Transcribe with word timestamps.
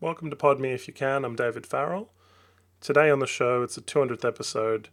Welcome 0.00 0.30
to 0.30 0.36
Pod 0.36 0.60
Me 0.60 0.70
If 0.70 0.86
You 0.86 0.94
Can. 0.94 1.24
I'm 1.24 1.34
David 1.34 1.66
Farrell. 1.66 2.12
Today 2.80 3.10
on 3.10 3.18
the 3.18 3.26
show, 3.26 3.64
it's 3.64 3.74
the 3.74 3.80
200th 3.80 4.24
episode 4.24 4.90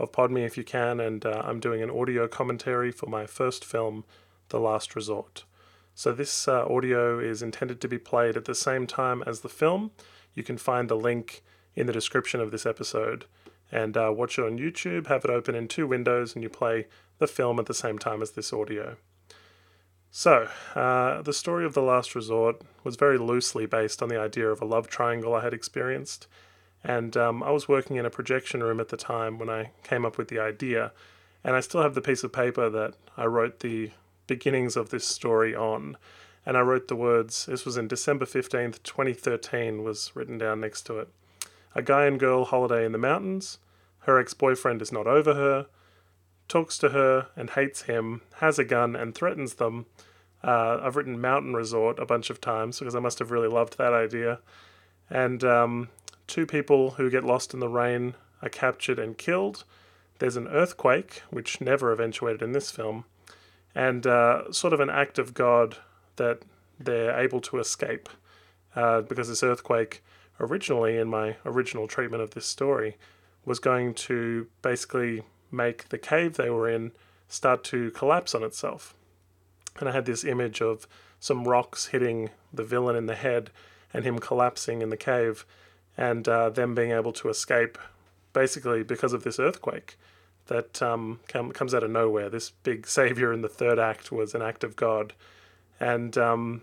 of 0.00 0.10
Pod 0.10 0.32
Me 0.32 0.42
If 0.42 0.58
You 0.58 0.64
Can, 0.64 0.98
and 0.98 1.24
uh, 1.24 1.42
I'm 1.44 1.60
doing 1.60 1.80
an 1.80 1.90
audio 1.90 2.26
commentary 2.26 2.90
for 2.90 3.06
my 3.06 3.24
first 3.24 3.64
film, 3.64 4.04
The 4.48 4.58
Last 4.58 4.96
Resort. 4.96 5.44
So, 5.94 6.10
this 6.10 6.48
uh, 6.48 6.66
audio 6.66 7.20
is 7.20 7.40
intended 7.40 7.80
to 7.82 7.88
be 7.88 7.98
played 7.98 8.36
at 8.36 8.46
the 8.46 8.54
same 8.56 8.88
time 8.88 9.22
as 9.28 9.42
the 9.42 9.48
film. 9.48 9.92
You 10.34 10.42
can 10.42 10.58
find 10.58 10.88
the 10.88 10.96
link 10.96 11.44
in 11.76 11.86
the 11.86 11.92
description 11.92 12.40
of 12.40 12.50
this 12.50 12.66
episode 12.66 13.26
and 13.70 13.96
uh, 13.96 14.12
watch 14.12 14.40
it 14.40 14.44
on 14.44 14.58
YouTube, 14.58 15.06
have 15.06 15.24
it 15.24 15.30
open 15.30 15.54
in 15.54 15.68
two 15.68 15.86
windows, 15.86 16.34
and 16.34 16.42
you 16.42 16.48
play 16.48 16.88
the 17.18 17.28
film 17.28 17.60
at 17.60 17.66
the 17.66 17.74
same 17.74 17.96
time 17.96 18.22
as 18.22 18.32
this 18.32 18.52
audio. 18.52 18.96
So, 20.10 20.48
uh, 20.74 21.22
the 21.22 21.32
story 21.32 21.66
of 21.66 21.74
The 21.74 21.82
Last 21.82 22.14
Resort 22.14 22.62
was 22.82 22.96
very 22.96 23.18
loosely 23.18 23.66
based 23.66 24.02
on 24.02 24.08
the 24.08 24.18
idea 24.18 24.48
of 24.48 24.62
a 24.62 24.64
love 24.64 24.88
triangle 24.88 25.34
I 25.34 25.42
had 25.42 25.52
experienced. 25.52 26.26
And 26.82 27.16
um, 27.16 27.42
I 27.42 27.50
was 27.50 27.68
working 27.68 27.96
in 27.96 28.06
a 28.06 28.10
projection 28.10 28.62
room 28.62 28.80
at 28.80 28.88
the 28.88 28.96
time 28.96 29.38
when 29.38 29.50
I 29.50 29.72
came 29.82 30.06
up 30.06 30.16
with 30.16 30.28
the 30.28 30.38
idea. 30.38 30.92
And 31.44 31.54
I 31.54 31.60
still 31.60 31.82
have 31.82 31.94
the 31.94 32.00
piece 32.00 32.24
of 32.24 32.32
paper 32.32 32.70
that 32.70 32.94
I 33.16 33.26
wrote 33.26 33.60
the 33.60 33.90
beginnings 34.26 34.76
of 34.76 34.90
this 34.90 35.04
story 35.04 35.54
on. 35.54 35.96
And 36.46 36.56
I 36.56 36.60
wrote 36.60 36.88
the 36.88 36.96
words, 36.96 37.46
this 37.46 37.66
was 37.66 37.76
in 37.76 37.88
December 37.88 38.24
15th, 38.24 38.82
2013, 38.82 39.82
was 39.82 40.12
written 40.14 40.38
down 40.38 40.60
next 40.60 40.82
to 40.82 40.98
it. 40.98 41.08
A 41.74 41.82
guy 41.82 42.06
and 42.06 42.18
girl 42.18 42.46
holiday 42.46 42.86
in 42.86 42.92
the 42.92 42.98
mountains. 42.98 43.58
Her 44.00 44.18
ex 44.18 44.32
boyfriend 44.32 44.80
is 44.80 44.90
not 44.90 45.06
over 45.06 45.34
her 45.34 45.66
talks 46.48 46.78
to 46.78 46.90
her 46.90 47.28
and 47.36 47.50
hates 47.50 47.82
him, 47.82 48.22
has 48.36 48.58
a 48.58 48.64
gun 48.64 48.96
and 48.96 49.14
threatens 49.14 49.54
them. 49.54 49.86
Uh, 50.42 50.80
I've 50.82 50.96
written 50.96 51.20
Mountain 51.20 51.54
Resort 51.54 51.98
a 51.98 52.06
bunch 52.06 52.30
of 52.30 52.40
times 52.40 52.78
because 52.78 52.94
I 52.94 53.00
must 53.00 53.18
have 53.18 53.30
really 53.30 53.48
loved 53.48 53.76
that 53.78 53.92
idea. 53.92 54.40
And 55.10 55.44
um, 55.44 55.88
two 56.26 56.46
people 56.46 56.92
who 56.92 57.10
get 57.10 57.24
lost 57.24 57.54
in 57.54 57.60
the 57.60 57.68
rain 57.68 58.14
are 58.42 58.48
captured 58.48 58.98
and 58.98 59.18
killed. 59.18 59.64
There's 60.18 60.36
an 60.36 60.48
earthquake, 60.48 61.22
which 61.30 61.60
never 61.60 61.92
eventuated 61.92 62.42
in 62.42 62.52
this 62.52 62.70
film, 62.70 63.04
and 63.74 64.06
uh, 64.06 64.50
sort 64.52 64.72
of 64.72 64.80
an 64.80 64.90
act 64.90 65.18
of 65.18 65.34
God 65.34 65.76
that 66.16 66.42
they're 66.78 67.18
able 67.18 67.40
to 67.42 67.58
escape 67.58 68.08
uh, 68.74 69.02
because 69.02 69.28
this 69.28 69.42
earthquake, 69.42 70.02
originally 70.40 70.96
in 70.96 71.08
my 71.08 71.36
original 71.44 71.86
treatment 71.86 72.22
of 72.22 72.30
this 72.30 72.46
story, 72.46 72.96
was 73.44 73.58
going 73.58 73.94
to 73.94 74.46
basically 74.62 75.22
make 75.50 75.88
the 75.88 75.98
cave 75.98 76.36
they 76.36 76.50
were 76.50 76.68
in 76.68 76.92
start 77.28 77.64
to 77.64 77.90
collapse 77.90 78.34
on 78.34 78.42
itself. 78.42 78.94
And 79.78 79.88
I 79.88 79.92
had 79.92 80.06
this 80.06 80.24
image 80.24 80.60
of 80.60 80.86
some 81.20 81.46
rocks 81.46 81.86
hitting 81.86 82.30
the 82.52 82.64
villain 82.64 82.96
in 82.96 83.06
the 83.06 83.14
head 83.14 83.50
and 83.92 84.04
him 84.04 84.18
collapsing 84.18 84.82
in 84.82 84.90
the 84.90 84.96
cave 84.96 85.44
and 85.96 86.28
uh, 86.28 86.50
them 86.50 86.74
being 86.74 86.92
able 86.92 87.12
to 87.12 87.28
escape 87.28 87.78
basically 88.32 88.82
because 88.82 89.12
of 89.12 89.24
this 89.24 89.38
earthquake 89.38 89.96
that 90.46 90.80
um, 90.82 91.20
come, 91.28 91.52
comes 91.52 91.74
out 91.74 91.82
of 91.82 91.90
nowhere. 91.90 92.28
This 92.28 92.50
big 92.50 92.86
savior 92.86 93.32
in 93.32 93.42
the 93.42 93.48
third 93.48 93.78
act 93.78 94.10
was 94.10 94.34
an 94.34 94.42
act 94.42 94.64
of 94.64 94.76
God. 94.76 95.12
And 95.80 96.16
um, 96.16 96.62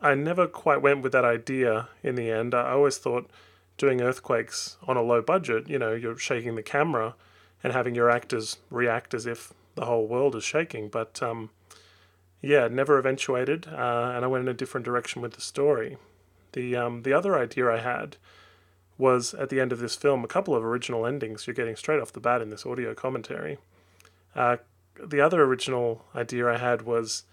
I 0.00 0.14
never 0.14 0.46
quite 0.46 0.82
went 0.82 1.02
with 1.02 1.12
that 1.12 1.24
idea 1.24 1.88
in 2.02 2.14
the 2.14 2.30
end. 2.30 2.54
I 2.54 2.70
always 2.70 2.98
thought 2.98 3.30
doing 3.76 4.00
earthquakes 4.00 4.76
on 4.86 4.96
a 4.96 5.02
low 5.02 5.22
budget, 5.22 5.68
you 5.68 5.78
know, 5.78 5.92
you're 5.92 6.18
shaking 6.18 6.56
the 6.56 6.62
camera 6.62 7.14
and 7.62 7.72
having 7.72 7.94
your 7.94 8.10
actors 8.10 8.58
react 8.70 9.14
as 9.14 9.26
if 9.26 9.52
the 9.74 9.86
whole 9.86 10.06
world 10.06 10.34
is 10.34 10.44
shaking. 10.44 10.88
But 10.88 11.22
um, 11.22 11.50
yeah, 12.40 12.68
never 12.68 12.98
eventuated, 12.98 13.66
uh, 13.68 14.12
and 14.14 14.24
I 14.24 14.28
went 14.28 14.42
in 14.42 14.48
a 14.48 14.54
different 14.54 14.84
direction 14.84 15.22
with 15.22 15.34
the 15.34 15.40
story. 15.40 15.96
The 16.52 16.76
um, 16.76 17.02
the 17.02 17.12
other 17.12 17.36
idea 17.38 17.70
I 17.70 17.78
had 17.78 18.16
was 18.96 19.32
at 19.34 19.48
the 19.48 19.60
end 19.60 19.72
of 19.72 19.78
this 19.78 19.94
film 19.94 20.24
a 20.24 20.28
couple 20.28 20.56
of 20.56 20.64
original 20.64 21.06
endings 21.06 21.46
you're 21.46 21.54
getting 21.54 21.76
straight 21.76 22.00
off 22.00 22.12
the 22.12 22.20
bat 22.20 22.42
in 22.42 22.50
this 22.50 22.66
audio 22.66 22.94
commentary. 22.94 23.58
Uh, 24.34 24.56
the 25.04 25.20
other 25.20 25.42
original 25.42 26.04
idea 26.14 26.48
I 26.48 26.58
had 26.58 26.82
was 26.82 27.24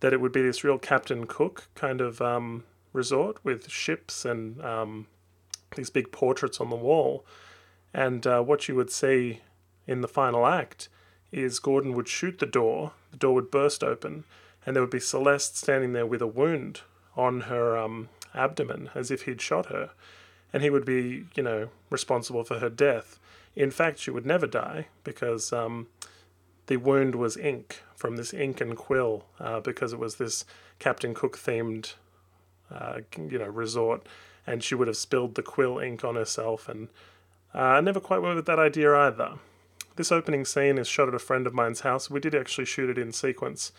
that 0.00 0.14
it 0.14 0.20
would 0.20 0.32
be 0.32 0.42
this 0.42 0.64
real 0.64 0.78
Captain 0.78 1.26
Cook 1.26 1.68
kind 1.74 2.00
of 2.00 2.22
um, 2.22 2.64
resort 2.92 3.38
with 3.44 3.70
ships 3.70 4.24
and 4.24 4.62
um, 4.64 5.06
these 5.76 5.90
big 5.90 6.10
portraits 6.10 6.60
on 6.60 6.70
the 6.70 6.76
wall. 6.76 7.24
And 7.92 8.26
uh, 8.26 8.42
what 8.42 8.68
you 8.68 8.74
would 8.76 8.90
see 8.90 9.40
in 9.90 10.02
the 10.02 10.08
final 10.08 10.46
act 10.46 10.88
is 11.32 11.58
Gordon 11.58 11.94
would 11.94 12.06
shoot 12.06 12.38
the 12.38 12.46
door, 12.46 12.92
the 13.10 13.16
door 13.16 13.34
would 13.34 13.50
burst 13.50 13.82
open, 13.82 14.22
and 14.64 14.74
there 14.74 14.82
would 14.84 14.90
be 14.90 15.00
Celeste 15.00 15.56
standing 15.56 15.92
there 15.92 16.06
with 16.06 16.22
a 16.22 16.28
wound 16.28 16.82
on 17.16 17.42
her 17.42 17.76
um, 17.76 18.08
abdomen 18.32 18.88
as 18.94 19.10
if 19.10 19.22
he'd 19.22 19.40
shot 19.40 19.66
her. 19.66 19.90
And 20.52 20.62
he 20.62 20.70
would 20.70 20.84
be, 20.84 21.26
you 21.34 21.42
know, 21.42 21.70
responsible 21.90 22.44
for 22.44 22.60
her 22.60 22.70
death. 22.70 23.18
In 23.56 23.72
fact, 23.72 23.98
she 23.98 24.12
would 24.12 24.24
never 24.24 24.46
die 24.46 24.86
because 25.02 25.52
um, 25.52 25.88
the 26.66 26.76
wound 26.76 27.16
was 27.16 27.36
ink 27.36 27.82
from 27.96 28.16
this 28.16 28.32
ink 28.32 28.60
and 28.60 28.76
quill 28.76 29.24
uh, 29.40 29.58
because 29.58 29.92
it 29.92 29.98
was 29.98 30.16
this 30.16 30.44
Captain 30.78 31.14
Cook 31.14 31.36
themed, 31.36 31.94
uh, 32.72 33.00
you 33.16 33.38
know, 33.38 33.48
resort. 33.48 34.06
And 34.46 34.62
she 34.62 34.76
would 34.76 34.88
have 34.88 34.96
spilled 34.96 35.34
the 35.34 35.42
quill 35.42 35.80
ink 35.80 36.04
on 36.04 36.14
herself. 36.14 36.68
And 36.68 36.88
uh, 37.52 37.58
I 37.58 37.80
never 37.80 37.98
quite 37.98 38.22
went 38.22 38.36
with 38.36 38.46
that 38.46 38.60
idea 38.60 38.94
either. 38.94 39.38
This 40.00 40.10
opening 40.10 40.46
scene 40.46 40.78
is 40.78 40.88
shot 40.88 41.08
at 41.08 41.14
a 41.14 41.18
friend 41.18 41.46
of 41.46 41.52
mine's 41.52 41.80
house. 41.80 42.08
We 42.08 42.20
did 42.20 42.34
actually 42.34 42.64
shoot 42.64 42.88
it 42.88 42.96
in 42.96 43.12
sequence. 43.12 43.70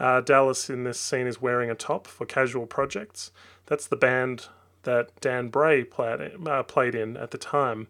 Uh, 0.00 0.20
Dallas 0.20 0.68
in 0.68 0.82
this 0.82 0.98
scene 0.98 1.28
is 1.28 1.40
wearing 1.40 1.70
a 1.70 1.76
top 1.76 2.08
for 2.08 2.26
casual 2.26 2.66
projects. 2.66 3.30
That's 3.66 3.86
the 3.86 3.94
band 3.94 4.48
that 4.82 5.12
Dan 5.20 5.50
Bray 5.50 5.84
played, 5.84 6.32
uh, 6.44 6.64
played 6.64 6.96
in 6.96 7.16
at 7.16 7.30
the 7.30 7.38
time. 7.38 7.86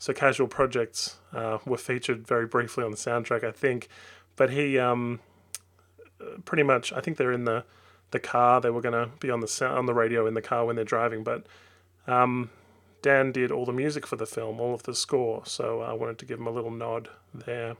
So 0.00 0.12
casual 0.12 0.48
projects 0.48 1.18
uh, 1.32 1.58
were 1.64 1.76
featured 1.76 2.26
very 2.26 2.46
briefly 2.46 2.82
on 2.82 2.90
the 2.90 2.96
soundtrack, 2.96 3.44
I 3.44 3.52
think. 3.52 3.86
But 4.34 4.50
he 4.50 4.76
um, 4.80 5.20
pretty 6.44 6.64
much, 6.64 6.92
I 6.92 7.00
think 7.00 7.16
they're 7.16 7.30
in 7.30 7.44
the 7.44 7.64
the 8.10 8.18
car. 8.18 8.60
They 8.60 8.70
were 8.70 8.80
going 8.80 9.08
to 9.08 9.16
be 9.20 9.30
on 9.30 9.38
the 9.38 9.66
on 9.68 9.86
the 9.86 9.94
radio 9.94 10.26
in 10.26 10.34
the 10.34 10.42
car 10.42 10.64
when 10.64 10.74
they're 10.74 10.84
driving, 10.84 11.22
but 11.22 11.46
um, 12.08 12.50
Dan 13.04 13.32
did 13.32 13.52
all 13.52 13.66
the 13.66 13.72
music 13.72 14.06
for 14.06 14.16
the 14.16 14.24
film, 14.24 14.58
all 14.58 14.72
of 14.72 14.84
the 14.84 14.94
score, 14.94 15.42
so 15.44 15.82
I 15.82 15.92
wanted 15.92 16.16
to 16.20 16.24
give 16.24 16.38
him 16.38 16.46
a 16.46 16.50
little 16.50 16.70
nod 16.70 17.10
there. 17.34 17.76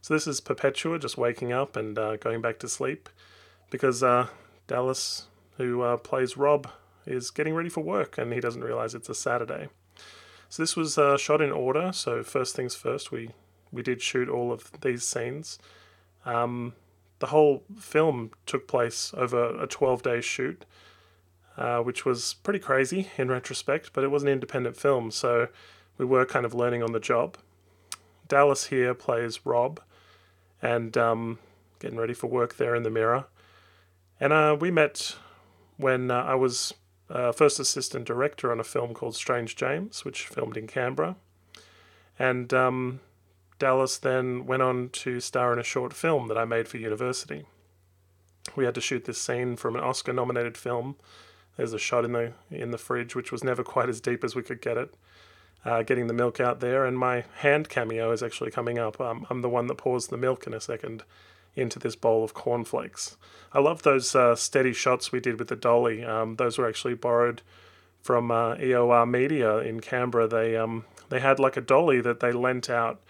So 0.00 0.14
this 0.14 0.26
is 0.26 0.40
Perpetua 0.40 0.98
just 0.98 1.18
waking 1.18 1.52
up 1.52 1.76
and 1.76 1.98
uh, 1.98 2.16
going 2.16 2.40
back 2.40 2.58
to 2.60 2.68
sleep 2.68 3.10
because 3.68 4.02
uh, 4.02 4.28
Dallas, 4.68 5.26
who 5.58 5.82
uh, 5.82 5.98
plays 5.98 6.34
Rob, 6.34 6.66
is 7.04 7.30
getting 7.30 7.52
ready 7.52 7.68
for 7.68 7.82
work 7.82 8.16
and 8.16 8.32
he 8.32 8.40
doesn't 8.40 8.64
realize 8.64 8.94
it's 8.94 9.10
a 9.10 9.14
Saturday. 9.14 9.68
So 10.48 10.62
this 10.62 10.76
was 10.76 10.96
uh, 10.96 11.18
shot 11.18 11.42
in 11.42 11.52
order. 11.52 11.92
So 11.92 12.22
first 12.22 12.56
things 12.56 12.74
first, 12.74 13.12
we 13.12 13.32
we 13.70 13.82
did 13.82 14.00
shoot 14.00 14.30
all 14.30 14.50
of 14.50 14.70
these 14.80 15.06
scenes. 15.06 15.58
Um, 16.24 16.72
the 17.18 17.26
whole 17.26 17.64
film 17.78 18.30
took 18.46 18.66
place 18.66 19.12
over 19.14 19.62
a 19.62 19.66
12 19.66 20.02
day 20.02 20.22
shoot 20.22 20.64
uh, 21.56 21.78
which 21.78 22.04
was 22.04 22.34
pretty 22.42 22.58
crazy 22.58 23.08
in 23.16 23.28
retrospect, 23.28 23.92
but 23.92 24.04
it 24.04 24.10
was 24.10 24.22
an 24.22 24.28
independent 24.28 24.76
film, 24.76 25.10
so 25.10 25.48
we 25.98 26.04
were 26.04 26.26
kind 26.26 26.44
of 26.44 26.54
learning 26.54 26.82
on 26.82 26.92
the 26.92 27.00
job. 27.00 27.36
Dallas 28.26 28.66
here 28.66 28.94
plays 28.94 29.44
Rob, 29.44 29.80
and 30.62 30.96
um, 30.96 31.38
getting 31.78 31.98
ready 31.98 32.14
for 32.14 32.26
work 32.26 32.56
there 32.56 32.74
in 32.74 32.82
the 32.82 32.90
mirror. 32.90 33.26
And 34.18 34.32
uh, 34.32 34.56
we 34.58 34.70
met 34.70 35.16
when 35.76 36.10
uh, 36.10 36.22
I 36.22 36.34
was 36.34 36.74
uh, 37.10 37.32
first 37.32 37.60
assistant 37.60 38.06
director 38.06 38.50
on 38.50 38.60
a 38.60 38.64
film 38.64 38.94
called 38.94 39.14
Strange 39.14 39.56
James, 39.56 40.04
which 40.04 40.26
filmed 40.26 40.56
in 40.56 40.66
Canberra. 40.66 41.16
And 42.18 42.52
um, 42.54 43.00
Dallas 43.58 43.98
then 43.98 44.46
went 44.46 44.62
on 44.62 44.88
to 44.90 45.20
star 45.20 45.52
in 45.52 45.58
a 45.58 45.64
short 45.64 45.92
film 45.92 46.28
that 46.28 46.38
I 46.38 46.44
made 46.44 46.68
for 46.68 46.78
university. 46.78 47.44
We 48.56 48.64
had 48.64 48.74
to 48.74 48.80
shoot 48.80 49.04
this 49.04 49.20
scene 49.20 49.56
from 49.56 49.74
an 49.76 49.82
Oscar 49.82 50.12
nominated 50.12 50.56
film 50.56 50.96
there's 51.56 51.72
a 51.72 51.78
shot 51.78 52.04
in 52.04 52.12
the 52.12 52.32
in 52.50 52.70
the 52.70 52.78
fridge, 52.78 53.14
which 53.14 53.32
was 53.32 53.44
never 53.44 53.62
quite 53.62 53.88
as 53.88 54.00
deep 54.00 54.24
as 54.24 54.34
we 54.34 54.42
could 54.42 54.60
get 54.60 54.76
it. 54.76 54.94
Uh, 55.64 55.82
getting 55.82 56.08
the 56.08 56.14
milk 56.14 56.40
out 56.40 56.60
there, 56.60 56.84
and 56.84 56.98
my 56.98 57.24
hand 57.38 57.70
cameo 57.70 58.12
is 58.12 58.22
actually 58.22 58.50
coming 58.50 58.78
up. 58.78 59.00
Um, 59.00 59.26
I'm 59.30 59.40
the 59.40 59.48
one 59.48 59.66
that 59.68 59.76
pours 59.76 60.08
the 60.08 60.18
milk 60.18 60.46
in 60.46 60.52
a 60.52 60.60
second 60.60 61.04
into 61.56 61.78
this 61.78 61.96
bowl 61.96 62.22
of 62.22 62.34
cornflakes. 62.34 63.16
I 63.52 63.60
love 63.60 63.82
those 63.82 64.14
uh, 64.14 64.36
steady 64.36 64.72
shots 64.72 65.12
we 65.12 65.20
did 65.20 65.38
with 65.38 65.48
the 65.48 65.56
dolly. 65.56 66.04
Um, 66.04 66.36
those 66.36 66.58
were 66.58 66.68
actually 66.68 66.94
borrowed 66.94 67.40
from 68.02 68.30
uh, 68.30 68.56
EOR 68.56 69.08
Media 69.08 69.58
in 69.58 69.80
Canberra. 69.80 70.28
They 70.28 70.56
um, 70.56 70.84
they 71.08 71.20
had 71.20 71.38
like 71.38 71.56
a 71.56 71.62
dolly 71.62 72.00
that 72.02 72.20
they 72.20 72.32
lent 72.32 72.68
out 72.68 73.00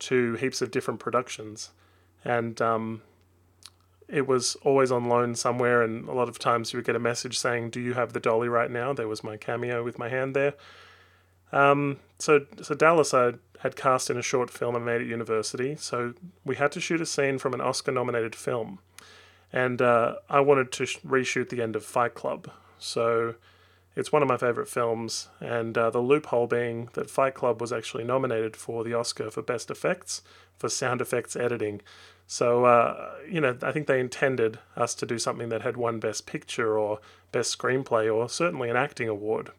to 0.00 0.34
heaps 0.34 0.60
of 0.60 0.72
different 0.72 0.98
productions, 0.98 1.70
and 2.24 2.60
um, 2.60 3.02
it 4.14 4.28
was 4.28 4.56
always 4.62 4.92
on 4.92 5.08
loan 5.08 5.34
somewhere, 5.34 5.82
and 5.82 6.08
a 6.08 6.12
lot 6.12 6.28
of 6.28 6.38
times 6.38 6.72
you 6.72 6.78
would 6.78 6.86
get 6.86 6.96
a 6.96 7.00
message 7.00 7.38
saying, 7.38 7.70
"Do 7.70 7.80
you 7.80 7.94
have 7.94 8.12
the 8.12 8.20
dolly 8.20 8.48
right 8.48 8.70
now?" 8.70 8.92
There 8.92 9.08
was 9.08 9.24
my 9.24 9.36
cameo 9.36 9.82
with 9.82 9.98
my 9.98 10.08
hand 10.08 10.36
there. 10.36 10.54
Um, 11.52 11.98
so, 12.18 12.46
so 12.62 12.74
Dallas 12.74 13.12
I 13.12 13.34
had 13.60 13.76
cast 13.76 14.10
in 14.10 14.16
a 14.16 14.22
short 14.22 14.50
film 14.50 14.76
I 14.76 14.78
made 14.78 15.00
at 15.00 15.06
university. 15.06 15.76
So 15.76 16.14
we 16.44 16.56
had 16.56 16.72
to 16.72 16.80
shoot 16.80 17.00
a 17.00 17.06
scene 17.06 17.38
from 17.38 17.54
an 17.54 17.60
Oscar-nominated 17.60 18.34
film, 18.34 18.78
and 19.52 19.82
uh, 19.82 20.16
I 20.28 20.40
wanted 20.40 20.70
to 20.72 20.84
reshoot 20.84 21.48
the 21.48 21.62
end 21.62 21.76
of 21.76 21.84
Fight 21.84 22.14
Club, 22.14 22.50
So 22.78 23.36
it's 23.96 24.12
one 24.12 24.22
of 24.22 24.28
my 24.28 24.36
favorite 24.36 24.68
films, 24.68 25.28
and 25.40 25.76
uh, 25.78 25.90
the 25.90 26.00
loophole 26.00 26.46
being 26.46 26.90
that 26.94 27.08
Fight 27.08 27.34
Club 27.34 27.60
was 27.60 27.72
actually 27.72 28.04
nominated 28.04 28.56
for 28.56 28.84
the 28.84 28.94
Oscar 28.94 29.30
for 29.30 29.42
Best 29.42 29.70
Effects 29.70 30.22
for 30.58 30.68
sound 30.68 31.00
effects 31.00 31.36
editing. 31.36 31.80
So, 32.26 32.64
uh, 32.64 33.12
you 33.30 33.40
know, 33.40 33.56
I 33.62 33.70
think 33.72 33.86
they 33.86 34.00
intended 34.00 34.58
us 34.76 34.94
to 34.96 35.06
do 35.06 35.18
something 35.18 35.50
that 35.50 35.62
had 35.62 35.76
won 35.76 36.00
Best 36.00 36.26
Picture 36.26 36.78
or 36.78 37.00
Best 37.32 37.56
Screenplay 37.56 38.12
or 38.12 38.28
certainly 38.28 38.70
an 38.70 38.76
acting 38.76 39.08
award. 39.08 39.50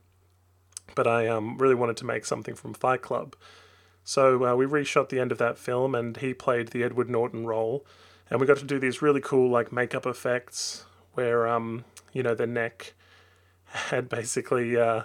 But 0.95 1.07
I 1.07 1.27
um, 1.27 1.57
really 1.57 1.75
wanted 1.75 1.97
to 1.97 2.05
make 2.05 2.25
something 2.25 2.55
from 2.55 2.73
Fight 2.73 3.01
Club. 3.01 3.35
So 4.03 4.45
uh, 4.45 4.55
we 4.55 4.65
reshot 4.65 5.09
the 5.09 5.19
end 5.19 5.31
of 5.31 5.37
that 5.39 5.57
film, 5.57 5.95
and 5.95 6.17
he 6.17 6.33
played 6.33 6.69
the 6.69 6.83
Edward 6.83 7.09
Norton 7.09 7.45
role. 7.45 7.85
And 8.29 8.39
we 8.39 8.47
got 8.47 8.57
to 8.57 8.65
do 8.65 8.79
these 8.79 9.01
really 9.01 9.21
cool, 9.21 9.49
like, 9.49 9.71
makeup 9.71 10.05
effects 10.05 10.85
where, 11.13 11.47
um, 11.47 11.85
you 12.13 12.23
know, 12.23 12.35
the 12.35 12.47
neck 12.47 12.93
had 13.65 14.09
basically. 14.09 14.77
Uh, 14.77 15.03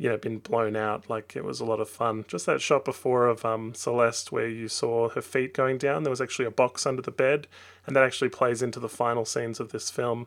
you 0.00 0.08
know, 0.08 0.16
been 0.16 0.38
blown 0.38 0.76
out. 0.76 1.10
Like 1.10 1.36
it 1.36 1.44
was 1.44 1.60
a 1.60 1.64
lot 1.66 1.78
of 1.78 1.90
fun. 1.90 2.24
Just 2.26 2.46
that 2.46 2.62
shot 2.62 2.86
before 2.86 3.26
of 3.26 3.44
um, 3.44 3.74
Celeste 3.74 4.32
where 4.32 4.48
you 4.48 4.66
saw 4.66 5.10
her 5.10 5.20
feet 5.20 5.52
going 5.52 5.76
down. 5.76 6.04
There 6.04 6.10
was 6.10 6.22
actually 6.22 6.46
a 6.46 6.50
box 6.50 6.86
under 6.86 7.02
the 7.02 7.10
bed, 7.10 7.46
and 7.86 7.94
that 7.94 8.02
actually 8.02 8.30
plays 8.30 8.62
into 8.62 8.80
the 8.80 8.88
final 8.88 9.26
scenes 9.26 9.60
of 9.60 9.72
this 9.72 9.90
film. 9.90 10.26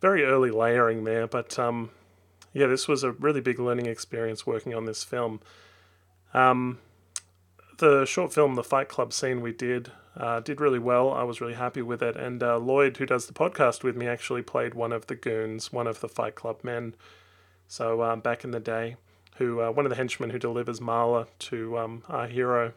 Very 0.00 0.22
early 0.22 0.52
layering 0.52 1.02
there, 1.02 1.26
but 1.26 1.58
um, 1.58 1.90
yeah, 2.52 2.68
this 2.68 2.86
was 2.86 3.02
a 3.02 3.10
really 3.10 3.40
big 3.40 3.58
learning 3.58 3.86
experience 3.86 4.46
working 4.46 4.76
on 4.76 4.84
this 4.84 5.02
film. 5.02 5.40
Um, 6.32 6.78
the 7.78 8.04
short 8.04 8.32
film, 8.32 8.54
the 8.54 8.62
Fight 8.62 8.88
Club 8.88 9.12
scene 9.12 9.40
we 9.40 9.52
did, 9.52 9.90
uh, 10.16 10.38
did 10.38 10.60
really 10.60 10.78
well. 10.78 11.12
I 11.12 11.24
was 11.24 11.40
really 11.40 11.54
happy 11.54 11.82
with 11.82 12.00
it. 12.00 12.16
And 12.16 12.44
uh, 12.44 12.58
Lloyd, 12.58 12.96
who 12.98 13.06
does 13.06 13.26
the 13.26 13.32
podcast 13.32 13.82
with 13.82 13.96
me, 13.96 14.06
actually 14.06 14.42
played 14.42 14.74
one 14.74 14.92
of 14.92 15.08
the 15.08 15.16
goons, 15.16 15.72
one 15.72 15.88
of 15.88 15.98
the 15.98 16.08
Fight 16.08 16.36
Club 16.36 16.60
men. 16.62 16.94
So 17.70 18.02
um, 18.02 18.18
back 18.18 18.42
in 18.42 18.50
the 18.50 18.58
day, 18.58 18.96
who 19.36 19.60
uh, 19.60 19.70
one 19.70 19.86
of 19.86 19.90
the 19.90 19.96
henchmen 19.96 20.30
who 20.30 20.40
delivers 20.40 20.80
Marla 20.80 21.28
to 21.38 21.78
um, 21.78 22.02
our 22.08 22.26
hero. 22.26 22.72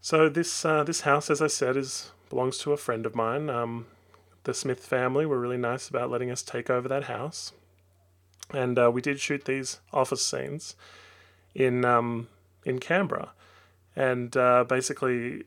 So 0.00 0.30
this 0.30 0.64
uh, 0.64 0.82
this 0.82 1.02
house, 1.02 1.28
as 1.28 1.42
I 1.42 1.46
said, 1.46 1.76
is 1.76 2.10
belongs 2.30 2.56
to 2.58 2.72
a 2.72 2.78
friend 2.78 3.04
of 3.04 3.14
mine. 3.14 3.50
Um, 3.50 3.86
the 4.44 4.54
Smith 4.54 4.80
family 4.80 5.26
were 5.26 5.38
really 5.38 5.58
nice 5.58 5.90
about 5.90 6.10
letting 6.10 6.30
us 6.30 6.40
take 6.40 6.70
over 6.70 6.88
that 6.88 7.04
house, 7.04 7.52
and 8.50 8.78
uh, 8.78 8.90
we 8.90 9.02
did 9.02 9.20
shoot 9.20 9.44
these 9.44 9.80
office 9.92 10.24
scenes 10.24 10.74
in 11.54 11.84
um, 11.84 12.28
in 12.64 12.78
Canberra, 12.78 13.32
and 13.94 14.34
uh, 14.38 14.64
basically 14.64 15.44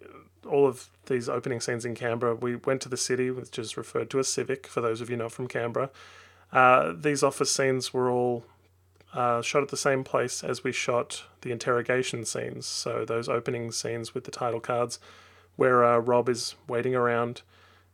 all 0.47 0.67
of 0.67 0.87
these 1.07 1.27
opening 1.27 1.59
scenes 1.59 1.83
in 1.83 1.95
Canberra, 1.95 2.35
we 2.35 2.57
went 2.57 2.81
to 2.81 2.89
the 2.89 2.97
city, 2.97 3.31
which 3.31 3.57
is 3.57 3.75
referred 3.75 4.11
to 4.11 4.19
as 4.19 4.27
Civic 4.27 4.67
for 4.67 4.81
those 4.81 5.01
of 5.01 5.09
you 5.09 5.17
not 5.17 5.31
from 5.31 5.47
Canberra, 5.47 5.89
uh, 6.53 6.93
these 6.95 7.23
office 7.23 7.51
scenes 7.51 7.93
were 7.93 8.09
all 8.09 8.45
uh, 9.13 9.41
shot 9.41 9.63
at 9.63 9.69
the 9.69 9.77
same 9.77 10.03
place 10.03 10.43
as 10.43 10.63
we 10.63 10.71
shot 10.71 11.23
the 11.41 11.51
interrogation 11.51 12.25
scenes. 12.25 12.65
So 12.65 13.05
those 13.05 13.27
opening 13.27 13.71
scenes 13.71 14.13
with 14.13 14.23
the 14.23 14.31
title 14.31 14.59
cards, 14.59 14.99
where 15.55 15.83
uh, 15.83 15.97
Rob 15.97 16.29
is 16.29 16.55
waiting 16.67 16.95
around, 16.95 17.41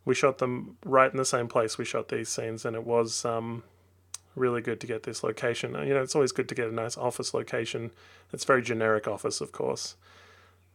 we 0.05 0.13
shot 0.13 0.37
them 0.37 0.77
right 0.85 1.11
in 1.11 1.17
the 1.17 1.25
same 1.25 1.47
place 1.47 1.77
we 1.77 1.85
shot 1.85 2.09
these 2.09 2.29
scenes, 2.29 2.65
and 2.65 2.75
it 2.75 2.85
was 2.85 3.25
um, 3.25 3.63
really 4.35 4.61
good 4.61 4.79
to 4.81 4.87
get 4.87 5.03
this 5.03 5.23
location. 5.23 5.73
You 5.73 5.93
know, 5.93 6.03
it's 6.03 6.15
always 6.15 6.31
good 6.31 6.49
to 6.49 6.55
get 6.55 6.69
a 6.69 6.73
nice 6.73 6.97
office 6.97 7.33
location. 7.33 7.91
It's 8.33 8.45
very 8.45 8.61
generic 8.61 9.07
office, 9.07 9.41
of 9.41 9.51
course. 9.51 9.95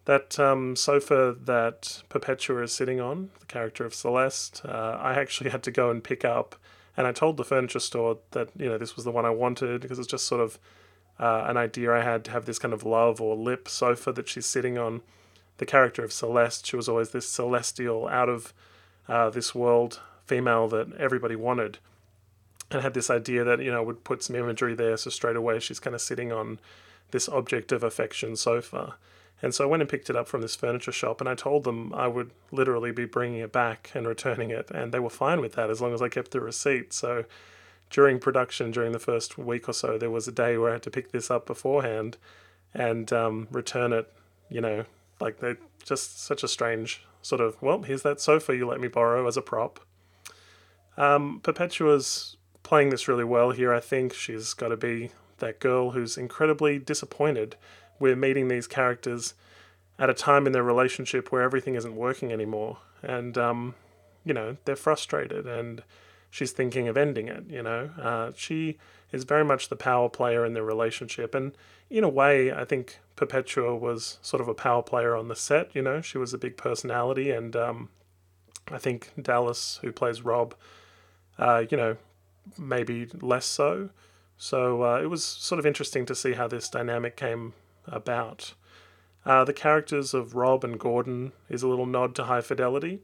That 0.07 0.39
um, 0.39 0.77
sofa 0.77 1.35
that 1.45 2.03
Perpetua 2.11 2.63
is 2.63 2.73
sitting 2.73 3.01
on, 3.01 3.31
the 3.41 3.47
character 3.47 3.87
of 3.87 3.95
Celeste, 3.95 4.63
uh, 4.65 4.99
I 5.01 5.15
actually 5.15 5.51
had 5.51 5.63
to 5.63 5.71
go 5.71 5.91
and 5.91 6.05
pick 6.05 6.25
up 6.25 6.57
and 6.97 7.07
I 7.07 7.13
told 7.13 7.37
the 7.37 7.45
furniture 7.45 7.81
store 7.81 8.19
that 8.33 8.51
you 8.57 8.69
know 8.69 8.79
this 8.79 8.97
was 8.97 9.05
the 9.05 9.11
one 9.11 9.25
I 9.25 9.31
wanted 9.31 9.81
because 9.81 9.99
it's 9.99 10.09
just 10.09 10.27
sort 10.27 10.41
of 10.41 10.59
uh, 11.19 11.45
an 11.47 11.57
idea 11.57 11.93
I 11.93 12.03
had 12.03 12.25
to 12.25 12.31
have 12.31 12.45
this 12.45 12.59
kind 12.59 12.75
of 12.75 12.85
love 12.85 13.21
or 13.21 13.37
lip 13.37 13.69
sofa 13.69 14.13
that 14.13 14.29
she's 14.29 14.47
sitting 14.47 14.79
on. 14.79 15.03
The 15.59 15.67
character 15.67 16.03
of 16.03 16.13
Celeste, 16.13 16.67
she 16.67 16.75
was 16.75 16.89
always 16.89 17.11
this 17.11 17.29
celestial, 17.29 18.09
out 18.09 18.29
of 18.29 18.53
uh, 19.09 19.31
this 19.31 19.55
world 19.55 20.01
female 20.27 20.67
that 20.69 20.93
everybody 20.99 21.37
wanted, 21.37 21.79
and 22.71 22.83
had 22.83 22.95
this 22.95 23.11
idea 23.11 23.45
that 23.45 23.61
you 23.61 23.71
know 23.71 23.83
would 23.83 24.05
put 24.05 24.23
some 24.23 24.37
imagery 24.37 24.75
there. 24.75 24.97
So 24.97 25.11
straight 25.11 25.37
away 25.37 25.61
she's 25.61 25.81
kind 25.81 25.95
of 25.95 26.01
sitting 26.01 26.33
on 26.33 26.59
this 27.11 27.29
object 27.29 27.71
of 27.73 27.83
affection 27.83 28.37
sofa. 28.37 28.97
And 29.45 29.55
so 29.55 29.63
I 29.63 29.67
went 29.67 29.83
and 29.83 29.91
picked 29.91 30.09
it 30.09 30.17
up 30.17 30.27
from 30.27 30.41
this 30.41 30.57
furniture 30.57 30.91
shop, 30.91 31.21
and 31.21 31.29
I 31.29 31.35
told 31.35 31.65
them 31.65 31.93
I 31.93 32.09
would 32.09 32.31
literally 32.51 32.93
be 32.93 33.05
bringing 33.05 33.41
it 33.41 33.53
back 33.53 33.91
and 33.93 34.09
returning 34.09 34.49
it, 34.49 34.71
and 34.71 34.91
they 34.91 34.99
were 34.99 35.11
fine 35.11 35.43
with 35.43 35.53
that 35.53 35.69
as 35.69 35.83
long 35.83 35.93
as 35.93 36.01
I 36.01 36.09
kept 36.09 36.31
the 36.31 36.41
receipt. 36.41 36.95
So 36.95 37.27
during 37.91 38.19
production, 38.19 38.71
during 38.71 38.93
the 38.93 38.99
first 38.99 39.37
week 39.37 39.69
or 39.69 39.75
so, 39.75 39.99
there 39.99 40.11
was 40.11 40.27
a 40.27 40.33
day 40.33 40.57
where 40.57 40.71
I 40.71 40.73
had 40.73 40.83
to 40.85 40.91
pick 40.91 41.13
this 41.13 41.31
up 41.31 41.45
beforehand 41.45 42.17
and 42.73 43.13
um, 43.13 43.47
return 43.51 43.93
it. 43.93 44.11
You 44.49 44.63
know, 44.63 44.87
like 45.21 45.41
they 45.41 45.57
just 45.85 46.25
such 46.25 46.43
a 46.43 46.49
strange 46.49 47.05
sort 47.21 47.43
of. 47.43 47.61
Well, 47.61 47.83
here's 47.83 48.03
that 48.03 48.23
sofa 48.23 48.57
you 48.57 48.67
let 48.67 48.81
me 48.81 48.89
borrow 48.89 49.29
as 49.29 49.37
a 49.37 49.43
prop. 49.43 49.79
Um, 50.97 51.41
Perpetua's 51.43 52.39
playing 52.63 52.89
this 52.89 53.09
really 53.09 53.25
well 53.25 53.51
here. 53.51 53.75
I 53.75 53.81
think 53.81 54.15
she's 54.15 54.55
got 54.55 54.69
to 54.69 54.77
be 54.79 55.11
that 55.37 55.61
girl 55.61 55.91
who's 55.91 56.17
incredibly 56.17 56.79
disappointed 56.79 57.57
we're 57.99 58.17
meeting 58.17 58.49
these 58.49 58.67
characters 58.67 59.35
at 59.99 60.11
a 60.11 60.15
time 60.15 60.47
in 60.47 60.53
their 60.53 60.63
relationship 60.63 61.31
where 61.31 61.43
everything 61.43 61.75
isn't 61.75 61.95
working 61.95 62.33
anymore, 62.33 62.79
and 63.03 63.39
um, 63.39 63.75
you 64.25 64.35
know 64.35 64.57
they're 64.65 64.77
frustrated, 64.77 65.47
and 65.47 65.83
she's 66.31 66.53
thinking 66.53 66.89
of 66.89 66.97
ending 66.97 67.29
it. 67.29 67.45
You 67.49 67.63
know, 67.63 67.91
uh, 68.01 68.33
she 68.35 68.79
is 69.13 69.25
very 69.25 69.45
much 69.45 69.69
the 69.69 69.77
power 69.77 70.09
player 70.09 70.45
in 70.45 70.55
their 70.55 70.65
relationship, 70.65 71.35
and 71.35 71.53
in 71.91 72.03
a 72.03 72.09
way, 72.09 72.53
I 72.53 72.65
think 72.65 72.99
Perpetua 73.17 73.77
was 73.77 74.19
sort 74.23 74.41
of 74.41 74.49
a 74.49 74.55
power 74.55 74.83
player 74.83 75.15
on 75.15 75.29
the 75.29 75.37
set. 75.37 75.75
You 75.75 75.83
know, 75.83 76.01
she 76.01 76.19
was 76.19 76.35
a 76.35 76.39
big 76.39 76.57
personality, 76.57 77.31
and 77.31 77.55
um, 77.55 77.89
I 78.71 78.79
think 78.79 79.11
Dallas, 79.21 79.79
who 79.83 79.93
plays 79.93 80.23
Rob, 80.23 80.55
uh, 81.39 81.65
you 81.71 81.77
know, 81.77 81.97
maybe 82.59 83.07
less 83.21 83.47
so. 83.47 83.91
So 84.37 84.83
uh, 84.83 85.01
it 85.01 85.07
was 85.07 85.25
sort 85.25 85.59
of 85.59 85.67
interesting 85.67 86.07
to 86.07 86.15
see 86.15 86.33
how 86.33 86.49
this 86.49 86.69
dynamic 86.69 87.17
came 87.17 87.53
about. 87.87 88.55
Uh, 89.25 89.45
the 89.45 89.53
characters 89.53 90.13
of 90.15 90.35
Rob 90.35 90.65
and 90.65 90.79
Gordon 90.79 91.33
is 91.49 91.63
a 91.63 91.69
little 91.69 91.87
nod 91.87 92.15
to 92.17 92.25
High 92.25 92.43
Fidelity. 92.43 93.01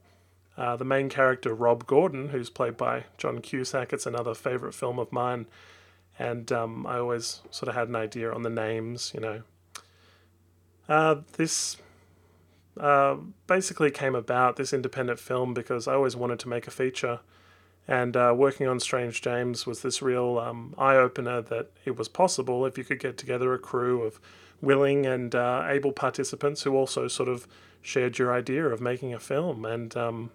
Uh, 0.57 0.77
the 0.77 0.85
main 0.85 1.09
character, 1.09 1.55
Rob 1.55 1.87
Gordon, 1.87 2.29
who's 2.29 2.51
played 2.51 2.77
by 2.77 3.05
John 3.17 3.41
Cusack, 3.41 3.93
it's 3.93 4.07
another 4.07 4.35
favourite 4.35 4.75
film 4.75 4.99
of 4.99 5.11
mine, 5.11 5.47
and 6.19 6.53
um, 6.53 6.87
I 6.87 6.99
always 6.99 7.41
sort 7.51 7.69
of 7.69 7.75
had 7.75 7.89
an 7.89 7.97
idea 7.97 8.31
on 8.31 8.43
the 8.43 8.51
names, 8.51 9.13
you 9.15 9.21
know. 9.21 9.43
Uh, 10.89 11.17
this 11.37 11.79
uh, 12.79 13.17
basically 13.47 13.91
came 13.91 14.15
about, 14.15 14.57
this 14.57 14.73
independent 14.73 15.19
film, 15.19 15.55
because 15.55 15.89
I 15.89 15.95
always 15.95 16.17
wanted 16.17 16.41
to 16.41 16.49
make 16.49 16.67
a 16.67 16.71
feature 16.71 17.21
and 17.91 18.17
uh, 18.17 18.33
working 18.37 18.69
on 18.69 18.79
Strange 18.79 19.21
James 19.21 19.67
was 19.67 19.83
this 19.83 20.01
real 20.01 20.39
um, 20.39 20.75
eye 20.79 20.95
opener 20.95 21.43
that 21.43 21.71
it 21.85 21.97
was 21.97 22.07
possible 22.07 22.65
if 22.65 22.79
you 22.79 22.85
could 22.85 23.01
get 23.01 23.19
together 23.19 23.53
a 23.53 23.59
crew 23.59 24.03
of 24.03 24.21
willing 24.61 25.07
and 25.07 25.35
uh, 25.35 25.65
able 25.69 25.93
participants 25.93 26.63
who 26.63 26.75
also 26.75 27.09
sort 27.09 27.29
of 27.29 27.47
shared 27.83 28.19
your 28.19 28.33
idea 28.33 28.67
of 28.67 28.81
making 28.81 29.15
a 29.15 29.19
film. 29.19 29.65
And 29.65 29.97
um, 29.97 30.31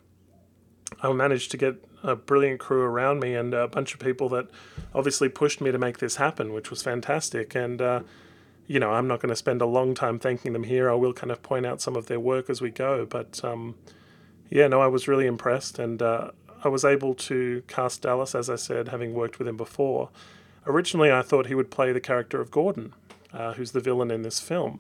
I 1.01 1.12
managed 1.13 1.51
to 1.51 1.58
get 1.58 1.75
a 2.03 2.15
brilliant 2.15 2.60
crew 2.60 2.82
around 2.82 3.20
me 3.20 3.36
and 3.36 3.53
a 3.53 3.67
bunch 3.67 3.94
of 3.94 4.00
people 4.00 4.29
that 4.29 4.48
obviously 4.94 5.29
pushed 5.29 5.62
me 5.62 5.72
to 5.72 5.77
make 5.77 6.00
this 6.00 6.15
happen, 6.15 6.53
which 6.53 6.70
was 6.70 6.82
fantastic. 6.82 7.55
And 7.55 7.82
uh, 7.82 8.01
you 8.67 8.79
know, 8.79 8.91
I'm 8.91 9.08
not 9.08 9.20
going 9.20 9.29
to 9.29 9.36
spend 9.36 9.62
a 9.62 9.65
long 9.65 9.94
time 9.94 10.20
thanking 10.20 10.53
them 10.53 10.63
here. 10.63 10.89
I 10.89 10.96
will 10.96 11.13
kind 11.13 11.32
of 11.32 11.44
point 11.44 11.65
out 11.65 11.82
some 11.82 11.96
of 11.96 12.08
their 12.08 12.20
work 12.20 12.50
as 12.50 12.62
we 12.62 12.72
go. 12.72 13.05
But 13.05 13.44
um, 13.44 13.75
yeah, 14.50 14.67
no, 14.67 14.82
I 14.82 14.88
was 14.88 15.08
really 15.08 15.27
impressed, 15.27 15.79
and 15.79 16.01
uh, 16.01 16.32
I 16.63 16.70
was 16.70 16.84
able 16.84 17.13
to 17.15 17.63
cast 17.67 18.01
Dallas, 18.01 18.34
as 18.34 18.50
I 18.50 18.55
said, 18.55 18.88
having 18.89 19.13
worked 19.13 19.38
with 19.38 19.48
him 19.48 19.58
before. 19.58 20.10
Originally, 20.65 21.12
I 21.12 21.22
thought 21.22 21.46
he 21.46 21.55
would 21.55 21.70
play 21.70 21.91
the 21.91 22.00
character 22.00 22.41
of 22.41 22.50
Gordon, 22.50 22.94
uh, 23.36 23.54
who's 23.54 23.72
the 23.72 23.80
villain 23.80 24.10
in 24.10 24.22
this 24.22 24.39
film. 24.39 24.80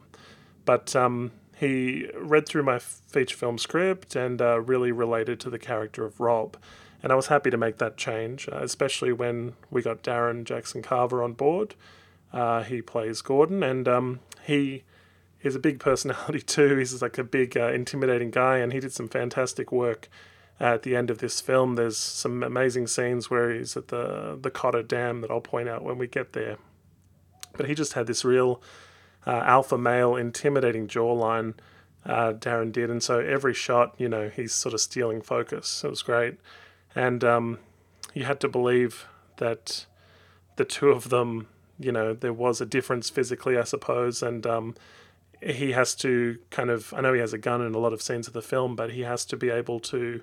But 0.63 0.95
um, 0.95 1.31
he 1.55 2.09
read 2.17 2.47
through 2.47 2.63
my 2.63 2.79
feature 2.79 3.35
film 3.35 3.57
script 3.57 4.15
and 4.15 4.41
uh, 4.41 4.59
really 4.61 4.91
related 4.91 5.39
to 5.41 5.49
the 5.49 5.59
character 5.59 6.05
of 6.05 6.19
Rob. 6.19 6.57
And 7.03 7.11
I 7.11 7.15
was 7.15 7.27
happy 7.27 7.51
to 7.51 7.57
make 7.57 7.77
that 7.77 7.97
change, 7.97 8.49
uh, 8.51 8.59
especially 8.63 9.13
when 9.13 9.53
we 9.69 9.81
got 9.81 10.01
Darren 10.01 10.43
Jackson 10.43 10.81
Carver 10.81 11.21
on 11.21 11.33
board. 11.33 11.75
Uh, 12.33 12.63
he 12.63 12.81
plays 12.81 13.21
Gordon, 13.21 13.61
and 13.61 13.87
um, 13.87 14.19
he 14.43 14.83
is 15.41 15.55
a 15.55 15.59
big 15.59 15.79
personality 15.79 16.41
too. 16.41 16.77
He's 16.77 17.01
like 17.01 17.17
a 17.17 17.23
big, 17.23 17.55
uh, 17.55 17.67
intimidating 17.67 18.31
guy, 18.31 18.57
and 18.57 18.73
he 18.73 18.79
did 18.79 18.91
some 18.91 19.07
fantastic 19.07 19.71
work 19.71 20.09
at 20.59 20.83
the 20.83 20.95
end 20.95 21.09
of 21.09 21.19
this 21.19 21.41
film. 21.41 21.75
There's 21.75 21.97
some 21.97 22.41
amazing 22.41 22.87
scenes 22.87 23.29
where 23.29 23.53
he's 23.53 23.77
at 23.77 23.89
the 23.89 24.37
the 24.41 24.49
Cotter 24.49 24.83
Dam 24.83 25.21
that 25.21 25.29
I'll 25.29 25.41
point 25.41 25.69
out 25.69 25.83
when 25.83 25.97
we 25.97 26.07
get 26.07 26.33
there. 26.33 26.57
But 27.57 27.67
he 27.67 27.75
just 27.75 27.93
had 27.93 28.07
this 28.07 28.25
real 28.25 28.61
uh, 29.25 29.41
alpha 29.45 29.77
male, 29.77 30.15
intimidating 30.15 30.87
jawline. 30.87 31.55
Uh, 32.05 32.33
Darren 32.33 32.71
did, 32.71 32.91
and 32.91 33.01
so 33.01 33.19
every 33.19 33.53
shot, 33.53 33.95
you 33.97 34.07
know, 34.07 34.29
he's 34.29 34.53
sort 34.53 34.73
of 34.73 34.81
stealing 34.81 35.21
focus. 35.21 35.83
It 35.83 35.89
was 35.89 36.03
great, 36.03 36.37
and 36.93 37.23
um, 37.23 37.57
you 38.13 38.25
had 38.25 38.39
to 38.41 38.47
believe 38.47 39.07
that 39.37 39.85
the 40.55 40.65
two 40.65 40.89
of 40.89 41.09
them, 41.09 41.47
you 41.79 41.91
know, 41.91 42.13
there 42.13 42.33
was 42.33 42.61
a 42.61 42.65
difference 42.65 43.09
physically, 43.09 43.57
I 43.57 43.63
suppose, 43.63 44.21
and 44.21 44.45
um, 44.45 44.75
he 45.41 45.71
has 45.71 45.95
to 45.95 46.37
kind 46.51 46.69
of. 46.69 46.93
I 46.93 47.01
know 47.01 47.13
he 47.13 47.19
has 47.19 47.33
a 47.33 47.37
gun 47.39 47.61
in 47.61 47.73
a 47.73 47.79
lot 47.79 47.93
of 47.93 48.01
scenes 48.01 48.27
of 48.27 48.33
the 48.33 48.41
film, 48.41 48.75
but 48.75 48.91
he 48.91 49.01
has 49.01 49.25
to 49.25 49.37
be 49.37 49.49
able 49.49 49.79
to, 49.81 50.21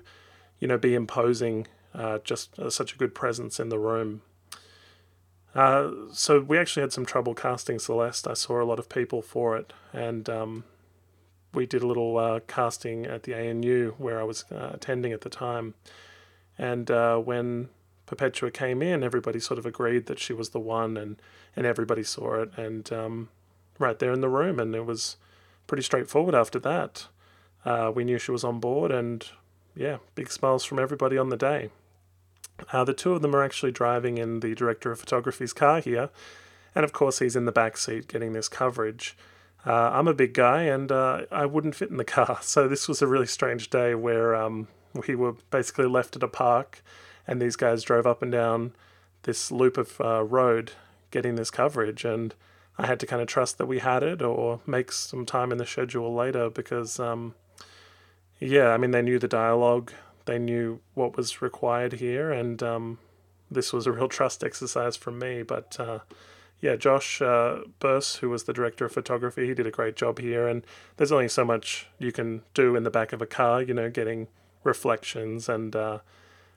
you 0.59 0.67
know, 0.67 0.77
be 0.77 0.95
imposing. 0.95 1.67
Uh, 1.93 2.17
just 2.23 2.57
uh, 2.57 2.71
such 2.71 2.95
a 2.95 2.97
good 2.97 3.13
presence 3.13 3.59
in 3.59 3.69
the 3.69 3.77
room. 3.77 4.23
Uh, 5.55 5.91
so 6.11 6.39
we 6.39 6.57
actually 6.57 6.81
had 6.81 6.91
some 6.91 7.05
trouble 7.05 7.35
casting 7.35 7.79
Celeste. 7.79 8.27
I 8.27 8.33
saw 8.33 8.61
a 8.61 8.65
lot 8.65 8.79
of 8.79 8.89
people 8.89 9.21
for 9.21 9.55
it, 9.55 9.71
and 9.91 10.27
um, 10.29 10.63
we 11.53 11.65
did 11.65 11.83
a 11.83 11.87
little 11.87 12.17
uh, 12.17 12.39
casting 12.47 13.05
at 13.05 13.23
the 13.23 13.35
ANU 13.35 13.93
where 13.97 14.19
I 14.19 14.23
was 14.23 14.45
uh, 14.51 14.71
attending 14.73 15.11
at 15.11 15.21
the 15.21 15.29
time. 15.29 15.75
And 16.57 16.89
uh, 16.89 17.17
when 17.17 17.69
Perpetua 18.05 18.51
came 18.51 18.81
in, 18.81 19.03
everybody 19.03 19.39
sort 19.39 19.59
of 19.59 19.65
agreed 19.65 20.07
that 20.07 20.19
she 20.19 20.33
was 20.33 20.49
the 20.49 20.59
one, 20.59 20.97
and 20.97 21.21
and 21.55 21.67
everybody 21.67 22.03
saw 22.03 22.41
it, 22.41 22.49
and 22.57 22.91
um, 22.91 23.29
right 23.77 23.99
there 23.99 24.11
in 24.11 24.21
the 24.21 24.29
room, 24.29 24.59
and 24.59 24.73
it 24.73 24.85
was 24.85 25.17
pretty 25.67 25.83
straightforward 25.83 26.33
after 26.33 26.59
that. 26.59 27.07
Uh, 27.63 27.91
we 27.93 28.03
knew 28.03 28.17
she 28.17 28.31
was 28.31 28.43
on 28.43 28.59
board, 28.59 28.91
and 28.91 29.29
yeah, 29.75 29.97
big 30.15 30.31
smiles 30.31 30.65
from 30.65 30.79
everybody 30.79 31.17
on 31.17 31.29
the 31.29 31.37
day. 31.37 31.69
Uh, 32.71 32.83
the 32.83 32.93
two 32.93 33.13
of 33.13 33.21
them 33.21 33.35
are 33.35 33.43
actually 33.43 33.71
driving 33.71 34.17
in 34.17 34.39
the 34.39 34.55
director 34.55 34.91
of 34.91 34.99
photography's 34.99 35.53
car 35.53 35.79
here, 35.79 36.09
and 36.75 36.85
of 36.85 36.93
course 36.93 37.19
he's 37.19 37.35
in 37.35 37.45
the 37.45 37.51
back 37.51 37.77
seat 37.77 38.07
getting 38.07 38.33
this 38.33 38.47
coverage. 38.47 39.15
Uh, 39.65 39.91
I'm 39.93 40.07
a 40.07 40.13
big 40.13 40.33
guy 40.33 40.63
and 40.63 40.91
uh, 40.91 41.21
I 41.31 41.45
wouldn't 41.45 41.75
fit 41.75 41.89
in 41.89 41.97
the 41.97 42.03
car, 42.17 42.39
so 42.41 42.67
this 42.67 42.87
was 42.87 43.01
a 43.01 43.07
really 43.07 43.27
strange 43.27 43.69
day 43.69 43.95
where 43.95 44.35
um, 44.35 44.67
we 45.07 45.15
were 45.15 45.33
basically 45.51 45.85
left 45.85 46.15
at 46.15 46.23
a 46.23 46.27
park, 46.27 46.81
and 47.27 47.41
these 47.41 47.55
guys 47.55 47.83
drove 47.83 48.05
up 48.05 48.21
and 48.21 48.31
down 48.31 48.73
this 49.23 49.51
loop 49.51 49.77
of 49.77 49.99
uh, 50.01 50.23
road 50.23 50.73
getting 51.11 51.35
this 51.35 51.51
coverage, 51.51 52.05
and 52.05 52.35
I 52.77 52.87
had 52.87 52.99
to 53.01 53.05
kind 53.07 53.21
of 53.21 53.27
trust 53.27 53.57
that 53.57 53.67
we 53.67 53.79
had 53.79 54.03
it 54.03 54.21
or 54.21 54.59
make 54.65 54.91
some 54.91 55.25
time 55.25 55.51
in 55.51 55.57
the 55.57 55.65
schedule 55.65 56.13
later 56.13 56.49
because, 56.49 56.99
um, 56.99 57.35
yeah, 58.39 58.69
I 58.69 58.77
mean 58.77 58.91
they 58.91 59.01
knew 59.01 59.19
the 59.19 59.27
dialogue, 59.27 59.93
they 60.25 60.39
knew 60.39 60.79
what 60.93 61.17
was 61.17 61.41
required 61.41 61.93
here, 61.93 62.31
and 62.31 62.61
um, 62.63 62.99
this 63.51 63.73
was 63.73 63.85
a 63.85 63.91
real 63.91 64.07
trust 64.07 64.43
exercise 64.43 64.95
from 64.95 65.19
me. 65.19 65.43
But 65.43 65.79
uh, 65.79 65.99
yeah, 66.63 66.77
Josh 66.77 67.21
uh, 67.21 67.59
Burse, 67.79 68.15
who 68.15 68.29
was 68.29 68.45
the 68.45 68.53
director 68.53 68.85
of 68.85 68.93
photography, 68.93 69.47
he 69.47 69.53
did 69.53 69.67
a 69.67 69.71
great 69.71 69.97
job 69.97 70.19
here. 70.19 70.47
And 70.47 70.65
there's 70.95 71.11
only 71.11 71.27
so 71.27 71.43
much 71.43 71.87
you 71.99 72.13
can 72.13 72.43
do 72.53 72.77
in 72.77 72.83
the 72.83 72.89
back 72.89 73.11
of 73.11 73.21
a 73.21 73.25
car, 73.25 73.61
you 73.61 73.73
know, 73.73 73.89
getting 73.89 74.29
reflections 74.63 75.49
and 75.49 75.75
uh, 75.75 75.99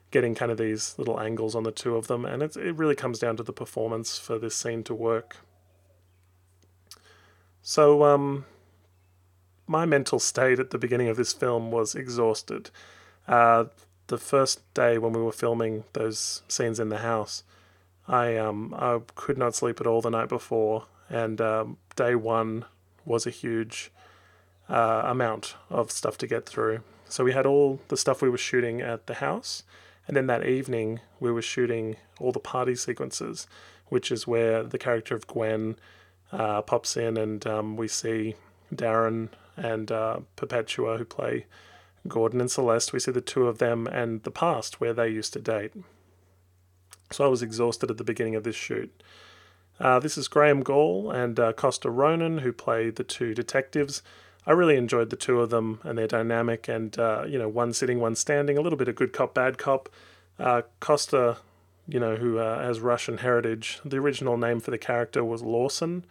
getting 0.09 0.33
kind 0.33 0.49
of 0.49 0.57
these 0.57 0.95
little 0.97 1.19
angles 1.19 1.55
on 1.55 1.63
the 1.63 1.73
two 1.73 1.97
of 1.97 2.07
them. 2.07 2.23
And 2.23 2.41
it 2.41 2.55
really 2.55 2.95
comes 2.95 3.19
down 3.19 3.35
to 3.35 3.43
the 3.43 3.51
performance 3.51 4.17
for 4.17 4.39
this 4.39 4.55
scene 4.55 4.81
to 4.85 4.93
work. 4.93 5.37
So, 7.61 8.05
um, 8.05 8.45
my 9.67 9.85
mental 9.85 10.19
state 10.19 10.57
at 10.57 10.69
the 10.69 10.77
beginning 10.77 11.09
of 11.09 11.17
this 11.17 11.33
film 11.33 11.69
was 11.69 11.95
exhausted. 11.95 12.71
Uh, 13.27 13.65
the 14.07 14.17
first 14.17 14.61
day 14.73 14.97
when 14.97 15.13
we 15.13 15.21
were 15.21 15.31
filming 15.31 15.83
those 15.93 16.41
scenes 16.47 16.79
in 16.79 16.89
the 16.89 16.99
house, 16.99 17.43
I 18.07 18.37
um 18.37 18.73
I 18.77 18.99
could 19.15 19.37
not 19.37 19.55
sleep 19.55 19.81
at 19.81 19.87
all 19.87 20.01
the 20.01 20.09
night 20.09 20.29
before, 20.29 20.85
and 21.09 21.41
um, 21.41 21.77
day 21.95 22.15
one 22.15 22.65
was 23.05 23.25
a 23.25 23.31
huge 23.31 23.91
uh, 24.69 25.03
amount 25.05 25.55
of 25.69 25.91
stuff 25.91 26.17
to 26.19 26.27
get 26.27 26.45
through. 26.45 26.81
So 27.09 27.23
we 27.23 27.33
had 27.33 27.45
all 27.45 27.79
the 27.87 27.97
stuff 27.97 28.21
we 28.21 28.29
were 28.29 28.37
shooting 28.37 28.81
at 28.81 29.07
the 29.07 29.15
house, 29.15 29.63
and 30.07 30.15
then 30.15 30.27
that 30.27 30.45
evening 30.45 31.01
we 31.19 31.31
were 31.31 31.41
shooting 31.41 31.97
all 32.19 32.31
the 32.31 32.39
party 32.39 32.75
sequences, 32.75 33.47
which 33.87 34.11
is 34.11 34.27
where 34.27 34.63
the 34.63 34.77
character 34.77 35.15
of 35.15 35.27
Gwen 35.27 35.77
uh, 36.31 36.61
pops 36.61 36.95
in, 36.97 37.17
and 37.17 37.45
um, 37.45 37.77
we 37.77 37.87
see 37.87 38.35
Darren 38.73 39.29
and 39.55 39.91
uh, 39.91 40.19
Perpetua 40.35 40.97
who 40.97 41.05
play 41.05 41.45
Gordon 42.07 42.41
and 42.41 42.51
Celeste, 42.51 42.93
we 42.93 42.99
see 42.99 43.11
the 43.11 43.21
two 43.21 43.47
of 43.47 43.57
them 43.57 43.87
and 43.87 44.23
the 44.23 44.31
past 44.31 44.79
where 44.79 44.93
they 44.93 45.09
used 45.09 45.33
to 45.33 45.39
date. 45.39 45.73
So 47.11 47.25
I 47.25 47.27
was 47.27 47.41
exhausted 47.41 47.89
at 47.89 47.97
the 47.97 48.03
beginning 48.03 48.35
of 48.35 48.43
this 48.43 48.55
shoot. 48.55 49.03
Uh, 49.79 49.99
this 49.99 50.17
is 50.17 50.27
Graham 50.27 50.61
Gall 50.61 51.11
and 51.11 51.39
uh, 51.39 51.53
Costa 51.53 51.89
Ronin, 51.89 52.39
who 52.39 52.51
play 52.51 52.89
the 52.89 53.03
two 53.03 53.33
detectives. 53.33 54.01
I 54.45 54.51
really 54.51 54.77
enjoyed 54.77 55.09
the 55.09 55.15
two 55.15 55.39
of 55.41 55.49
them 55.49 55.79
and 55.83 55.97
their 55.97 56.07
dynamic, 56.07 56.67
and 56.67 56.97
uh, 56.97 57.25
you 57.27 57.37
know, 57.37 57.49
one 57.49 57.73
sitting, 57.73 57.99
one 57.99 58.15
standing, 58.15 58.57
a 58.57 58.61
little 58.61 58.77
bit 58.77 58.87
of 58.87 58.95
good 58.95 59.13
cop, 59.13 59.33
bad 59.33 59.57
cop. 59.57 59.89
Uh, 60.39 60.61
Costa, 60.79 61.37
you 61.87 61.99
know, 61.99 62.15
who 62.15 62.39
uh, 62.39 62.61
has 62.61 62.79
Russian 62.79 63.19
heritage. 63.19 63.79
The 63.83 63.97
original 63.97 64.37
name 64.37 64.59
for 64.59 64.71
the 64.71 64.77
character 64.77 65.23
was 65.23 65.41
Lawson, 65.41 66.05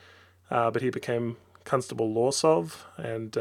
uh, 0.51 0.71
but 0.71 0.83
he 0.83 0.91
became 0.91 1.37
Constable 1.65 2.13
Lorsov, 2.13 2.85
and 2.97 3.37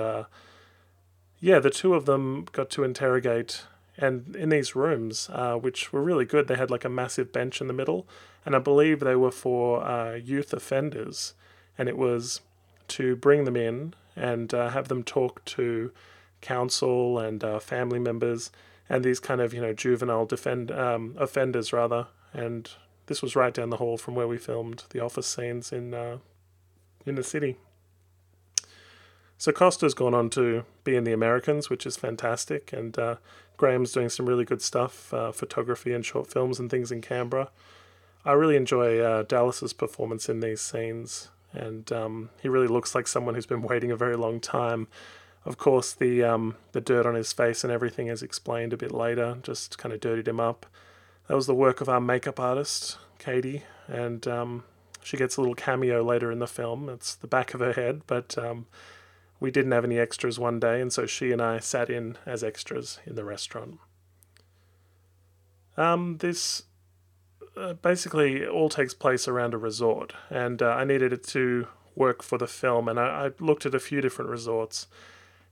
yeah, 1.39 1.59
the 1.59 1.69
two 1.69 1.93
of 1.93 2.05
them 2.05 2.45
got 2.51 2.69
to 2.71 2.83
interrogate, 2.83 3.63
and 3.97 4.35
in 4.35 4.49
these 4.49 4.75
rooms, 4.75 5.29
uh, 5.31 5.55
which 5.55 5.93
were 5.93 6.01
really 6.01 6.25
good, 6.25 6.47
they 6.47 6.55
had 6.55 6.71
like 6.71 6.85
a 6.85 6.89
massive 6.89 7.31
bench 7.31 7.61
in 7.61 7.67
the 7.67 7.73
middle, 7.73 8.07
and 8.45 8.55
I 8.55 8.59
believe 8.59 8.99
they 8.99 9.15
were 9.15 9.31
for 9.31 9.83
uh, 9.83 10.15
youth 10.15 10.53
offenders, 10.53 11.33
and 11.77 11.89
it 11.89 11.97
was 11.97 12.41
to 12.87 13.15
bring 13.15 13.45
them 13.45 13.55
in 13.55 13.93
and 14.15 14.53
uh, 14.53 14.69
have 14.69 14.87
them 14.87 15.03
talk 15.03 15.43
to 15.45 15.91
counsel 16.41 17.19
and 17.19 17.43
uh, 17.43 17.59
family 17.59 17.99
members 17.99 18.51
and 18.89 19.03
these 19.03 19.19
kind 19.19 19.41
of 19.41 19.53
you 19.53 19.61
know 19.61 19.73
juvenile 19.73 20.25
defend 20.25 20.71
um, 20.71 21.15
offenders 21.17 21.73
rather, 21.73 22.07
and 22.33 22.71
this 23.07 23.21
was 23.21 23.35
right 23.35 23.53
down 23.53 23.69
the 23.69 23.77
hall 23.77 23.97
from 23.97 24.15
where 24.15 24.27
we 24.27 24.37
filmed 24.37 24.83
the 24.89 24.99
office 24.99 25.27
scenes 25.27 25.71
in 25.71 25.93
uh, 25.93 26.17
in 27.05 27.15
the 27.15 27.23
city. 27.23 27.57
So 29.37 29.51
Costa's 29.51 29.93
gone 29.93 30.13
on 30.13 30.29
to 30.31 30.63
be 30.83 30.95
in 30.95 31.03
the 31.03 31.11
Americans, 31.11 31.69
which 31.69 31.85
is 31.85 31.97
fantastic, 31.97 32.71
and 32.71 32.97
uh, 32.97 33.15
Graham's 33.57 33.91
doing 33.91 34.09
some 34.09 34.27
really 34.27 34.45
good 34.45 34.61
stuff, 34.61 35.13
uh, 35.13 35.31
photography 35.31 35.93
and 35.93 36.05
short 36.05 36.27
films 36.27 36.59
and 36.59 36.69
things 36.69 36.91
in 36.91 37.01
Canberra. 37.01 37.49
I 38.23 38.31
really 38.31 38.55
enjoy 38.55 38.99
uh, 38.99 39.23
Dallas's 39.23 39.73
performance 39.73 40.29
in 40.29 40.39
these 40.39 40.61
scenes, 40.61 41.29
and 41.53 41.91
um, 41.91 42.29
he 42.41 42.49
really 42.49 42.67
looks 42.67 42.95
like 42.95 43.07
someone 43.07 43.35
who's 43.35 43.45
been 43.45 43.61
waiting 43.69 43.91
a 43.91 43.97
very 43.97 44.15
long 44.15 44.39
time. 44.39 44.87
Of 45.43 45.57
course, 45.57 45.93
the 45.93 46.23
um, 46.23 46.55
the 46.71 46.81
dirt 46.81 47.05
on 47.05 47.13
his 47.13 47.31
face 47.31 47.63
and 47.63 47.71
everything 47.71 48.07
is 48.07 48.23
explained 48.23 48.73
a 48.73 48.77
bit 48.77 48.91
later, 48.91 49.37
just 49.43 49.77
kind 49.77 49.93
of 49.93 49.99
dirtied 49.99 50.27
him 50.27 50.39
up. 50.39 50.65
That 51.27 51.35
was 51.35 51.45
the 51.45 51.53
work 51.53 51.81
of 51.81 51.89
our 51.89 52.01
makeup 52.01 52.39
artist, 52.39 52.97
Katie, 53.19 53.63
and 53.87 54.27
um, 54.27 54.63
she 55.03 55.17
gets 55.17 55.37
a 55.37 55.41
little 55.41 55.55
cameo 55.55 56.03
later 56.03 56.31
in 56.31 56.39
the 56.39 56.47
film. 56.47 56.89
It's 56.89 57.13
the 57.13 57.27
back 57.27 57.53
of 57.53 57.59
her 57.59 57.73
head, 57.73 58.01
but 58.07 58.35
um, 58.39 58.65
we 59.45 59.51
didn't 59.51 59.73
have 59.73 59.85
any 59.85 59.99
extras 59.99 60.39
one 60.39 60.59
day, 60.59 60.81
and 60.81 60.91
so 60.91 61.05
she 61.05 61.31
and 61.31 61.39
I 61.39 61.59
sat 61.59 61.87
in 61.87 62.17
as 62.25 62.43
extras 62.43 62.99
in 63.05 63.13
the 63.13 63.23
restaurant. 63.23 63.77
Um, 65.77 66.17
this 66.17 66.63
uh, 67.55 67.73
basically 67.73 68.43
all 68.43 68.69
takes 68.69 68.95
place 68.95 69.27
around 69.27 69.53
a 69.53 69.59
resort, 69.59 70.13
and 70.31 70.63
uh, 70.63 70.69
I 70.69 70.83
needed 70.83 71.13
it 71.13 71.23
to 71.27 71.67
work 71.95 72.23
for 72.23 72.39
the 72.39 72.47
film, 72.47 72.89
and 72.89 72.99
I, 72.99 73.25
I 73.25 73.31
looked 73.39 73.67
at 73.67 73.75
a 73.75 73.79
few 73.79 74.01
different 74.01 74.31
resorts, 74.31 74.87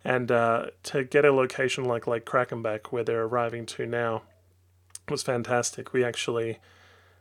and 0.04 0.32
uh, 0.32 0.72
to 0.86 1.04
get 1.04 1.24
a 1.24 1.32
location 1.32 1.86
like 1.86 2.08
Lake 2.08 2.26
Crackenback, 2.26 2.88
where 2.88 3.04
they're 3.04 3.26
arriving 3.26 3.68
to 3.68 3.86
now, 3.86 4.24
was 5.08 5.22
fantastic. 5.22 5.94
We 5.94 6.04
actually, 6.04 6.58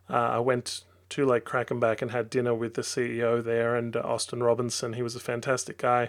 uh, 0.09 0.15
I 0.15 0.39
went 0.39 0.85
to 1.11 1.27
Lake 1.27 1.45
Crackenback 1.45 2.01
and 2.01 2.13
had 2.13 2.31
dinner 2.31 2.55
with 2.55 2.73
the 2.73 2.83
CEO 2.83 3.45
there 3.45 3.77
and 3.77 3.95
Austin 3.95 4.43
Robinson. 4.43 4.95
He 4.95 5.03
was 5.03 5.15
a 5.15 5.21
fantastic 5.21 5.77
guy 5.77 6.09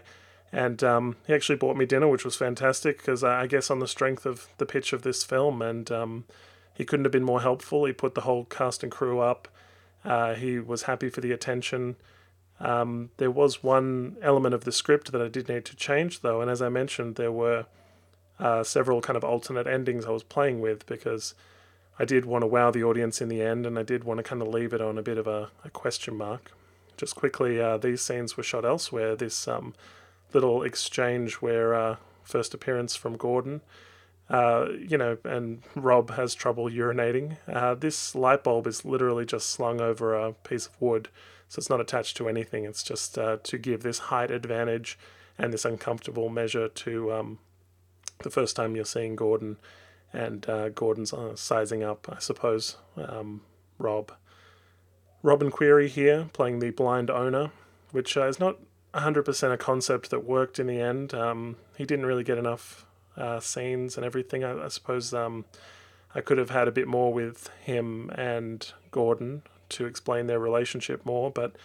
and 0.54 0.84
um, 0.84 1.16
he 1.26 1.34
actually 1.34 1.56
bought 1.56 1.76
me 1.76 1.86
dinner, 1.86 2.08
which 2.08 2.24
was 2.24 2.36
fantastic 2.36 3.00
because 3.00 3.24
I 3.24 3.48
guess 3.48 3.72
on 3.72 3.80
the 3.80 3.88
strength 3.88 4.24
of 4.24 4.48
the 4.60 4.68
pitch 4.68 4.94
of 4.94 5.02
this 5.02 5.24
film, 5.24 5.64
and 5.64 5.92
um, 5.92 6.26
he 6.76 6.86
couldn't 6.86 7.06
have 7.06 7.12
been 7.12 7.24
more 7.24 7.42
helpful. 7.42 7.86
He 7.86 7.92
put 7.92 8.14
the 8.14 8.22
whole 8.22 8.46
cast 8.46 8.84
and 8.84 8.92
crew 8.92 9.20
up. 9.20 9.48
Uh, 10.06 10.36
he 10.36 10.60
was 10.60 10.84
happy 10.84 11.10
for 11.10 11.22
the 11.22 11.32
attention. 11.32 11.96
Um, 12.60 13.10
there 13.18 13.32
was 13.32 13.64
one 13.64 14.16
element 14.22 14.54
of 14.54 14.64
the 14.64 14.72
script 14.72 15.12
that 15.12 15.22
I 15.24 15.28
did 15.28 15.50
need 15.50 15.66
to 15.66 15.76
change, 15.76 16.22
though, 16.22 16.40
and 16.40 16.52
as 16.52 16.62
I 16.62 16.70
mentioned, 16.70 17.16
there 17.16 17.32
were 17.32 17.66
uh, 18.40 18.64
several 18.64 19.02
kind 19.02 19.18
of 19.18 19.24
alternate 19.24 19.66
endings 19.66 20.06
I 20.06 20.12
was 20.12 20.24
playing 20.24 20.62
with 20.62 20.86
because 20.86 21.34
I 21.98 22.06
did 22.06 22.26
want 22.26 22.44
to 22.44 22.48
wow 22.48 22.70
the 22.70 22.84
audience 22.84 23.22
in 23.22 23.28
the 23.30 23.42
end, 23.42 23.66
and 23.66 23.80
I 23.80 23.84
did 23.84 24.04
want 24.04 24.20
to 24.20 24.24
kind 24.24 24.42
of 24.42 24.50
leave 24.50 24.72
it 24.72 24.82
on 24.82 25.00
a 25.00 25.04
bit 25.04 25.18
of 25.18 25.26
a, 25.26 25.50
a 25.66 25.72
question 25.72 26.16
mark. 26.16 26.52
Just 26.96 27.16
quickly, 27.16 27.60
uh, 27.60 27.78
these 27.78 28.04
scenes 28.04 28.38
were 28.38 28.44
shot 28.44 28.66
elsewhere. 28.66 29.16
This 29.16 29.48
um, 29.48 29.74
little 30.34 30.64
exchange 30.64 31.36
where 31.36 31.74
uh, 31.74 31.96
first 32.24 32.54
appearance 32.54 32.96
from 32.96 33.18
Gordon, 33.18 33.62
uh, 34.30 34.68
you 34.78 34.98
know, 34.98 35.18
and 35.24 35.62
Rob 35.76 36.12
has 36.12 36.34
trouble 36.34 36.70
urinating. 36.70 37.38
Uh, 37.48 37.76
this 37.76 38.16
light 38.16 38.44
bulb 38.44 38.68
is 38.68 38.86
literally 38.86 39.26
just 39.26 39.50
slung 39.50 39.82
over 39.82 40.14
a 40.14 40.34
piece 40.34 40.68
of 40.68 40.82
wood, 40.82 41.10
so 41.50 41.60
it's 41.60 41.70
not 41.70 41.82
attached 41.82 42.18
to 42.18 42.30
anything. 42.30 42.66
It's 42.66 42.84
just 42.84 43.18
uh, 43.18 43.38
to 43.44 43.58
give 43.58 43.84
this 43.84 44.00
height 44.00 44.32
advantage 44.32 44.98
and 45.38 45.54
this 45.54 45.66
uncomfortable 45.66 46.30
measure 46.30 46.68
to 46.68 47.14
um, 47.14 47.40
the 48.20 48.30
first 48.30 48.56
time 48.56 48.76
you're 48.76 48.86
seeing 48.86 49.16
Gordon, 49.16 49.58
and 50.14 50.48
uh, 50.50 50.70
Gordon's 50.70 51.14
uh, 51.14 51.36
sizing 51.36 51.84
up, 51.84 52.08
I 52.12 52.20
suppose, 52.20 52.78
um, 52.98 53.42
Rob. 53.78 54.14
Robin 55.22 55.52
Query 55.52 55.88
here, 55.88 56.30
playing 56.34 56.60
the 56.60 56.72
blind 56.72 57.10
owner, 57.10 57.52
which 57.92 58.18
is 58.18 58.40
not 58.40 58.58
100% 58.94 59.54
a 59.54 59.58
concept 59.58 60.10
that 60.10 60.24
worked 60.24 60.60
in 60.60 60.68
the 60.68 60.80
end. 60.80 61.14
Um, 61.14 61.58
he 61.78 61.86
didn't 61.86 62.06
really 62.06 62.24
get 62.24 62.38
enough 62.38 62.86
uh, 63.18 63.40
scenes 63.40 63.98
and 63.98 64.06
everything. 64.06 64.44
I, 64.44 64.66
I 64.66 64.68
suppose 64.68 65.14
um, 65.14 65.46
I 66.14 66.22
could 66.22 66.38
have 66.38 66.50
had 66.50 66.68
a 66.68 66.72
bit 66.72 66.88
more 66.88 67.14
with 67.14 67.50
him 67.62 68.10
and 68.16 68.72
Gordon 68.92 69.44
to 69.70 69.86
explain 69.86 70.28
their 70.28 70.40
relationship 70.40 71.06
more, 71.06 71.32
but 71.32 71.56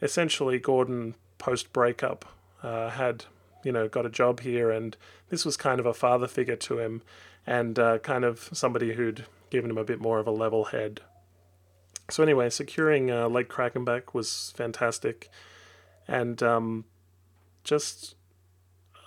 essentially, 0.00 0.58
Gordon 0.58 1.14
post 1.36 1.72
breakup 1.72 2.24
uh, 2.62 2.90
had 2.90 3.26
you 3.62 3.72
know 3.72 3.88
got 3.88 4.06
a 4.06 4.10
job 4.10 4.40
here, 4.40 4.70
and 4.70 4.96
this 5.28 5.44
was 5.44 5.56
kind 5.56 5.78
of 5.78 5.84
a 5.84 5.92
father 5.92 6.26
figure 6.26 6.56
to 6.56 6.78
him, 6.78 7.02
and 7.46 7.78
uh, 7.78 7.98
kind 7.98 8.24
of 8.24 8.48
somebody 8.52 8.94
who'd 8.94 9.26
given 9.50 9.70
him 9.70 9.76
a 9.78 9.84
bit 9.84 10.00
more 10.00 10.18
of 10.18 10.26
a 10.26 10.30
level 10.30 10.66
head 10.66 11.00
so 12.10 12.22
anyway, 12.22 12.48
securing 12.48 13.10
uh, 13.10 13.28
Lake 13.28 13.48
Crackenback 13.48 14.14
was 14.14 14.52
fantastic, 14.56 15.28
and 16.08 16.42
um, 16.42 16.84
just 17.62 18.16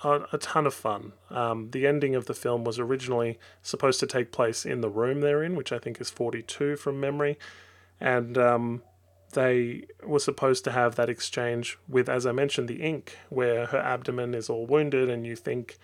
a, 0.04 0.22
a, 0.32 0.38
ton 0.38 0.66
of 0.66 0.74
fun. 0.74 1.14
Um, 1.30 1.72
the 1.72 1.88
ending 1.88 2.16
of 2.16 2.26
the 2.26 2.34
film 2.34 2.64
was 2.64 2.80
originally 2.80 3.40
supposed 3.62 4.00
to 4.02 4.08
take 4.08 4.32
place 4.32 4.66
in 4.66 4.82
the 4.82 4.90
room 4.90 5.22
they're 5.22 5.44
in, 5.44 5.56
which 5.56 5.72
I 5.72 5.80
think 5.80 6.00
is 6.00 6.10
42 6.10 6.78
from 6.78 7.00
memory, 7.00 7.38
and 8.00 8.38
um, 8.38 8.84
they 9.34 9.86
were 10.04 10.20
supposed 10.20 10.64
to 10.66 10.72
have 10.72 10.96
that 10.96 11.10
exchange 11.10 11.78
with, 11.88 12.08
as 12.08 12.26
I 12.26 12.32
mentioned, 12.32 12.68
the 12.68 12.82
ink, 12.82 13.18
where 13.30 13.66
her 13.68 13.80
abdomen 13.80 14.34
is 14.34 14.50
all 14.50 14.66
wounded, 14.66 15.10
and 15.10 15.26
you 15.26 15.36
think 15.36 15.78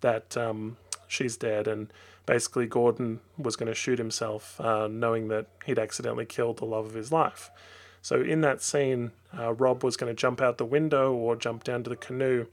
that 0.00 0.36
um, 0.36 0.76
she's 1.06 1.36
dead, 1.36 1.68
and 1.68 1.92
basically 2.26 2.66
Gordon 2.66 3.20
was 3.36 3.56
going 3.56 3.68
to 3.68 3.74
shoot 3.74 3.98
himself, 3.98 4.60
uh, 4.60 4.88
knowing 4.88 5.28
that 5.28 5.46
he'd 5.66 5.78
accidentally 5.78 6.26
killed 6.26 6.58
the 6.58 6.64
love 6.64 6.86
of 6.86 6.94
his 6.94 7.12
life. 7.12 7.50
So 8.04 8.20
in 8.20 8.42
that 8.42 8.60
scene, 8.60 9.12
uh, 9.36 9.54
Rob 9.54 9.82
was 9.82 9.96
going 9.96 10.14
to 10.14 10.20
jump 10.20 10.42
out 10.42 10.58
the 10.58 10.66
window 10.66 11.14
or 11.14 11.36
jump 11.36 11.64
down 11.64 11.82
to 11.84 11.88
the 11.88 11.96
canoe, 11.96 12.44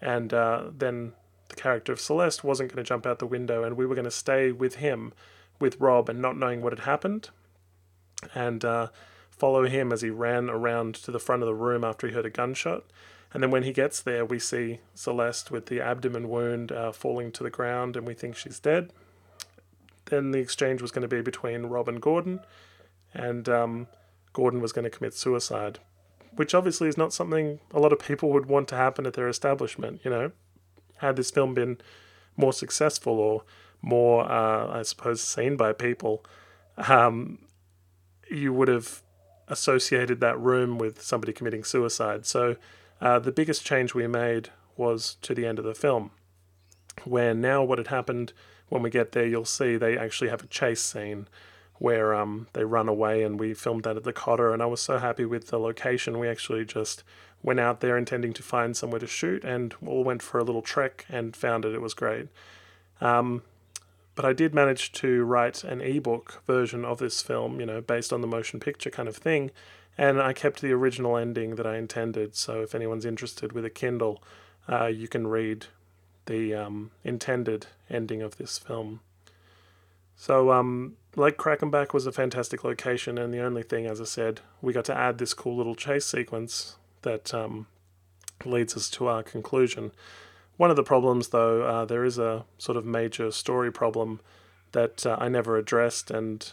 and 0.00 0.32
uh, 0.32 0.66
then 0.70 1.14
the 1.48 1.56
character 1.56 1.92
of 1.92 1.98
Celeste 1.98 2.44
wasn't 2.44 2.70
going 2.70 2.84
to 2.84 2.88
jump 2.88 3.06
out 3.06 3.18
the 3.18 3.26
window, 3.26 3.64
and 3.64 3.76
we 3.76 3.86
were 3.86 3.96
going 3.96 4.04
to 4.04 4.10
stay 4.12 4.52
with 4.52 4.76
him, 4.76 5.12
with 5.58 5.80
Rob, 5.80 6.08
and 6.08 6.22
not 6.22 6.36
knowing 6.36 6.62
what 6.62 6.72
had 6.72 6.86
happened, 6.86 7.30
and 8.36 8.64
uh, 8.64 8.86
follow 9.32 9.66
him 9.66 9.92
as 9.92 10.02
he 10.02 10.10
ran 10.10 10.48
around 10.48 10.94
to 10.94 11.10
the 11.10 11.18
front 11.18 11.42
of 11.42 11.48
the 11.48 11.54
room 11.54 11.82
after 11.82 12.06
he 12.06 12.14
heard 12.14 12.26
a 12.26 12.30
gunshot. 12.30 12.84
And 13.34 13.42
then 13.42 13.50
when 13.50 13.64
he 13.64 13.72
gets 13.72 14.00
there, 14.00 14.24
we 14.24 14.38
see 14.38 14.78
Celeste 14.94 15.50
with 15.50 15.66
the 15.66 15.80
abdomen 15.80 16.28
wound 16.28 16.70
uh, 16.70 16.92
falling 16.92 17.32
to 17.32 17.42
the 17.42 17.50
ground, 17.50 17.96
and 17.96 18.06
we 18.06 18.14
think 18.14 18.36
she's 18.36 18.60
dead 18.60 18.92
then 20.10 20.32
the 20.32 20.38
exchange 20.38 20.82
was 20.82 20.90
going 20.90 21.02
to 21.02 21.08
be 21.08 21.22
between 21.22 21.66
Rob 21.66 21.88
and 21.88 22.02
Gordon, 22.02 22.40
and 23.14 23.48
um, 23.48 23.86
Gordon 24.32 24.60
was 24.60 24.72
going 24.72 24.84
to 24.84 24.90
commit 24.90 25.14
suicide, 25.14 25.78
which 26.36 26.54
obviously 26.54 26.88
is 26.88 26.96
not 26.96 27.12
something 27.12 27.60
a 27.72 27.80
lot 27.80 27.92
of 27.92 27.98
people 27.98 28.30
would 28.32 28.46
want 28.46 28.68
to 28.68 28.76
happen 28.76 29.06
at 29.06 29.14
their 29.14 29.28
establishment. 29.28 30.00
You 30.04 30.10
know, 30.10 30.32
had 30.98 31.16
this 31.16 31.30
film 31.30 31.54
been 31.54 31.78
more 32.36 32.52
successful 32.52 33.18
or 33.18 33.42
more, 33.82 34.30
uh, 34.30 34.78
I 34.78 34.82
suppose, 34.82 35.20
seen 35.20 35.56
by 35.56 35.72
people, 35.72 36.24
um, 36.76 37.38
you 38.30 38.52
would 38.52 38.68
have 38.68 39.02
associated 39.48 40.20
that 40.20 40.38
room 40.38 40.78
with 40.78 41.02
somebody 41.02 41.32
committing 41.32 41.64
suicide. 41.64 42.24
So 42.26 42.56
uh, 43.00 43.18
the 43.18 43.32
biggest 43.32 43.64
change 43.64 43.94
we 43.94 44.06
made 44.06 44.50
was 44.76 45.16
to 45.22 45.34
the 45.34 45.46
end 45.46 45.58
of 45.58 45.64
the 45.64 45.74
film, 45.74 46.12
where 47.04 47.34
now 47.34 47.64
what 47.64 47.78
had 47.78 47.88
happened 47.88 48.32
when 48.68 48.82
we 48.82 48.90
get 48.90 49.12
there, 49.12 49.26
you'll 49.26 49.44
see 49.44 49.76
they 49.76 49.98
actually 49.98 50.30
have 50.30 50.44
a 50.44 50.46
chase 50.46 50.80
scene 50.80 51.26
where 51.80 52.14
um, 52.14 52.46
they 52.52 52.62
run 52.62 52.88
away, 52.88 53.22
and 53.22 53.40
we 53.40 53.54
filmed 53.54 53.84
that 53.84 53.96
at 53.96 54.04
the 54.04 54.12
Cotter. 54.12 54.52
And 54.52 54.62
I 54.62 54.66
was 54.66 54.82
so 54.82 54.98
happy 54.98 55.24
with 55.24 55.46
the 55.46 55.58
location. 55.58 56.18
We 56.18 56.28
actually 56.28 56.66
just 56.66 57.02
went 57.42 57.58
out 57.58 57.80
there 57.80 57.96
intending 57.96 58.34
to 58.34 58.42
find 58.42 58.76
somewhere 58.76 59.00
to 59.00 59.06
shoot, 59.06 59.42
and 59.44 59.74
all 59.84 60.04
went 60.04 60.22
for 60.22 60.38
a 60.38 60.44
little 60.44 60.60
trek 60.60 61.06
and 61.08 61.34
found 61.34 61.64
it. 61.64 61.74
It 61.74 61.80
was 61.80 61.94
great. 61.94 62.28
Um, 63.00 63.42
but 64.14 64.26
I 64.26 64.34
did 64.34 64.54
manage 64.54 64.92
to 64.92 65.24
write 65.24 65.64
an 65.64 65.80
ebook 65.80 66.42
version 66.46 66.84
of 66.84 66.98
this 66.98 67.22
film, 67.22 67.60
you 67.60 67.64
know, 67.64 67.80
based 67.80 68.12
on 68.12 68.20
the 68.20 68.26
motion 68.26 68.60
picture 68.60 68.90
kind 68.90 69.08
of 69.08 69.16
thing. 69.16 69.50
And 69.96 70.20
I 70.20 70.34
kept 70.34 70.60
the 70.60 70.72
original 70.72 71.16
ending 71.16 71.54
that 71.54 71.66
I 71.66 71.78
intended. 71.78 72.36
So 72.36 72.60
if 72.60 72.74
anyone's 72.74 73.06
interested 73.06 73.52
with 73.52 73.64
a 73.64 73.70
Kindle, 73.70 74.22
uh, 74.68 74.86
you 74.86 75.08
can 75.08 75.26
read 75.26 75.66
the 76.26 76.54
um, 76.54 76.90
intended 77.04 77.68
ending 77.88 78.20
of 78.20 78.36
this 78.36 78.58
film. 78.58 79.00
So, 80.20 80.52
um, 80.52 80.98
Lake 81.16 81.38
Crackenback 81.38 81.94
was 81.94 82.04
a 82.04 82.12
fantastic 82.12 82.62
location, 82.62 83.16
and 83.16 83.32
the 83.32 83.40
only 83.40 83.62
thing, 83.62 83.86
as 83.86 84.02
I 84.02 84.04
said, 84.04 84.42
we 84.60 84.74
got 84.74 84.84
to 84.84 84.94
add 84.94 85.16
this 85.16 85.32
cool 85.32 85.56
little 85.56 85.74
chase 85.74 86.04
sequence 86.04 86.76
that 87.00 87.32
um, 87.32 87.68
leads 88.44 88.76
us 88.76 88.90
to 88.90 89.06
our 89.06 89.22
conclusion. 89.22 89.92
One 90.58 90.68
of 90.68 90.76
the 90.76 90.82
problems, 90.82 91.28
though, 91.28 91.62
uh, 91.62 91.84
there 91.86 92.04
is 92.04 92.18
a 92.18 92.44
sort 92.58 92.76
of 92.76 92.84
major 92.84 93.30
story 93.30 93.72
problem 93.72 94.20
that 94.72 95.06
uh, 95.06 95.16
I 95.18 95.28
never 95.30 95.56
addressed, 95.56 96.10
and 96.10 96.52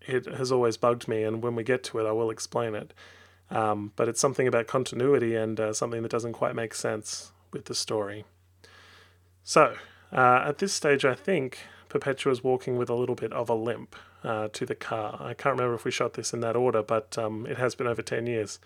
it 0.00 0.26
has 0.26 0.50
always 0.50 0.76
bugged 0.76 1.06
me. 1.06 1.22
And 1.22 1.40
when 1.40 1.54
we 1.54 1.62
get 1.62 1.84
to 1.84 2.00
it, 2.00 2.08
I 2.08 2.10
will 2.10 2.30
explain 2.30 2.74
it. 2.74 2.92
Um, 3.48 3.92
but 3.94 4.08
it's 4.08 4.20
something 4.20 4.48
about 4.48 4.66
continuity 4.66 5.36
and 5.36 5.60
uh, 5.60 5.72
something 5.72 6.02
that 6.02 6.10
doesn't 6.10 6.32
quite 6.32 6.56
make 6.56 6.74
sense 6.74 7.30
with 7.52 7.66
the 7.66 7.76
story. 7.76 8.24
So, 9.44 9.76
uh, 10.12 10.46
at 10.48 10.58
this 10.58 10.72
stage, 10.72 11.04
I 11.04 11.14
think 11.14 11.60
Perpetua 11.94 12.32
is 12.32 12.42
walking 12.42 12.76
with 12.76 12.90
a 12.90 12.94
little 12.94 13.14
bit 13.14 13.32
of 13.32 13.48
a 13.48 13.54
limp 13.54 13.94
uh, 14.24 14.48
to 14.48 14.66
the 14.66 14.74
car. 14.74 15.16
I 15.20 15.32
can't 15.32 15.54
remember 15.54 15.76
if 15.76 15.84
we 15.84 15.92
shot 15.92 16.14
this 16.14 16.32
in 16.32 16.40
that 16.40 16.56
order, 16.56 16.82
but 16.82 17.16
um, 17.16 17.46
it 17.46 17.56
has 17.56 17.76
been 17.76 17.86
over 17.86 18.02
10 18.02 18.26
years. 18.26 18.58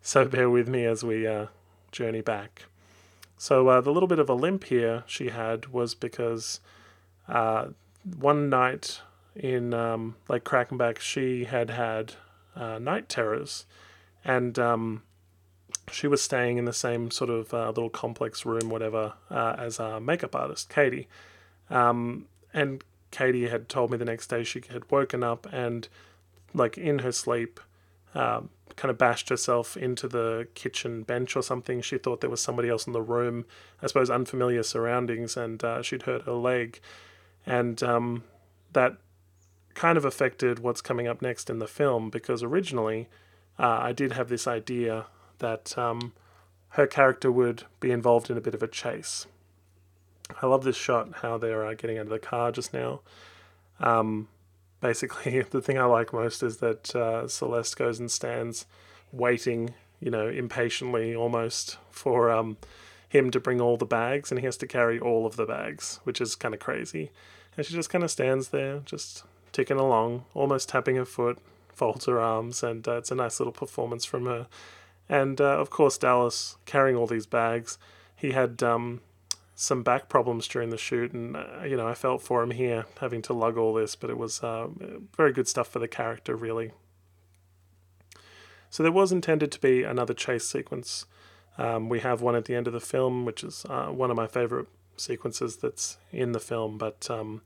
So, 0.00 0.24
bear 0.28 0.48
with 0.48 0.68
me 0.68 0.84
as 0.84 1.02
we 1.02 1.26
uh, 1.26 1.46
journey 1.90 2.20
back. 2.20 2.66
So, 3.36 3.66
uh, 3.66 3.80
the 3.80 3.90
little 3.90 4.06
bit 4.06 4.20
of 4.20 4.28
a 4.28 4.34
limp 4.34 4.62
here 4.62 5.02
she 5.08 5.30
had 5.30 5.66
was 5.72 5.96
because 5.96 6.60
uh, 7.26 7.70
one 8.16 8.48
night 8.48 9.00
in 9.34 9.74
um, 9.74 10.14
Lake 10.28 10.44
Crackenback, 10.44 11.00
she 11.00 11.46
had 11.46 11.70
had 11.70 12.12
uh, 12.54 12.78
night 12.78 13.08
terrors. 13.08 13.66
And 14.24 14.60
um, 14.60 15.02
she 15.90 16.06
was 16.06 16.22
staying 16.22 16.56
in 16.56 16.66
the 16.66 16.72
same 16.72 17.10
sort 17.10 17.30
of 17.30 17.52
uh, 17.52 17.66
little 17.66 17.90
complex 17.90 18.46
room, 18.46 18.70
whatever, 18.70 19.14
as 19.28 19.80
our 19.80 19.98
makeup 19.98 20.36
artist, 20.36 20.68
Katie. 20.68 21.08
Um, 21.68 22.26
and 22.56 22.82
Katie 23.10 23.48
had 23.48 23.68
told 23.68 23.90
me 23.90 23.98
the 23.98 24.04
next 24.04 24.28
day 24.28 24.42
she 24.42 24.62
had 24.72 24.90
woken 24.90 25.22
up 25.22 25.46
and, 25.52 25.86
like, 26.54 26.76
in 26.78 27.00
her 27.00 27.12
sleep, 27.12 27.60
um, 28.14 28.48
kind 28.76 28.90
of 28.90 28.98
bashed 28.98 29.28
herself 29.28 29.76
into 29.76 30.08
the 30.08 30.48
kitchen 30.54 31.02
bench 31.02 31.36
or 31.36 31.42
something. 31.42 31.82
She 31.82 31.98
thought 31.98 32.22
there 32.22 32.30
was 32.30 32.40
somebody 32.40 32.68
else 32.68 32.86
in 32.86 32.94
the 32.94 33.02
room, 33.02 33.44
I 33.82 33.86
suppose, 33.86 34.10
unfamiliar 34.10 34.62
surroundings, 34.62 35.36
and 35.36 35.62
uh, 35.62 35.82
she'd 35.82 36.02
hurt 36.02 36.22
her 36.22 36.32
leg. 36.32 36.80
And 37.44 37.82
um, 37.82 38.24
that 38.72 38.96
kind 39.74 39.98
of 39.98 40.06
affected 40.06 40.58
what's 40.58 40.80
coming 40.80 41.06
up 41.06 41.20
next 41.20 41.50
in 41.50 41.58
the 41.58 41.66
film 41.66 42.08
because 42.08 42.42
originally 42.42 43.08
uh, 43.58 43.78
I 43.82 43.92
did 43.92 44.12
have 44.12 44.30
this 44.30 44.46
idea 44.46 45.06
that 45.38 45.76
um, 45.76 46.14
her 46.70 46.86
character 46.86 47.30
would 47.30 47.64
be 47.80 47.90
involved 47.90 48.30
in 48.30 48.38
a 48.38 48.40
bit 48.40 48.54
of 48.54 48.62
a 48.62 48.68
chase. 48.68 49.26
I 50.42 50.46
love 50.46 50.64
this 50.64 50.76
shot, 50.76 51.08
how 51.22 51.38
they're 51.38 51.64
uh, 51.64 51.74
getting 51.74 51.98
out 51.98 52.06
of 52.06 52.10
the 52.10 52.18
car 52.18 52.50
just 52.52 52.72
now. 52.72 53.00
Um, 53.80 54.28
basically, 54.80 55.40
the 55.50 55.62
thing 55.62 55.78
I 55.78 55.84
like 55.84 56.12
most 56.12 56.42
is 56.42 56.58
that 56.58 56.94
uh, 56.94 57.28
Celeste 57.28 57.76
goes 57.76 58.00
and 58.00 58.10
stands 58.10 58.66
waiting, 59.12 59.74
you 60.00 60.10
know, 60.10 60.28
impatiently 60.28 61.14
almost 61.14 61.78
for 61.90 62.30
um, 62.30 62.56
him 63.08 63.30
to 63.30 63.40
bring 63.40 63.60
all 63.60 63.76
the 63.76 63.86
bags, 63.86 64.30
and 64.30 64.40
he 64.40 64.46
has 64.46 64.56
to 64.58 64.66
carry 64.66 64.98
all 64.98 65.26
of 65.26 65.36
the 65.36 65.46
bags, 65.46 66.00
which 66.04 66.20
is 66.20 66.34
kind 66.34 66.54
of 66.54 66.60
crazy. 66.60 67.10
And 67.56 67.64
she 67.64 67.74
just 67.74 67.90
kind 67.90 68.04
of 68.04 68.10
stands 68.10 68.48
there, 68.48 68.80
just 68.84 69.24
ticking 69.52 69.78
along, 69.78 70.24
almost 70.34 70.68
tapping 70.68 70.96
her 70.96 71.04
foot, 71.04 71.38
folds 71.72 72.06
her 72.06 72.20
arms, 72.20 72.62
and 72.62 72.86
uh, 72.86 72.96
it's 72.96 73.10
a 73.10 73.14
nice 73.14 73.40
little 73.40 73.52
performance 73.52 74.04
from 74.04 74.26
her. 74.26 74.46
And 75.08 75.40
uh, 75.40 75.58
of 75.58 75.70
course, 75.70 75.96
Dallas 75.96 76.56
carrying 76.66 76.96
all 76.96 77.06
these 77.06 77.26
bags, 77.26 77.78
he 78.16 78.32
had 78.32 78.62
um, 78.62 79.00
some 79.58 79.82
back 79.82 80.08
problems 80.08 80.46
during 80.46 80.68
the 80.68 80.76
shoot, 80.76 81.12
and 81.12 81.34
uh, 81.34 81.64
you 81.64 81.76
know 81.76 81.88
I 81.88 81.94
felt 81.94 82.22
for 82.22 82.42
him 82.42 82.52
here 82.52 82.84
having 83.00 83.22
to 83.22 83.32
lug 83.32 83.56
all 83.56 83.74
this, 83.74 83.96
but 83.96 84.10
it 84.10 84.18
was 84.18 84.42
uh, 84.42 84.68
very 85.16 85.32
good 85.32 85.48
stuff 85.48 85.66
for 85.66 85.78
the 85.78 85.88
character, 85.88 86.36
really. 86.36 86.72
So 88.70 88.82
there 88.82 88.92
was 88.92 89.10
intended 89.10 89.50
to 89.52 89.60
be 89.60 89.82
another 89.82 90.12
chase 90.12 90.46
sequence. 90.46 91.06
Um, 91.56 91.88
we 91.88 92.00
have 92.00 92.20
one 92.20 92.36
at 92.36 92.44
the 92.44 92.54
end 92.54 92.66
of 92.66 92.74
the 92.74 92.80
film, 92.80 93.24
which 93.24 93.42
is 93.42 93.64
uh, 93.68 93.86
one 93.86 94.10
of 94.10 94.16
my 94.16 94.26
favorite 94.26 94.66
sequences 94.98 95.56
that's 95.56 95.96
in 96.12 96.32
the 96.32 96.40
film, 96.40 96.76
but 96.76 97.08
um, 97.10 97.40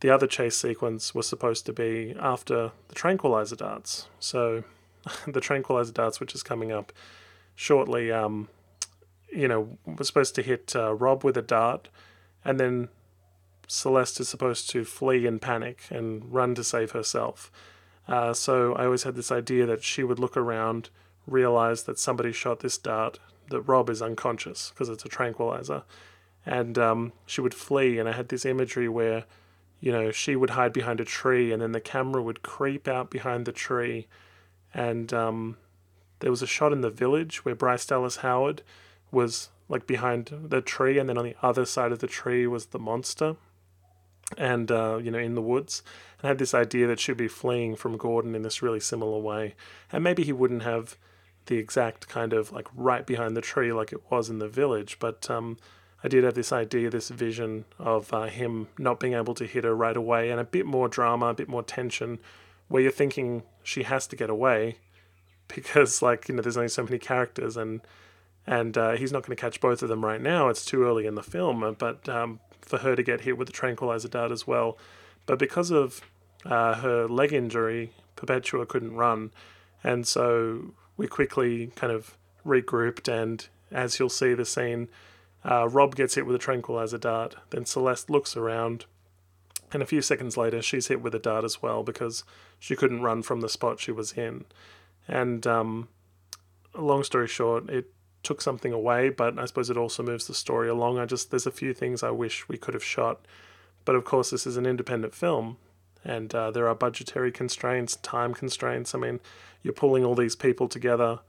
the 0.00 0.10
other 0.10 0.26
chase 0.26 0.56
sequence 0.56 1.14
was 1.14 1.28
supposed 1.28 1.66
to 1.66 1.72
be 1.72 2.16
after 2.18 2.72
the 2.88 2.94
tranquilizer 2.96 3.54
darts. 3.54 4.08
So 4.18 4.64
the 5.28 5.40
tranquilizer 5.40 5.92
darts, 5.92 6.18
which 6.18 6.34
is 6.34 6.42
coming 6.42 6.72
up 6.72 6.92
shortly, 7.54 8.10
um, 8.10 8.48
you 9.30 9.48
know, 9.48 9.78
was 9.86 10.06
supposed 10.06 10.34
to 10.36 10.42
hit 10.42 10.74
uh, 10.74 10.94
Rob 10.94 11.24
with 11.24 11.36
a 11.36 11.42
dart, 11.42 11.88
and 12.44 12.58
then 12.58 12.88
Celeste 13.66 14.20
is 14.20 14.28
supposed 14.28 14.70
to 14.70 14.84
flee 14.84 15.26
in 15.26 15.38
panic 15.38 15.82
and 15.90 16.32
run 16.32 16.54
to 16.54 16.64
save 16.64 16.92
herself. 16.92 17.52
Uh, 18.08 18.32
so 18.32 18.74
I 18.74 18.86
always 18.86 19.02
had 19.02 19.14
this 19.14 19.30
idea 19.30 19.66
that 19.66 19.84
she 19.84 20.02
would 20.02 20.18
look 20.18 20.36
around, 20.36 20.88
realize 21.26 21.82
that 21.82 21.98
somebody 21.98 22.32
shot 22.32 22.60
this 22.60 22.78
dart, 22.78 23.18
that 23.50 23.60
Rob 23.62 23.90
is 23.90 24.00
unconscious 24.00 24.70
because 24.70 24.88
it's 24.88 25.04
a 25.04 25.08
tranquilizer, 25.08 25.82
and 26.46 26.78
um, 26.78 27.12
she 27.26 27.42
would 27.42 27.54
flee. 27.54 27.98
And 27.98 28.08
I 28.08 28.12
had 28.12 28.30
this 28.30 28.46
imagery 28.46 28.88
where, 28.88 29.24
you 29.80 29.92
know, 29.92 30.10
she 30.10 30.36
would 30.36 30.50
hide 30.50 30.72
behind 30.72 31.00
a 31.00 31.04
tree, 31.04 31.52
and 31.52 31.60
then 31.60 31.72
the 31.72 31.80
camera 31.80 32.22
would 32.22 32.42
creep 32.42 32.88
out 32.88 33.10
behind 33.10 33.44
the 33.44 33.52
tree, 33.52 34.06
and 34.72 35.12
um, 35.12 35.58
there 36.20 36.30
was 36.30 36.42
a 36.42 36.46
shot 36.46 36.72
in 36.72 36.80
the 36.80 36.90
village 36.90 37.44
where 37.44 37.54
Bryce 37.54 37.84
Dallas 37.84 38.16
Howard 38.16 38.62
was 39.10 39.48
like 39.68 39.86
behind 39.86 40.30
the 40.32 40.60
tree, 40.60 40.98
and 40.98 41.08
then 41.08 41.18
on 41.18 41.24
the 41.24 41.36
other 41.42 41.64
side 41.64 41.92
of 41.92 41.98
the 41.98 42.06
tree 42.06 42.46
was 42.46 42.66
the 42.66 42.78
monster, 42.78 43.36
and 44.36 44.70
uh, 44.70 44.98
you 45.02 45.10
know, 45.10 45.18
in 45.18 45.34
the 45.34 45.42
woods. 45.42 45.82
And 46.18 46.26
I 46.26 46.28
had 46.28 46.38
this 46.38 46.54
idea 46.54 46.86
that 46.86 47.00
she'd 47.00 47.16
be 47.16 47.28
fleeing 47.28 47.76
from 47.76 47.96
Gordon 47.96 48.34
in 48.34 48.42
this 48.42 48.62
really 48.62 48.80
similar 48.80 49.18
way, 49.18 49.54
and 49.92 50.02
maybe 50.02 50.24
he 50.24 50.32
wouldn't 50.32 50.62
have 50.62 50.96
the 51.46 51.56
exact 51.56 52.08
kind 52.08 52.32
of 52.32 52.52
like 52.52 52.68
right 52.74 53.06
behind 53.06 53.36
the 53.36 53.40
tree 53.40 53.72
like 53.72 53.92
it 53.92 54.10
was 54.10 54.28
in 54.30 54.38
the 54.38 54.48
village, 54.48 54.98
but 54.98 55.30
um, 55.30 55.56
I 56.04 56.08
did 56.08 56.24
have 56.24 56.34
this 56.34 56.52
idea, 56.52 56.90
this 56.90 57.08
vision 57.08 57.64
of 57.78 58.12
uh, 58.12 58.24
him 58.24 58.68
not 58.78 59.00
being 59.00 59.14
able 59.14 59.34
to 59.34 59.46
hit 59.46 59.64
her 59.64 59.74
right 59.74 59.96
away, 59.96 60.30
and 60.30 60.38
a 60.38 60.44
bit 60.44 60.66
more 60.66 60.88
drama, 60.88 61.26
a 61.26 61.34
bit 61.34 61.48
more 61.48 61.62
tension, 61.62 62.18
where 62.68 62.82
you're 62.82 62.92
thinking 62.92 63.42
she 63.62 63.82
has 63.82 64.06
to 64.08 64.16
get 64.16 64.30
away 64.30 64.76
because 65.54 66.02
like 66.02 66.28
you 66.28 66.34
know 66.34 66.42
there's 66.42 66.56
only 66.56 66.68
so 66.68 66.84
many 66.84 66.98
characters 66.98 67.56
and 67.56 67.80
and 68.48 68.78
uh, 68.78 68.92
he's 68.92 69.12
not 69.12 69.22
going 69.22 69.36
to 69.36 69.40
catch 69.40 69.60
both 69.60 69.82
of 69.82 69.90
them 69.90 70.02
right 70.02 70.22
now. 70.22 70.48
It's 70.48 70.64
too 70.64 70.82
early 70.82 71.06
in 71.06 71.16
the 71.16 71.22
film, 71.22 71.76
but 71.78 72.08
um, 72.08 72.40
for 72.62 72.78
her 72.78 72.96
to 72.96 73.02
get 73.02 73.20
hit 73.20 73.36
with 73.36 73.46
the 73.46 73.52
tranquilizer 73.52 74.08
dart 74.08 74.32
as 74.32 74.46
well. 74.46 74.78
But 75.26 75.38
because 75.38 75.70
of 75.70 76.00
uh, 76.46 76.76
her 76.76 77.06
leg 77.06 77.34
injury, 77.34 77.92
Perpetua 78.16 78.64
couldn't 78.64 78.96
run, 78.96 79.32
and 79.84 80.06
so 80.06 80.72
we 80.96 81.06
quickly 81.06 81.72
kind 81.76 81.92
of 81.92 82.16
regrouped. 82.44 83.06
And 83.06 83.46
as 83.70 83.98
you'll 83.98 84.08
see, 84.08 84.32
the 84.32 84.46
scene, 84.46 84.88
uh, 85.44 85.68
Rob 85.68 85.94
gets 85.94 86.14
hit 86.14 86.24
with 86.24 86.34
a 86.34 86.38
tranquilizer 86.38 86.96
dart. 86.96 87.36
Then 87.50 87.66
Celeste 87.66 88.08
looks 88.08 88.34
around, 88.34 88.86
and 89.74 89.82
a 89.82 89.86
few 89.86 90.00
seconds 90.00 90.38
later, 90.38 90.62
she's 90.62 90.88
hit 90.88 91.02
with 91.02 91.14
a 91.14 91.18
dart 91.18 91.44
as 91.44 91.60
well 91.60 91.82
because 91.82 92.24
she 92.58 92.74
couldn't 92.74 93.02
run 93.02 93.22
from 93.22 93.42
the 93.42 93.48
spot 93.50 93.78
she 93.78 93.92
was 93.92 94.12
in. 94.12 94.46
And 95.06 95.46
um, 95.46 95.88
long 96.74 97.04
story 97.04 97.28
short, 97.28 97.68
it 97.68 97.92
took 98.28 98.42
something 98.42 98.74
away, 98.74 99.08
but 99.08 99.38
I 99.38 99.46
suppose 99.46 99.70
it 99.70 99.78
also 99.78 100.02
moves 100.02 100.26
the 100.26 100.34
story 100.34 100.68
along. 100.68 100.98
I 100.98 101.06
just 101.06 101.30
there's 101.30 101.46
a 101.46 101.50
few 101.50 101.72
things 101.72 102.02
I 102.02 102.10
wish 102.10 102.46
we 102.46 102.58
could 102.58 102.74
have 102.74 102.84
shot, 102.84 103.24
but 103.86 103.94
of 103.94 104.04
course 104.04 104.28
this 104.28 104.46
is 104.46 104.58
an 104.58 104.66
independent 104.66 105.14
film, 105.14 105.56
and 106.04 106.34
uh, 106.34 106.50
there 106.50 106.68
are 106.68 106.74
budgetary 106.74 107.32
constraints, 107.32 107.96
time 107.96 108.34
constraints. 108.34 108.94
I 108.94 108.98
mean, 108.98 109.20
you're 109.62 109.72
pulling 109.72 110.04
all 110.04 110.14
these 110.14 110.36
people 110.36 110.68
together 110.68 111.20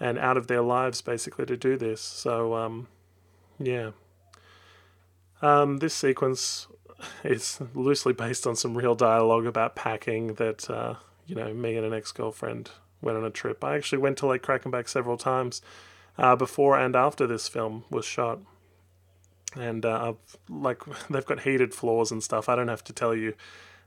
and 0.00 0.18
out 0.18 0.36
of 0.36 0.48
their 0.48 0.60
lives 0.60 1.00
basically 1.00 1.46
to 1.46 1.56
do 1.56 1.76
this. 1.76 2.00
So 2.00 2.56
um, 2.56 2.88
yeah, 3.60 3.92
um, 5.40 5.76
this 5.76 5.94
sequence 5.94 6.66
is 7.22 7.60
loosely 7.72 8.14
based 8.14 8.48
on 8.48 8.56
some 8.56 8.76
real 8.76 8.96
dialogue 8.96 9.46
about 9.46 9.76
packing 9.76 10.34
that 10.34 10.68
uh, 10.68 10.94
you 11.24 11.36
know 11.36 11.54
me 11.54 11.76
and 11.76 11.86
an 11.86 11.94
ex-girlfriend 11.94 12.72
went 13.00 13.16
on 13.16 13.24
a 13.24 13.30
trip. 13.30 13.62
I 13.62 13.76
actually 13.76 13.98
went 13.98 14.18
to 14.18 14.26
Lake 14.26 14.42
Crackenback 14.42 14.88
several 14.88 15.16
times 15.16 15.62
uh, 16.18 16.36
before 16.36 16.78
and 16.78 16.96
after 16.96 17.26
this 17.26 17.48
film 17.48 17.84
was 17.90 18.04
shot. 18.04 18.40
And 19.56 19.86
uh, 19.86 20.14
like 20.48 20.82
they've 21.10 21.24
got 21.24 21.40
heated 21.40 21.74
floors 21.74 22.10
and 22.10 22.22
stuff. 22.22 22.48
I 22.48 22.56
don't 22.56 22.68
have 22.68 22.84
to 22.84 22.92
tell 22.92 23.14
you. 23.14 23.34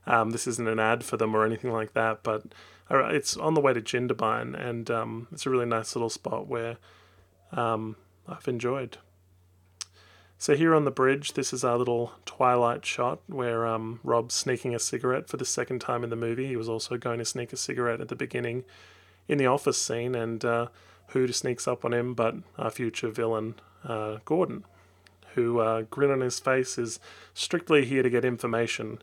Um, 0.04 0.30
this 0.30 0.48
isn't 0.48 0.66
an 0.66 0.80
ad 0.80 1.04
for 1.04 1.16
them 1.16 1.32
or 1.36 1.46
anything 1.46 1.70
like 1.70 1.92
that, 1.92 2.24
but 2.24 2.42
it's 2.90 3.36
on 3.36 3.54
the 3.54 3.60
way 3.60 3.72
to 3.72 3.80
Jindabyne, 3.80 4.58
and 4.58 4.90
um, 4.90 5.28
it's 5.30 5.46
a 5.46 5.50
really 5.50 5.64
nice 5.64 5.94
little 5.94 6.10
spot 6.10 6.48
where 6.48 6.76
um, 7.52 7.96
I've 8.28 8.48
enjoyed. 8.48 8.98
So 10.38 10.56
here 10.56 10.74
on 10.74 10.84
the 10.84 10.90
bridge, 10.90 11.34
this 11.34 11.52
is 11.52 11.62
our 11.62 11.78
little 11.78 12.14
twilight 12.26 12.84
shot 12.84 13.20
where 13.28 13.64
um, 13.64 14.00
Rob's 14.02 14.34
sneaking 14.34 14.74
a 14.74 14.80
cigarette 14.80 15.28
for 15.28 15.36
the 15.36 15.44
second 15.44 15.80
time 15.80 16.02
in 16.02 16.10
the 16.10 16.16
movie. 16.16 16.48
He 16.48 16.56
was 16.56 16.68
also 16.68 16.96
going 16.96 17.20
to 17.20 17.24
sneak 17.24 17.52
a 17.52 17.56
cigarette 17.56 18.00
at 18.00 18.08
the 18.08 18.16
beginning 18.16 18.64
in 19.28 19.38
the 19.38 19.46
office 19.46 19.80
scene, 19.80 20.16
and 20.16 20.44
uh, 20.44 20.66
who 21.12 21.30
sneaks 21.32 21.68
up 21.68 21.84
on 21.84 21.92
him 21.92 22.14
but 22.14 22.34
our 22.58 22.70
future 22.70 23.10
villain, 23.10 23.54
uh, 23.84 24.18
Gordon, 24.24 24.64
who, 25.34 25.60
uh, 25.60 25.82
grin 25.82 26.10
on 26.10 26.20
his 26.20 26.38
face, 26.38 26.78
is 26.78 27.00
strictly 27.34 27.84
here 27.84 28.02
to 28.02 28.10
get 28.10 28.24
information 28.24 29.00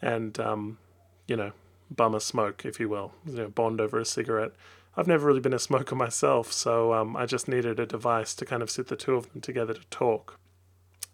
and, 0.00 0.38
um, 0.38 0.78
you 1.26 1.36
know, 1.36 1.52
bum 1.90 2.14
a 2.14 2.20
smoke, 2.20 2.64
if 2.64 2.80
you 2.80 2.88
will, 2.88 3.12
you 3.26 3.34
know, 3.34 3.48
bond 3.48 3.80
over 3.80 3.98
a 3.98 4.04
cigarette. 4.04 4.52
I've 4.96 5.06
never 5.06 5.26
really 5.26 5.40
been 5.40 5.54
a 5.54 5.58
smoker 5.58 5.94
myself, 5.94 6.52
so 6.52 6.92
um, 6.92 7.16
I 7.16 7.24
just 7.24 7.48
needed 7.48 7.80
a 7.80 7.86
device 7.86 8.34
to 8.34 8.44
kind 8.44 8.62
of 8.62 8.70
sit 8.70 8.88
the 8.88 8.96
two 8.96 9.14
of 9.14 9.32
them 9.32 9.40
together 9.40 9.74
to 9.74 9.84
talk. 9.90 10.38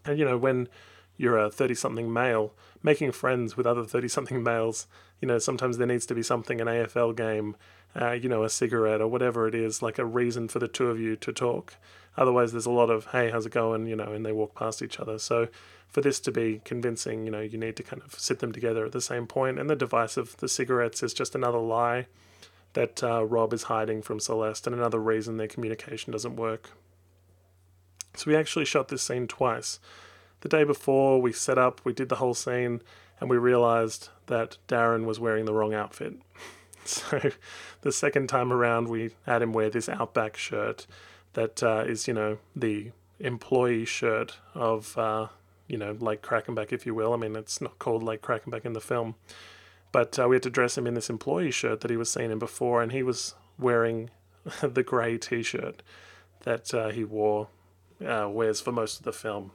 And, 0.05 0.19
you 0.19 0.25
know, 0.25 0.39
when 0.39 0.69
you're 1.17 1.39
a 1.39 1.51
30 1.51 1.75
something 1.75 2.13
male, 2.13 2.55
making 2.83 3.13
friends 3.13 3.57
with 3.57 3.67
other 3.67 3.85
30 3.85 4.09
something 4.09 4.43
males, 4.43 4.87
you 5.21 5.29
know, 5.29 5.39
sometimes 5.39 5.79
there 5.79 5.87
needs 5.87 6.07
to 6.07 6.15
be 6.15 6.23
something, 6.23 6.61
an 6.61 6.67
AFL 6.67 7.15
game, 7.15 7.57
uh, 7.95 8.13
you 8.13 8.29
know, 8.29 8.45
a 8.45 8.51
cigarette 8.51 9.01
or 9.01 9.09
whatever 9.09 9.47
it 9.47 9.55
is, 9.55 9.83
like 9.83 9.99
a 9.99 10.05
reason 10.05 10.49
for 10.49 10.59
the 10.59 10.69
two 10.69 10.89
of 10.89 11.01
you 11.01 11.17
to 11.17 11.33
talk. 11.33 11.75
Otherwise, 12.17 12.53
there's 12.53 12.67
a 12.67 12.71
lot 12.71 12.91
of, 12.91 13.07
hey, 13.07 13.31
how's 13.31 13.47
it 13.47 13.53
going? 13.53 13.87
You 13.87 13.97
know, 13.97 14.13
and 14.13 14.27
they 14.27 14.33
walk 14.33 14.55
past 14.55 14.83
each 14.83 14.99
other. 14.99 15.19
So 15.19 15.49
for 15.89 16.01
this 16.01 16.21
to 16.21 16.33
be 16.33 16.61
convincing, 16.65 17.25
you 17.25 17.31
know, 17.31 17.41
you 17.41 17.59
need 17.59 17.77
to 17.77 17.83
kind 17.83 18.03
of 18.03 18.19
sit 18.19 18.41
them 18.41 18.53
together 18.53 18.85
at 18.85 18.93
the 18.93 19.01
same 19.01 19.27
point. 19.27 19.59
And 19.59 19.71
the 19.71 19.77
device 19.77 20.17
of 20.17 20.37
the 20.39 20.49
cigarettes 20.49 21.03
is 21.03 21.15
just 21.15 21.35
another 21.35 21.59
lie 21.59 22.07
that 22.75 23.03
uh, 23.03 23.25
Rob 23.25 23.53
is 23.53 23.65
hiding 23.65 24.03
from 24.03 24.21
Celeste 24.21 24.67
and 24.67 24.77
another 24.77 24.99
reason 24.99 25.37
their 25.37 25.49
communication 25.49 26.13
doesn't 26.13 26.37
work. 26.37 26.71
So 28.15 28.31
we 28.31 28.37
actually 28.37 28.65
shot 28.65 28.89
this 28.89 29.03
scene 29.03 29.27
twice. 29.27 29.79
The 30.41 30.49
day 30.49 30.65
before, 30.65 31.21
we 31.21 31.33
set 31.33 31.59
up, 31.59 31.81
we 31.85 31.93
did 31.93 32.09
the 32.09 32.17
whole 32.17 32.35
scene, 32.35 32.83
and 33.21 33.31
we 33.31 33.37
realized 33.37 34.09
that 34.27 34.59
Darren 34.69 35.05
was 35.05 35.19
wearing 35.19 35.45
the 35.45 35.55
wrong 35.55 35.75
outfit. 35.75 36.15
So 37.11 37.31
the 37.83 37.93
second 37.93 38.29
time 38.29 38.53
around, 38.53 38.89
we 38.89 39.11
had 39.27 39.43
him 39.43 39.53
wear 39.53 39.71
this 39.71 39.89
Outback 39.89 40.37
shirt 40.37 40.87
that 41.35 41.63
uh, 41.63 41.85
is, 41.87 42.09
you 42.09 42.15
know, 42.15 42.39
the 42.57 42.93
employee 43.21 43.85
shirt 43.85 44.39
of, 44.55 44.97
uh, 44.97 45.29
you 45.67 45.77
know, 45.77 45.93
Lake 45.93 46.23
Crackenback, 46.23 46.73
if 46.73 46.87
you 46.87 46.95
will. 46.95 47.13
I 47.13 47.17
mean, 47.17 47.37
it's 47.37 47.61
not 47.61 47.79
called 47.79 48.03
Lake 48.03 48.23
Crackenback 48.23 48.65
in 48.65 48.73
the 48.73 48.81
film. 48.81 49.17
But 49.93 50.19
uh, 50.19 50.29
we 50.29 50.37
had 50.37 50.43
to 50.43 50.51
dress 50.51 50.77
him 50.77 50.87
in 50.87 50.95
this 50.95 51.11
employee 51.11 51.51
shirt 51.51 51.81
that 51.81 51.91
he 51.91 51.97
was 51.97 52.11
seen 52.11 52.31
in 52.31 52.39
before, 52.39 52.83
and 52.83 52.93
he 52.93 53.03
was 53.03 53.35
wearing 53.59 54.11
the 54.61 54.83
grey 54.83 55.19
t 55.19 55.43
shirt 55.43 55.83
that 56.43 56.73
uh, 56.75 56.89
he 56.91 57.05
wore, 57.05 57.49
uh, 58.05 58.29
wears 58.31 58.61
for 58.61 58.73
most 58.73 58.99
of 58.99 59.05
the 59.05 59.13
film. 59.13 59.53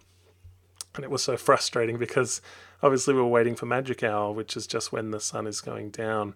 And 0.96 1.04
it 1.04 1.12
was 1.12 1.24
so 1.24 1.38
frustrating 1.38 1.98
because 1.98 2.42
obviously 2.82 3.14
we 3.14 3.22
were 3.22 3.28
waiting 3.28 3.56
for 3.56 3.66
magic 3.66 4.04
hour, 4.04 4.32
which 4.32 4.56
is 4.56 4.68
just 4.68 4.92
when 4.92 5.12
the 5.12 5.20
sun 5.20 5.48
is 5.48 5.62
going 5.62 5.90
down 5.90 6.36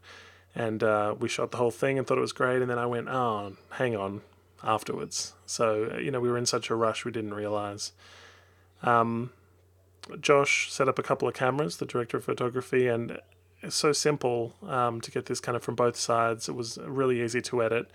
and 0.58 0.82
uh, 0.84 1.14
we 1.18 1.30
shot 1.30 1.52
the 1.52 1.58
whole 1.58 1.72
thing 1.72 2.00
and 2.00 2.08
thought 2.08 2.18
it 2.18 2.22
was 2.22 2.34
great. 2.34 2.62
And 2.62 2.70
then 2.70 2.80
I 2.80 2.88
went, 2.88 3.08
oh, 3.08 3.56
hang 3.74 3.96
on, 3.96 4.22
afterwards. 4.64 5.34
So 5.46 5.96
you 6.02 6.10
know, 6.10 6.20
we 6.20 6.30
were 6.30 6.38
in 6.38 6.48
such 6.48 6.70
a 6.70 6.76
rush 6.76 7.06
we 7.06 7.12
didn't 7.12 7.36
realize. 7.36 7.92
Um, 8.82 9.32
Josh 10.20 10.72
set 10.72 10.90
up 10.90 10.98
a 10.98 11.04
couple 11.04 11.28
of 11.28 11.36
cameras, 11.36 11.78
the 11.78 11.86
director 11.86 12.18
of 12.18 12.24
photography, 12.24 12.88
and 12.88 13.20
it's 13.62 13.76
so 13.76 13.92
simple 13.92 14.56
um, 14.66 15.00
to 15.02 15.12
get 15.12 15.28
this 15.28 15.40
kind 15.40 15.56
of 15.56 15.64
from 15.64 15.76
both 15.76 15.96
sides. 15.96 16.50
It 16.50 16.56
was 16.56 16.80
really 16.80 17.22
easy 17.22 17.42
to 17.42 17.62
edit. 17.62 17.92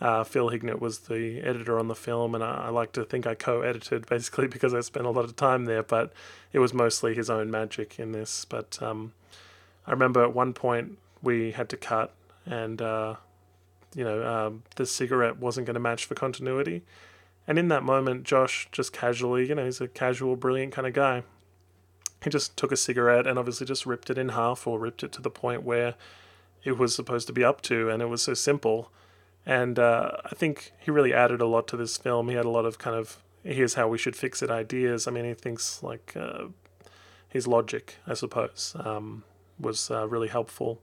Uh, 0.00 0.24
Phil 0.24 0.50
Hignett 0.50 0.78
was 0.78 1.00
the 1.00 1.40
editor 1.40 1.78
on 1.78 1.88
the 1.88 1.94
film, 1.94 2.34
and 2.34 2.42
I, 2.42 2.66
I 2.66 2.68
like 2.70 2.92
to 2.92 3.04
think 3.04 3.26
I 3.26 3.34
co 3.34 3.60
edited 3.60 4.06
basically 4.08 4.46
because 4.46 4.72
I 4.72 4.80
spent 4.80 5.04
a 5.04 5.10
lot 5.10 5.26
of 5.26 5.36
time 5.36 5.66
there, 5.66 5.82
but 5.82 6.14
it 6.52 6.60
was 6.60 6.72
mostly 6.72 7.14
his 7.14 7.28
own 7.28 7.50
magic 7.50 7.98
in 7.98 8.12
this. 8.12 8.46
But 8.46 8.78
um, 8.80 9.12
I 9.86 9.90
remember 9.90 10.22
at 10.22 10.34
one 10.34 10.54
point 10.54 10.98
we 11.26 11.50
had 11.50 11.68
to 11.70 11.76
cut, 11.76 12.14
and 12.46 12.80
uh, 12.80 13.16
you 13.94 14.04
know 14.04 14.26
um, 14.26 14.62
the 14.76 14.86
cigarette 14.86 15.38
wasn't 15.38 15.66
going 15.66 15.74
to 15.74 15.80
match 15.80 16.06
for 16.06 16.14
continuity. 16.14 16.82
And 17.48 17.58
in 17.58 17.68
that 17.68 17.82
moment, 17.82 18.24
Josh 18.24 18.68
just 18.72 18.92
casually, 18.92 19.48
you 19.48 19.54
know, 19.54 19.64
he's 19.64 19.80
a 19.80 19.86
casual, 19.86 20.34
brilliant 20.34 20.72
kind 20.72 20.86
of 20.86 20.94
guy. 20.94 21.22
He 22.24 22.30
just 22.30 22.56
took 22.56 22.72
a 22.72 22.76
cigarette 22.76 23.26
and 23.26 23.38
obviously 23.38 23.66
just 23.66 23.86
ripped 23.86 24.10
it 24.10 24.18
in 24.18 24.30
half 24.30 24.66
or 24.66 24.80
ripped 24.80 25.04
it 25.04 25.12
to 25.12 25.22
the 25.22 25.30
point 25.30 25.62
where 25.62 25.94
it 26.64 26.76
was 26.76 26.92
supposed 26.92 27.28
to 27.28 27.32
be 27.32 27.44
up 27.44 27.60
to, 27.62 27.90
and 27.90 28.02
it 28.02 28.06
was 28.06 28.22
so 28.22 28.34
simple. 28.34 28.90
And 29.44 29.78
uh, 29.78 30.12
I 30.24 30.34
think 30.34 30.72
he 30.80 30.90
really 30.90 31.14
added 31.14 31.40
a 31.40 31.46
lot 31.46 31.68
to 31.68 31.76
this 31.76 31.96
film. 31.96 32.28
He 32.28 32.34
had 32.34 32.46
a 32.46 32.50
lot 32.50 32.64
of 32.64 32.78
kind 32.78 32.96
of 32.96 33.18
here's 33.44 33.74
how 33.74 33.86
we 33.86 33.98
should 33.98 34.16
fix 34.16 34.42
it 34.42 34.50
ideas. 34.50 35.06
I 35.06 35.12
mean, 35.12 35.24
he 35.24 35.34
thinks 35.34 35.82
like 35.82 36.14
uh, 36.16 36.46
his 37.28 37.46
logic, 37.46 37.96
I 38.06 38.14
suppose, 38.14 38.74
um, 38.78 39.22
was 39.60 39.90
uh, 39.90 40.08
really 40.08 40.28
helpful 40.28 40.80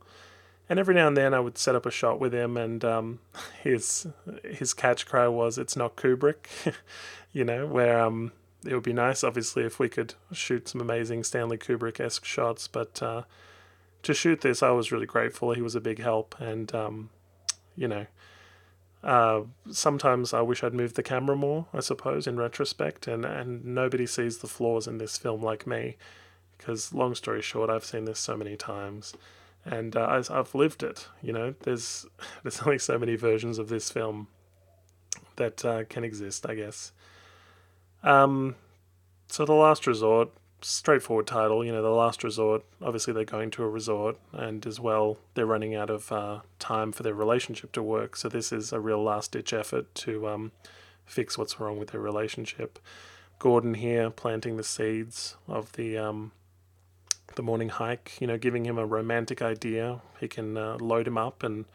and 0.74 0.80
every 0.80 0.96
now 0.96 1.08
and 1.08 1.16
then 1.16 1.36
I 1.36 1.40
would 1.40 1.60
set 1.60 1.76
up 1.76 1.86
a 1.86 1.92
shot 1.92 2.20
with 2.20 2.34
him, 2.34 2.58
and 2.58 2.84
um, 2.84 3.20
his 3.62 4.08
his 4.44 4.74
catch 4.74 5.06
cry 5.06 5.28
was, 5.28 5.60
"It's 5.60 5.76
not 5.76 5.96
Kubrick," 5.96 6.48
you 7.32 7.46
know, 7.46 7.68
where 7.68 8.00
um, 8.00 8.32
it 8.66 8.74
would 8.74 8.82
be 8.82 8.92
nice, 8.92 9.24
obviously, 9.24 9.66
if 9.66 9.78
we 9.78 9.88
could 9.88 10.16
shoot 10.32 10.68
some 10.68 10.82
amazing 10.82 11.26
Stanley 11.26 11.60
Kubrick 11.60 12.00
esque 12.00 12.26
shots, 12.26 12.68
but 12.68 13.04
uh, 13.04 13.22
to 14.02 14.16
shoot 14.16 14.42
this, 14.42 14.64
I 14.64 14.72
was 14.72 14.92
really 14.92 15.06
grateful. 15.06 15.52
He 15.52 15.62
was 15.62 15.76
a 15.76 15.80
big 15.80 16.00
help, 16.00 16.34
and 16.40 16.74
um, 16.74 17.12
you 17.76 17.88
know, 17.88 18.08
uh, 19.04 19.42
sometimes 19.70 20.34
I 20.34 20.42
wish 20.42 20.64
I'd 20.64 20.74
moved 20.74 20.96
the 20.96 21.04
camera 21.04 21.36
more. 21.36 21.68
I 21.72 21.82
suppose 21.82 22.26
in 22.26 22.38
retrospect, 22.38 23.08
and 23.08 23.26
and 23.26 23.64
nobody 23.64 24.08
sees 24.08 24.40
the 24.40 24.48
flaws 24.48 24.88
in 24.88 24.98
this 24.98 25.20
film 25.20 25.44
like 25.44 25.68
me, 25.68 25.98
because 26.58 26.96
long 26.96 27.14
story 27.14 27.44
short, 27.44 27.70
I've 27.70 27.86
seen 27.86 28.06
this 28.06 28.18
so 28.18 28.36
many 28.36 28.56
times, 28.56 29.14
and 29.66 29.96
uh, 29.96 30.24
I've 30.30 30.56
lived 30.56 30.84
it. 30.84 31.08
You 31.22 31.34
know, 31.34 31.56
there's 31.62 32.06
there's 32.44 32.62
only 32.62 32.80
so 32.80 32.98
many 32.98 33.16
versions 33.16 33.60
of 33.60 33.70
this 33.70 33.90
film 33.90 34.28
that 35.36 35.64
uh, 35.66 35.84
can 35.86 36.04
exist, 36.04 36.46
I 36.46 36.56
guess. 36.56 36.92
Um, 38.04 38.56
so 39.28 39.46
the 39.46 39.54
last 39.54 39.88
resort 39.88 40.30
straightforward 40.66 41.28
title. 41.28 41.64
You 41.64 41.72
know, 41.72 41.82
the 41.82 41.90
last 41.90 42.24
resort. 42.24 42.64
Obviously, 42.82 43.14
they're 43.14 43.26
going 43.26 43.52
to 43.52 43.64
a 43.64 43.70
resort, 43.70 44.18
and 44.32 44.66
as 44.66 44.80
well, 44.80 45.18
they're 45.34 45.46
running 45.46 45.76
out 45.76 45.90
of 45.90 46.12
uh, 46.12 46.40
time 46.60 46.92
for 46.92 47.04
their 47.04 47.14
relationship 47.14 47.72
to 47.74 47.84
work. 47.84 48.16
So 48.16 48.30
this 48.30 48.52
is 48.52 48.72
a 48.72 48.80
real 48.80 49.04
last 49.04 49.32
ditch 49.32 49.54
effort 49.54 49.94
to 49.96 50.28
um, 50.28 50.52
fix 51.06 51.38
what's 51.38 51.60
wrong 51.60 51.78
with 51.78 51.90
their 51.90 52.02
relationship. 52.02 52.80
Gordon 53.40 53.76
here 53.76 54.10
planting 54.10 54.58
the 54.58 54.64
seeds 54.64 55.36
of 55.48 55.74
the 55.74 55.98
um, 55.98 56.32
the 57.36 57.44
morning 57.44 57.70
hike. 57.70 58.18
You 58.20 58.28
know, 58.28 58.38
giving 58.38 58.66
him 58.66 58.78
a 58.78 58.86
romantic 58.86 59.42
idea. 59.42 60.02
He 60.20 60.28
can 60.28 60.58
uh, 60.58 60.78
load 60.80 61.08
him 61.08 61.18
up 61.18 61.44
and 61.44 61.66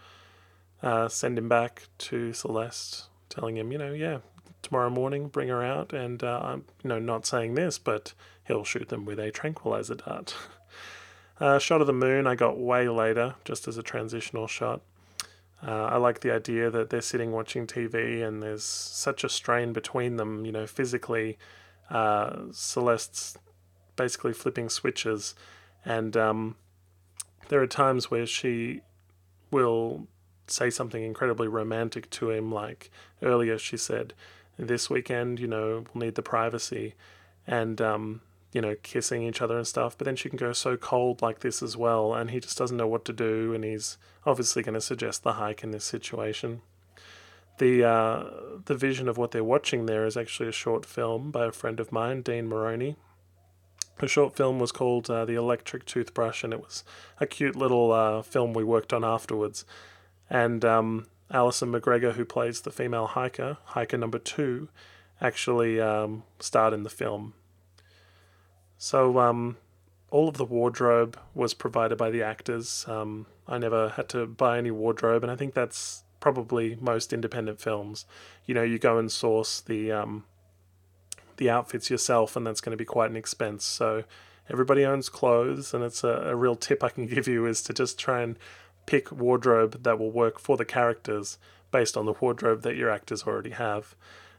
uh, 0.82 1.08
send 1.08 1.38
him 1.38 1.48
back 1.48 1.84
to 1.98 2.32
Celeste, 2.32 3.06
telling 3.28 3.56
him, 3.56 3.72
you 3.72 3.78
know, 3.78 3.92
yeah, 3.92 4.18
tomorrow 4.62 4.90
morning, 4.90 5.28
bring 5.28 5.48
her 5.48 5.62
out, 5.62 5.92
and 5.92 6.22
uh, 6.22 6.40
I'm, 6.42 6.64
you 6.82 6.88
know, 6.88 6.98
not 6.98 7.26
saying 7.26 7.54
this, 7.54 7.78
but 7.78 8.12
he'll 8.44 8.64
shoot 8.64 8.88
them 8.88 9.04
with 9.04 9.18
a 9.18 9.30
tranquilizer 9.30 9.96
dart. 9.96 10.34
uh, 11.40 11.58
shot 11.58 11.80
of 11.80 11.86
the 11.86 11.92
moon 11.92 12.26
I 12.26 12.34
got 12.34 12.58
way 12.58 12.88
later, 12.88 13.34
just 13.44 13.68
as 13.68 13.76
a 13.76 13.82
transitional 13.82 14.46
shot. 14.46 14.80
Uh, 15.66 15.86
I 15.86 15.96
like 15.96 16.20
the 16.20 16.30
idea 16.30 16.70
that 16.70 16.90
they're 16.90 17.00
sitting 17.00 17.32
watching 17.32 17.66
TV 17.66 18.24
and 18.26 18.40
there's 18.40 18.62
such 18.62 19.24
a 19.24 19.28
strain 19.28 19.72
between 19.72 20.16
them, 20.16 20.46
you 20.46 20.52
know, 20.52 20.66
physically. 20.68 21.36
Uh, 21.90 22.42
Celeste's 22.52 23.36
basically 23.98 24.32
flipping 24.32 24.70
switches, 24.70 25.34
and 25.84 26.16
um, 26.16 26.56
there 27.48 27.60
are 27.60 27.66
times 27.66 28.10
where 28.10 28.26
she 28.26 28.80
will 29.50 30.06
say 30.46 30.70
something 30.70 31.02
incredibly 31.02 31.48
romantic 31.48 32.08
to 32.10 32.30
him, 32.30 32.50
like 32.50 32.90
earlier 33.22 33.58
she 33.58 33.76
said, 33.76 34.14
This 34.58 34.88
weekend, 34.88 35.38
you 35.40 35.46
know, 35.46 35.84
we'll 35.92 36.06
need 36.06 36.14
the 36.14 36.22
privacy. 36.22 36.94
And 37.46 37.80
um, 37.80 38.20
you 38.52 38.60
know, 38.60 38.76
kissing 38.82 39.22
each 39.22 39.42
other 39.42 39.56
and 39.56 39.66
stuff. 39.66 39.96
But 39.96 40.06
then 40.06 40.16
she 40.16 40.28
can 40.28 40.38
go 40.38 40.52
so 40.52 40.76
cold 40.76 41.20
like 41.20 41.40
this 41.40 41.62
as 41.62 41.76
well, 41.76 42.14
and 42.14 42.30
he 42.30 42.40
just 42.40 42.58
doesn't 42.58 42.76
know 42.76 42.86
what 42.86 43.04
to 43.06 43.12
do, 43.12 43.52
and 43.54 43.64
he's 43.64 43.98
obviously 44.24 44.62
going 44.62 44.74
to 44.74 44.80
suggest 44.80 45.22
the 45.22 45.34
hike 45.34 45.62
in 45.62 45.70
this 45.70 45.84
situation. 45.84 46.62
The 47.58 47.84
uh, 47.84 48.24
the 48.64 48.76
vision 48.76 49.08
of 49.08 49.18
what 49.18 49.32
they're 49.32 49.44
watching 49.44 49.86
there 49.86 50.06
is 50.06 50.16
actually 50.16 50.48
a 50.48 50.52
short 50.52 50.86
film 50.86 51.30
by 51.30 51.46
a 51.46 51.52
friend 51.52 51.80
of 51.80 51.92
mine, 51.92 52.22
Dean 52.22 52.48
Maroney. 52.48 52.96
The 53.98 54.08
short 54.08 54.36
film 54.36 54.58
was 54.58 54.72
called 54.72 55.10
uh, 55.10 55.24
The 55.24 55.34
Electric 55.34 55.84
Toothbrush, 55.84 56.44
and 56.44 56.52
it 56.52 56.60
was 56.60 56.84
a 57.20 57.26
cute 57.26 57.56
little 57.56 57.92
uh, 57.92 58.22
film 58.22 58.54
we 58.54 58.64
worked 58.64 58.92
on 58.92 59.04
afterwards. 59.04 59.64
And 60.30 60.64
um, 60.64 61.06
Alison 61.30 61.72
McGregor, 61.72 62.12
who 62.12 62.24
plays 62.24 62.60
the 62.60 62.70
female 62.70 63.08
hiker, 63.08 63.58
hiker 63.64 63.96
number 63.96 64.18
two, 64.18 64.68
actually 65.20 65.80
um, 65.80 66.22
starred 66.38 66.72
in 66.72 66.84
the 66.84 66.90
film 66.90 67.34
so 68.78 69.18
um, 69.18 69.56
all 70.10 70.28
of 70.28 70.36
the 70.36 70.44
wardrobe 70.44 71.18
was 71.34 71.52
provided 71.52 71.98
by 71.98 72.10
the 72.10 72.22
actors. 72.22 72.84
Um, 72.88 73.26
I 73.46 73.58
never 73.58 73.90
had 73.90 74.08
to 74.10 74.26
buy 74.26 74.56
any 74.56 74.70
wardrobe, 74.70 75.24
and 75.24 75.32
I 75.32 75.36
think 75.36 75.52
that's 75.52 76.04
probably 76.20 76.76
most 76.80 77.12
independent 77.12 77.60
films. 77.60 78.06
You 78.46 78.54
know, 78.54 78.62
you 78.62 78.78
go 78.78 78.98
and 78.98 79.10
source 79.10 79.60
the 79.60 79.92
um, 79.92 80.24
the 81.38 81.50
outfits 81.50 81.90
yourself, 81.90 82.36
and 82.36 82.46
that's 82.46 82.60
going 82.60 82.72
to 82.72 82.76
be 82.76 82.84
quite 82.84 83.10
an 83.10 83.16
expense. 83.16 83.64
So 83.64 84.04
everybody 84.50 84.84
owns 84.84 85.08
clothes, 85.08 85.72
and 85.72 85.82
it's 85.82 86.04
a, 86.04 86.08
a 86.08 86.36
real 86.36 86.54
tip 86.54 86.84
I 86.84 86.90
can 86.90 87.06
give 87.06 87.26
you 87.26 87.46
is 87.46 87.62
to 87.62 87.72
just 87.72 87.98
try 87.98 88.22
and 88.22 88.38
pick 88.86 89.10
wardrobe 89.10 89.82
that 89.82 89.98
will 89.98 90.10
work 90.10 90.38
for 90.38 90.56
the 90.56 90.64
characters 90.64 91.38
based 91.70 91.96
on 91.96 92.06
the 92.06 92.14
wardrobe 92.14 92.62
that 92.62 92.76
your 92.76 92.90
actors 92.90 93.24
already 93.24 93.50
have. 93.50 93.94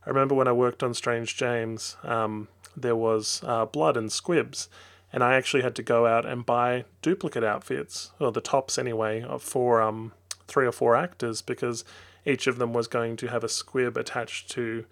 I 0.06 0.10
remember 0.10 0.34
when 0.34 0.48
I 0.48 0.54
worked 0.54 0.82
on 0.82 0.94
Strange 0.94 1.36
James, 1.36 1.98
um, 2.04 2.48
there 2.76 2.96
was 2.96 3.42
uh, 3.46 3.66
blood 3.66 3.98
and 3.98 4.12
squibs, 4.12 4.70
and 5.12 5.24
I 5.24 5.36
actually 5.36 5.64
had 5.64 5.76
to 5.76 5.84
go 5.84 6.06
out 6.06 6.26
and 6.26 6.46
buy 6.46 6.86
duplicate 7.02 7.44
outfits, 7.44 8.12
or 8.20 8.32
the 8.32 8.42
tops 8.42 8.78
anyway, 8.78 9.26
for 9.40 9.82
um, 9.82 10.14
three 10.48 10.66
or 10.66 10.72
four 10.72 10.96
actors 10.96 11.42
because 11.42 11.86
each 12.26 12.48
of 12.48 12.58
them 12.58 12.74
was 12.74 12.88
going 12.88 13.16
to 13.18 13.28
have 13.28 13.44
a 13.44 13.50
squib 13.50 13.96
attached 13.96 14.50
to 14.52 14.86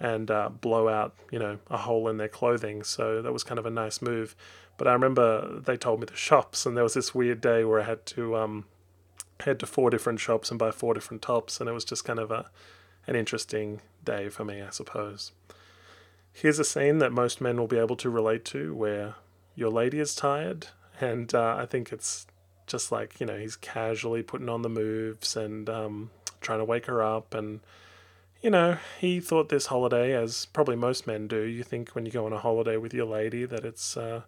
and 0.00 0.30
uh, 0.30 0.48
blow 0.48 0.88
out, 0.88 1.14
you 1.30 1.38
know, 1.38 1.58
a 1.70 1.78
hole 1.78 2.08
in 2.08 2.16
their 2.16 2.28
clothing. 2.28 2.82
So 2.82 3.22
that 3.22 3.32
was 3.32 3.44
kind 3.44 3.58
of 3.58 3.66
a 3.66 3.70
nice 3.70 4.02
move. 4.02 4.34
But 4.76 4.88
I 4.88 4.92
remember 4.92 5.60
they 5.60 5.76
told 5.76 6.00
me 6.00 6.06
the 6.06 6.16
shops, 6.16 6.66
and 6.66 6.76
there 6.76 6.84
was 6.84 6.94
this 6.94 7.14
weird 7.14 7.40
day 7.40 7.64
where 7.64 7.80
I 7.80 7.84
had 7.84 8.04
to 8.06 8.36
um, 8.36 8.64
head 9.40 9.60
to 9.60 9.66
four 9.66 9.90
different 9.90 10.20
shops 10.20 10.50
and 10.50 10.58
buy 10.58 10.72
four 10.72 10.94
different 10.94 11.22
tops, 11.22 11.60
and 11.60 11.68
it 11.68 11.72
was 11.72 11.84
just 11.84 12.04
kind 12.04 12.18
of 12.18 12.30
a 12.30 12.50
an 13.06 13.14
interesting 13.14 13.80
day 14.04 14.28
for 14.30 14.44
me, 14.44 14.62
I 14.62 14.70
suppose. 14.70 15.32
Here's 16.32 16.58
a 16.58 16.64
scene 16.64 16.98
that 16.98 17.12
most 17.12 17.40
men 17.40 17.58
will 17.58 17.66
be 17.66 17.78
able 17.78 17.96
to 17.96 18.10
relate 18.10 18.44
to 18.46 18.74
where 18.74 19.14
your 19.54 19.70
lady 19.70 20.00
is 20.00 20.14
tired, 20.14 20.68
and 21.00 21.32
uh, 21.34 21.56
I 21.56 21.66
think 21.66 21.92
it's 21.92 22.26
just 22.66 22.90
like, 22.90 23.20
you 23.20 23.26
know, 23.26 23.38
he's 23.38 23.56
casually 23.56 24.22
putting 24.22 24.48
on 24.48 24.62
the 24.62 24.68
moves 24.68 25.36
and 25.36 25.68
um, 25.68 26.10
trying 26.40 26.60
to 26.60 26.64
wake 26.64 26.86
her 26.86 27.02
up. 27.02 27.34
And, 27.34 27.60
you 28.44 28.50
know, 28.50 28.76
he 29.00 29.18
thought 29.18 29.48
this 29.48 29.66
holiday, 29.66 30.14
as 30.14 30.46
probably 30.46 30.76
most 30.76 31.06
men 31.06 31.26
do, 31.26 31.40
you 31.42 31.64
think 31.64 31.90
when 31.90 32.06
you 32.06 32.12
go 32.12 32.26
on 32.26 32.32
a 32.32 32.38
holiday 32.38 32.76
with 32.76 32.94
your 32.94 33.06
lady 33.06 33.44
that 33.44 33.64
it's. 33.64 33.96
Uh, 33.96 34.22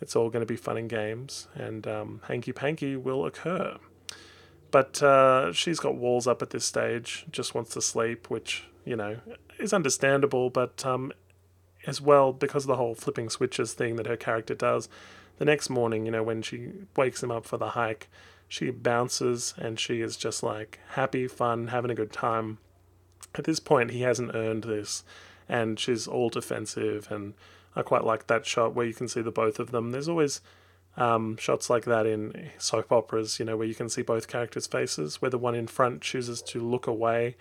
it's 0.00 0.14
all 0.14 0.30
going 0.30 0.42
to 0.42 0.46
be 0.46 0.56
fun 0.56 0.76
and 0.76 0.88
games, 0.88 1.48
and 1.54 1.86
um, 1.86 2.20
hanky 2.28 2.52
panky 2.52 2.96
will 2.96 3.26
occur. 3.26 3.76
But 4.70 5.02
uh, 5.02 5.52
she's 5.52 5.80
got 5.80 5.96
walls 5.96 6.26
up 6.26 6.42
at 6.42 6.50
this 6.50 6.64
stage, 6.64 7.26
just 7.30 7.54
wants 7.54 7.72
to 7.74 7.82
sleep, 7.82 8.30
which, 8.30 8.68
you 8.84 8.96
know, 8.96 9.18
is 9.58 9.72
understandable, 9.72 10.50
but 10.50 10.84
um, 10.84 11.12
as 11.86 12.00
well 12.00 12.32
because 12.32 12.64
of 12.64 12.68
the 12.68 12.76
whole 12.76 12.94
flipping 12.94 13.30
switches 13.30 13.72
thing 13.72 13.96
that 13.96 14.06
her 14.06 14.16
character 14.16 14.54
does. 14.54 14.88
The 15.38 15.44
next 15.44 15.70
morning, 15.70 16.04
you 16.04 16.12
know, 16.12 16.22
when 16.22 16.42
she 16.42 16.70
wakes 16.96 17.22
him 17.22 17.30
up 17.30 17.46
for 17.46 17.56
the 17.56 17.70
hike, 17.70 18.08
she 18.46 18.70
bounces 18.70 19.54
and 19.56 19.78
she 19.78 20.00
is 20.00 20.16
just 20.16 20.42
like 20.42 20.80
happy, 20.90 21.26
fun, 21.28 21.68
having 21.68 21.90
a 21.90 21.94
good 21.94 22.12
time. 22.12 22.58
At 23.34 23.44
this 23.44 23.60
point, 23.60 23.90
he 23.90 24.02
hasn't 24.02 24.34
earned 24.34 24.64
this, 24.64 25.04
and 25.48 25.78
she's 25.78 26.06
all 26.06 26.28
defensive. 26.30 27.08
And 27.10 27.34
I 27.76 27.82
quite 27.82 28.04
like 28.04 28.26
that 28.26 28.46
shot 28.46 28.74
where 28.74 28.86
you 28.86 28.94
can 28.94 29.08
see 29.08 29.20
the 29.20 29.30
both 29.30 29.58
of 29.58 29.70
them. 29.70 29.92
There's 29.92 30.08
always 30.08 30.40
um, 30.96 31.36
shots 31.36 31.70
like 31.70 31.84
that 31.84 32.06
in 32.06 32.50
soap 32.58 32.90
operas, 32.90 33.38
you 33.38 33.44
know, 33.44 33.56
where 33.56 33.66
you 33.66 33.74
can 33.74 33.88
see 33.88 34.02
both 34.02 34.28
characters' 34.28 34.66
faces, 34.66 35.22
where 35.22 35.30
the 35.30 35.38
one 35.38 35.54
in 35.54 35.66
front 35.66 36.02
chooses 36.02 36.42
to 36.42 36.60
look 36.60 36.86
away 36.86 37.36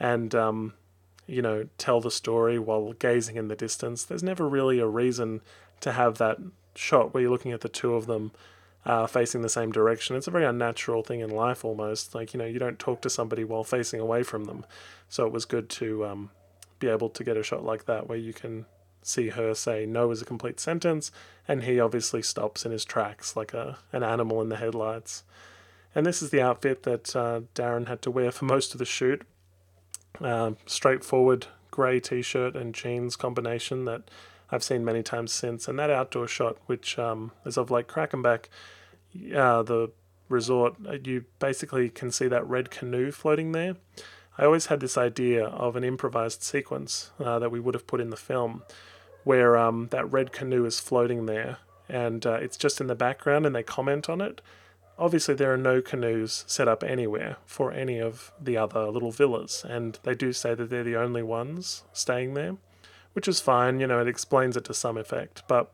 and 0.00 0.34
um, 0.34 0.74
you 1.26 1.42
know, 1.42 1.66
tell 1.78 2.00
the 2.00 2.10
story 2.10 2.58
while 2.58 2.92
gazing 2.94 3.36
in 3.36 3.48
the 3.48 3.56
distance. 3.56 4.04
There's 4.04 4.22
never 4.22 4.48
really 4.48 4.78
a 4.78 4.86
reason 4.86 5.40
to 5.80 5.92
have 5.92 6.18
that 6.18 6.38
shot 6.74 7.12
where 7.12 7.22
you're 7.22 7.30
looking 7.30 7.52
at 7.52 7.60
the 7.60 7.68
two 7.68 7.94
of 7.94 8.06
them 8.06 8.32
uh, 8.86 9.06
facing 9.06 9.42
the 9.42 9.48
same 9.48 9.72
direction. 9.72 10.16
It's 10.16 10.28
a 10.28 10.30
very 10.30 10.44
unnatural 10.44 11.02
thing 11.02 11.20
in 11.20 11.30
life 11.30 11.64
almost. 11.64 12.14
Like, 12.14 12.34
you 12.34 12.38
know, 12.38 12.46
you 12.46 12.58
don't 12.58 12.78
talk 12.78 13.00
to 13.02 13.10
somebody 13.10 13.44
while 13.44 13.64
facing 13.64 14.00
away 14.00 14.22
from 14.22 14.44
them. 14.44 14.64
So 15.08 15.26
it 15.26 15.32
was 15.32 15.44
good 15.44 15.68
to 15.70 16.04
um, 16.04 16.30
be 16.78 16.88
able 16.88 17.08
to 17.10 17.24
get 17.24 17.36
a 17.36 17.42
shot 17.42 17.64
like 17.64 17.86
that 17.86 18.08
where 18.08 18.18
you 18.18 18.32
can 18.32 18.66
see 19.02 19.28
her 19.28 19.54
say 19.54 19.86
no 19.86 20.10
as 20.10 20.22
a 20.22 20.24
complete 20.24 20.58
sentence, 20.58 21.12
and 21.46 21.64
he 21.64 21.78
obviously 21.78 22.22
stops 22.22 22.64
in 22.64 22.72
his 22.72 22.84
tracks 22.84 23.36
like 23.36 23.52
a, 23.52 23.78
an 23.92 24.02
animal 24.02 24.40
in 24.40 24.48
the 24.48 24.56
headlights. 24.56 25.24
And 25.94 26.04
this 26.04 26.22
is 26.22 26.30
the 26.30 26.42
outfit 26.42 26.82
that 26.82 27.14
uh, 27.14 27.42
Darren 27.54 27.86
had 27.86 28.02
to 28.02 28.10
wear 28.10 28.32
for 28.32 28.46
most 28.46 28.72
of 28.72 28.78
the 28.78 28.84
shoot. 28.84 29.22
Uh, 30.20 30.52
straightforward 30.66 31.46
grey 31.70 32.00
t-shirt 32.00 32.54
and 32.56 32.74
jeans 32.74 33.16
combination 33.16 33.84
that 33.84 34.02
I've 34.50 34.62
seen 34.62 34.84
many 34.84 35.02
times 35.02 35.32
since. 35.32 35.68
And 35.68 35.78
that 35.78 35.90
outdoor 35.90 36.26
shot, 36.26 36.56
which 36.66 36.98
um, 36.98 37.32
is 37.44 37.56
of 37.56 37.70
Lake 37.70 37.88
Crackenback, 37.88 38.46
uh, 39.34 39.62
the 39.62 39.90
resort, 40.28 40.74
uh, 40.86 40.96
you 41.04 41.24
basically 41.38 41.88
can 41.88 42.10
see 42.10 42.28
that 42.28 42.46
red 42.46 42.70
canoe 42.70 43.10
floating 43.10 43.52
there. 43.52 43.76
I 44.36 44.44
always 44.44 44.66
had 44.66 44.80
this 44.80 44.98
idea 44.98 45.46
of 45.46 45.76
an 45.76 45.84
improvised 45.84 46.42
sequence 46.42 47.10
uh, 47.20 47.38
that 47.38 47.50
we 47.50 47.60
would 47.60 47.74
have 47.74 47.86
put 47.86 48.00
in 48.00 48.10
the 48.10 48.16
film 48.16 48.62
where 49.22 49.56
um, 49.56 49.88
that 49.90 50.10
red 50.10 50.32
canoe 50.32 50.64
is 50.64 50.80
floating 50.80 51.26
there 51.26 51.58
and 51.88 52.26
uh, 52.26 52.32
it's 52.34 52.56
just 52.56 52.80
in 52.80 52.88
the 52.88 52.94
background 52.94 53.46
and 53.46 53.54
they 53.54 53.62
comment 53.62 54.08
on 54.08 54.20
it 54.20 54.40
obviously 54.98 55.34
there 55.34 55.52
are 55.52 55.58
no 55.58 55.80
canoes 55.80 56.44
set 56.46 56.68
up 56.68 56.82
anywhere 56.82 57.36
for 57.44 57.72
any 57.72 57.98
of 57.98 58.32
the 58.40 58.56
other 58.56 58.88
little 58.88 59.10
villas, 59.10 59.64
and 59.68 59.98
they 60.02 60.14
do 60.14 60.32
say 60.32 60.54
that 60.54 60.70
they're 60.70 60.84
the 60.84 60.96
only 60.96 61.22
ones 61.22 61.84
staying 61.92 62.34
there, 62.34 62.56
which 63.12 63.28
is 63.28 63.40
fine. 63.40 63.80
You 63.80 63.86
know, 63.86 64.00
it 64.00 64.08
explains 64.08 64.56
it 64.56 64.64
to 64.64 64.74
some 64.74 64.96
effect, 64.96 65.42
but 65.48 65.72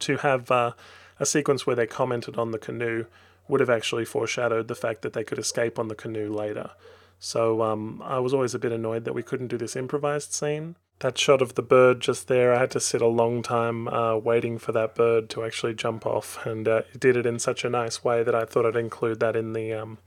to 0.00 0.18
have 0.18 0.50
uh, 0.50 0.72
a 1.20 1.26
sequence 1.26 1.66
where 1.66 1.76
they 1.76 1.86
commented 1.86 2.36
on 2.36 2.50
the 2.50 2.58
canoe 2.58 3.04
would 3.46 3.60
have 3.60 3.70
actually 3.70 4.04
foreshadowed 4.04 4.66
the 4.66 4.74
fact 4.74 5.02
that 5.02 5.12
they 5.12 5.24
could 5.24 5.38
escape 5.38 5.78
on 5.78 5.88
the 5.88 5.94
canoe 5.94 6.32
later. 6.32 6.70
So 7.18 7.62
um, 7.62 8.02
I 8.04 8.18
was 8.18 8.32
always 8.32 8.54
a 8.54 8.58
bit 8.58 8.72
annoyed 8.72 9.04
that 9.04 9.12
we 9.12 9.22
couldn't 9.22 9.48
do 9.48 9.58
this 9.58 9.76
improvised 9.76 10.32
scene. 10.32 10.76
That 11.00 11.18
shot 11.18 11.42
of 11.42 11.54
the 11.54 11.62
bird 11.62 12.00
just 12.00 12.28
there, 12.28 12.54
I 12.54 12.58
had 12.58 12.70
to 12.72 12.80
sit 12.80 13.02
a 13.02 13.06
long 13.06 13.42
time 13.42 13.88
uh, 13.88 14.16
waiting 14.16 14.58
for 14.58 14.72
that 14.72 14.94
bird 14.94 15.28
to 15.30 15.44
actually 15.44 15.74
jump 15.74 16.06
off, 16.06 16.44
and 16.46 16.66
uh, 16.66 16.82
it 16.92 17.00
did 17.00 17.16
it 17.16 17.26
in 17.26 17.38
such 17.38 17.64
a 17.64 17.70
nice 17.70 18.04
way 18.04 18.22
that 18.22 18.34
I 18.34 18.44
thought 18.44 18.66
I'd 18.66 18.76
include 18.76 19.20
that 19.20 19.36
in 19.36 19.52
the 19.52 19.72
um, 19.72 19.98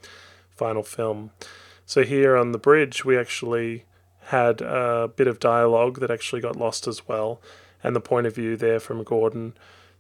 final 0.56 0.84
film. 0.84 1.32
So 1.86 2.04
here 2.04 2.38
on 2.38 2.52
the 2.52 2.60
bridge, 2.60 3.04
we 3.04 3.17
actually 3.17 3.86
had 4.28 4.62
a 4.62 5.12
bit 5.15 5.28
of 5.28 5.39
dialogue 5.39 5.99
that 5.99 6.12
actually 6.12 6.41
got 6.41 6.56
lost 6.56 6.88
as 6.88 7.08
well, 7.08 7.41
and 7.84 7.95
the 7.95 7.99
point 7.99 8.28
of 8.28 8.36
view 8.36 8.56
there 8.56 8.80
from 8.80 9.04
Gordon. 9.04 9.54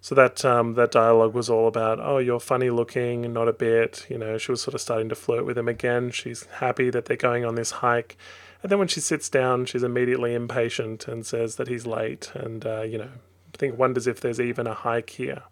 So 0.03 0.15
that 0.15 0.43
um, 0.43 0.73
that 0.73 0.91
dialogue 0.91 1.33
was 1.33 1.49
all 1.49 1.65
about, 1.65 1.97
oh, 2.01 2.17
you're 2.17 2.41
funny 2.41 2.69
looking, 2.69 3.31
not 3.31 3.47
a 3.47 3.53
bit. 3.53 4.05
You 4.09 4.17
know, 4.17 4.37
she 4.37 4.51
was 4.51 4.61
sort 4.61 4.75
of 4.75 4.81
starting 4.81 5.07
to 5.07 5.15
flirt 5.15 5.45
with 5.45 5.57
him 5.57 5.69
again. 5.69 6.11
She's 6.11 6.45
happy 6.57 6.89
that 6.89 7.05
they're 7.05 7.15
going 7.15 7.45
on 7.45 7.55
this 7.55 7.71
hike, 7.71 8.17
and 8.61 8.69
then 8.69 8.79
when 8.79 8.89
she 8.89 8.99
sits 8.99 9.29
down, 9.29 9.63
she's 9.63 9.81
immediately 9.81 10.33
impatient 10.33 11.07
and 11.07 11.25
says 11.25 11.55
that 11.55 11.69
he's 11.69 11.85
late, 11.85 12.33
and 12.35 12.65
uh, 12.65 12.81
you 12.81 12.97
know, 12.97 13.11
I 13.53 13.57
think 13.57 13.79
wonders 13.79 14.05
if 14.05 14.19
there's 14.19 14.41
even 14.41 14.67
a 14.67 14.73
hike 14.73 15.11
here. 15.11 15.43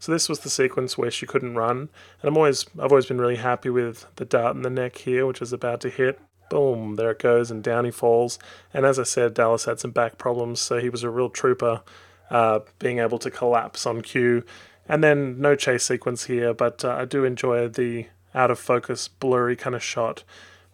So 0.00 0.10
this 0.10 0.28
was 0.28 0.40
the 0.40 0.50
sequence 0.50 0.98
where 0.98 1.12
she 1.12 1.24
couldn't 1.24 1.54
run, 1.54 1.88
and 2.22 2.28
I'm 2.28 2.36
always 2.36 2.66
I've 2.80 2.90
always 2.90 3.06
been 3.06 3.20
really 3.20 3.36
happy 3.36 3.70
with 3.70 4.04
the 4.16 4.24
dart 4.24 4.56
in 4.56 4.62
the 4.62 4.68
neck 4.68 4.98
here, 4.98 5.26
which 5.26 5.40
is 5.40 5.52
about 5.52 5.80
to 5.82 5.90
hit. 5.90 6.18
Boom, 6.50 6.96
there 6.96 7.12
it 7.12 7.20
goes, 7.20 7.52
and 7.52 7.62
down 7.62 7.84
he 7.84 7.92
falls. 7.92 8.40
And 8.74 8.84
as 8.84 8.98
I 8.98 9.04
said, 9.04 9.34
Dallas 9.34 9.66
had 9.66 9.78
some 9.78 9.92
back 9.92 10.18
problems, 10.18 10.58
so 10.58 10.80
he 10.80 10.88
was 10.88 11.04
a 11.04 11.10
real 11.10 11.30
trooper 11.30 11.82
uh, 12.30 12.60
being 12.78 12.98
able 12.98 13.18
to 13.18 13.30
collapse 13.30 13.86
on 13.86 14.02
cue. 14.02 14.44
And 14.88 15.02
then 15.02 15.40
no 15.40 15.56
chase 15.56 15.84
sequence 15.84 16.24
here, 16.24 16.54
but 16.54 16.84
uh, 16.84 16.90
I 16.90 17.04
do 17.04 17.24
enjoy 17.24 17.68
the 17.68 18.06
out 18.34 18.50
of 18.50 18.58
focus, 18.58 19.08
blurry 19.08 19.56
kind 19.56 19.74
of 19.74 19.82
shot 19.82 20.22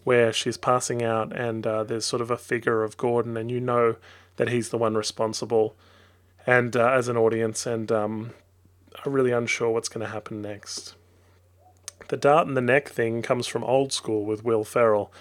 where 0.04 0.32
she's 0.32 0.56
passing 0.56 1.02
out 1.02 1.34
and 1.34 1.66
uh, 1.66 1.84
there's 1.84 2.04
sort 2.04 2.20
of 2.20 2.30
a 2.30 2.36
figure 2.36 2.82
of 2.82 2.96
Gordon, 2.96 3.36
and 3.36 3.50
you 3.50 3.60
know 3.60 3.96
that 4.36 4.48
he's 4.48 4.70
the 4.70 4.78
one 4.78 4.94
responsible. 4.94 5.76
And 6.46 6.76
uh, 6.76 6.88
as 6.88 7.06
an 7.08 7.16
audience, 7.16 7.66
and 7.66 7.90
um, 7.92 8.32
I'm 9.04 9.12
really 9.12 9.30
unsure 9.30 9.70
what's 9.70 9.88
going 9.88 10.04
to 10.04 10.12
happen 10.12 10.42
next. 10.42 10.96
The 12.08 12.16
dart 12.16 12.48
in 12.48 12.54
the 12.54 12.60
neck 12.60 12.88
thing 12.88 13.22
comes 13.22 13.46
from 13.46 13.62
old 13.62 13.92
school 13.92 14.24
with 14.24 14.44
Will 14.44 14.64
Ferrell. 14.64 15.12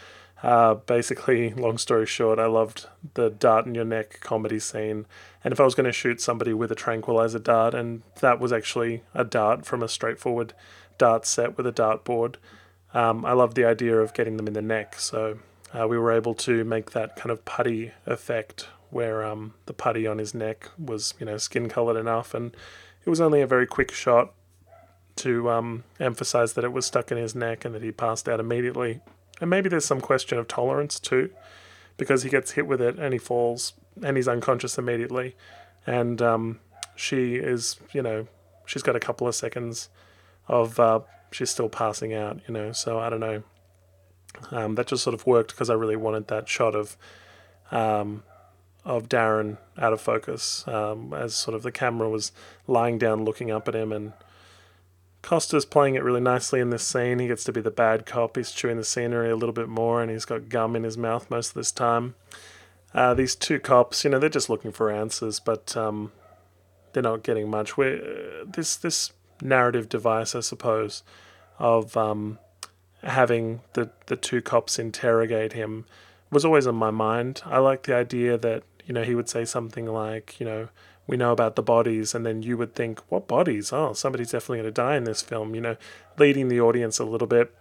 Uh, 0.43 0.73
basically, 0.73 1.53
long 1.53 1.77
story 1.77 2.05
short, 2.05 2.39
I 2.39 2.47
loved 2.47 2.87
the 3.13 3.29
dart 3.29 3.67
in 3.67 3.75
your 3.75 3.85
neck 3.85 4.19
comedy 4.21 4.59
scene. 4.59 5.05
And 5.43 5.51
if 5.51 5.59
I 5.59 5.63
was 5.63 5.75
going 5.75 5.85
to 5.85 5.91
shoot 5.91 6.19
somebody 6.19 6.53
with 6.53 6.71
a 6.71 6.75
tranquilizer 6.75 7.39
dart, 7.39 7.75
and 7.75 8.01
that 8.21 8.39
was 8.39 8.51
actually 8.51 9.03
a 9.13 9.23
dart 9.23 9.65
from 9.65 9.83
a 9.83 9.87
straightforward 9.87 10.53
dart 10.97 11.25
set 11.25 11.57
with 11.57 11.67
a 11.67 11.71
dartboard, 11.71 12.35
um, 12.93 13.23
I 13.23 13.33
loved 13.33 13.55
the 13.55 13.65
idea 13.65 13.97
of 13.97 14.13
getting 14.13 14.37
them 14.37 14.47
in 14.47 14.53
the 14.53 14.61
neck. 14.61 14.95
So 14.99 15.39
uh, 15.73 15.87
we 15.87 15.97
were 15.97 16.11
able 16.11 16.33
to 16.35 16.63
make 16.63 16.91
that 16.91 17.15
kind 17.15 17.31
of 17.31 17.45
putty 17.45 17.91
effect 18.05 18.67
where 18.89 19.23
um, 19.23 19.53
the 19.67 19.73
putty 19.73 20.05
on 20.05 20.17
his 20.17 20.33
neck 20.33 20.69
was, 20.77 21.13
you 21.19 21.25
know, 21.25 21.37
skin 21.37 21.69
colored 21.69 21.97
enough. 21.97 22.33
And 22.33 22.55
it 23.05 23.09
was 23.09 23.21
only 23.21 23.41
a 23.41 23.47
very 23.47 23.65
quick 23.65 23.91
shot 23.91 24.33
to 25.17 25.49
um, 25.49 25.83
emphasize 25.99 26.53
that 26.53 26.63
it 26.63 26.73
was 26.73 26.85
stuck 26.85 27.11
in 27.11 27.17
his 27.17 27.35
neck 27.35 27.63
and 27.63 27.73
that 27.75 27.83
he 27.83 27.91
passed 27.91 28.27
out 28.27 28.39
immediately. 28.39 29.01
And 29.41 29.49
maybe 29.49 29.67
there's 29.67 29.85
some 29.85 29.99
question 29.99 30.37
of 30.37 30.47
tolerance 30.47 30.99
too, 30.99 31.31
because 31.97 32.23
he 32.23 32.29
gets 32.29 32.51
hit 32.51 32.67
with 32.67 32.79
it 32.79 32.97
and 32.97 33.11
he 33.11 33.19
falls 33.19 33.73
and 34.01 34.15
he's 34.15 34.27
unconscious 34.27 34.77
immediately. 34.77 35.35
And 35.85 36.21
um, 36.21 36.59
she 36.95 37.35
is, 37.35 37.77
you 37.91 38.01
know, 38.01 38.27
she's 38.65 38.83
got 38.83 38.95
a 38.95 38.99
couple 38.99 39.27
of 39.27 39.35
seconds 39.35 39.89
of 40.47 40.79
uh, 40.79 41.01
she's 41.31 41.49
still 41.49 41.69
passing 41.69 42.13
out, 42.13 42.39
you 42.47 42.53
know. 42.53 42.71
So 42.71 42.99
I 42.99 43.09
don't 43.09 43.19
know. 43.19 43.43
Um, 44.51 44.75
that 44.75 44.87
just 44.87 45.03
sort 45.03 45.13
of 45.13 45.25
worked 45.25 45.51
because 45.51 45.69
I 45.69 45.73
really 45.73 45.97
wanted 45.97 46.27
that 46.27 46.47
shot 46.47 46.75
of 46.75 46.95
um, 47.71 48.23
of 48.85 49.09
Darren 49.09 49.57
out 49.77 49.93
of 49.93 50.01
focus 50.01 50.65
um, 50.67 51.13
as 51.13 51.35
sort 51.35 51.55
of 51.55 51.63
the 51.63 51.71
camera 51.71 52.09
was 52.09 52.31
lying 52.67 52.97
down 52.97 53.25
looking 53.25 53.51
up 53.51 53.67
at 53.67 53.75
him 53.75 53.91
and 53.91 54.13
Costa's 55.21 55.65
playing 55.65 55.95
it 55.95 56.03
really 56.03 56.21
nicely 56.21 56.59
in 56.59 56.71
this 56.71 56.85
scene. 56.85 57.19
He 57.19 57.27
gets 57.27 57.43
to 57.43 57.51
be 57.51 57.61
the 57.61 57.71
bad 57.71 58.05
cop. 58.05 58.35
He's 58.35 58.51
chewing 58.51 58.77
the 58.77 58.83
scenery 58.83 59.29
a 59.29 59.35
little 59.35 59.53
bit 59.53 59.69
more, 59.69 60.01
and 60.01 60.09
he's 60.09 60.25
got 60.25 60.49
gum 60.49 60.75
in 60.75 60.83
his 60.83 60.97
mouth 60.97 61.29
most 61.29 61.49
of 61.49 61.53
this 61.53 61.71
time. 61.71 62.15
Uh, 62.93 63.13
these 63.13 63.35
two 63.35 63.59
cops, 63.59 64.03
you 64.03 64.09
know, 64.09 64.19
they're 64.19 64.29
just 64.29 64.49
looking 64.49 64.71
for 64.71 64.91
answers, 64.91 65.39
but 65.39 65.77
um, 65.77 66.11
they're 66.93 67.03
not 67.03 67.23
getting 67.23 67.49
much. 67.49 67.77
we 67.77 67.95
uh, 67.95 68.45
this 68.45 68.75
this 68.75 69.13
narrative 69.41 69.87
device, 69.87 70.35
I 70.35 70.41
suppose, 70.41 71.03
of 71.59 71.95
um, 71.95 72.39
having 73.03 73.61
the 73.73 73.91
the 74.07 74.15
two 74.15 74.41
cops 74.41 74.79
interrogate 74.79 75.53
him 75.53 75.85
was 76.31 76.43
always 76.43 76.67
on 76.67 76.75
my 76.75 76.91
mind. 76.91 77.41
I 77.45 77.59
like 77.59 77.83
the 77.83 77.95
idea 77.95 78.37
that 78.39 78.63
you 78.85 78.93
know 78.93 79.03
he 79.03 79.15
would 79.15 79.29
say 79.29 79.45
something 79.45 79.85
like, 79.85 80.39
you 80.39 80.45
know 80.45 80.69
we 81.11 81.17
know 81.17 81.33
about 81.33 81.57
the 81.57 81.61
bodies, 81.61 82.15
and 82.15 82.25
then 82.25 82.41
you 82.41 82.55
would 82.55 82.73
think, 82.73 83.01
what 83.11 83.27
bodies? 83.27 83.73
Oh, 83.73 83.91
somebody's 83.91 84.31
definitely 84.31 84.59
going 84.59 84.73
to 84.73 84.81
die 84.81 84.95
in 84.95 85.03
this 85.03 85.21
film, 85.21 85.53
you 85.53 85.59
know, 85.59 85.75
leading 86.17 86.47
the 86.47 86.61
audience 86.61 86.99
a 86.99 87.03
little 87.03 87.27
bit. 87.27 87.53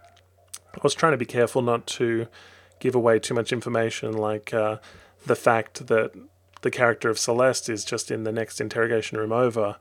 I 0.72 0.78
was 0.84 0.94
trying 0.94 1.14
to 1.14 1.18
be 1.18 1.26
careful 1.26 1.60
not 1.60 1.84
to 1.98 2.28
give 2.78 2.94
away 2.94 3.18
too 3.18 3.34
much 3.34 3.52
information, 3.52 4.12
like 4.12 4.54
uh, 4.54 4.76
the 5.26 5.34
fact 5.34 5.88
that 5.88 6.12
the 6.62 6.70
character 6.70 7.10
of 7.10 7.18
Celeste 7.18 7.68
is 7.68 7.84
just 7.84 8.12
in 8.12 8.22
the 8.22 8.30
next 8.30 8.60
interrogation 8.60 9.18
room 9.18 9.32
over. 9.32 9.78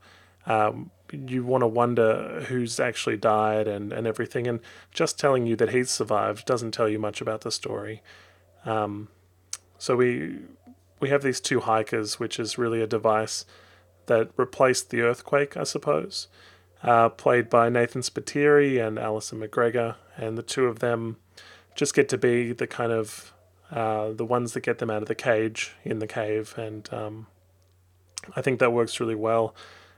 Um, 0.48 0.90
you 1.12 1.44
want 1.44 1.62
to 1.62 1.68
wonder 1.68 2.46
who's 2.48 2.80
actually 2.80 3.18
died 3.18 3.68
and, 3.68 3.94
and 3.94 4.08
everything, 4.08 4.48
and 4.48 4.62
just 4.92 5.20
telling 5.20 5.46
you 5.46 5.56
that 5.58 5.70
he's 5.70 5.92
survived 5.92 6.48
doesn't 6.48 6.72
tell 6.72 6.90
you 6.90 6.98
much 6.98 7.22
about 7.22 7.42
the 7.42 7.52
story. 7.52 8.02
Um, 8.66 9.10
so 9.78 9.96
we 9.96 10.40
we 11.00 11.10
have 11.10 11.22
these 11.22 11.40
two 11.40 11.62
hikers, 11.62 12.20
which 12.20 12.40
is 12.40 12.58
really 12.58 12.82
a 12.82 12.88
device 12.88 13.46
that 14.08 14.30
replaced 14.38 14.90
the 14.90 15.02
earthquake, 15.02 15.56
I 15.56 15.64
suppose, 15.64 16.28
uh, 16.84 17.10
played 17.10 17.50
by 17.50 17.70
Nathan 17.70 18.02
Spiteri 18.02 18.86
and 18.86 18.98
Alison 18.98 19.40
McGregor, 19.40 19.96
and 20.18 20.38
the 20.38 20.44
two 20.44 20.66
of 20.66 20.80
them 20.80 21.18
just 21.76 21.94
get 21.94 22.10
to 22.10 22.18
be 22.18 22.52
the 22.52 22.68
kind 22.68 22.92
of 22.92 23.34
uh, 23.72 24.12
the 24.14 24.26
ones 24.26 24.54
that 24.54 24.62
get 24.62 24.80
them 24.80 24.90
out 24.90 25.04
of 25.04 25.08
the 25.08 25.16
cage 25.16 25.74
in 25.84 26.00
the 26.00 26.08
cave, 26.08 26.56
and 26.58 26.92
um, 26.92 27.28
I 28.36 28.42
think 28.42 28.60
that 28.60 28.74
works 28.74 29.00
really 29.00 29.16
well. 29.16 29.56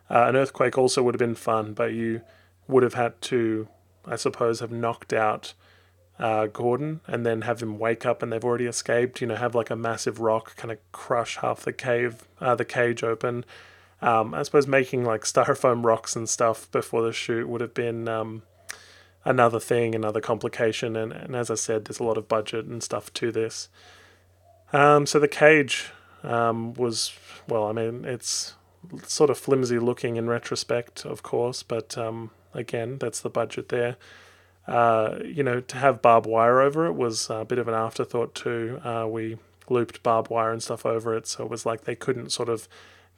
Uh, 0.09 0.25
an 0.27 0.35
earthquake 0.35 0.77
also 0.77 1.01
would 1.03 1.15
have 1.15 1.19
been 1.19 1.35
fun, 1.35 1.73
but 1.73 1.93
you 1.93 2.21
would 2.67 2.83
have 2.83 2.95
had 2.95 3.21
to, 3.21 3.69
I 4.05 4.17
suppose, 4.17 4.59
have 4.59 4.71
knocked 4.71 5.13
out 5.13 5.53
uh, 6.21 6.45
Gordon 6.45 7.01
and 7.07 7.25
then 7.25 7.41
have 7.41 7.61
him 7.61 7.79
wake 7.79 8.05
up 8.05 8.21
and 8.21 8.31
they've 8.31 8.45
already 8.45 8.67
escaped. 8.67 9.19
You 9.19 9.27
know, 9.27 9.35
have 9.35 9.55
like 9.55 9.71
a 9.71 9.75
massive 9.75 10.19
rock 10.19 10.55
kind 10.55 10.71
of 10.71 10.77
crush 10.91 11.37
half 11.37 11.61
the 11.61 11.73
cave, 11.73 12.27
uh, 12.39 12.55
the 12.55 12.63
cage 12.63 13.03
open. 13.03 13.43
Um, 14.01 14.33
I 14.33 14.43
suppose 14.43 14.67
making 14.67 15.03
like 15.03 15.23
styrofoam 15.23 15.83
rocks 15.83 16.15
and 16.15 16.29
stuff 16.29 16.71
before 16.71 17.01
the 17.01 17.11
shoot 17.11 17.49
would 17.49 17.61
have 17.61 17.73
been 17.73 18.07
um, 18.07 18.43
another 19.25 19.59
thing, 19.59 19.95
another 19.95 20.21
complication. 20.21 20.95
And, 20.95 21.11
and 21.11 21.35
as 21.35 21.49
I 21.49 21.55
said, 21.55 21.85
there's 21.85 21.99
a 21.99 22.03
lot 22.03 22.17
of 22.17 22.27
budget 22.27 22.65
and 22.65 22.83
stuff 22.83 23.11
to 23.13 23.31
this. 23.31 23.67
Um, 24.71 25.05
so 25.05 25.19
the 25.19 25.27
cage 25.27 25.91
um, 26.23 26.73
was, 26.75 27.13
well, 27.47 27.65
I 27.65 27.73
mean, 27.73 28.05
it's 28.05 28.53
sort 29.05 29.29
of 29.31 29.37
flimsy 29.37 29.79
looking 29.79 30.17
in 30.17 30.27
retrospect, 30.27 31.03
of 31.05 31.23
course, 31.23 31.63
but 31.63 31.97
um, 31.97 32.31
again, 32.53 32.97
that's 32.99 33.19
the 33.19 33.29
budget 33.29 33.69
there. 33.69 33.97
Uh, 34.67 35.19
you 35.25 35.43
know, 35.43 35.59
to 35.59 35.77
have 35.77 36.01
barbed 36.01 36.27
wire 36.27 36.61
over 36.61 36.85
it 36.85 36.93
was 36.93 37.29
a 37.29 37.43
bit 37.43 37.57
of 37.57 37.67
an 37.67 37.73
afterthought 37.73 38.35
too. 38.35 38.79
Uh, 38.83 39.07
we 39.09 39.37
looped 39.69 40.03
barbed 40.03 40.29
wire 40.29 40.51
and 40.51 40.61
stuff 40.61 40.85
over 40.85 41.15
it, 41.15 41.27
so 41.27 41.43
it 41.43 41.49
was 41.49 41.65
like 41.65 41.85
they 41.85 41.95
couldn't 41.95 42.31
sort 42.31 42.49
of 42.49 42.67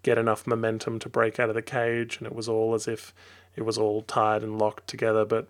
get 0.03 0.17
enough 0.17 0.45
momentum 0.45 0.99
to 0.99 1.10
break 1.10 1.39
out 1.39 1.49
of 1.49 1.56
the 1.56 1.62
cage, 1.62 2.17
and 2.17 2.27
it 2.27 2.36
was 2.36 2.47
all 2.47 2.73
as 2.73 2.88
if 2.88 3.13
it 3.56 3.63
was 3.63 3.77
all 3.77 4.02
tied 4.04 4.44
and 4.44 4.60
locked 4.60 4.87
together. 4.87 5.25
But 5.25 5.48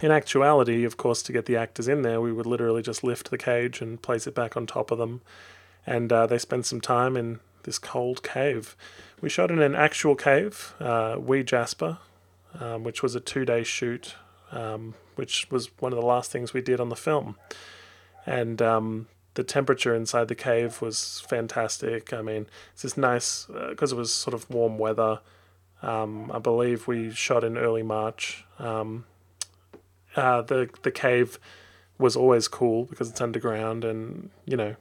in 0.00 0.10
actuality, 0.10 0.84
of 0.84 0.96
course, 0.96 1.22
to 1.22 1.32
get 1.32 1.46
the 1.46 1.56
actors 1.56 1.88
in 1.88 2.02
there, 2.02 2.20
we 2.20 2.32
would 2.32 2.46
literally 2.46 2.82
just 2.82 3.04
lift 3.04 3.30
the 3.30 3.38
cage 3.38 3.80
and 3.80 4.00
place 4.00 4.26
it 4.26 4.34
back 4.34 4.56
on 4.56 4.66
top 4.66 4.90
of 4.90 4.98
them. 4.98 5.20
And 5.86 6.12
uh, 6.12 6.26
they 6.26 6.38
spent 6.38 6.66
some 6.66 6.80
time 6.80 7.16
in 7.16 7.40
this 7.64 7.78
cold 7.78 8.22
cave. 8.22 8.76
We 9.20 9.28
shot 9.28 9.50
in 9.50 9.60
an 9.60 9.74
actual 9.74 10.14
cave, 10.14 10.74
uh, 10.80 11.16
Wee 11.18 11.42
Jasper, 11.42 11.98
um, 12.58 12.84
which 12.84 13.02
was 13.02 13.14
a 13.14 13.20
two 13.20 13.44
day 13.44 13.62
shoot 13.62 14.14
um, 14.52 14.94
which 15.16 15.50
was 15.50 15.70
one 15.80 15.92
of 15.92 15.98
the 15.98 16.06
last 16.06 16.30
things 16.30 16.52
we 16.52 16.60
did 16.60 16.80
on 16.80 16.88
the 16.88 16.96
film. 16.96 17.36
And 18.26 18.60
um, 18.60 19.08
the 19.34 19.44
temperature 19.44 19.94
inside 19.94 20.28
the 20.28 20.34
cave 20.34 20.82
was 20.82 21.20
fantastic. 21.28 22.12
I 22.12 22.22
mean, 22.22 22.46
it's 22.72 22.82
just 22.82 22.98
nice 22.98 23.46
because 23.46 23.92
uh, 23.92 23.96
it 23.96 23.98
was 23.98 24.12
sort 24.12 24.34
of 24.34 24.48
warm 24.50 24.78
weather. 24.78 25.20
Um, 25.82 26.30
I 26.32 26.38
believe 26.38 26.86
we 26.86 27.10
shot 27.10 27.44
in 27.44 27.56
early 27.56 27.82
March. 27.82 28.44
Um, 28.58 29.06
uh, 30.16 30.42
the 30.42 30.68
the 30.82 30.90
cave 30.90 31.38
was 31.98 32.16
always 32.16 32.48
cool 32.48 32.84
because 32.86 33.10
it's 33.10 33.20
underground, 33.20 33.84
and 33.84 34.30
you 34.44 34.56
know, 34.56 34.76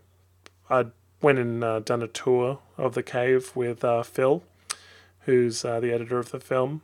I 0.70 0.88
went 1.22 1.40
and 1.40 1.64
uh, 1.64 1.80
done 1.80 2.02
a 2.02 2.08
tour 2.08 2.60
of 2.78 2.96
the 2.96 3.04
cave 3.04 3.56
with 3.56 3.84
uh, 3.84 4.04
Phil, 4.04 4.44
who's 5.22 5.64
uh, 5.64 5.80
the 5.80 5.94
editor 5.94 6.18
of 6.18 6.32
the 6.32 6.40
film, 6.40 6.82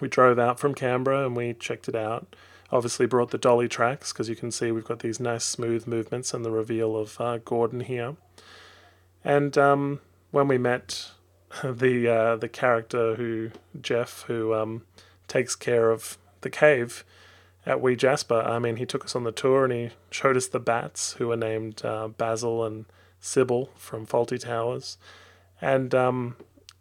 we 0.00 0.08
drove 0.08 0.38
out 0.38 0.58
from 0.58 0.74
Canberra 0.74 1.26
and 1.26 1.36
we 1.36 1.54
checked 1.54 1.88
it 1.88 1.94
out. 1.94 2.34
Obviously, 2.72 3.06
brought 3.06 3.30
the 3.30 3.38
dolly 3.38 3.68
tracks 3.68 4.12
because 4.12 4.28
you 4.28 4.36
can 4.36 4.50
see 4.50 4.72
we've 4.72 4.84
got 4.84 5.00
these 5.00 5.20
nice 5.20 5.44
smooth 5.44 5.86
movements 5.86 6.34
and 6.34 6.44
the 6.44 6.50
reveal 6.50 6.96
of 6.96 7.20
uh, 7.20 7.38
Gordon 7.38 7.80
here. 7.80 8.16
And 9.24 9.56
um, 9.56 10.00
when 10.30 10.48
we 10.48 10.58
met 10.58 11.10
the 11.64 12.08
uh, 12.08 12.36
the 12.36 12.48
character 12.48 13.14
who 13.14 13.50
Jeff, 13.80 14.22
who 14.26 14.54
um, 14.54 14.82
takes 15.28 15.54
care 15.54 15.90
of 15.90 16.18
the 16.40 16.50
cave 16.50 17.04
at 17.64 17.80
Wee 17.80 17.96
Jasper, 17.96 18.42
I 18.42 18.58
mean, 18.58 18.76
he 18.76 18.86
took 18.86 19.04
us 19.04 19.16
on 19.16 19.24
the 19.24 19.32
tour 19.32 19.64
and 19.64 19.72
he 19.72 19.90
showed 20.10 20.36
us 20.36 20.48
the 20.48 20.60
bats 20.60 21.14
who 21.14 21.28
were 21.28 21.36
named 21.36 21.84
uh, 21.84 22.08
Basil 22.08 22.64
and 22.64 22.84
Sybil 23.20 23.70
from 23.76 24.06
Fawlty 24.06 24.38
Towers. 24.38 24.98
And 25.60 25.94
um, 25.94 26.36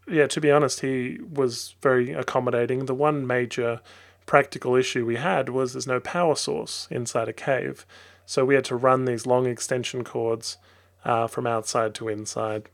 yeah, 0.08 0.28
to 0.28 0.42
be 0.42 0.52
honest, 0.52 0.82
he 0.82 1.20
was 1.22 1.76
very 1.82 2.12
accommodating. 2.12 2.86
The 2.86 2.96
one 2.96 3.26
major 3.26 3.82
practical 4.26 4.76
issue 4.76 5.06
we 5.06 5.16
had 5.16 5.50
was 5.50 5.74
there's 5.74 5.88
no 5.88 6.00
power 6.00 6.36
source 6.36 6.88
inside 6.90 7.28
a 7.28 7.34
cave. 7.34 7.86
So 8.26 8.46
we 8.46 8.56
had 8.56 8.66
to 8.66 8.76
run 8.76 9.06
these 9.06 9.26
long 9.26 9.46
extension 9.46 10.04
cords 10.04 10.58
uh, 11.04 11.28
from 11.28 11.46
outside 11.46 11.94
to 11.96 12.08
inside 12.08 12.70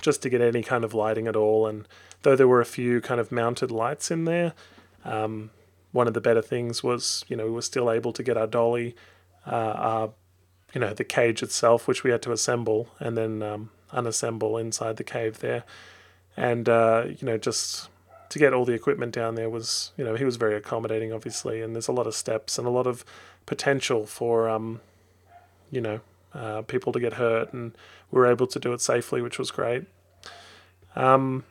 just 0.00 0.22
to 0.22 0.28
get 0.28 0.40
any 0.40 0.62
kind 0.62 0.84
of 0.84 0.94
lighting 0.94 1.26
at 1.28 1.36
all. 1.36 1.66
And 1.66 1.86
though 2.22 2.36
there 2.36 2.48
were 2.48 2.60
a 2.60 2.66
few 2.66 3.00
kind 3.00 3.20
of 3.20 3.32
mounted 3.32 3.70
lights 3.70 4.10
in 4.10 4.24
there, 4.24 4.52
um, 5.04 5.50
one 5.92 6.08
of 6.08 6.14
the 6.14 6.20
better 6.20 6.42
things 6.42 6.82
was, 6.82 7.24
you 7.28 7.36
know, 7.36 7.46
we 7.46 7.52
were 7.52 7.62
still 7.62 7.90
able 7.90 8.12
to 8.12 8.22
get 8.22 8.36
our 8.36 8.46
dolly, 8.46 8.96
uh, 9.46 9.74
our, 9.76 10.10
you 10.74 10.80
know, 10.80 10.94
the 10.94 11.04
cage 11.04 11.42
itself, 11.42 11.86
which 11.86 12.02
we 12.02 12.10
had 12.10 12.22
to 12.22 12.32
assemble 12.32 12.88
and 12.98 13.16
then 13.16 13.42
um, 13.42 13.70
unassemble 13.92 14.60
inside 14.60 14.96
the 14.96 15.04
cave 15.04 15.40
there. 15.40 15.64
And, 16.36 16.68
uh, 16.68 17.04
you 17.08 17.26
know, 17.26 17.38
just 17.38 17.88
to 18.30 18.38
get 18.38 18.54
all 18.54 18.64
the 18.64 18.72
equipment 18.72 19.12
down 19.12 19.34
there 19.34 19.50
was, 19.50 19.92
you 19.96 20.04
know, 20.04 20.14
he 20.14 20.24
was 20.24 20.36
very 20.36 20.56
accommodating, 20.56 21.12
obviously. 21.12 21.60
And 21.60 21.74
there's 21.74 21.88
a 21.88 21.92
lot 21.92 22.06
of 22.06 22.14
steps 22.14 22.58
and 22.58 22.66
a 22.66 22.70
lot 22.70 22.86
of 22.86 23.04
potential 23.46 24.06
for, 24.06 24.48
um, 24.48 24.80
you 25.70 25.80
know, 25.80 26.00
uh, 26.34 26.62
people 26.62 26.92
to 26.92 27.00
get 27.00 27.14
hurt, 27.14 27.52
and 27.52 27.72
we 28.10 28.18
were 28.18 28.26
able 28.26 28.46
to 28.46 28.58
do 28.58 28.72
it 28.72 28.80
safely, 28.80 29.20
which 29.20 29.38
was 29.38 29.50
great. 29.50 29.84
Um, 30.96 31.44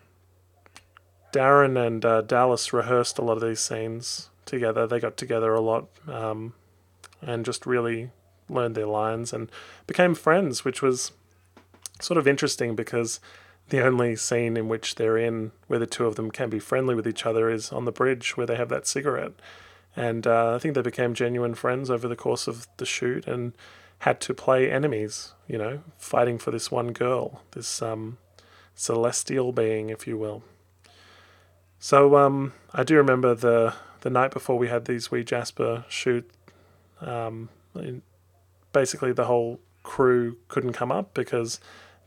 Darren 1.32 1.78
and 1.86 2.04
uh, 2.04 2.22
Dallas 2.22 2.74
rehearsed 2.74 3.18
a 3.18 3.22
lot 3.22 3.38
of 3.38 3.44
these 3.44 3.60
scenes 3.60 4.30
together. 4.46 4.86
They 4.86 5.00
got 5.00 5.18
together 5.18 5.54
a 5.54 5.62
lot 5.62 5.88
um, 6.08 6.54
and 7.22 7.46
just 7.46 7.66
really 7.66 8.10
learned 8.50 8.76
their 8.76 8.88
lines 8.88 9.32
and 9.32 9.50
became 9.88 10.14
friends, 10.14 10.66
which 10.66 10.82
was 10.82 11.12
sort 12.02 12.18
of 12.18 12.28
interesting 12.28 12.76
because 12.76 13.20
the 13.72 13.82
only 13.82 14.18
scene 14.18 14.58
in 14.58 14.68
which 14.68 14.96
they're 14.96 15.18
in 15.18 15.52
where 15.68 15.80
the 15.80 15.88
two 15.88 16.06
of 16.06 16.16
them 16.18 16.30
can 16.30 16.50
be 16.50 16.60
friendly 16.60 16.94
with 16.94 17.08
each 17.08 17.26
other 17.26 17.50
is 17.50 17.72
on 17.72 17.86
the 17.86 17.92
bridge 17.92 18.36
where 18.36 18.46
they 18.46 18.58
have 18.58 18.68
that 18.68 18.86
cigarette. 18.86 19.32
And 19.96 20.28
uh, 20.28 20.56
I 20.56 20.60
think 20.60 20.76
they 20.76 20.82
became 20.82 21.14
genuine 21.14 21.56
friends 21.56 21.90
over 21.90 22.08
the 22.08 22.18
course 22.18 22.48
of 22.48 22.68
the 22.78 22.86
shoot 22.86 23.26
and 23.28 23.54
had 24.00 24.20
to 24.22 24.34
play 24.34 24.70
enemies, 24.70 25.34
you 25.48 25.58
know, 25.58 25.84
fighting 25.98 26.38
for 26.38 26.52
this 26.52 26.70
one 26.70 26.92
girl, 26.92 27.44
this 27.52 27.82
um, 27.82 28.18
celestial 28.76 29.54
being, 29.54 29.90
if 29.90 30.06
you 30.06 30.18
will. 30.18 30.44
So 31.80 32.18
um, 32.18 32.52
I 32.74 32.84
do 32.84 32.98
remember 32.98 33.34
the 33.34 33.74
the 34.02 34.10
night 34.10 34.32
before 34.32 34.58
we 34.58 34.68
had 34.68 34.86
these 34.86 35.12
Wee 35.12 35.24
Jasper 35.24 35.86
shoot. 35.88 36.30
Um, 37.00 37.50
basically, 38.74 39.14
the 39.14 39.26
whole 39.26 39.60
crew 39.84 40.38
couldn't 40.48 40.74
come 40.74 40.92
up 40.92 41.14
because 41.14 41.60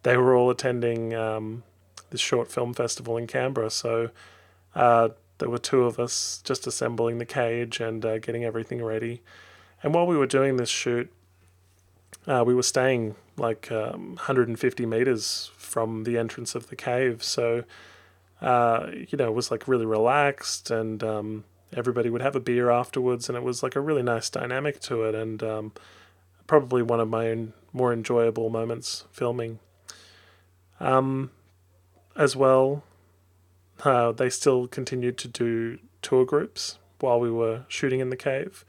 they 0.04 0.16
were 0.16 0.34
all 0.34 0.50
attending 0.50 1.14
um, 1.14 1.64
this 2.10 2.20
short 2.20 2.50
film 2.50 2.72
festival 2.72 3.16
in 3.16 3.26
Canberra. 3.26 3.70
So 3.70 4.10
uh, 4.74 5.08
there 5.38 5.50
were 5.50 5.58
two 5.58 5.84
of 5.84 5.98
us 5.98 6.40
just 6.44 6.66
assembling 6.66 7.18
the 7.18 7.26
cage 7.26 7.80
and 7.80 8.04
uh, 8.04 8.18
getting 8.18 8.44
everything 8.44 8.82
ready. 8.82 9.22
And 9.82 9.92
while 9.92 10.06
we 10.06 10.16
were 10.16 10.26
doing 10.26 10.56
this 10.56 10.68
shoot, 10.68 11.12
uh, 12.26 12.44
we 12.46 12.54
were 12.54 12.62
staying 12.62 13.16
like 13.36 13.70
um, 13.70 14.14
150 14.14 14.86
meters 14.86 15.50
from 15.56 16.04
the 16.04 16.16
entrance 16.16 16.54
of 16.54 16.68
the 16.68 16.76
cave, 16.76 17.22
so 17.22 17.64
uh, 18.40 18.86
you 18.92 19.18
know 19.18 19.26
it 19.26 19.34
was 19.34 19.50
like 19.50 19.68
really 19.68 19.84
relaxed, 19.84 20.70
and 20.70 21.02
um, 21.02 21.44
everybody 21.76 22.08
would 22.08 22.22
have 22.22 22.36
a 22.36 22.40
beer 22.40 22.70
afterwards, 22.70 23.28
and 23.28 23.36
it 23.36 23.42
was 23.42 23.62
like 23.62 23.76
a 23.76 23.80
really 23.80 24.02
nice 24.02 24.30
dynamic 24.30 24.80
to 24.80 25.02
it, 25.02 25.14
and 25.14 25.42
um, 25.42 25.72
probably 26.46 26.82
one 26.82 27.00
of 27.00 27.08
my 27.08 27.48
more 27.72 27.92
enjoyable 27.92 28.48
moments 28.48 29.04
filming. 29.10 29.58
Um, 30.80 31.30
as 32.16 32.36
well, 32.36 32.84
uh, 33.84 34.12
they 34.12 34.30
still 34.30 34.66
continued 34.66 35.18
to 35.18 35.28
do 35.28 35.78
tour 36.02 36.24
groups 36.24 36.78
while 37.00 37.18
we 37.18 37.30
were 37.30 37.64
shooting 37.68 38.00
in 38.00 38.10
the 38.10 38.16
cave, 38.16 38.64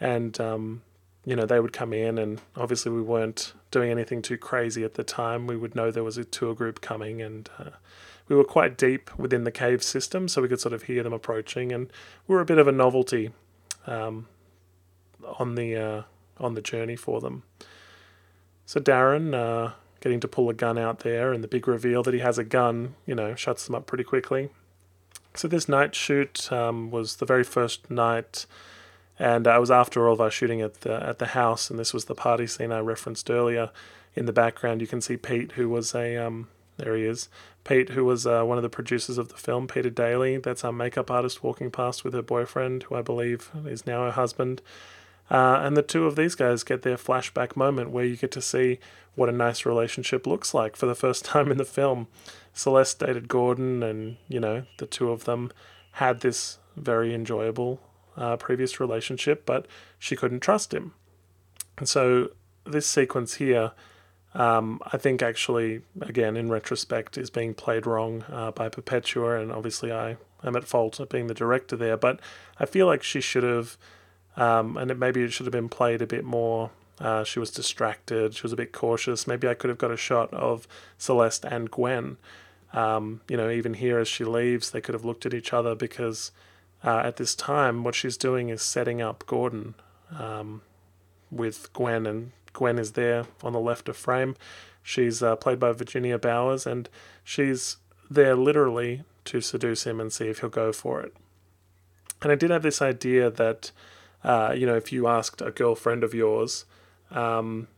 and 0.00 0.40
um, 0.40 0.82
you 1.24 1.36
know, 1.36 1.46
they 1.46 1.60
would 1.60 1.72
come 1.72 1.92
in, 1.92 2.18
and 2.18 2.40
obviously 2.56 2.92
we 2.92 3.00
weren't 3.00 3.54
doing 3.70 3.90
anything 3.90 4.22
too 4.22 4.36
crazy 4.36 4.84
at 4.84 4.94
the 4.94 5.04
time. 5.04 5.46
We 5.46 5.56
would 5.56 5.74
know 5.74 5.90
there 5.90 6.04
was 6.04 6.18
a 6.18 6.24
tour 6.24 6.54
group 6.54 6.80
coming, 6.80 7.22
and 7.22 7.48
uh, 7.58 7.70
we 8.28 8.36
were 8.36 8.44
quite 8.44 8.76
deep 8.76 9.16
within 9.18 9.44
the 9.44 9.50
cave 9.50 9.82
system, 9.82 10.28
so 10.28 10.42
we 10.42 10.48
could 10.48 10.60
sort 10.60 10.74
of 10.74 10.84
hear 10.84 11.02
them 11.02 11.12
approaching, 11.12 11.72
and 11.72 11.90
we 12.26 12.34
were 12.34 12.40
a 12.40 12.46
bit 12.46 12.58
of 12.58 12.68
a 12.68 12.72
novelty 12.72 13.30
um, 13.86 14.28
on 15.38 15.54
the 15.54 15.76
uh, 15.76 16.02
on 16.38 16.54
the 16.54 16.62
journey 16.62 16.96
for 16.96 17.20
them. 17.20 17.44
So 18.66 18.80
Darren, 18.80 19.34
uh, 19.34 19.72
getting 20.04 20.20
to 20.20 20.28
pull 20.28 20.48
a 20.48 20.54
gun 20.54 20.78
out 20.78 21.00
there, 21.00 21.32
and 21.32 21.42
the 21.42 21.48
big 21.48 21.66
reveal 21.66 22.04
that 22.04 22.14
he 22.14 22.20
has 22.20 22.38
a 22.38 22.44
gun, 22.44 22.94
you 23.04 23.16
know, 23.16 23.34
shuts 23.34 23.66
them 23.66 23.74
up 23.74 23.86
pretty 23.86 24.04
quickly. 24.04 24.50
So 25.34 25.48
this 25.48 25.68
night 25.68 25.96
shoot 25.96 26.52
um, 26.52 26.92
was 26.92 27.16
the 27.16 27.26
very 27.26 27.42
first 27.42 27.90
night 27.90 28.46
and 29.18 29.46
I 29.46 29.58
was 29.58 29.70
after 29.70 30.06
all 30.06 30.14
of 30.14 30.20
our 30.20 30.30
shooting 30.30 30.60
at 30.60 30.80
the 30.80 30.94
at 30.94 31.18
the 31.18 31.26
house, 31.26 31.70
and 31.70 31.78
this 31.78 31.94
was 31.94 32.06
the 32.06 32.14
party 32.14 32.46
scene 32.46 32.72
I 32.72 32.80
referenced 32.80 33.30
earlier. 33.30 33.70
In 34.16 34.26
the 34.26 34.32
background, 34.32 34.80
you 34.80 34.86
can 34.86 35.00
see 35.00 35.16
Pete, 35.16 35.52
who 35.52 35.68
was 35.68 35.94
a 35.94 36.16
um, 36.16 36.48
there 36.76 36.96
he 36.96 37.04
is, 37.04 37.28
Pete, 37.64 37.90
who 37.90 38.04
was 38.04 38.26
uh, 38.26 38.42
one 38.42 38.58
of 38.58 38.62
the 38.62 38.68
producers 38.68 39.18
of 39.18 39.28
the 39.28 39.36
film, 39.36 39.68
Peter 39.68 39.90
Daly. 39.90 40.36
That's 40.38 40.64
our 40.64 40.72
makeup 40.72 41.10
artist 41.10 41.42
walking 41.42 41.70
past 41.70 42.04
with 42.04 42.14
her 42.14 42.22
boyfriend, 42.22 42.84
who 42.84 42.96
I 42.96 43.02
believe 43.02 43.50
is 43.66 43.86
now 43.86 44.04
her 44.04 44.12
husband. 44.12 44.62
Uh, 45.30 45.60
and 45.62 45.76
the 45.76 45.82
two 45.82 46.06
of 46.06 46.16
these 46.16 46.34
guys 46.34 46.62
get 46.62 46.82
their 46.82 46.96
flashback 46.96 47.56
moment 47.56 47.90
where 47.90 48.04
you 48.04 48.16
get 48.16 48.30
to 48.32 48.42
see 48.42 48.78
what 49.14 49.28
a 49.28 49.32
nice 49.32 49.64
relationship 49.64 50.26
looks 50.26 50.52
like 50.52 50.76
for 50.76 50.86
the 50.86 50.94
first 50.94 51.24
time 51.24 51.50
in 51.50 51.58
the 51.58 51.64
film. 51.64 52.08
Celeste 52.52 53.00
dated 53.00 53.28
Gordon, 53.28 53.82
and 53.82 54.16
you 54.28 54.38
know 54.38 54.64
the 54.78 54.86
two 54.86 55.10
of 55.10 55.24
them 55.24 55.50
had 55.92 56.20
this 56.20 56.58
very 56.76 57.14
enjoyable 57.14 57.80
uh, 58.16 58.36
previous 58.36 58.80
relationship, 58.80 59.44
but 59.44 59.66
she 59.98 60.16
couldn't 60.16 60.40
trust 60.40 60.72
him. 60.72 60.92
And 61.78 61.88
so 61.88 62.30
this 62.64 62.86
sequence 62.86 63.34
here, 63.34 63.72
um, 64.34 64.80
I 64.92 64.98
think 64.98 65.22
actually, 65.22 65.82
again, 66.00 66.36
in 66.36 66.50
retrospect, 66.50 67.18
is 67.18 67.30
being 67.30 67.54
played 67.54 67.86
wrong 67.86 68.24
uh, 68.30 68.50
by 68.50 68.68
Perpetua, 68.68 69.40
and 69.40 69.52
obviously 69.52 69.92
I 69.92 70.16
am 70.44 70.56
at 70.56 70.64
fault 70.64 71.00
of 71.00 71.08
being 71.08 71.26
the 71.26 71.34
director 71.34 71.76
there, 71.76 71.96
but 71.96 72.20
I 72.58 72.66
feel 72.66 72.86
like 72.86 73.02
she 73.02 73.20
should 73.20 73.44
have, 73.44 73.76
um, 74.36 74.76
and 74.76 74.90
it, 74.90 74.98
maybe 74.98 75.22
it 75.22 75.32
should 75.32 75.46
have 75.46 75.52
been 75.52 75.68
played 75.68 76.02
a 76.02 76.06
bit 76.06 76.24
more. 76.24 76.70
Uh, 77.00 77.24
she 77.24 77.38
was 77.38 77.50
distracted. 77.50 78.34
She 78.34 78.42
was 78.42 78.52
a 78.52 78.56
bit 78.56 78.72
cautious. 78.72 79.26
Maybe 79.26 79.48
I 79.48 79.54
could 79.54 79.68
have 79.68 79.78
got 79.78 79.90
a 79.90 79.96
shot 79.96 80.32
of 80.32 80.68
Celeste 80.96 81.44
and 81.44 81.70
Gwen. 81.70 82.16
Um, 82.72 83.20
you 83.28 83.36
know, 83.36 83.50
even 83.50 83.74
here 83.74 83.98
as 83.98 84.08
she 84.08 84.24
leaves, 84.24 84.70
they 84.70 84.80
could 84.80 84.94
have 84.94 85.04
looked 85.04 85.26
at 85.26 85.34
each 85.34 85.52
other 85.52 85.74
because 85.74 86.32
uh, 86.82 87.02
at 87.04 87.16
this 87.16 87.34
time, 87.34 87.82
what 87.82 87.94
she's 87.94 88.16
doing 88.16 88.48
is 88.48 88.62
setting 88.62 89.00
up 89.00 89.24
Gordon 89.26 89.74
um, 90.16 90.62
with 91.30 91.72
Gwen, 91.72 92.06
and 92.06 92.32
Gwen 92.52 92.78
is 92.78 92.92
there 92.92 93.26
on 93.42 93.52
the 93.52 93.60
left 93.60 93.88
of 93.88 93.96
frame. 93.96 94.36
She's 94.82 95.22
uh, 95.22 95.36
played 95.36 95.58
by 95.58 95.72
Virginia 95.72 96.18
Bowers, 96.18 96.66
and 96.66 96.88
she's 97.24 97.78
there 98.10 98.34
literally 98.34 99.02
to 99.24 99.40
seduce 99.40 99.84
him 99.84 99.98
and 99.98 100.12
see 100.12 100.28
if 100.28 100.40
he'll 100.40 100.50
go 100.50 100.72
for 100.72 101.00
it. 101.00 101.14
And 102.22 102.30
I 102.30 102.34
did 102.34 102.50
have 102.50 102.62
this 102.62 102.82
idea 102.82 103.30
that, 103.30 103.72
uh, 104.24 104.54
you 104.56 104.66
know, 104.66 104.74
if 104.74 104.92
you 104.92 105.06
asked 105.06 105.42
a 105.42 105.50
girlfriend 105.50 106.02
of 106.02 106.14
yours, 106.14 106.64
um, 107.10 107.68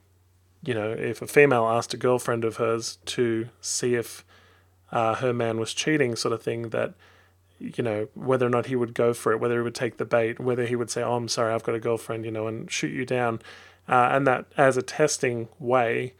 you 0.62 0.72
know, 0.72 0.90
if 0.90 1.20
a 1.20 1.26
female 1.26 1.66
asked 1.66 1.92
a 1.92 1.96
girlfriend 1.96 2.44
of 2.44 2.56
hers 2.56 2.98
to 3.06 3.48
see 3.60 3.94
if 3.94 4.24
uh, 4.92 5.16
her 5.16 5.32
man 5.32 5.58
was 5.58 5.74
cheating, 5.74 6.16
sort 6.16 6.32
of 6.32 6.42
thing, 6.42 6.70
that 6.70 6.94
you 7.58 7.82
know, 7.82 8.08
whether 8.14 8.46
or 8.46 8.50
not 8.50 8.66
he 8.66 8.76
would 8.76 8.94
go 8.94 9.14
for 9.14 9.32
it, 9.32 9.40
whether 9.40 9.56
he 9.56 9.62
would 9.62 9.74
take 9.74 9.96
the 9.96 10.04
bait, 10.04 10.38
whether 10.38 10.66
he 10.66 10.76
would 10.76 10.90
say, 10.90 11.02
"Oh, 11.02 11.16
I'm 11.16 11.28
sorry, 11.28 11.54
I've 11.54 11.62
got 11.62 11.74
a 11.74 11.80
girlfriend," 11.80 12.24
you 12.24 12.30
know, 12.30 12.46
and 12.46 12.70
shoot 12.70 12.92
you 12.92 13.04
down, 13.04 13.40
uh, 13.88 14.10
and 14.12 14.26
that 14.26 14.46
as 14.56 14.76
a 14.76 14.82
testing 14.82 15.48
way, 15.58 16.14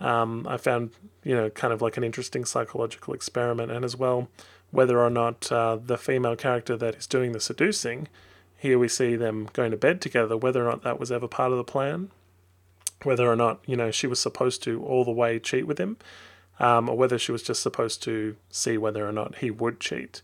um, 0.00 0.46
I 0.48 0.56
found 0.58 0.90
you 1.24 1.34
know 1.34 1.50
kind 1.50 1.72
of 1.72 1.80
like 1.82 1.96
an 1.96 2.04
interesting 2.04 2.44
psychological 2.44 3.14
experiment, 3.14 3.72
and 3.72 3.84
as 3.84 3.96
well 3.96 4.28
whether 4.70 5.00
or 5.00 5.10
not 5.10 5.50
uh, 5.50 5.78
the 5.82 5.96
female 5.96 6.36
character 6.36 6.76
that 6.76 6.96
is 6.96 7.06
doing 7.06 7.32
the 7.32 7.40
seducing, 7.40 8.08
here 8.56 8.78
we 8.78 8.88
see 8.88 9.16
them 9.16 9.48
going 9.52 9.70
to 9.70 9.76
bed 9.76 10.00
together, 10.00 10.36
whether 10.36 10.66
or 10.66 10.70
not 10.70 10.82
that 10.82 10.98
was 10.98 11.12
ever 11.12 11.28
part 11.28 11.52
of 11.52 11.58
the 11.58 11.64
plan, 11.64 12.10
whether 13.02 13.30
or 13.30 13.36
not 13.36 13.60
you 13.66 13.76
know 13.76 13.90
she 13.90 14.06
was 14.06 14.20
supposed 14.20 14.62
to 14.64 14.82
all 14.84 15.04
the 15.04 15.10
way 15.10 15.38
cheat 15.38 15.66
with 15.66 15.78
him, 15.78 15.96
um, 16.58 16.88
or 16.88 16.96
whether 16.96 17.18
she 17.18 17.32
was 17.32 17.42
just 17.42 17.62
supposed 17.62 18.02
to 18.02 18.36
see 18.50 18.78
whether 18.78 19.06
or 19.06 19.12
not 19.12 19.36
he 19.36 19.50
would 19.50 19.80
cheat. 19.80 20.22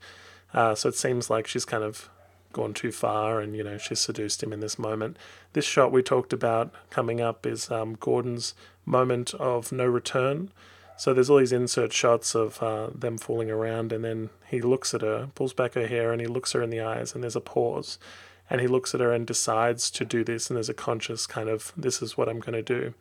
Uh, 0.55 0.75
so 0.75 0.89
it 0.89 0.95
seems 0.95 1.31
like 1.31 1.47
she's 1.47 1.65
kind 1.65 1.85
of 1.85 2.09
gone 2.53 2.75
too 2.75 2.93
far 2.93 3.41
and, 3.41 3.57
you 3.57 3.65
know, 3.65 3.79
she's 3.79 4.01
seduced 4.01 4.43
him 4.43 4.53
in 4.53 4.61
this 4.61 4.79
moment. 4.79 5.17
This 5.55 5.65
shot 5.65 5.93
we 5.93 6.03
talked 6.03 6.33
about 6.33 6.73
coming 6.91 7.21
up 7.21 7.47
is 7.47 7.71
um, 7.71 7.97
Gordon's 7.99 8.55
moment 8.85 9.35
of 9.35 9.73
no 9.73 9.87
return. 9.87 10.51
So 10.97 11.13
there's 11.13 11.31
all 11.31 11.39
these 11.39 11.53
insert 11.53 11.93
shots 11.93 12.35
of 12.35 12.63
uh, 12.63 12.91
them 12.95 13.19
fooling 13.19 13.51
around, 13.51 13.93
and 13.93 14.05
then 14.05 14.31
he 14.49 14.61
looks 14.61 14.95
at 14.95 15.01
her, 15.01 15.29
pulls 15.35 15.53
back 15.53 15.75
her 15.75 15.87
hair, 15.87 16.13
and 16.13 16.21
he 16.21 16.27
looks 16.27 16.53
her 16.53 16.63
in 16.63 16.71
the 16.71 16.81
eyes, 16.81 17.15
and 17.15 17.23
there's 17.23 17.37
a 17.37 17.41
pause. 17.41 17.99
And 18.51 18.61
he 18.61 18.67
looks 18.67 18.95
at 18.95 19.01
her 19.01 19.13
and 19.13 19.27
decides 19.27 19.91
to 19.93 20.05
do 20.05 20.23
this, 20.23 20.51
and 20.51 20.57
there's 20.57 20.69
a 20.69 20.75
conscious 20.75 21.27
kind 21.27 21.49
of, 21.49 21.73
this 21.77 22.03
is 22.03 22.17
what 22.17 22.29
I'm 22.29 22.41
going 22.41 22.53
to 22.53 22.63
do. 22.63 22.95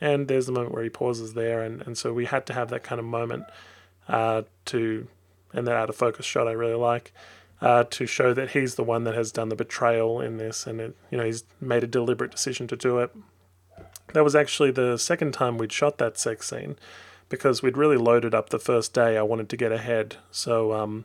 And 0.00 0.28
there's 0.28 0.46
the 0.46 0.52
moment 0.52 0.72
where 0.72 0.84
he 0.84 0.90
pauses 0.90 1.34
there, 1.34 1.62
and, 1.62 1.82
and 1.82 1.98
so 1.98 2.12
we 2.12 2.24
had 2.24 2.46
to 2.46 2.54
have 2.54 2.70
that 2.70 2.84
kind 2.84 2.98
of 2.98 3.04
moment 3.04 3.44
uh, 4.08 4.42
to, 4.66 5.06
and 5.52 5.66
that 5.66 5.76
out 5.76 5.90
of 5.90 5.96
focus 5.96 6.24
shot 6.24 6.48
I 6.48 6.52
really 6.52 6.74
like, 6.74 7.12
uh, 7.60 7.84
to 7.90 8.06
show 8.06 8.32
that 8.34 8.50
he's 8.50 8.76
the 8.76 8.84
one 8.84 9.04
that 9.04 9.14
has 9.14 9.32
done 9.32 9.48
the 9.48 9.56
betrayal 9.56 10.20
in 10.20 10.36
this, 10.36 10.66
and 10.66 10.80
it, 10.80 10.96
you 11.10 11.18
know 11.18 11.24
he's 11.24 11.44
made 11.60 11.82
a 11.82 11.88
deliberate 11.88 12.30
decision 12.30 12.68
to 12.68 12.76
do 12.76 12.98
it. 12.98 13.14
That 14.14 14.24
was 14.24 14.36
actually 14.36 14.70
the 14.70 14.96
second 14.96 15.34
time 15.34 15.58
we'd 15.58 15.72
shot 15.72 15.98
that 15.98 16.18
sex 16.18 16.48
scene, 16.48 16.78
because 17.28 17.62
we'd 17.62 17.76
really 17.76 17.96
loaded 17.96 18.34
up 18.34 18.50
the 18.50 18.58
first 18.58 18.92
day. 18.94 19.16
I 19.16 19.22
wanted 19.22 19.48
to 19.50 19.56
get 19.56 19.72
ahead, 19.72 20.16
so 20.30 20.72
um, 20.72 21.04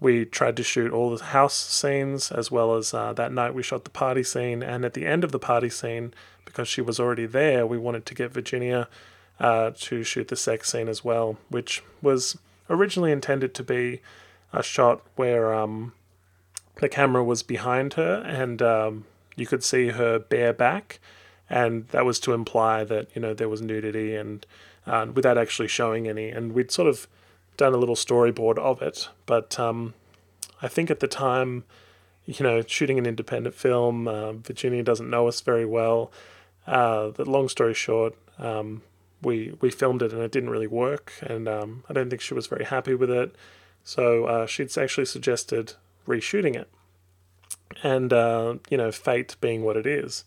we 0.00 0.24
tried 0.24 0.56
to 0.56 0.62
shoot 0.62 0.92
all 0.92 1.16
the 1.16 1.24
house 1.24 1.54
scenes 1.54 2.30
as 2.30 2.50
well 2.50 2.74
as 2.76 2.94
uh, 2.94 3.12
that 3.14 3.32
night 3.32 3.54
we 3.54 3.62
shot 3.62 3.84
the 3.84 3.90
party 3.90 4.22
scene. 4.22 4.62
And 4.62 4.84
at 4.84 4.94
the 4.94 5.06
end 5.06 5.24
of 5.24 5.32
the 5.32 5.38
party 5.38 5.68
scene, 5.68 6.14
because 6.44 6.68
she 6.68 6.80
was 6.80 7.00
already 7.00 7.26
there, 7.26 7.66
we 7.66 7.78
wanted 7.78 8.06
to 8.06 8.14
get 8.14 8.32
Virginia 8.32 8.88
uh, 9.40 9.72
to 9.76 10.02
shoot 10.04 10.28
the 10.28 10.36
sex 10.36 10.70
scene 10.70 10.88
as 10.88 11.04
well, 11.04 11.36
which 11.48 11.82
was 12.02 12.38
originally 12.70 13.12
intended 13.12 13.54
to 13.54 13.64
be 13.64 14.00
a 14.52 14.62
shot 14.62 15.02
where 15.16 15.52
um, 15.52 15.92
the 16.76 16.88
camera 16.88 17.22
was 17.24 17.42
behind 17.42 17.94
her 17.94 18.22
and 18.26 18.62
um, 18.62 19.04
you 19.36 19.46
could 19.46 19.62
see 19.62 19.88
her 19.88 20.18
bare 20.18 20.52
back, 20.52 20.98
and 21.48 21.88
that 21.88 22.04
was 22.04 22.18
to 22.20 22.32
imply 22.32 22.84
that 22.84 23.08
you 23.14 23.22
know 23.22 23.32
there 23.32 23.48
was 23.48 23.62
nudity 23.62 24.14
and 24.14 24.44
uh, 24.88 25.06
without 25.12 25.38
actually 25.38 25.68
showing 25.68 26.08
any. 26.08 26.30
And 26.30 26.52
we'd 26.52 26.70
sort 26.70 26.88
of 26.88 27.06
done 27.56 27.74
a 27.74 27.76
little 27.76 27.94
storyboard 27.94 28.58
of 28.58 28.82
it, 28.82 29.08
but 29.26 29.58
um, 29.58 29.94
I 30.62 30.68
think 30.68 30.90
at 30.90 31.00
the 31.00 31.08
time, 31.08 31.64
you 32.24 32.42
know, 32.42 32.62
shooting 32.62 32.98
an 32.98 33.06
independent 33.06 33.54
film, 33.54 34.08
uh, 34.08 34.32
Virginia 34.32 34.82
doesn't 34.82 35.08
know 35.08 35.28
us 35.28 35.40
very 35.40 35.66
well. 35.66 36.12
Uh, 36.66 37.10
the 37.10 37.24
long 37.24 37.48
story 37.48 37.74
short, 37.74 38.14
um, 38.38 38.82
we 39.22 39.54
we 39.60 39.70
filmed 39.70 40.02
it 40.02 40.12
and 40.12 40.22
it 40.22 40.30
didn't 40.30 40.50
really 40.50 40.66
work, 40.66 41.12
and 41.22 41.48
um, 41.48 41.84
I 41.88 41.92
don't 41.92 42.10
think 42.10 42.22
she 42.22 42.34
was 42.34 42.46
very 42.46 42.64
happy 42.64 42.94
with 42.94 43.10
it. 43.10 43.34
So 43.82 44.26
uh, 44.26 44.46
she'd 44.46 44.76
actually 44.76 45.06
suggested 45.06 45.74
reshooting 46.06 46.54
it, 46.54 46.68
and 47.82 48.12
uh, 48.12 48.56
you 48.68 48.76
know, 48.76 48.92
fate 48.92 49.36
being 49.40 49.62
what 49.62 49.76
it 49.76 49.86
is, 49.86 50.24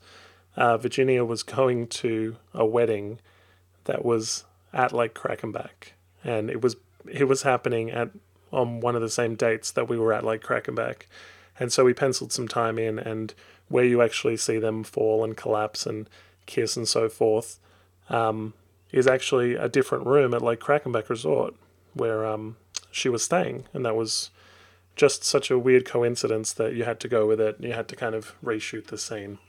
uh, 0.58 0.78
Virginia 0.78 1.24
was 1.24 1.44
going 1.44 1.88
to 1.88 2.36
a 2.54 2.66
wedding 2.66 3.20
that 3.86 4.04
was 4.04 4.46
at 4.74 4.94
Lake 4.94 5.14
Crackenback, 5.14 5.94
and 6.24 6.50
it 6.50 6.62
was 6.62 6.76
it 7.12 7.28
was 7.28 7.44
happening 7.44 7.90
at 7.92 8.10
on 8.52 8.80
one 8.80 8.96
of 8.96 9.02
the 9.02 9.10
same 9.10 9.36
dates 9.36 9.72
that 9.72 9.88
we 9.88 9.98
were 9.98 10.14
at 10.14 10.26
Lake 10.26 10.44
Crackenback, 10.44 11.04
and 11.60 11.72
so 11.72 11.86
we 11.86 11.94
penciled 11.94 12.32
some 12.32 12.48
time 12.48 12.78
in, 12.78 13.00
and 13.00 13.34
where 13.70 13.86
you 13.86 14.02
actually 14.02 14.38
see 14.38 14.60
them 14.60 14.84
fall 14.84 15.24
and 15.24 15.38
collapse 15.38 15.86
and 15.86 16.10
kiss 16.46 16.76
and 16.76 16.88
so 16.88 17.08
forth. 17.10 17.60
Um, 18.10 18.54
is 18.92 19.08
actually 19.08 19.56
a 19.56 19.70
different 19.70 20.06
room 20.06 20.34
at 20.34 20.42
Lake 20.42 20.60
Crackenback 20.60 21.08
Resort 21.08 21.56
where 21.94 22.26
um, 22.26 22.58
she 22.92 23.10
was 23.10 23.24
staying, 23.24 23.66
and 23.74 23.86
that 23.86 23.96
was 23.96 24.30
just 24.96 25.24
such 25.24 25.50
a 25.50 25.58
weird 25.58 25.86
coincidence 25.86 26.54
that 26.54 26.74
you 26.74 26.84
had 26.84 27.00
to 27.00 27.08
go 27.08 27.26
with 27.26 27.40
it. 27.40 27.58
You 27.60 27.74
had 27.74 27.88
to 27.90 27.96
kind 27.96 28.16
of 28.16 28.36
reshoot 28.44 28.88
the 28.88 28.98
scene. 28.98 29.40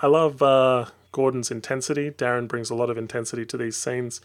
I 0.00 0.06
love 0.06 0.42
uh, 0.42 0.86
Gordon's 1.18 1.50
intensity. 1.50 2.12
Darren 2.12 2.46
brings 2.46 2.70
a 2.70 2.76
lot 2.76 2.90
of 2.90 2.96
intensity 2.96 3.44
to 3.46 3.56
these 3.56 3.76
scenes, 3.76 4.20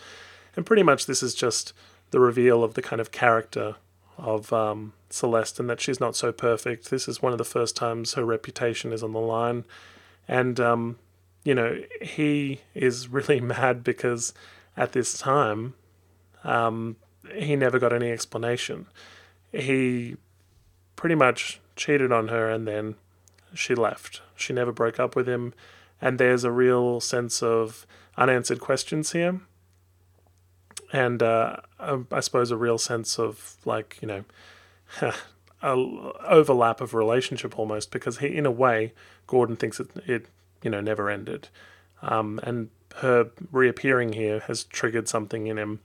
and 0.56 0.64
pretty 0.64 0.84
much 0.84 1.08
this 1.08 1.24
is 1.24 1.34
just 1.34 1.74
the 2.12 2.20
reveal 2.20 2.64
of 2.64 2.76
the 2.76 2.84
kind 2.84 3.02
of 3.02 3.12
character 3.12 3.78
of 4.16 4.54
um, 4.54 4.94
Celeste 5.10 5.60
and 5.60 5.68
that 5.72 5.82
she's 5.82 6.00
not 6.00 6.16
so 6.16 6.32
perfect. 6.32 6.92
This 6.92 7.08
is 7.08 7.20
one 7.20 7.32
of 7.32 7.40
the 7.40 7.44
first 7.44 7.76
times 7.76 8.14
her 8.14 8.24
reputation 8.24 8.94
is 8.94 9.02
on 9.02 9.12
the 9.12 9.20
line, 9.20 9.66
and 10.28 10.60
um, 10.60 11.00
you 11.44 11.56
know, 11.56 11.82
he 12.00 12.62
is 12.76 13.08
really 13.18 13.42
mad 13.42 13.84
because 13.84 14.32
at 14.78 14.92
this 14.92 15.18
time, 15.18 15.74
um, 16.44 16.98
he 17.34 17.56
never 17.56 17.80
got 17.80 17.92
any 17.92 18.12
explanation. 18.12 18.86
He 19.52 20.18
pretty 20.96 21.16
much 21.16 21.60
cheated 21.76 22.12
on 22.12 22.28
her 22.28 22.52
and 22.52 22.68
then 22.68 22.98
she 23.56 23.74
left. 23.74 24.22
She 24.36 24.54
never 24.54 24.72
broke 24.72 25.00
up 25.00 25.16
with 25.16 25.28
him. 25.28 25.56
And 26.04 26.20
there's 26.20 26.44
a 26.44 26.52
real 26.52 27.00
sense 27.00 27.42
of 27.42 27.88
unanswered 28.18 28.60
questions 28.60 29.14
here. 29.14 29.40
And 30.92 31.24
uh, 31.24 31.62
I 31.80 32.20
suppose 32.20 32.52
a 32.52 32.58
real 32.58 32.78
sense 32.78 33.18
of, 33.18 33.56
like, 33.64 34.00
you 34.02 34.10
know, 34.10 34.26
a 35.62 35.72
overlap 36.28 36.82
of 36.82 36.94
relationship 36.94 37.58
almost 37.58 37.90
because 37.90 38.18
he, 38.18 38.28
in 38.28 38.46
a 38.46 38.52
way, 38.52 38.92
Gordon 39.28 39.56
thinks 39.56 39.80
it, 39.80 39.92
it 40.06 40.26
you 40.62 40.70
know, 40.70 40.82
never 40.82 41.10
ended. 41.10 41.48
Um, 42.02 42.42
and 42.44 42.70
her 42.98 43.30
reappearing 43.54 44.12
here 44.12 44.42
has 44.42 44.66
triggered 44.66 45.08
something 45.08 45.48
in 45.48 45.58
him. 45.58 45.80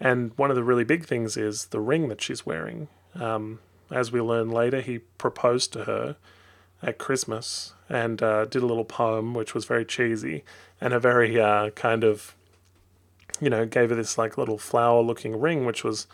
And 0.00 0.32
one 0.36 0.50
of 0.50 0.56
the 0.56 0.64
really 0.64 0.82
big 0.82 1.06
things 1.06 1.36
is 1.36 1.66
the 1.66 1.80
ring 1.80 2.08
that 2.08 2.20
she's 2.20 2.44
wearing. 2.44 2.88
Um, 3.14 3.60
as 3.92 4.10
we 4.10 4.20
learn 4.20 4.50
later, 4.50 4.80
he 4.80 4.98
proposed 4.98 5.72
to 5.74 5.84
her 5.84 6.16
at 6.82 6.98
Christmas 6.98 7.74
and 7.88 8.22
uh, 8.22 8.44
did 8.44 8.62
a 8.62 8.66
little 8.66 8.84
poem, 8.84 9.34
which 9.34 9.54
was 9.54 9.64
very 9.64 9.84
cheesy 9.84 10.44
and 10.80 10.92
a 10.92 11.00
very 11.00 11.40
uh, 11.40 11.70
kind 11.70 12.04
of, 12.04 12.34
you 13.40 13.50
know, 13.50 13.66
gave 13.66 13.90
her 13.90 13.96
this 13.96 14.18
like 14.18 14.38
little 14.38 14.58
flower 14.58 15.02
looking 15.02 15.40
ring, 15.40 15.64
which 15.64 15.84
was 15.84 16.06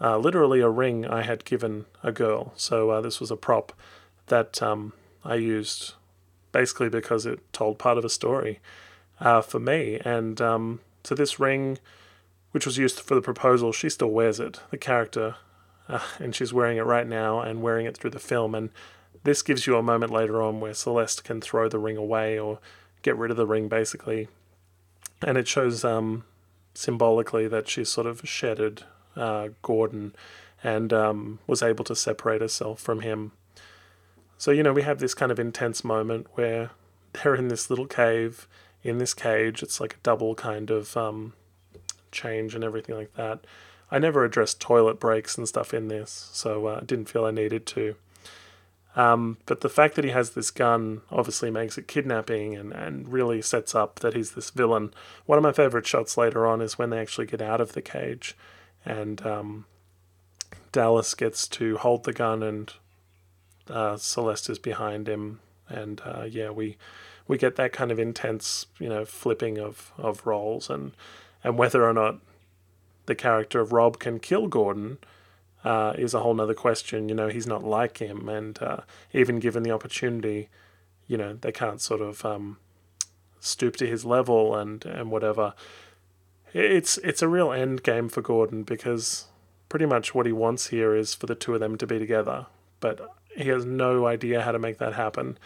uh, 0.00 0.18
literally 0.18 0.60
a 0.60 0.68
ring 0.68 1.06
I 1.06 1.22
had 1.22 1.44
given 1.44 1.86
a 2.02 2.12
girl. 2.12 2.52
So 2.56 2.90
uh, 2.90 3.00
this 3.00 3.20
was 3.20 3.30
a 3.30 3.36
prop 3.36 3.72
that 4.26 4.62
um, 4.62 4.92
I 5.24 5.36
used 5.36 5.94
basically 6.52 6.88
because 6.88 7.26
it 7.26 7.40
told 7.52 7.78
part 7.78 7.98
of 7.98 8.04
a 8.04 8.10
story 8.10 8.60
uh, 9.20 9.40
for 9.40 9.58
me. 9.58 10.00
And 10.04 10.40
um, 10.40 10.80
so 11.04 11.14
this 11.14 11.40
ring, 11.40 11.78
which 12.52 12.66
was 12.66 12.78
used 12.78 13.00
for 13.00 13.14
the 13.14 13.22
proposal, 13.22 13.72
she 13.72 13.88
still 13.88 14.10
wears 14.10 14.40
it, 14.40 14.60
the 14.70 14.78
character, 14.78 15.36
uh, 15.88 16.00
and 16.18 16.34
she's 16.34 16.52
wearing 16.52 16.78
it 16.78 16.84
right 16.84 17.06
now 17.06 17.40
and 17.40 17.62
wearing 17.62 17.86
it 17.86 17.96
through 17.96 18.10
the 18.10 18.18
film. 18.18 18.54
And 18.54 18.70
this 19.24 19.42
gives 19.42 19.66
you 19.66 19.76
a 19.76 19.82
moment 19.82 20.12
later 20.12 20.42
on 20.42 20.60
where 20.60 20.74
Celeste 20.74 21.24
can 21.24 21.40
throw 21.40 21.68
the 21.68 21.78
ring 21.78 21.96
away 21.96 22.38
or 22.38 22.58
get 23.02 23.16
rid 23.16 23.30
of 23.30 23.36
the 23.36 23.46
ring, 23.46 23.68
basically. 23.68 24.28
And 25.22 25.38
it 25.38 25.48
shows 25.48 25.84
um, 25.84 26.24
symbolically 26.74 27.48
that 27.48 27.68
she's 27.68 27.88
sort 27.88 28.06
of 28.06 28.28
shattered 28.28 28.82
uh, 29.16 29.48
Gordon 29.62 30.14
and 30.62 30.92
um, 30.92 31.38
was 31.46 31.62
able 31.62 31.84
to 31.84 31.96
separate 31.96 32.40
herself 32.40 32.80
from 32.80 33.00
him. 33.00 33.32
So, 34.38 34.50
you 34.50 34.62
know, 34.62 34.72
we 34.72 34.82
have 34.82 34.98
this 34.98 35.14
kind 35.14 35.32
of 35.32 35.38
intense 35.38 35.84
moment 35.84 36.26
where 36.34 36.70
they're 37.12 37.34
in 37.34 37.48
this 37.48 37.70
little 37.70 37.86
cave 37.86 38.46
in 38.82 38.98
this 38.98 39.14
cage. 39.14 39.62
It's 39.62 39.80
like 39.80 39.94
a 39.94 40.02
double 40.02 40.34
kind 40.34 40.70
of 40.70 40.96
um, 40.96 41.32
change 42.12 42.54
and 42.54 42.62
everything 42.62 42.94
like 42.94 43.14
that. 43.14 43.40
I 43.90 43.98
never 43.98 44.24
addressed 44.24 44.60
toilet 44.60 44.98
breaks 44.98 45.38
and 45.38 45.46
stuff 45.46 45.72
in 45.72 45.88
this, 45.88 46.28
so 46.32 46.66
I 46.66 46.74
uh, 46.74 46.80
didn't 46.80 47.08
feel 47.08 47.24
I 47.24 47.30
needed 47.30 47.66
to. 47.66 47.94
Um, 48.96 49.36
but 49.44 49.60
the 49.60 49.68
fact 49.68 49.94
that 49.94 50.04
he 50.04 50.10
has 50.10 50.30
this 50.30 50.50
gun 50.50 51.02
obviously 51.10 51.50
makes 51.50 51.76
it 51.76 51.86
kidnapping 51.86 52.56
and, 52.56 52.72
and 52.72 53.12
really 53.12 53.42
sets 53.42 53.74
up 53.74 54.00
that 54.00 54.14
he's 54.14 54.32
this 54.32 54.50
villain. 54.50 54.92
One 55.26 55.38
of 55.38 55.42
my 55.42 55.52
favorite 55.52 55.86
shots 55.86 56.16
later 56.16 56.46
on 56.46 56.62
is 56.62 56.78
when 56.78 56.90
they 56.90 56.98
actually 56.98 57.26
get 57.26 57.42
out 57.42 57.60
of 57.60 57.72
the 57.74 57.82
cage 57.82 58.34
and 58.86 59.24
um, 59.26 59.66
Dallas 60.72 61.14
gets 61.14 61.46
to 61.48 61.76
hold 61.76 62.04
the 62.04 62.12
gun 62.14 62.42
and 62.42 62.72
uh, 63.68 63.96
Celeste 63.96 64.50
is 64.50 64.58
behind 64.58 65.08
him, 65.08 65.40
and 65.68 66.00
uh, 66.04 66.26
yeah, 66.28 66.50
we 66.50 66.76
we 67.26 67.36
get 67.36 67.56
that 67.56 67.72
kind 67.72 67.90
of 67.90 67.98
intense, 67.98 68.66
you 68.78 68.88
know, 68.88 69.04
flipping 69.04 69.58
of 69.58 69.92
of 69.98 70.24
roles, 70.26 70.70
and 70.70 70.92
and 71.42 71.58
whether 71.58 71.84
or 71.84 71.92
not 71.92 72.18
the 73.06 73.14
character 73.14 73.60
of 73.60 73.72
Rob 73.72 73.98
can 73.98 74.18
kill 74.18 74.46
Gordon 74.46 74.98
uh, 75.66 75.94
is 75.98 76.14
a 76.14 76.20
whole 76.20 76.32
nother 76.32 76.54
question. 76.54 77.08
You 77.08 77.16
know, 77.16 77.26
he's 77.26 77.46
not 77.46 77.64
like 77.64 77.98
him, 77.98 78.28
and 78.28 78.56
uh, 78.62 78.78
even 79.12 79.40
given 79.40 79.64
the 79.64 79.72
opportunity, 79.72 80.48
you 81.08 81.16
know, 81.16 81.34
they 81.34 81.50
can't 81.50 81.80
sort 81.80 82.00
of 82.00 82.24
um, 82.24 82.58
stoop 83.40 83.76
to 83.78 83.86
his 83.86 84.04
level 84.04 84.54
and 84.54 84.84
and 84.86 85.10
whatever. 85.10 85.54
It's 86.54 86.98
it's 86.98 87.20
a 87.20 87.28
real 87.28 87.52
end 87.52 87.82
game 87.82 88.08
for 88.08 88.22
Gordon 88.22 88.62
because 88.62 89.26
pretty 89.68 89.86
much 89.86 90.14
what 90.14 90.24
he 90.24 90.32
wants 90.32 90.68
here 90.68 90.94
is 90.94 91.14
for 91.14 91.26
the 91.26 91.34
two 91.34 91.54
of 91.54 91.60
them 91.60 91.76
to 91.78 91.86
be 91.86 91.98
together. 91.98 92.46
But 92.78 93.00
he 93.36 93.48
has 93.48 93.64
no 93.64 94.06
idea 94.06 94.42
how 94.42 94.52
to 94.52 94.60
make 94.60 94.78
that 94.78 94.94
happen. 94.94 95.36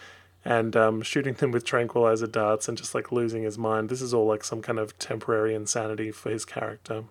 And 0.45 0.75
um, 0.75 1.01
shooting 1.01 1.33
them 1.33 1.51
with 1.51 1.65
tranquilizer 1.65 2.27
darts 2.27 2.67
and 2.67 2.77
just 2.77 2.93
like 2.93 3.11
losing 3.11 3.41
his 3.41 3.57
mind. 3.57 3.89
This 3.89 4.01
is 4.01 4.13
all 4.13 4.27
like 4.27 4.43
some 4.43 4.61
kind 4.61 4.77
of 4.77 4.97
temporary 4.99 5.55
insanity 5.55 6.11
for 6.11 6.29
his 6.29 6.45
character. 6.45 7.05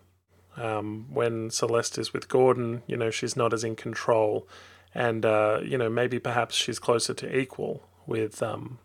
Um, 0.61 1.07
when 1.11 1.51
Celeste 1.51 1.99
is 1.99 2.13
with 2.13 2.29
Gordon, 2.29 2.83
you 2.87 2.97
know, 2.97 3.11
she's 3.11 3.37
not 3.37 3.53
as 3.53 3.65
in 3.65 3.77
control, 3.77 4.47
and 4.95 5.25
uh, 5.25 5.61
you 5.63 5.79
know, 5.79 5.89
maybe 5.89 6.19
perhaps 6.19 6.55
she's 6.55 6.79
closer 6.79 7.15
to 7.15 7.39
equal 7.39 7.83
with 8.07 8.43
um, 8.43 8.79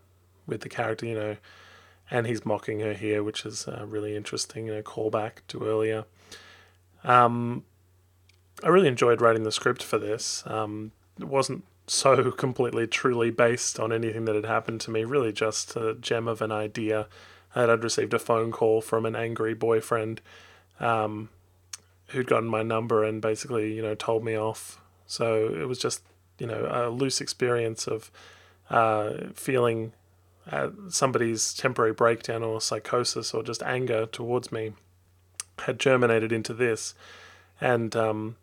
with 0.47 0.61
the 0.61 0.69
character, 0.69 1.05
you 1.05 1.15
know, 1.15 1.37
and 2.09 2.27
he's 2.27 2.45
mocking 2.45 2.79
her 2.79 2.93
here, 2.93 3.23
which 3.23 3.45
is 3.45 3.67
really 3.85 4.15
interesting, 4.15 4.67
you 4.67 4.75
know, 4.75 4.81
callback 4.81 5.39
to 5.49 5.63
earlier. 5.63 6.05
Um, 7.03 7.63
I 8.63 8.69
really 8.69 8.87
enjoyed 8.87 9.21
writing 9.21 9.43
the 9.43 9.51
script 9.51 9.83
for 9.83 9.97
this. 9.97 10.43
Um, 10.45 10.91
it 11.19 11.25
wasn't 11.25 11.63
so 11.87 12.31
completely 12.37 12.87
truly 12.87 13.31
based 13.31 13.79
on 13.79 13.91
anything 13.91 14.25
that 14.25 14.35
had 14.35 14.45
happened 14.45 14.81
to 14.81 14.91
me, 14.91 15.03
really 15.03 15.31
just 15.31 15.75
a 15.75 15.95
gem 15.95 16.27
of 16.27 16.41
an 16.41 16.51
idea. 16.51 17.07
I'd 17.55 17.83
received 17.83 18.13
a 18.13 18.19
phone 18.19 18.51
call 18.51 18.81
from 18.81 19.05
an 19.05 19.15
angry 19.15 19.53
boyfriend 19.53 20.19
um, 20.81 21.29
who'd 22.07 22.27
gotten 22.27 22.47
my 22.47 22.63
number 22.63 23.03
and 23.03 23.21
basically, 23.21 23.73
you 23.73 23.81
know, 23.81 23.95
told 23.95 24.23
me 24.23 24.37
off. 24.37 24.79
So 25.07 25.47
it 25.47 25.67
was 25.67 25.79
just, 25.79 26.03
you 26.39 26.47
know, 26.47 26.67
a 26.69 26.89
loose 26.89 27.21
experience 27.21 27.87
of 27.87 28.11
uh, 28.69 29.13
feeling 29.33 29.93
uh, 30.51 30.69
somebody's 30.89 31.53
temporary 31.53 31.93
breakdown 31.93 32.43
or 32.43 32.61
psychosis 32.61 33.33
or 33.33 33.43
just 33.43 33.63
anger 33.63 34.05
towards 34.05 34.51
me 34.51 34.73
had 35.59 35.79
germinated 35.79 36.31
into 36.31 36.53
this. 36.53 36.93
And 37.59 37.95
um, 37.95 38.35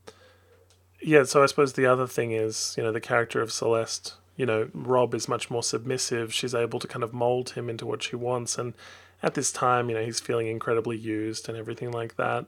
yeah, 1.01 1.25
so 1.25 1.43
I 1.43 1.47
suppose 1.47 1.75
the 1.75 1.87
other 1.87 2.07
thing 2.07 2.33
is, 2.33 2.75
you 2.77 2.83
know, 2.83 2.93
the 2.93 3.01
character 3.01 3.41
of 3.41 3.53
Celeste, 3.53 4.15
you 4.37 4.47
know, 4.47 4.69
Rob 4.73 5.15
is 5.15 5.29
much 5.29 5.51
more 5.51 5.63
submissive. 5.63 6.33
She's 6.33 6.55
able 6.55 6.81
to 6.81 6.89
kind 6.89 7.03
of 7.03 7.13
mold 7.13 7.51
him 7.51 7.69
into 7.69 7.87
what 7.87 8.03
she 8.03 8.17
wants. 8.17 8.59
And 8.59 8.75
at 9.23 9.35
this 9.35 9.53
time, 9.53 9.89
you 9.89 9.95
know, 9.95 10.05
he's 10.05 10.21
feeling 10.21 10.47
incredibly 10.47 10.97
used 10.97 11.49
and 11.49 11.59
everything 11.59 11.91
like 11.93 12.17
that. 12.17 12.47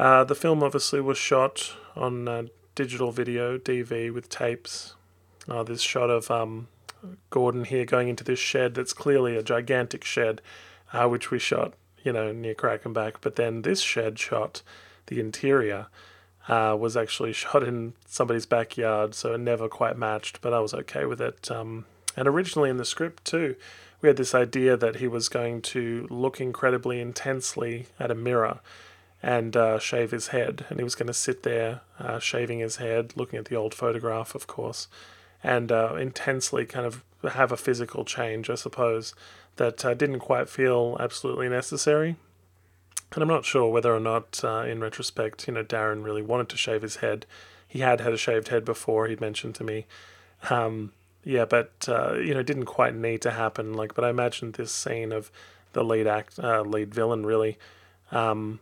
Uh, 0.00 0.24
the 0.24 0.34
film 0.34 0.62
obviously 0.62 0.98
was 0.98 1.18
shot 1.18 1.74
on 1.94 2.26
uh, 2.26 2.44
digital 2.74 3.12
video, 3.12 3.58
DV, 3.58 4.10
with 4.14 4.30
tapes. 4.30 4.94
Uh, 5.46 5.62
this 5.62 5.82
shot 5.82 6.08
of 6.08 6.30
um, 6.30 6.68
Gordon 7.28 7.64
here 7.64 7.84
going 7.84 8.08
into 8.08 8.24
this 8.24 8.38
shed 8.38 8.74
that's 8.74 8.94
clearly 8.94 9.36
a 9.36 9.42
gigantic 9.42 10.02
shed, 10.02 10.40
uh, 10.94 11.06
which 11.06 11.30
we 11.30 11.38
shot, 11.38 11.74
you 12.02 12.14
know, 12.14 12.32
near 12.32 12.54
Crackenback. 12.54 13.16
But 13.20 13.36
then 13.36 13.60
this 13.60 13.82
shed 13.82 14.18
shot, 14.18 14.62
the 15.08 15.20
interior, 15.20 15.88
uh, 16.48 16.74
was 16.80 16.96
actually 16.96 17.32
shot 17.34 17.62
in 17.62 17.92
somebody's 18.06 18.46
backyard, 18.46 19.14
so 19.14 19.34
it 19.34 19.40
never 19.40 19.68
quite 19.68 19.98
matched, 19.98 20.40
but 20.40 20.54
I 20.54 20.60
was 20.60 20.72
okay 20.72 21.04
with 21.04 21.20
it. 21.20 21.50
Um, 21.50 21.84
and 22.16 22.26
originally 22.26 22.70
in 22.70 22.78
the 22.78 22.86
script, 22.86 23.26
too, 23.26 23.54
we 24.00 24.08
had 24.08 24.16
this 24.16 24.34
idea 24.34 24.78
that 24.78 24.96
he 24.96 25.08
was 25.08 25.28
going 25.28 25.60
to 25.60 26.06
look 26.08 26.40
incredibly 26.40 27.02
intensely 27.02 27.88
at 27.98 28.10
a 28.10 28.14
mirror 28.14 28.60
and 29.22 29.56
uh, 29.56 29.78
shave 29.78 30.10
his 30.10 30.28
head. 30.28 30.64
And 30.68 30.78
he 30.78 30.84
was 30.84 30.94
going 30.94 31.06
to 31.06 31.14
sit 31.14 31.42
there 31.42 31.82
uh, 31.98 32.18
shaving 32.18 32.60
his 32.60 32.76
head, 32.76 33.12
looking 33.16 33.38
at 33.38 33.46
the 33.46 33.56
old 33.56 33.74
photograph, 33.74 34.34
of 34.34 34.46
course, 34.46 34.88
and 35.42 35.70
uh, 35.70 35.94
intensely 35.96 36.64
kind 36.64 36.86
of 36.86 37.04
have 37.32 37.52
a 37.52 37.56
physical 37.56 38.04
change, 38.04 38.48
I 38.48 38.54
suppose, 38.54 39.14
that 39.56 39.84
uh, 39.84 39.94
didn't 39.94 40.20
quite 40.20 40.48
feel 40.48 40.96
absolutely 41.00 41.48
necessary. 41.48 42.16
And 43.12 43.22
I'm 43.22 43.28
not 43.28 43.44
sure 43.44 43.70
whether 43.70 43.94
or 43.94 44.00
not, 44.00 44.40
uh, 44.44 44.64
in 44.66 44.80
retrospect, 44.80 45.46
you 45.48 45.54
know, 45.54 45.64
Darren 45.64 46.04
really 46.04 46.22
wanted 46.22 46.48
to 46.50 46.56
shave 46.56 46.82
his 46.82 46.96
head. 46.96 47.26
He 47.66 47.80
had 47.80 48.00
had 48.00 48.12
a 48.12 48.16
shaved 48.16 48.48
head 48.48 48.64
before, 48.64 49.06
he'd 49.06 49.20
mentioned 49.20 49.54
to 49.56 49.64
me. 49.64 49.86
Um, 50.48 50.92
yeah, 51.24 51.44
but 51.44 51.72
uh, 51.88 52.14
you 52.14 52.32
know, 52.32 52.40
it 52.40 52.46
didn't 52.46 52.64
quite 52.64 52.94
need 52.94 53.20
to 53.22 53.32
happen. 53.32 53.74
Like, 53.74 53.94
but 53.94 54.04
I 54.04 54.10
imagined 54.10 54.54
this 54.54 54.72
scene 54.72 55.12
of 55.12 55.30
the 55.72 55.84
lead 55.84 56.06
act, 56.06 56.38
lead 56.38 56.94
villain, 56.94 57.26
really 57.26 57.58
um, 58.10 58.60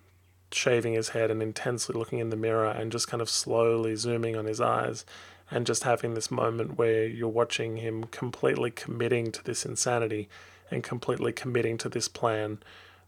shaving 0.52 0.94
his 0.94 1.10
head 1.10 1.30
and 1.30 1.42
intensely 1.42 1.98
looking 1.98 2.18
in 2.18 2.30
the 2.30 2.36
mirror 2.36 2.68
and 2.68 2.92
just 2.92 3.08
kind 3.08 3.20
of 3.20 3.28
slowly 3.28 3.94
zooming 3.96 4.36
on 4.36 4.46
his 4.46 4.60
eyes 4.60 5.04
and 5.50 5.66
just 5.66 5.84
having 5.84 6.14
this 6.14 6.30
moment 6.30 6.76
where 6.76 7.06
you're 7.06 7.28
watching 7.28 7.78
him 7.78 8.04
completely 8.04 8.70
committing 8.70 9.32
to 9.32 9.42
this 9.44 9.64
insanity 9.64 10.28
and 10.70 10.82
completely 10.82 11.32
committing 11.32 11.78
to 11.78 11.88
this 11.88 12.08
plan 12.08 12.58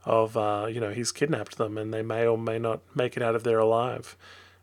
of 0.04 0.36
uh, 0.36 0.66
you 0.70 0.80
know 0.80 0.90
he's 0.90 1.12
kidnapped 1.12 1.58
them 1.58 1.76
and 1.76 1.92
they 1.92 2.02
may 2.02 2.26
or 2.26 2.38
may 2.38 2.58
not 2.58 2.80
make 2.94 3.16
it 3.16 3.22
out 3.22 3.34
of 3.34 3.44
there 3.44 3.58
alive. 3.58 4.16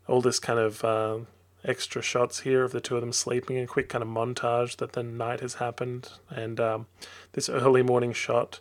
All 0.08 0.20
this 0.20 0.40
kind 0.40 0.58
of 0.58 0.84
uh, 0.84 1.18
extra 1.64 2.02
shots 2.02 2.40
here 2.40 2.64
of 2.64 2.72
the 2.72 2.80
two 2.80 2.96
of 2.96 3.02
them 3.02 3.12
sleeping, 3.12 3.58
a 3.58 3.66
quick 3.66 3.88
kind 3.88 4.02
of 4.02 4.08
montage 4.08 4.76
that 4.76 4.92
the 4.92 5.02
night 5.02 5.40
has 5.40 5.54
happened, 5.54 6.10
and 6.30 6.58
um, 6.58 6.86
this 7.32 7.48
early 7.48 7.82
morning 7.82 8.12
shot 8.12 8.60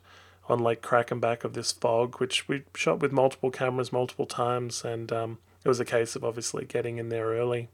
on 0.50 0.60
Lake 0.60 0.82
Crackenback 0.82 1.44
of 1.44 1.54
this 1.54 1.72
fog, 1.72 2.20
which 2.20 2.48
we 2.48 2.64
shot 2.76 3.00
with 3.00 3.12
multiple 3.12 3.52
cameras 3.52 3.92
multiple 3.92 4.26
times, 4.26 4.84
and 4.84 5.12
um, 5.12 5.38
it 5.64 5.68
was 5.68 5.80
a 5.80 5.86
case 5.86 6.16
of 6.16 6.24
obviously 6.24 6.66
getting 6.66 6.98
in 6.98 7.10
there 7.10 7.28
early. 7.28 7.70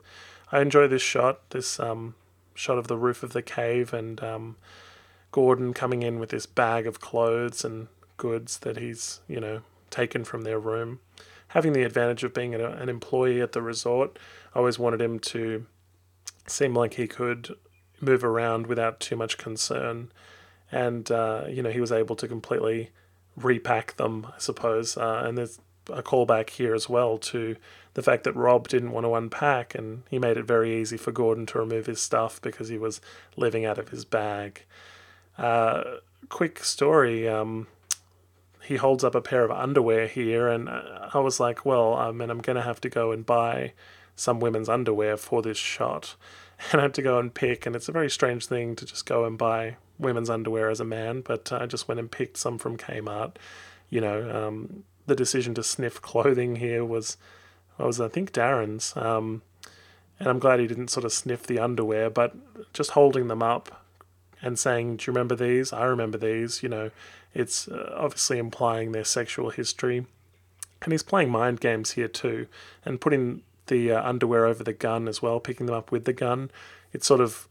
I 0.51 0.61
enjoy 0.61 0.87
this 0.87 1.01
shot, 1.01 1.49
this 1.51 1.79
um, 1.79 2.15
shot 2.55 2.77
of 2.77 2.87
the 2.87 2.97
roof 2.97 3.23
of 3.23 3.33
the 3.33 3.41
cave, 3.41 3.93
and 3.93 4.21
um, 4.23 4.55
Gordon 5.31 5.73
coming 5.73 6.03
in 6.03 6.19
with 6.19 6.29
this 6.29 6.45
bag 6.45 6.87
of 6.87 6.99
clothes 6.99 7.63
and 7.63 7.87
goods 8.17 8.59
that 8.59 8.77
he's, 8.77 9.19
you 9.27 9.39
know, 9.39 9.61
taken 9.89 10.23
from 10.23 10.41
their 10.41 10.59
room. 10.59 10.99
Having 11.49 11.73
the 11.73 11.83
advantage 11.83 12.23
of 12.23 12.33
being 12.33 12.55
an 12.55 12.89
employee 12.89 13.41
at 13.41 13.51
the 13.51 13.61
resort, 13.61 14.17
I 14.55 14.59
always 14.59 14.79
wanted 14.79 15.01
him 15.01 15.19
to 15.19 15.67
seem 16.47 16.73
like 16.73 16.95
he 16.95 17.07
could 17.07 17.55
move 18.01 18.23
around 18.23 18.67
without 18.67 18.99
too 18.99 19.15
much 19.15 19.37
concern. 19.37 20.11
And, 20.73 21.09
uh, 21.11 21.45
you 21.47 21.61
know, 21.61 21.69
he 21.69 21.79
was 21.79 21.91
able 21.91 22.15
to 22.15 22.27
completely 22.27 22.89
repack 23.35 23.95
them, 23.97 24.27
I 24.27 24.39
suppose. 24.39 24.97
Uh, 24.97 25.23
and 25.25 25.37
there's 25.37 25.59
a 25.91 26.01
callback 26.01 26.49
here 26.49 26.73
as 26.73 26.89
well 26.89 27.17
to 27.17 27.55
the 27.93 28.01
fact 28.01 28.23
that 28.23 28.35
Rob 28.35 28.67
didn't 28.67 28.91
want 28.91 29.05
to 29.05 29.13
unpack, 29.13 29.75
and 29.75 30.03
he 30.09 30.17
made 30.17 30.37
it 30.37 30.45
very 30.45 30.75
easy 30.75 30.97
for 30.97 31.11
Gordon 31.11 31.45
to 31.47 31.59
remove 31.59 31.85
his 31.85 32.01
stuff 32.01 32.41
because 32.41 32.69
he 32.69 32.77
was 32.77 33.01
living 33.35 33.65
out 33.65 33.77
of 33.77 33.89
his 33.89 34.03
bag. 34.03 34.63
Uh, 35.37 35.83
quick 36.29 36.63
story. 36.63 37.27
Um, 37.27 37.67
he 38.63 38.77
holds 38.77 39.03
up 39.03 39.13
a 39.13 39.21
pair 39.21 39.43
of 39.43 39.51
underwear 39.51 40.07
here, 40.07 40.47
and 40.47 40.69
I 40.69 41.19
was 41.19 41.39
like, 41.39 41.65
well, 41.65 41.93
I 41.93 42.11
mean, 42.11 42.29
I'm 42.31 42.41
going 42.41 42.55
to 42.55 42.61
have 42.63 42.81
to 42.81 42.89
go 42.89 43.11
and 43.11 43.25
buy 43.25 43.73
some 44.15 44.39
women's 44.39 44.69
underwear 44.69 45.17
for 45.17 45.41
this 45.41 45.57
shot. 45.57 46.15
And 46.71 46.79
I 46.79 46.83
had 46.83 46.93
to 46.93 47.01
go 47.01 47.19
and 47.19 47.33
pick, 47.33 47.65
and 47.65 47.75
it's 47.75 47.89
a 47.89 47.91
very 47.91 48.09
strange 48.09 48.45
thing 48.45 48.77
to 48.77 48.85
just 48.85 49.05
go 49.05 49.25
and 49.25 49.37
buy 49.37 49.75
women's 49.99 50.29
underwear 50.29 50.69
as 50.69 50.79
a 50.79 50.85
man, 50.85 51.21
but 51.21 51.51
I 51.51 51.65
just 51.65 51.87
went 51.87 51.99
and 51.99 52.11
picked 52.11 52.37
some 52.37 52.57
from 52.57 52.77
Kmart. 52.77 53.35
You 53.89 54.01
know, 54.01 54.47
um, 54.47 54.83
the 55.05 55.15
decision 55.15 55.53
to 55.55 55.63
sniff 55.63 56.01
clothing 56.01 56.57
here 56.57 56.83
was, 56.83 57.17
was 57.77 57.99
I 58.01 58.07
think 58.07 58.31
Darren's. 58.31 58.95
Um, 58.95 59.41
and 60.19 60.27
I'm 60.27 60.39
glad 60.39 60.59
he 60.59 60.67
didn't 60.67 60.89
sort 60.89 61.05
of 61.05 61.13
sniff 61.13 61.43
the 61.43 61.59
underwear, 61.59 62.09
but 62.09 62.35
just 62.73 62.91
holding 62.91 63.27
them 63.27 63.43
up 63.43 63.83
and 64.41 64.59
saying, 64.59 64.97
Do 64.97 65.03
you 65.05 65.13
remember 65.13 65.35
these? 65.35 65.73
I 65.73 65.85
remember 65.85 66.17
these. 66.17 66.63
You 66.63 66.69
know, 66.69 66.91
it's 67.33 67.67
uh, 67.67 67.93
obviously 67.97 68.37
implying 68.37 68.91
their 68.91 69.03
sexual 69.03 69.49
history. 69.49 70.05
And 70.81 70.91
he's 70.91 71.03
playing 71.03 71.29
mind 71.29 71.61
games 71.61 71.91
here 71.91 72.09
too, 72.09 72.47
and 72.85 72.99
putting 72.99 73.41
the 73.67 73.91
uh, 73.91 74.07
underwear 74.07 74.45
over 74.45 74.63
the 74.63 74.73
gun 74.73 75.07
as 75.07 75.21
well, 75.21 75.39
picking 75.39 75.65
them 75.65 75.75
up 75.75 75.91
with 75.91 76.03
the 76.03 76.13
gun. 76.13 76.51
It's 76.91 77.07
sort 77.07 77.21
of, 77.21 77.47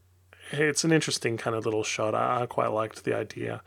it's 0.52 0.84
an 0.84 0.92
interesting 0.92 1.36
kind 1.36 1.56
of 1.56 1.64
little 1.64 1.84
shot. 1.84 2.14
I, 2.14 2.42
I 2.42 2.46
quite 2.46 2.68
liked 2.68 3.04
the 3.04 3.14
idea, 3.14 3.62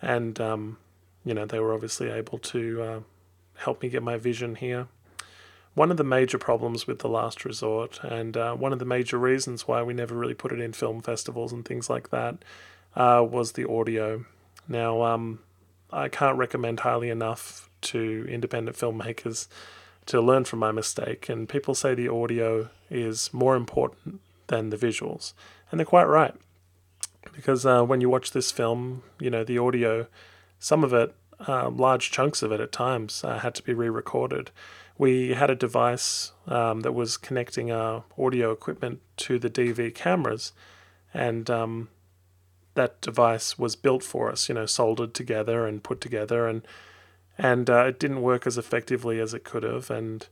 and 0.00 0.40
um, 0.40 0.78
you 1.24 1.34
know 1.34 1.46
they 1.46 1.58
were 1.58 1.74
obviously 1.74 2.10
able 2.10 2.38
to 2.38 2.82
uh, 2.82 3.00
help 3.56 3.82
me 3.82 3.88
get 3.88 4.02
my 4.02 4.16
vision 4.16 4.56
here. 4.56 4.88
One 5.74 5.90
of 5.90 5.96
the 5.96 6.04
major 6.04 6.38
problems 6.38 6.86
with 6.86 7.00
The 7.00 7.08
Last 7.08 7.44
Resort, 7.44 7.98
and 8.04 8.36
uh, 8.36 8.54
one 8.54 8.72
of 8.72 8.78
the 8.78 8.84
major 8.84 9.18
reasons 9.18 9.66
why 9.66 9.82
we 9.82 9.92
never 9.92 10.14
really 10.14 10.34
put 10.34 10.52
it 10.52 10.60
in 10.60 10.72
film 10.72 11.02
festivals 11.02 11.52
and 11.52 11.64
things 11.64 11.90
like 11.90 12.10
that, 12.10 12.36
uh, 12.94 13.26
was 13.28 13.52
the 13.52 13.68
audio. 13.68 14.24
Now, 14.68 15.02
um, 15.02 15.40
I 15.92 16.08
can't 16.08 16.38
recommend 16.38 16.80
highly 16.80 17.10
enough 17.10 17.68
to 17.82 18.24
independent 18.28 18.76
filmmakers 18.76 19.48
to 20.06 20.20
learn 20.20 20.44
from 20.44 20.60
my 20.60 20.70
mistake. 20.70 21.28
And 21.28 21.48
people 21.48 21.74
say 21.74 21.94
the 21.94 22.08
audio 22.08 22.70
is 22.88 23.32
more 23.32 23.56
important 23.56 24.20
than 24.48 24.70
the 24.70 24.76
visuals. 24.76 25.32
And 25.70 25.78
they're 25.78 25.86
quite 25.86 26.04
right. 26.04 26.34
Because 27.32 27.64
uh, 27.64 27.82
when 27.82 28.00
you 28.00 28.08
watch 28.08 28.32
this 28.32 28.50
film, 28.50 29.02
you 29.18 29.30
know, 29.30 29.44
the 29.44 29.58
audio, 29.58 30.06
some 30.58 30.84
of 30.84 30.92
it, 30.92 31.14
uh, 31.48 31.70
large 31.70 32.10
chunks 32.10 32.42
of 32.42 32.52
it 32.52 32.60
at 32.60 32.72
times, 32.72 33.24
uh, 33.24 33.38
had 33.38 33.54
to 33.56 33.62
be 33.62 33.74
re 33.74 33.88
recorded. 33.88 34.50
We 34.96 35.34
had 35.34 35.50
a 35.50 35.56
device 35.56 36.32
um, 36.46 36.80
that 36.80 36.92
was 36.92 37.16
connecting 37.16 37.72
our 37.72 38.04
audio 38.16 38.52
equipment 38.52 39.00
to 39.18 39.38
the 39.38 39.50
DV 39.50 39.94
cameras, 39.94 40.52
and 41.12 41.50
um, 41.50 41.88
that 42.74 43.00
device 43.00 43.58
was 43.58 43.74
built 43.74 44.04
for 44.04 44.30
us, 44.30 44.48
you 44.48 44.54
know, 44.54 44.66
soldered 44.66 45.14
together 45.14 45.66
and 45.66 45.82
put 45.82 46.00
together, 46.00 46.46
and 46.46 46.66
and 47.36 47.68
uh, 47.68 47.86
it 47.86 47.98
didn't 47.98 48.22
work 48.22 48.46
as 48.46 48.56
effectively 48.56 49.18
as 49.18 49.34
it 49.34 49.42
could 49.42 49.64
have, 49.64 49.90
and 49.90 50.28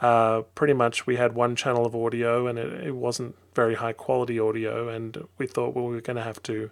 uh, 0.00 0.42
pretty 0.54 0.74
much 0.74 1.06
we 1.06 1.16
had 1.16 1.34
one 1.34 1.56
channel 1.56 1.86
of 1.86 1.96
audio, 1.96 2.46
and 2.46 2.58
it, 2.58 2.86
it 2.88 2.96
wasn't 2.96 3.34
very 3.54 3.74
high 3.74 3.92
quality 3.92 4.38
audio, 4.38 4.88
and 4.88 5.26
we 5.38 5.46
thought 5.46 5.74
well 5.74 5.86
we 5.86 5.94
were 5.94 6.00
going 6.00 6.16
to 6.16 6.22
have 6.22 6.42
to 6.44 6.70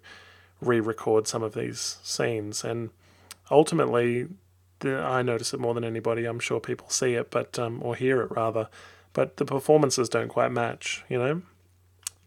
re-record 0.61 1.27
some 1.27 1.43
of 1.43 1.55
these 1.55 1.99
scenes, 2.03 2.65
and 2.65 2.91
ultimately 3.51 4.29
the, 4.81 4.99
I 4.99 5.23
notice 5.23 5.55
it 5.55 5.61
more 5.61 5.75
than 5.75 5.85
anybody. 5.85 6.27
I'm 6.27 6.39
sure 6.39 6.61
people 6.61 6.91
see 6.91 7.15
it, 7.15 7.31
but 7.31 7.59
um, 7.59 7.81
or 7.83 7.95
hear 7.95 8.21
it 8.21 8.31
rather, 8.31 8.69
but 9.13 9.39
the 9.39 9.45
performances 9.45 10.09
don't 10.09 10.29
quite 10.29 10.53
match. 10.53 11.05
You 11.09 11.19
know, 11.19 11.43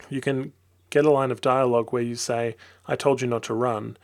you 0.09 0.21
can 0.21 0.53
get 0.89 1.05
a 1.05 1.11
line 1.11 1.31
of 1.31 1.41
dialogue 1.41 1.93
where 1.93 2.01
you 2.01 2.15
say, 2.15 2.55
"I 2.87 2.95
told 2.95 3.21
you 3.21 3.27
not 3.27 3.43
to 3.43 3.53
run," 3.53 3.97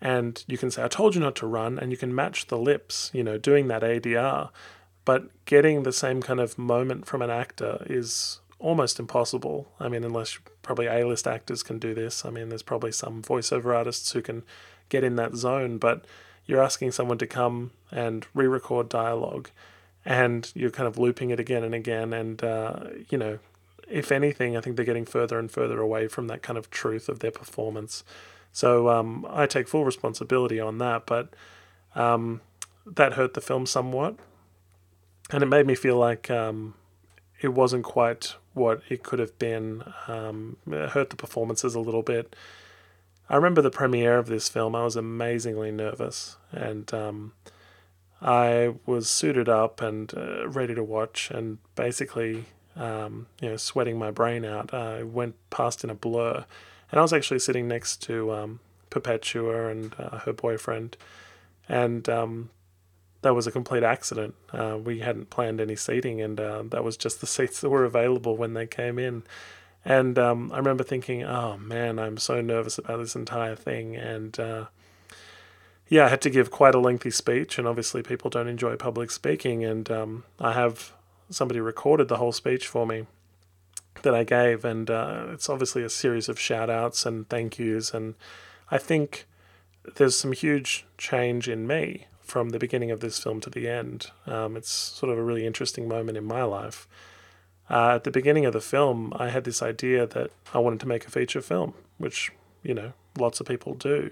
and 0.00 0.44
you 0.46 0.58
can 0.58 0.70
say, 0.70 0.84
"I 0.84 0.88
told 0.88 1.16
you 1.16 1.20
not 1.20 1.34
to 1.36 1.46
run," 1.46 1.78
and 1.78 1.90
you 1.90 1.96
can 1.96 2.14
match 2.14 2.46
the 2.46 2.58
lips. 2.58 3.10
You 3.12 3.24
know, 3.24 3.36
doing 3.36 3.66
that 3.68 3.82
ADR, 3.82 4.50
but 5.06 5.30
getting 5.46 5.84
the 5.84 5.92
same 5.92 6.20
kind 6.20 6.40
of 6.40 6.58
moment 6.58 7.06
from 7.06 7.22
an 7.22 7.30
actor 7.30 7.86
is 7.88 8.40
almost 8.58 9.00
impossible. 9.00 9.68
I 9.80 9.88
mean, 9.88 10.04
unless 10.04 10.38
probably 10.62 10.86
A-list 10.86 11.26
actors 11.26 11.62
can 11.62 11.78
do 11.78 11.94
this. 11.94 12.24
I 12.26 12.30
mean, 12.30 12.50
there's 12.50 12.62
probably 12.62 12.92
some 12.92 13.22
voiceover 13.22 13.74
artists 13.74 14.12
who 14.12 14.20
can 14.20 14.42
get 14.88 15.04
in 15.04 15.16
that 15.16 15.34
zone, 15.34 15.78
but 15.78 16.04
you're 16.44 16.62
asking 16.62 16.92
someone 16.92 17.18
to 17.18 17.26
come 17.26 17.70
and 17.90 18.26
re-record 18.34 18.88
dialogue, 18.88 19.50
and 20.04 20.50
you're 20.54 20.70
kind 20.70 20.88
of 20.88 20.98
looping 20.98 21.30
it 21.30 21.40
again 21.40 21.64
and 21.64 21.74
again, 21.74 22.12
and 22.12 22.42
uh, 22.44 22.80
you 23.08 23.16
know, 23.16 23.38
if 23.88 24.10
anything, 24.10 24.56
I 24.56 24.60
think 24.60 24.76
they're 24.76 24.84
getting 24.84 25.06
further 25.06 25.38
and 25.38 25.50
further 25.50 25.80
away 25.80 26.08
from 26.08 26.26
that 26.26 26.42
kind 26.42 26.58
of 26.58 26.70
truth 26.70 27.08
of 27.08 27.20
their 27.20 27.30
performance. 27.30 28.04
So 28.52 28.88
um, 28.88 29.26
I 29.30 29.46
take 29.46 29.68
full 29.68 29.84
responsibility 29.84 30.58
on 30.58 30.78
that, 30.78 31.06
but 31.06 31.34
um, 31.94 32.40
that 32.84 33.12
hurt 33.12 33.34
the 33.34 33.40
film 33.40 33.66
somewhat, 33.66 34.16
and 35.30 35.42
it 35.42 35.46
made 35.46 35.66
me 35.66 35.74
feel 35.74 35.96
like 35.96 36.30
um, 36.30 36.74
it 37.40 37.48
wasn't 37.48 37.84
quite 37.84 38.34
what 38.54 38.80
it 38.88 39.02
could 39.02 39.18
have 39.18 39.38
been. 39.38 39.84
Um, 40.08 40.56
it 40.70 40.90
hurt 40.90 41.10
the 41.10 41.16
performances 41.16 41.74
a 41.74 41.80
little 41.80 42.02
bit. 42.02 42.34
I 43.28 43.36
remember 43.36 43.60
the 43.60 43.70
premiere 43.70 44.18
of 44.18 44.28
this 44.28 44.48
film. 44.48 44.74
I 44.74 44.84
was 44.84 44.96
amazingly 44.96 45.72
nervous, 45.72 46.36
and 46.52 46.92
um, 46.94 47.32
I 48.22 48.74
was 48.86 49.10
suited 49.10 49.48
up 49.48 49.82
and 49.82 50.12
uh, 50.16 50.48
ready 50.48 50.74
to 50.74 50.84
watch, 50.84 51.30
and 51.32 51.58
basically, 51.74 52.44
um, 52.76 53.26
you 53.40 53.50
know, 53.50 53.56
sweating 53.56 53.98
my 53.98 54.12
brain 54.12 54.44
out. 54.44 54.72
I 54.72 55.02
went 55.02 55.34
past 55.50 55.82
in 55.82 55.90
a 55.90 55.94
blur, 55.94 56.44
and 56.90 56.98
I 56.98 57.02
was 57.02 57.12
actually 57.12 57.40
sitting 57.40 57.66
next 57.66 58.00
to 58.04 58.32
um, 58.32 58.60
Perpetua 58.90 59.68
and 59.70 59.94
uh, 59.98 60.18
her 60.20 60.32
boyfriend, 60.32 60.96
and 61.68 62.08
um, 62.08 62.50
that 63.22 63.34
was 63.34 63.46
a 63.46 63.52
complete 63.52 63.82
accident. 63.82 64.34
Uh, 64.52 64.78
we 64.82 65.00
hadn't 65.00 65.30
planned 65.30 65.60
any 65.60 65.76
seating, 65.76 66.20
and 66.20 66.38
uh, 66.38 66.62
that 66.68 66.84
was 66.84 66.96
just 66.96 67.20
the 67.20 67.26
seats 67.36 67.60
that 67.60 67.70
were 67.70 67.84
available 67.84 68.36
when 68.36 68.54
they 68.54 68.66
came 68.66 68.98
in. 68.98 69.22
And 69.84 70.18
um, 70.18 70.50
I 70.52 70.58
remember 70.58 70.82
thinking, 70.82 71.22
oh 71.22 71.56
man, 71.58 71.98
I'm 71.98 72.18
so 72.18 72.40
nervous 72.40 72.76
about 72.76 72.98
this 72.98 73.14
entire 73.14 73.54
thing. 73.54 73.94
And 73.94 74.38
uh, 74.38 74.66
yeah, 75.88 76.06
I 76.06 76.08
had 76.08 76.20
to 76.22 76.30
give 76.30 76.50
quite 76.50 76.74
a 76.74 76.80
lengthy 76.80 77.12
speech, 77.12 77.58
and 77.58 77.68
obviously, 77.68 78.02
people 78.02 78.30
don't 78.30 78.48
enjoy 78.48 78.76
public 78.76 79.10
speaking. 79.10 79.64
And 79.64 79.90
um, 79.90 80.24
I 80.40 80.52
have 80.52 80.92
somebody 81.30 81.60
recorded 81.60 82.08
the 82.08 82.16
whole 82.16 82.32
speech 82.32 82.66
for 82.66 82.86
me 82.86 83.06
that 84.02 84.14
I 84.14 84.24
gave, 84.24 84.64
and 84.64 84.90
uh, 84.90 85.26
it's 85.30 85.48
obviously 85.48 85.82
a 85.82 85.90
series 85.90 86.28
of 86.28 86.38
shout 86.38 86.68
outs 86.68 87.06
and 87.06 87.28
thank 87.28 87.58
yous. 87.58 87.94
And 87.94 88.14
I 88.70 88.78
think 88.78 89.26
there's 89.94 90.16
some 90.16 90.32
huge 90.32 90.84
change 90.98 91.48
in 91.48 91.66
me 91.66 92.06
from 92.26 92.50
the 92.50 92.58
beginning 92.58 92.90
of 92.90 93.00
this 93.00 93.18
film 93.18 93.40
to 93.40 93.50
the 93.50 93.68
end. 93.68 94.10
Um, 94.26 94.56
it's 94.56 94.70
sort 94.70 95.12
of 95.12 95.18
a 95.18 95.22
really 95.22 95.46
interesting 95.46 95.88
moment 95.88 96.18
in 96.18 96.24
my 96.24 96.42
life. 96.42 96.86
Uh, 97.70 97.94
at 97.94 98.04
the 98.04 98.10
beginning 98.10 98.44
of 98.44 98.52
the 98.52 98.60
film, 98.60 99.12
I 99.16 99.28
had 99.30 99.44
this 99.44 99.62
idea 99.62 100.06
that 100.06 100.30
I 100.52 100.58
wanted 100.58 100.80
to 100.80 100.88
make 100.88 101.06
a 101.06 101.10
feature 101.10 101.40
film, 101.40 101.74
which, 101.98 102.30
you 102.62 102.74
know, 102.74 102.92
lots 103.18 103.40
of 103.40 103.46
people 103.46 103.74
do. 103.74 104.10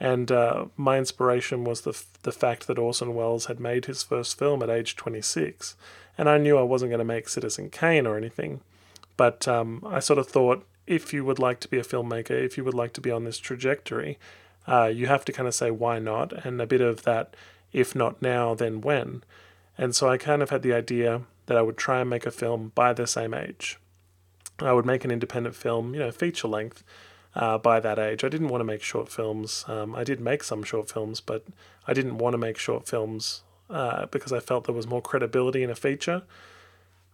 And 0.00 0.30
uh, 0.30 0.66
my 0.76 0.98
inspiration 0.98 1.64
was 1.64 1.82
the, 1.82 1.90
f- 1.90 2.06
the 2.22 2.32
fact 2.32 2.66
that 2.66 2.78
Orson 2.78 3.14
Welles 3.14 3.46
had 3.46 3.60
made 3.60 3.86
his 3.86 4.02
first 4.02 4.38
film 4.38 4.62
at 4.62 4.70
age 4.70 4.96
26. 4.96 5.76
And 6.18 6.28
I 6.28 6.38
knew 6.38 6.58
I 6.58 6.62
wasn't 6.62 6.90
going 6.90 6.98
to 6.98 7.04
make 7.04 7.28
Citizen 7.28 7.70
Kane 7.70 8.06
or 8.06 8.16
anything. 8.16 8.60
But 9.16 9.46
um, 9.46 9.82
I 9.86 10.00
sort 10.00 10.18
of 10.18 10.28
thought 10.28 10.66
if 10.86 11.12
you 11.12 11.24
would 11.24 11.38
like 11.38 11.60
to 11.60 11.68
be 11.68 11.78
a 11.78 11.84
filmmaker, 11.84 12.30
if 12.30 12.56
you 12.56 12.64
would 12.64 12.74
like 12.74 12.92
to 12.94 13.00
be 13.00 13.10
on 13.10 13.24
this 13.24 13.38
trajectory, 13.38 14.18
uh, 14.66 14.90
you 14.92 15.06
have 15.06 15.24
to 15.26 15.32
kind 15.32 15.48
of 15.48 15.54
say 15.54 15.70
why 15.70 15.98
not, 15.98 16.32
and 16.44 16.60
a 16.60 16.66
bit 16.66 16.80
of 16.80 17.02
that 17.02 17.34
if 17.72 17.94
not 17.94 18.22
now, 18.22 18.54
then 18.54 18.80
when. 18.80 19.22
And 19.76 19.94
so 19.94 20.08
I 20.08 20.16
kind 20.16 20.42
of 20.42 20.50
had 20.50 20.62
the 20.62 20.72
idea 20.72 21.22
that 21.46 21.56
I 21.56 21.62
would 21.62 21.76
try 21.76 22.00
and 22.00 22.08
make 22.08 22.24
a 22.24 22.30
film 22.30 22.72
by 22.74 22.92
the 22.92 23.06
same 23.06 23.34
age. 23.34 23.78
I 24.60 24.72
would 24.72 24.86
make 24.86 25.04
an 25.04 25.10
independent 25.10 25.56
film, 25.56 25.92
you 25.92 26.00
know, 26.00 26.12
feature 26.12 26.48
length, 26.48 26.84
uh, 27.34 27.58
by 27.58 27.80
that 27.80 27.98
age. 27.98 28.24
I 28.24 28.28
didn't 28.28 28.48
want 28.48 28.60
to 28.60 28.64
make 28.64 28.82
short 28.82 29.08
films. 29.08 29.64
Um, 29.66 29.94
I 29.94 30.04
did 30.04 30.20
make 30.20 30.44
some 30.44 30.62
short 30.62 30.88
films, 30.88 31.20
but 31.20 31.44
I 31.86 31.92
didn't 31.92 32.18
want 32.18 32.34
to 32.34 32.38
make 32.38 32.56
short 32.56 32.86
films 32.86 33.42
uh, 33.68 34.06
because 34.06 34.32
I 34.32 34.40
felt 34.40 34.64
there 34.64 34.74
was 34.74 34.86
more 34.86 35.02
credibility 35.02 35.62
in 35.62 35.70
a 35.70 35.74
feature. 35.74 36.22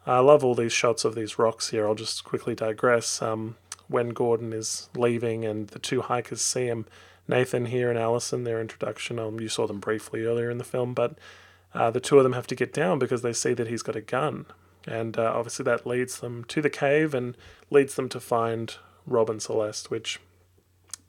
I 0.06 0.18
love 0.18 0.44
all 0.44 0.54
these 0.54 0.72
shots 0.72 1.04
of 1.04 1.14
these 1.14 1.38
rocks 1.38 1.70
here. 1.70 1.86
I'll 1.86 1.94
just 1.94 2.24
quickly 2.24 2.54
digress. 2.54 3.22
Um, 3.22 3.56
when 3.88 4.10
Gordon 4.10 4.52
is 4.52 4.88
leaving 4.94 5.44
and 5.44 5.68
the 5.68 5.78
two 5.78 6.02
hikers 6.02 6.40
see 6.40 6.66
him, 6.66 6.86
Nathan 7.30 7.66
here 7.66 7.88
and 7.88 7.98
Allison, 7.98 8.44
their 8.44 8.60
introduction, 8.60 9.18
um, 9.18 9.38
you 9.40 9.48
saw 9.48 9.66
them 9.66 9.78
briefly 9.78 10.24
earlier 10.24 10.50
in 10.50 10.58
the 10.58 10.64
film, 10.64 10.94
but 10.94 11.16
uh, 11.72 11.90
the 11.90 12.00
two 12.00 12.18
of 12.18 12.24
them 12.24 12.32
have 12.32 12.48
to 12.48 12.56
get 12.56 12.72
down 12.72 12.98
because 12.98 13.22
they 13.22 13.32
see 13.32 13.54
that 13.54 13.68
he's 13.68 13.82
got 13.82 13.96
a 13.96 14.00
gun. 14.00 14.46
And 14.86 15.16
uh, 15.16 15.32
obviously 15.34 15.64
that 15.64 15.86
leads 15.86 16.18
them 16.18 16.44
to 16.44 16.60
the 16.60 16.68
cave 16.68 17.14
and 17.14 17.36
leads 17.70 17.94
them 17.94 18.08
to 18.08 18.20
find 18.20 18.74
Robin 19.06 19.38
Celeste, 19.38 19.90
which, 19.90 20.18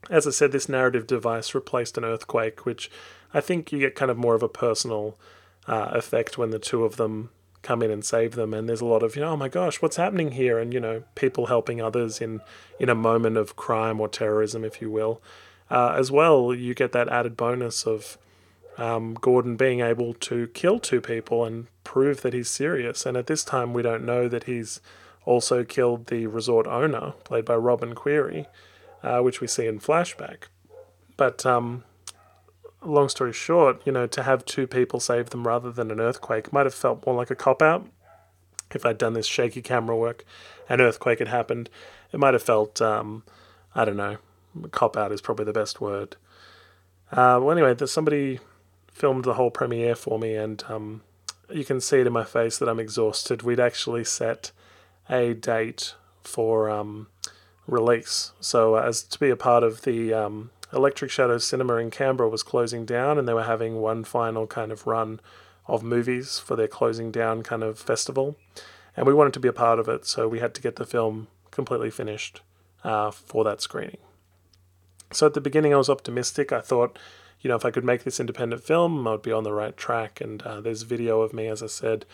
as 0.08 0.26
I 0.26 0.30
said, 0.30 0.52
this 0.52 0.68
narrative 0.68 1.06
device 1.06 1.54
replaced 1.54 1.98
an 1.98 2.04
earthquake, 2.04 2.64
which 2.64 2.90
I 3.34 3.40
think 3.40 3.72
you 3.72 3.80
get 3.80 3.96
kind 3.96 4.10
of 4.10 4.16
more 4.16 4.36
of 4.36 4.42
a 4.42 4.48
personal 4.48 5.18
uh, 5.66 5.90
effect 5.92 6.38
when 6.38 6.50
the 6.50 6.58
two 6.58 6.84
of 6.84 6.96
them 6.96 7.30
come 7.62 7.82
in 7.82 7.90
and 7.90 8.04
save 8.04 8.36
them. 8.36 8.54
And 8.54 8.68
there's 8.68 8.80
a 8.80 8.86
lot 8.86 9.02
of, 9.02 9.16
you 9.16 9.22
know, 9.22 9.30
oh 9.30 9.36
my 9.36 9.48
gosh, 9.48 9.82
what's 9.82 9.96
happening 9.96 10.32
here? 10.32 10.58
And, 10.58 10.72
you 10.72 10.80
know, 10.80 11.02
people 11.14 11.46
helping 11.46 11.80
others 11.80 12.20
in, 12.20 12.40
in 12.78 12.88
a 12.88 12.94
moment 12.94 13.36
of 13.36 13.56
crime 13.56 14.00
or 14.00 14.08
terrorism, 14.08 14.64
if 14.64 14.80
you 14.80 14.90
will. 14.90 15.20
Uh, 15.72 15.94
as 15.96 16.10
well, 16.12 16.54
you 16.54 16.74
get 16.74 16.92
that 16.92 17.08
added 17.08 17.34
bonus 17.34 17.86
of 17.86 18.18
um, 18.76 19.14
Gordon 19.14 19.56
being 19.56 19.80
able 19.80 20.12
to 20.12 20.48
kill 20.48 20.78
two 20.78 21.00
people 21.00 21.46
and 21.46 21.66
prove 21.82 22.20
that 22.20 22.34
he's 22.34 22.50
serious. 22.50 23.06
And 23.06 23.16
at 23.16 23.26
this 23.26 23.42
time, 23.42 23.72
we 23.72 23.80
don't 23.80 24.04
know 24.04 24.28
that 24.28 24.44
he's 24.44 24.82
also 25.24 25.64
killed 25.64 26.08
the 26.08 26.26
resort 26.26 26.66
owner, 26.66 27.14
played 27.24 27.46
by 27.46 27.54
Robin 27.56 27.94
Query, 27.94 28.48
uh, 29.02 29.20
which 29.20 29.40
we 29.40 29.46
see 29.46 29.66
in 29.66 29.80
flashback. 29.80 30.48
But 31.16 31.46
um, 31.46 31.84
long 32.82 33.08
story 33.08 33.32
short, 33.32 33.80
you 33.86 33.92
know, 33.92 34.06
to 34.08 34.24
have 34.24 34.44
two 34.44 34.66
people 34.66 35.00
save 35.00 35.30
them 35.30 35.46
rather 35.46 35.72
than 35.72 35.90
an 35.90 36.00
earthquake 36.00 36.52
might 36.52 36.66
have 36.66 36.74
felt 36.74 37.06
more 37.06 37.14
like 37.14 37.30
a 37.30 37.34
cop 37.34 37.62
out. 37.62 37.86
If 38.74 38.84
I'd 38.84 38.98
done 38.98 39.14
this 39.14 39.26
shaky 39.26 39.62
camera 39.62 39.96
work, 39.96 40.22
an 40.68 40.82
earthquake 40.82 41.20
had 41.20 41.28
happened, 41.28 41.70
it 42.12 42.20
might 42.20 42.34
have 42.34 42.42
felt, 42.42 42.82
um, 42.82 43.22
I 43.74 43.86
don't 43.86 43.96
know, 43.96 44.18
cop 44.70 44.96
out 44.96 45.12
is 45.12 45.20
probably 45.20 45.44
the 45.44 45.52
best 45.52 45.80
word. 45.80 46.16
Uh, 47.10 47.38
well, 47.42 47.52
anyway, 47.52 47.74
there's 47.74 47.92
somebody 47.92 48.40
filmed 48.90 49.24
the 49.24 49.34
whole 49.34 49.50
premiere 49.50 49.94
for 49.94 50.18
me, 50.18 50.34
and 50.34 50.62
um, 50.68 51.02
you 51.50 51.64
can 51.64 51.80
see 51.80 52.00
it 52.00 52.06
in 52.06 52.12
my 52.12 52.24
face 52.24 52.58
that 52.58 52.68
I'm 52.68 52.80
exhausted. 52.80 53.42
We'd 53.42 53.60
actually 53.60 54.04
set 54.04 54.52
a 55.10 55.34
date 55.34 55.94
for 56.22 56.70
um, 56.70 57.08
release, 57.66 58.32
so 58.40 58.76
uh, 58.76 58.82
as 58.82 59.02
to 59.02 59.18
be 59.18 59.30
a 59.30 59.36
part 59.36 59.62
of 59.62 59.82
the 59.82 60.14
um, 60.14 60.50
Electric 60.72 61.10
Shadows 61.10 61.46
Cinema 61.46 61.76
in 61.76 61.90
Canberra 61.90 62.28
was 62.28 62.42
closing 62.42 62.86
down, 62.86 63.18
and 63.18 63.28
they 63.28 63.34
were 63.34 63.42
having 63.42 63.80
one 63.80 64.04
final 64.04 64.46
kind 64.46 64.72
of 64.72 64.86
run 64.86 65.20
of 65.66 65.82
movies 65.82 66.38
for 66.38 66.56
their 66.56 66.68
closing 66.68 67.10
down 67.10 67.42
kind 67.42 67.62
of 67.62 67.78
festival, 67.78 68.36
and 68.96 69.06
we 69.06 69.14
wanted 69.14 69.34
to 69.34 69.40
be 69.40 69.48
a 69.48 69.52
part 69.52 69.78
of 69.78 69.88
it, 69.88 70.06
so 70.06 70.28
we 70.28 70.38
had 70.38 70.54
to 70.54 70.62
get 70.62 70.76
the 70.76 70.86
film 70.86 71.28
completely 71.50 71.90
finished 71.90 72.40
uh, 72.84 73.10
for 73.10 73.44
that 73.44 73.60
screening. 73.60 73.98
So 75.12 75.26
at 75.26 75.34
the 75.34 75.40
beginning, 75.40 75.74
I 75.74 75.78
was 75.78 75.90
optimistic. 75.90 76.52
I 76.52 76.60
thought, 76.60 76.98
you 77.40 77.48
know, 77.48 77.56
if 77.56 77.64
I 77.64 77.70
could 77.70 77.84
make 77.84 78.04
this 78.04 78.20
independent 78.20 78.62
film, 78.62 79.06
I 79.06 79.12
would 79.12 79.22
be 79.22 79.32
on 79.32 79.44
the 79.44 79.52
right 79.52 79.76
track. 79.76 80.20
And 80.20 80.42
uh, 80.42 80.60
there's 80.60 80.82
video 80.82 81.22
of 81.22 81.32
me, 81.32 81.46
as 81.48 81.62
I 81.62 81.66
said, 81.66 82.06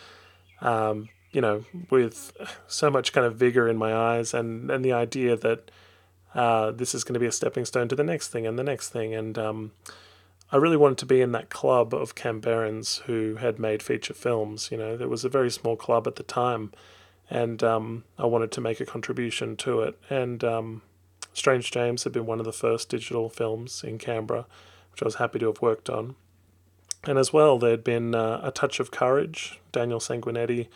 um, 0.61 1.09
you 1.31 1.41
know, 1.41 1.65
with 1.89 2.31
so 2.67 2.89
much 2.89 3.13
kind 3.13 3.25
of 3.25 3.35
vigor 3.35 3.67
in 3.67 3.77
my 3.77 3.93
eyes 3.93 4.33
and, 4.33 4.69
and 4.71 4.83
the 4.83 4.93
idea 4.93 5.35
that 5.35 5.71
uh, 6.33 6.71
this 6.71 6.93
is 6.93 7.03
going 7.03 7.13
to 7.13 7.19
be 7.19 7.25
a 7.25 7.31
stepping 7.31 7.65
stone 7.65 7.87
to 7.87 7.95
the 7.95 8.03
next 8.03 8.29
thing 8.29 8.45
and 8.45 8.57
the 8.57 8.63
next 8.63 8.89
thing. 8.89 9.13
And 9.13 9.37
um, 9.37 9.71
I 10.51 10.57
really 10.57 10.77
wanted 10.77 10.97
to 10.99 11.05
be 11.05 11.21
in 11.21 11.31
that 11.33 11.49
club 11.49 11.93
of 11.93 12.15
Canberrans 12.15 13.01
who 13.01 13.35
had 13.35 13.59
made 13.59 13.83
feature 13.83 14.13
films. 14.13 14.69
You 14.71 14.77
know, 14.77 14.97
there 14.97 15.07
was 15.07 15.23
a 15.23 15.29
very 15.29 15.51
small 15.51 15.75
club 15.75 16.07
at 16.07 16.15
the 16.15 16.23
time, 16.23 16.71
and 17.29 17.63
um, 17.63 18.03
I 18.17 18.25
wanted 18.25 18.51
to 18.53 18.61
make 18.61 18.79
a 18.79 18.85
contribution 18.85 19.55
to 19.57 19.81
it. 19.81 19.99
And 20.09 20.43
um, 20.43 20.81
Strange 21.33 21.71
James 21.71 22.03
had 22.03 22.13
been 22.13 22.25
one 22.25 22.39
of 22.39 22.45
the 22.45 22.53
first 22.53 22.89
digital 22.89 23.29
films 23.29 23.83
in 23.83 23.97
Canberra, 23.97 24.45
which 24.91 25.01
I 25.01 25.05
was 25.05 25.15
happy 25.15 25.39
to 25.39 25.47
have 25.47 25.61
worked 25.61 25.89
on. 25.89 26.15
And 27.05 27.17
as 27.17 27.31
well, 27.31 27.57
there 27.57 27.71
had 27.71 27.83
been 27.83 28.13
uh, 28.13 28.41
A 28.43 28.51
Touch 28.51 28.79
of 28.79 28.91
Courage, 28.91 29.59
Daniel 29.71 29.99
Sanguinetti, 29.99 30.67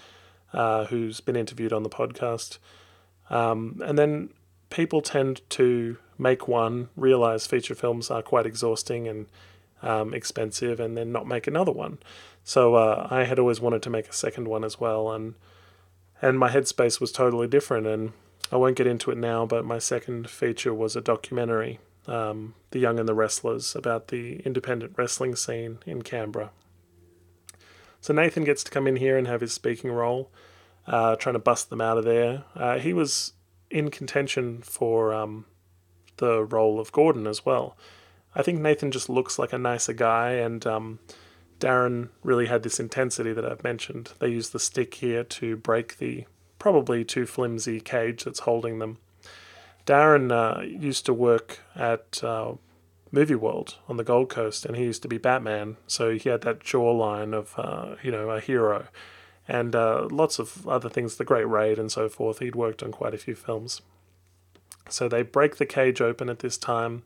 uh, 0.54 0.86
who's 0.86 1.20
been 1.20 1.36
interviewed 1.36 1.74
on 1.74 1.84
the 1.84 1.90
podcast. 1.90 2.60
Um, 3.30 3.82
and 3.84 3.98
then 3.98 4.30
people 4.70 5.02
tend 5.02 5.42
to 5.52 5.98
make 6.18 6.48
one, 6.48 6.90
realize 6.96 7.46
feature 7.46 7.76
films 7.76 8.10
are 8.10 8.22
quite 8.22 8.46
exhausting 8.46 9.08
and 9.08 9.26
um, 9.82 10.14
expensive 10.14 10.80
and 10.80 10.96
then 10.98 11.12
not 11.12 11.28
make 11.28 11.46
another 11.46 11.72
one. 11.72 11.98
So 12.44 12.76
uh, 12.76 13.08
I 13.10 13.24
had 13.24 13.40
always 13.40 13.60
wanted 13.60 13.82
to 13.84 13.90
make 13.90 14.08
a 14.08 14.14
second 14.14 14.48
one 14.48 14.64
as 14.64 14.80
well, 14.80 15.12
and 15.12 15.36
and 16.22 16.40
my 16.40 16.50
headspace 16.50 17.02
was 17.02 17.12
totally 17.12 17.48
different. 17.48 17.88
And 17.88 18.14
I 18.52 18.58
won't 18.58 18.76
get 18.76 18.88
into 18.88 19.12
it 19.12 19.18
now, 19.18 19.46
but 19.46 19.66
my 19.66 19.80
second 19.80 20.30
feature 20.30 20.74
was 20.74 20.96
a 20.96 21.02
documentary, 21.02 21.80
um, 22.08 22.56
"The 22.72 22.80
Young 22.80 23.00
and 23.00 23.10
the 23.10 23.16
Wrestlers, 23.16 23.76
about 23.76 24.10
the 24.10 24.40
independent 24.46 24.94
wrestling 24.98 25.36
scene 25.36 25.80
in 25.86 26.02
Canberra. 26.04 26.52
So 28.02 28.14
Nathan 28.14 28.44
gets 28.44 28.64
to 28.66 28.72
come 28.72 28.86
in 28.86 28.98
here 28.98 29.18
and 29.18 29.28
have 29.28 29.42
his 29.42 29.54
speaking 29.54 29.92
role, 29.92 30.30
uh, 30.86 31.16
trying 31.16 31.34
to 31.34 31.40
bust 31.40 31.70
them 31.70 31.82
out 31.82 31.98
of 31.98 32.04
there. 32.04 32.44
Uh, 32.54 32.78
he 32.78 32.94
was 32.94 33.34
in 33.70 33.90
contention 33.90 34.62
for 34.62 35.14
um, 35.14 35.46
the 36.18 36.44
role 36.44 36.80
of 36.80 36.92
Gordon 36.92 37.26
as 37.26 37.46
well. 37.46 37.78
I 38.36 38.42
think 38.42 38.60
Nathan 38.60 38.92
just 38.92 39.10
looks 39.10 39.40
like 39.40 39.54
a 39.54 39.58
nicer 39.58 39.94
guy, 39.94 40.32
and 40.32 40.66
um, 40.68 41.00
Darren 41.60 42.10
really 42.24 42.48
had 42.48 42.64
this 42.64 42.80
intensity 42.80 43.32
that 43.32 43.46
I've 43.46 43.64
mentioned. 43.64 44.12
They 44.20 44.28
use 44.30 44.50
the 44.50 44.60
stick 44.60 44.96
here 44.96 45.24
to 45.24 45.56
break 45.56 45.98
the 45.98 46.26
probably 46.64 47.04
too 47.04 47.26
flimsy 47.26 47.82
cage 47.82 48.24
that's 48.24 48.40
holding 48.40 48.80
them. 48.80 48.98
Darren 49.86 50.32
uh, 50.32 50.62
used 50.62 51.06
to 51.06 51.14
work 51.14 51.60
at 51.76 52.24
uh, 52.24 52.54
Movie 53.12 53.36
World 53.36 53.76
on 53.90 53.98
the 53.98 54.04
Gold 54.06 54.30
Coast, 54.30 54.66
and 54.66 54.78
he 54.78 54.86
used 54.86 55.02
to 55.02 55.10
be 55.10 55.18
Batman, 55.18 55.76
so 55.88 56.12
he 56.12 56.30
had 56.30 56.40
that 56.44 56.62
jawline 56.62 57.34
of 57.34 57.54
uh, 57.58 57.98
you 58.02 58.12
know 58.12 58.30
a 58.30 58.40
hero, 58.40 58.88
and 59.46 59.76
uh, 59.76 60.08
lots 60.10 60.40
of 60.40 60.66
other 60.66 60.88
things, 60.88 61.18
The 61.18 61.26
Great 61.26 61.50
Raid 61.50 61.78
and 61.78 61.92
so 61.92 62.08
forth. 62.08 62.40
He'd 62.40 62.56
worked 62.56 62.82
on 62.82 62.94
quite 62.94 63.14
a 63.14 63.18
few 63.18 63.36
films. 63.36 63.82
So 64.88 65.10
they 65.10 65.22
break 65.22 65.58
the 65.58 65.66
cage 65.66 66.00
open 66.00 66.30
at 66.30 66.40
this 66.40 66.58
time, 66.58 67.04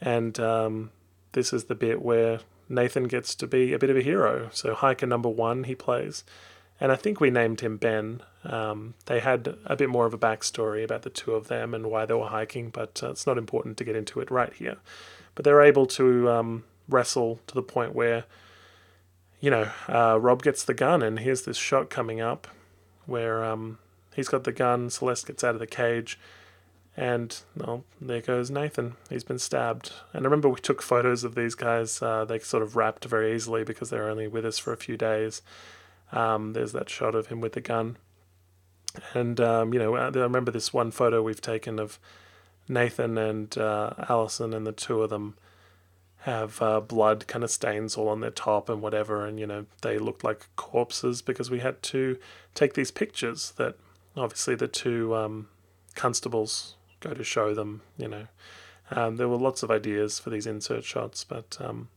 and 0.00 0.40
um, 0.40 0.90
this 1.32 1.52
is 1.52 1.64
the 1.64 1.74
bit 1.74 2.00
where 2.00 2.40
Nathan 2.70 3.08
gets 3.08 3.34
to 3.34 3.46
be 3.46 3.74
a 3.74 3.78
bit 3.78 3.90
of 3.90 3.96
a 3.98 4.02
hero. 4.02 4.48
So 4.54 4.72
hiker 4.72 5.06
number 5.06 5.28
one 5.28 5.64
he 5.64 5.74
plays, 5.74 6.24
and 6.80 6.90
I 6.90 6.96
think 6.96 7.20
we 7.20 7.28
named 7.28 7.60
him 7.60 7.76
Ben. 7.76 8.22
Um, 8.44 8.94
they 9.06 9.20
had 9.20 9.56
a 9.64 9.76
bit 9.76 9.88
more 9.88 10.06
of 10.06 10.14
a 10.14 10.18
backstory 10.18 10.84
about 10.84 11.02
the 11.02 11.10
two 11.10 11.34
of 11.34 11.48
them 11.48 11.74
and 11.74 11.86
why 11.86 12.04
they 12.04 12.14
were 12.14 12.26
hiking, 12.26 12.70
but 12.70 13.00
uh, 13.02 13.10
it's 13.10 13.26
not 13.26 13.38
important 13.38 13.76
to 13.78 13.84
get 13.84 13.96
into 13.96 14.20
it 14.20 14.30
right 14.30 14.52
here. 14.52 14.76
But 15.34 15.44
they're 15.44 15.62
able 15.62 15.86
to 15.86 16.30
um, 16.30 16.64
wrestle 16.88 17.40
to 17.46 17.54
the 17.54 17.62
point 17.62 17.94
where, 17.94 18.24
you 19.40 19.50
know, 19.50 19.70
uh, 19.88 20.18
Rob 20.20 20.42
gets 20.42 20.64
the 20.64 20.74
gun, 20.74 21.02
and 21.02 21.20
here's 21.20 21.42
this 21.42 21.56
shot 21.56 21.90
coming 21.90 22.20
up 22.20 22.46
where 23.06 23.44
um, 23.44 23.78
he's 24.14 24.28
got 24.28 24.44
the 24.44 24.52
gun. 24.52 24.90
Celeste 24.90 25.26
gets 25.26 25.42
out 25.44 25.54
of 25.54 25.60
the 25.60 25.66
cage 25.66 26.18
and 26.96 27.40
well, 27.56 27.84
there 28.00 28.20
goes 28.20 28.50
Nathan. 28.50 28.94
He's 29.10 29.24
been 29.24 29.38
stabbed. 29.38 29.92
And 30.12 30.24
I 30.24 30.24
remember 30.24 30.48
we 30.48 30.60
took 30.60 30.80
photos 30.80 31.24
of 31.24 31.34
these 31.34 31.54
guys. 31.54 32.00
Uh, 32.00 32.24
they 32.24 32.38
sort 32.38 32.62
of 32.62 32.76
wrapped 32.76 33.04
very 33.04 33.34
easily 33.34 33.64
because 33.64 33.90
they 33.90 33.98
were 33.98 34.08
only 34.08 34.28
with 34.28 34.44
us 34.44 34.58
for 34.58 34.72
a 34.72 34.76
few 34.76 34.96
days. 34.96 35.42
Um, 36.12 36.52
there's 36.52 36.72
that 36.72 36.88
shot 36.88 37.14
of 37.14 37.26
him 37.26 37.40
with 37.40 37.54
the 37.54 37.60
gun. 37.60 37.96
And, 39.12 39.40
um, 39.40 39.72
you 39.74 39.80
know, 39.80 39.96
I 39.96 40.08
remember 40.08 40.50
this 40.50 40.72
one 40.72 40.90
photo 40.90 41.22
we've 41.22 41.40
taken 41.40 41.78
of 41.78 41.98
Nathan 42.68 43.18
and 43.18 43.56
uh, 43.58 43.92
Allison, 44.08 44.54
and 44.54 44.66
the 44.66 44.72
two 44.72 45.02
of 45.02 45.10
them 45.10 45.36
have 46.18 46.62
uh, 46.62 46.80
blood 46.80 47.26
kind 47.26 47.44
of 47.44 47.50
stains 47.50 47.96
all 47.96 48.08
on 48.08 48.20
their 48.20 48.30
top 48.30 48.68
and 48.68 48.80
whatever. 48.80 49.26
And, 49.26 49.38
you 49.38 49.46
know, 49.46 49.66
they 49.82 49.98
looked 49.98 50.24
like 50.24 50.46
corpses 50.56 51.20
because 51.22 51.50
we 51.50 51.60
had 51.60 51.82
to 51.82 52.18
take 52.54 52.74
these 52.74 52.90
pictures 52.90 53.52
that 53.56 53.76
obviously 54.16 54.54
the 54.54 54.68
two 54.68 55.14
um, 55.14 55.48
constables 55.94 56.76
go 57.00 57.12
to 57.12 57.24
show 57.24 57.54
them, 57.54 57.82
you 57.98 58.08
know. 58.08 58.26
Um, 58.90 59.16
there 59.16 59.28
were 59.28 59.36
lots 59.36 59.62
of 59.62 59.70
ideas 59.70 60.18
for 60.18 60.30
these 60.30 60.46
insert 60.46 60.84
shots, 60.84 61.24
but 61.24 61.58
um, 61.60 61.88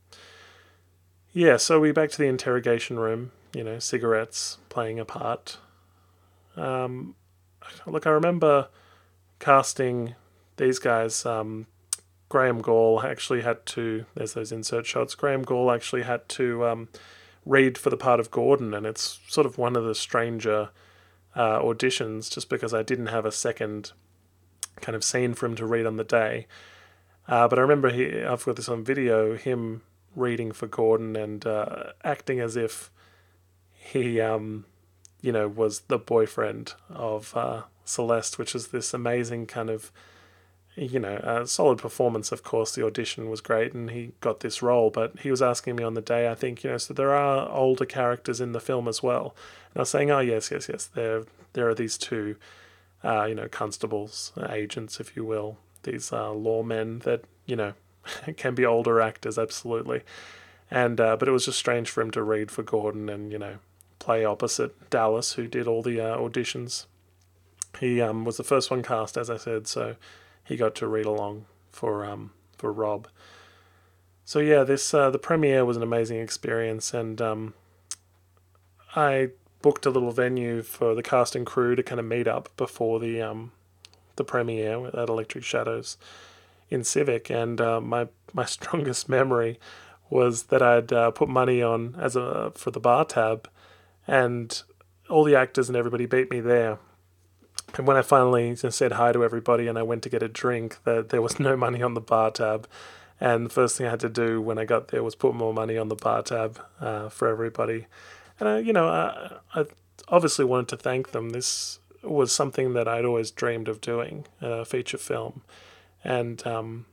yeah, 1.31 1.57
so 1.57 1.79
we 1.79 1.91
back 1.91 2.09
to 2.11 2.17
the 2.17 2.27
interrogation 2.27 2.97
room, 2.97 3.31
you 3.53 3.63
know, 3.63 3.79
cigarettes 3.79 4.57
playing 4.69 4.99
a 4.99 5.05
part. 5.05 5.57
Um, 6.57 7.15
look, 7.85 8.07
I 8.07 8.11
remember 8.11 8.69
casting 9.39 10.15
these 10.57 10.79
guys. 10.79 11.25
Um, 11.25 11.67
Graham 12.29 12.61
Gall 12.61 13.01
actually 13.01 13.41
had 13.41 13.65
to, 13.67 14.05
there's 14.15 14.33
those 14.33 14.51
insert 14.51 14.85
shots. 14.85 15.15
Graham 15.15 15.43
Gall 15.43 15.71
actually 15.71 16.03
had 16.03 16.27
to 16.29 16.65
um, 16.65 16.89
read 17.45 17.77
for 17.77 17.89
the 17.89 17.97
part 17.97 18.19
of 18.19 18.31
Gordon, 18.31 18.73
and 18.73 18.85
it's 18.85 19.19
sort 19.27 19.45
of 19.45 19.57
one 19.57 19.75
of 19.75 19.85
the 19.85 19.95
stranger 19.95 20.69
uh, 21.35 21.59
auditions 21.59 22.31
just 22.31 22.49
because 22.49 22.73
I 22.73 22.83
didn't 22.83 23.07
have 23.07 23.25
a 23.25 23.31
second 23.31 23.93
kind 24.81 24.95
of 24.95 25.03
scene 25.03 25.33
for 25.33 25.45
him 25.45 25.55
to 25.55 25.65
read 25.65 25.85
on 25.85 25.95
the 25.95 26.03
day. 26.03 26.47
Uh, 27.27 27.47
but 27.47 27.59
I 27.59 27.61
remember 27.61 27.89
he, 27.89 28.23
I've 28.23 28.45
got 28.45 28.55
this 28.55 28.69
on 28.69 28.83
video, 28.83 29.35
him 29.35 29.83
reading 30.15 30.51
for 30.51 30.67
Gordon 30.67 31.15
and 31.15 31.45
uh, 31.45 31.91
acting 32.03 32.39
as 32.39 32.55
if 32.55 32.89
he, 33.73 34.19
um, 34.19 34.65
you 35.21 35.31
know, 35.31 35.47
was 35.47 35.81
the 35.81 35.97
boyfriend 35.97 36.73
of 36.89 37.35
uh, 37.35 37.63
Celeste, 37.85 38.37
which 38.37 38.55
is 38.55 38.67
this 38.67 38.93
amazing 38.93 39.47
kind 39.47 39.69
of, 39.69 39.91
you 40.75 40.99
know, 40.99 41.15
a 41.17 41.47
solid 41.47 41.79
performance. 41.79 42.31
Of 42.31 42.43
course, 42.43 42.75
the 42.75 42.85
audition 42.85 43.29
was 43.29 43.41
great 43.41 43.73
and 43.73 43.91
he 43.91 44.11
got 44.21 44.41
this 44.41 44.61
role, 44.61 44.89
but 44.89 45.19
he 45.19 45.31
was 45.31 45.41
asking 45.41 45.75
me 45.75 45.83
on 45.83 45.95
the 45.95 46.01
day, 46.01 46.29
I 46.29 46.35
think, 46.35 46.63
you 46.63 46.71
know, 46.71 46.77
so 46.77 46.93
there 46.93 47.13
are 47.13 47.49
older 47.49 47.85
characters 47.85 48.39
in 48.39 48.51
the 48.51 48.59
film 48.59 48.87
as 48.87 49.01
well. 49.01 49.35
And 49.73 49.77
I 49.77 49.81
was 49.81 49.89
saying, 49.89 50.11
oh, 50.11 50.19
yes, 50.19 50.51
yes, 50.51 50.69
yes, 50.69 50.85
there, 50.85 51.23
there 51.53 51.67
are 51.67 51.75
these 51.75 51.97
two 51.97 52.35
uh, 53.03 53.25
you 53.25 53.35
know, 53.35 53.47
constables, 53.47 54.33
agents, 54.49 54.99
if 54.99 55.15
you 55.15 55.23
will, 55.23 55.57
these 55.83 56.11
uh, 56.11 56.29
lawmen 56.29 57.03
that, 57.03 57.23
you 57.45 57.55
know, 57.55 57.73
can 58.37 58.55
be 58.55 58.65
older 58.65 59.01
actors, 59.01 59.37
absolutely. 59.37 60.01
And 60.69 60.99
uh, 60.99 61.15
but 61.15 61.27
it 61.27 61.31
was 61.31 61.45
just 61.45 61.57
strange 61.57 61.89
for 61.89 62.01
him 62.01 62.11
to 62.11 62.21
read 62.21 62.51
for 62.51 62.61
Gordon 62.61 63.07
and 63.07 63.31
you 63.31 63.39
know 63.39 63.57
play 63.99 64.25
opposite 64.25 64.89
Dallas, 64.89 65.33
who 65.33 65.47
did 65.47 65.67
all 65.67 65.81
the 65.81 65.99
uh, 65.99 66.17
auditions. 66.17 66.85
He 67.79 68.01
um, 68.01 68.25
was 68.25 68.37
the 68.37 68.43
first 68.43 68.71
one 68.71 68.83
cast, 68.83 69.17
as 69.17 69.29
I 69.29 69.37
said, 69.37 69.67
so 69.67 69.95
he 70.43 70.55
got 70.55 70.75
to 70.75 70.87
read 70.87 71.05
along 71.05 71.45
for 71.71 72.05
um, 72.05 72.31
for 72.57 72.71
Rob. 72.71 73.07
So 74.25 74.39
yeah, 74.39 74.63
this 74.63 74.93
uh, 74.93 75.09
the 75.09 75.19
premiere 75.19 75.63
was 75.63 75.77
an 75.77 75.83
amazing 75.83 76.19
experience, 76.19 76.93
and 76.93 77.21
um, 77.21 77.53
I 78.95 79.29
booked 79.61 79.85
a 79.85 79.89
little 79.89 80.11
venue 80.11 80.61
for 80.61 80.95
the 80.95 81.03
cast 81.03 81.35
and 81.35 81.45
crew 81.45 81.75
to 81.75 81.83
kind 81.83 81.99
of 81.99 82.05
meet 82.05 82.27
up 82.27 82.49
before 82.57 82.99
the 82.99 83.21
um, 83.21 83.51
the 84.15 84.23
premiere 84.23 84.87
at 84.87 85.09
Electric 85.09 85.43
Shadows 85.43 85.97
in 86.69 86.83
Civic, 86.83 87.29
and 87.29 87.61
uh, 87.61 87.79
my 87.79 88.07
my 88.33 88.45
strongest 88.57 89.07
memory 89.07 89.59
was 90.09 90.43
that 90.43 90.61
I'd 90.61 90.93
uh, 90.93 91.11
put 91.11 91.29
money 91.29 91.61
on 91.61 91.95
as 91.99 92.15
a 92.15 92.51
for 92.55 92.71
the 92.71 92.79
bar 92.79 93.05
tab, 93.05 93.49
and 94.07 94.61
all 95.09 95.23
the 95.23 95.35
actors 95.35 95.69
and 95.69 95.77
everybody 95.77 96.05
beat 96.05 96.31
me 96.31 96.39
there. 96.39 96.79
And 97.75 97.85
when 97.85 97.97
I 97.97 98.01
finally 98.01 98.55
said 98.55 98.93
hi 98.93 99.11
to 99.11 99.23
everybody 99.23 99.67
and 99.67 99.77
I 99.77 99.83
went 99.83 100.03
to 100.03 100.09
get 100.09 100.23
a 100.23 100.27
drink, 100.27 100.77
that 100.85 101.09
there 101.09 101.21
was 101.21 101.39
no 101.39 101.55
money 101.57 101.81
on 101.81 101.93
the 101.93 102.01
bar 102.01 102.31
tab. 102.31 102.67
And 103.19 103.47
the 103.47 103.49
first 103.49 103.77
thing 103.77 103.87
I 103.87 103.89
had 103.89 103.99
to 104.01 104.09
do 104.09 104.41
when 104.41 104.57
I 104.57 104.65
got 104.65 104.89
there 104.89 105.03
was 105.03 105.15
put 105.15 105.33
more 105.33 105.53
money 105.53 105.77
on 105.77 105.89
the 105.89 105.95
bar 105.95 106.21
tab 106.21 106.59
uh, 106.79 107.09
for 107.09 107.27
everybody. 107.27 107.87
And 108.39 108.47
I, 108.47 108.59
you 108.59 108.73
know, 108.73 108.87
I, 108.87 109.37
I 109.55 109.65
obviously 110.07 110.45
wanted 110.45 110.69
to 110.69 110.77
thank 110.77 111.11
them. 111.11 111.31
This 111.31 111.79
was 112.03 112.31
something 112.31 112.73
that 112.73 112.87
I'd 112.87 113.05
always 113.05 113.31
dreamed 113.31 113.67
of 113.67 113.81
doing, 113.81 114.25
a 114.39 114.63
feature 114.65 114.99
film, 114.99 115.41
and 116.03 116.45
um, 116.45 116.85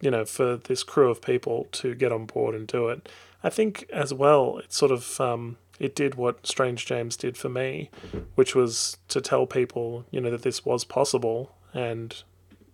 you 0.00 0.10
know, 0.10 0.24
for 0.24 0.56
this 0.56 0.82
crew 0.82 1.10
of 1.10 1.20
people 1.20 1.68
to 1.72 1.94
get 1.94 2.12
on 2.12 2.26
board 2.26 2.54
and 2.54 2.66
do 2.66 2.88
it. 2.88 3.08
I 3.44 3.50
think 3.50 3.88
as 3.92 4.12
well, 4.12 4.58
it 4.58 4.72
sort 4.72 4.90
of 4.90 5.20
um, 5.20 5.58
it 5.78 5.94
did 5.94 6.14
what 6.14 6.46
Strange 6.46 6.86
James 6.86 7.16
did 7.16 7.36
for 7.36 7.48
me, 7.48 7.90
which 8.34 8.54
was 8.54 8.96
to 9.08 9.20
tell 9.20 9.46
people, 9.46 10.04
you 10.10 10.20
know, 10.20 10.30
that 10.30 10.42
this 10.42 10.64
was 10.64 10.84
possible, 10.84 11.54
and 11.74 12.22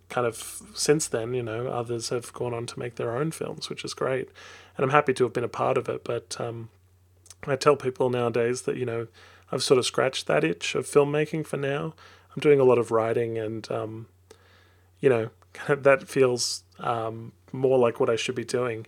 kind 0.09 0.27
of 0.27 0.61
since 0.73 1.07
then, 1.07 1.33
you 1.33 1.43
know, 1.43 1.67
others 1.67 2.09
have 2.09 2.31
gone 2.33 2.53
on 2.53 2.65
to 2.67 2.79
make 2.79 2.95
their 2.95 3.15
own 3.15 3.31
films, 3.31 3.69
which 3.69 3.83
is 3.83 3.93
great, 3.93 4.29
and 4.77 4.83
I'm 4.83 4.91
happy 4.91 5.13
to 5.13 5.23
have 5.23 5.33
been 5.33 5.43
a 5.43 5.49
part 5.49 5.77
of 5.77 5.89
it. 5.89 6.03
But 6.03 6.39
um, 6.39 6.69
I 7.45 7.55
tell 7.55 7.75
people 7.75 8.09
nowadays 8.09 8.63
that, 8.63 8.77
you 8.77 8.85
know, 8.85 9.07
I've 9.51 9.63
sort 9.63 9.77
of 9.77 9.85
scratched 9.85 10.27
that 10.27 10.43
itch 10.43 10.75
of 10.75 10.85
filmmaking 10.85 11.45
for 11.45 11.57
now. 11.57 11.93
I'm 12.35 12.41
doing 12.41 12.59
a 12.59 12.63
lot 12.63 12.77
of 12.77 12.91
writing 12.91 13.37
and, 13.37 13.69
um, 13.71 14.07
you 14.99 15.09
know, 15.09 15.29
that 15.69 16.07
feels 16.07 16.63
um, 16.79 17.33
more 17.51 17.77
like 17.77 17.99
what 17.99 18.09
I 18.09 18.15
should 18.15 18.35
be 18.35 18.45
doing. 18.45 18.87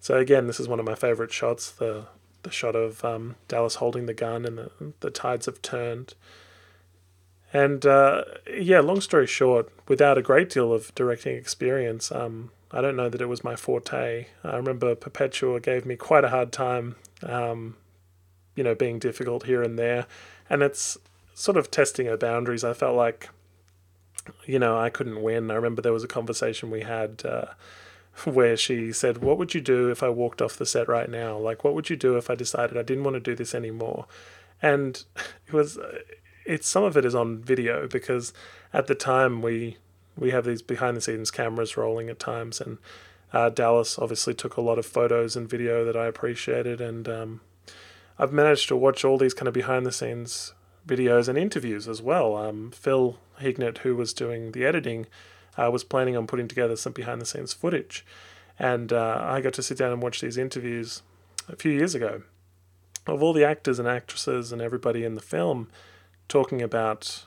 So 0.00 0.16
again, 0.16 0.46
this 0.46 0.58
is 0.58 0.68
one 0.68 0.80
of 0.80 0.86
my 0.86 0.94
favorite 0.94 1.32
shots, 1.32 1.70
the 1.70 2.06
the 2.42 2.50
shot 2.50 2.74
of 2.74 3.04
um, 3.04 3.36
Dallas 3.48 3.76
holding 3.76 4.06
the 4.06 4.14
gun 4.14 4.44
and 4.44 4.58
the, 4.58 4.70
the 5.00 5.10
tides 5.10 5.46
have 5.46 5.62
turned. 5.62 6.14
And 7.52 7.84
uh, 7.84 8.24
yeah, 8.52 8.80
long 8.80 9.00
story 9.00 9.26
short, 9.26 9.70
without 9.86 10.16
a 10.16 10.22
great 10.22 10.48
deal 10.48 10.72
of 10.72 10.94
directing 10.94 11.36
experience, 11.36 12.10
um, 12.10 12.50
I 12.70 12.80
don't 12.80 12.96
know 12.96 13.10
that 13.10 13.20
it 13.20 13.28
was 13.28 13.44
my 13.44 13.56
forte. 13.56 14.26
I 14.42 14.56
remember 14.56 14.94
Perpetua 14.94 15.60
gave 15.60 15.84
me 15.84 15.96
quite 15.96 16.24
a 16.24 16.30
hard 16.30 16.52
time 16.52 16.96
um, 17.22 17.76
you 18.54 18.64
know, 18.64 18.74
being 18.74 18.98
difficult 18.98 19.44
here 19.44 19.62
and 19.62 19.78
there. 19.78 20.06
And 20.48 20.62
it's 20.62 20.98
sort 21.34 21.56
of 21.56 21.70
testing 21.70 22.06
her 22.06 22.16
boundaries. 22.16 22.64
I 22.64 22.72
felt 22.74 22.96
like, 22.96 23.30
you 24.44 24.58
know, 24.58 24.78
I 24.78 24.90
couldn't 24.90 25.22
win. 25.22 25.50
I 25.50 25.54
remember 25.54 25.82
there 25.82 25.92
was 25.92 26.04
a 26.04 26.08
conversation 26.08 26.70
we 26.70 26.82
had 26.82 27.22
uh, 27.24 27.46
where 28.24 28.56
she 28.56 28.92
said, 28.92 29.18
What 29.18 29.38
would 29.38 29.54
you 29.54 29.60
do 29.60 29.90
if 29.90 30.02
I 30.02 30.08
walked 30.08 30.42
off 30.42 30.56
the 30.56 30.66
set 30.66 30.88
right 30.88 31.08
now? 31.08 31.38
Like, 31.38 31.64
what 31.64 31.74
would 31.74 31.90
you 31.90 31.96
do 31.96 32.16
if 32.16 32.30
I 32.30 32.34
decided 32.34 32.76
I 32.76 32.82
didn't 32.82 33.04
want 33.04 33.14
to 33.14 33.20
do 33.20 33.34
this 33.34 33.54
anymore? 33.54 34.06
And 34.60 35.02
it 35.46 35.52
was, 35.52 35.78
it's 36.44 36.68
some 36.68 36.84
of 36.84 36.96
it 36.96 37.04
is 37.04 37.14
on 37.14 37.38
video 37.38 37.86
because 37.86 38.32
at 38.72 38.86
the 38.86 38.94
time 38.94 39.42
we 39.42 39.78
we 40.16 40.30
have 40.30 40.44
these 40.44 40.60
behind 40.62 40.96
the 40.96 41.00
scenes 41.00 41.30
cameras 41.30 41.76
rolling 41.76 42.10
at 42.10 42.18
times, 42.18 42.60
and 42.60 42.78
uh, 43.32 43.48
Dallas 43.48 43.98
obviously 43.98 44.34
took 44.34 44.56
a 44.56 44.60
lot 44.60 44.78
of 44.78 44.84
photos 44.84 45.36
and 45.36 45.48
video 45.48 45.84
that 45.86 45.96
I 45.96 46.06
appreciated, 46.06 46.80
and 46.80 47.08
um, 47.08 47.40
I've 48.18 48.32
managed 48.32 48.68
to 48.68 48.76
watch 48.76 49.04
all 49.04 49.16
these 49.16 49.34
kind 49.34 49.48
of 49.48 49.54
behind 49.54 49.86
the 49.86 49.92
scenes 49.92 50.52
videos 50.86 51.28
and 51.28 51.38
interviews 51.38 51.88
as 51.88 52.02
well. 52.02 52.36
Um, 52.36 52.72
Phil 52.72 53.18
Hignett, 53.40 53.78
who 53.78 53.96
was 53.96 54.12
doing 54.12 54.52
the 54.52 54.64
editing, 54.64 55.06
uh, 55.56 55.70
was 55.70 55.84
planning 55.84 56.16
on 56.16 56.26
putting 56.26 56.48
together 56.48 56.76
some 56.76 56.92
behind 56.92 57.20
the 57.20 57.26
scenes 57.26 57.52
footage. 57.52 58.04
And 58.58 58.92
uh, 58.92 59.20
I 59.22 59.40
got 59.40 59.54
to 59.54 59.62
sit 59.62 59.78
down 59.78 59.92
and 59.92 60.02
watch 60.02 60.20
these 60.20 60.36
interviews 60.36 61.02
a 61.48 61.56
few 61.56 61.72
years 61.72 61.94
ago 61.94 62.22
of 63.06 63.22
all 63.22 63.32
the 63.32 63.44
actors 63.44 63.78
and 63.78 63.88
actresses 63.88 64.52
and 64.52 64.62
everybody 64.62 65.04
in 65.04 65.16
the 65.16 65.20
film 65.20 65.68
talking 66.28 66.62
about 66.62 67.24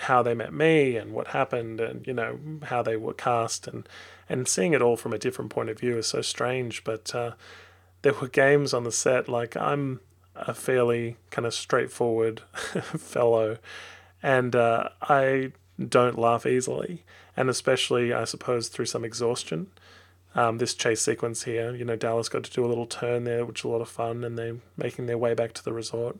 how 0.00 0.22
they 0.22 0.34
met 0.34 0.52
me 0.52 0.96
and 0.96 1.12
what 1.12 1.28
happened 1.28 1.80
and 1.80 2.06
you 2.06 2.12
know 2.12 2.38
how 2.64 2.82
they 2.82 2.96
were 2.96 3.14
cast 3.14 3.66
and 3.66 3.88
and 4.28 4.46
seeing 4.46 4.74
it 4.74 4.82
all 4.82 4.96
from 4.96 5.12
a 5.12 5.18
different 5.18 5.50
point 5.50 5.70
of 5.70 5.80
view 5.80 5.96
is 5.96 6.06
so 6.06 6.20
strange. 6.20 6.84
But 6.84 7.14
uh, 7.14 7.32
there 8.02 8.12
were 8.12 8.28
games 8.28 8.72
on 8.74 8.84
the 8.84 8.92
set. 8.92 9.28
Like 9.28 9.56
i'm 9.56 10.00
a 10.36 10.54
fairly 10.54 11.16
kind 11.30 11.46
of 11.46 11.54
straightforward 11.54 12.40
fellow 12.98 13.58
and 14.22 14.54
uh, 14.54 14.88
i 15.02 15.52
don't 15.88 16.18
laugh 16.18 16.46
easily 16.46 17.04
and 17.36 17.48
especially 17.50 18.12
i 18.12 18.24
suppose 18.24 18.68
through 18.68 18.86
some 18.86 19.04
exhaustion 19.04 19.68
um, 20.34 20.58
this 20.58 20.74
chase 20.74 21.00
sequence 21.00 21.44
here 21.44 21.74
you 21.74 21.84
know 21.84 21.96
dallas 21.96 22.28
got 22.28 22.44
to 22.44 22.50
do 22.50 22.64
a 22.64 22.68
little 22.68 22.86
turn 22.86 23.24
there 23.24 23.44
which 23.44 23.64
was 23.64 23.70
a 23.70 23.72
lot 23.72 23.82
of 23.82 23.88
fun 23.88 24.24
and 24.24 24.38
they're 24.38 24.56
making 24.76 25.06
their 25.06 25.18
way 25.18 25.34
back 25.34 25.52
to 25.52 25.64
the 25.64 25.72
resort 25.72 26.18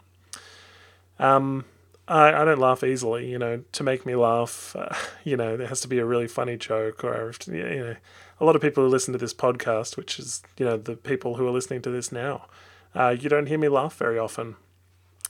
um, 1.18 1.64
I, 2.08 2.42
I 2.42 2.44
don't 2.44 2.58
laugh 2.58 2.84
easily. 2.84 3.30
You 3.30 3.38
know, 3.38 3.62
to 3.72 3.82
make 3.82 4.06
me 4.06 4.14
laugh, 4.14 4.76
uh, 4.76 4.94
you 5.24 5.36
know, 5.36 5.56
there 5.56 5.66
has 5.68 5.80
to 5.82 5.88
be 5.88 5.98
a 5.98 6.04
really 6.04 6.28
funny 6.28 6.56
joke, 6.56 7.04
or 7.04 7.32
you 7.46 7.62
know, 7.62 7.96
a 8.40 8.44
lot 8.44 8.56
of 8.56 8.62
people 8.62 8.84
who 8.84 8.88
listen 8.88 9.12
to 9.12 9.18
this 9.18 9.34
podcast, 9.34 9.96
which 9.96 10.18
is 10.18 10.42
you 10.56 10.66
know 10.66 10.76
the 10.76 10.96
people 10.96 11.36
who 11.36 11.46
are 11.46 11.52
listening 11.52 11.82
to 11.82 11.90
this 11.90 12.12
now, 12.12 12.46
uh, 12.94 13.14
you 13.18 13.28
don't 13.28 13.46
hear 13.46 13.58
me 13.58 13.68
laugh 13.68 13.96
very 13.96 14.18
often. 14.18 14.56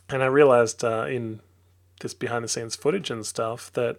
And 0.09 0.22
I 0.22 0.26
realized 0.26 0.84
uh, 0.84 1.07
in 1.09 1.41
this 2.01 2.14
behind 2.14 2.45
the 2.45 2.49
scenes 2.49 2.76
footage 2.76 3.11
and 3.11 3.26
stuff 3.26 3.72
that 3.72 3.99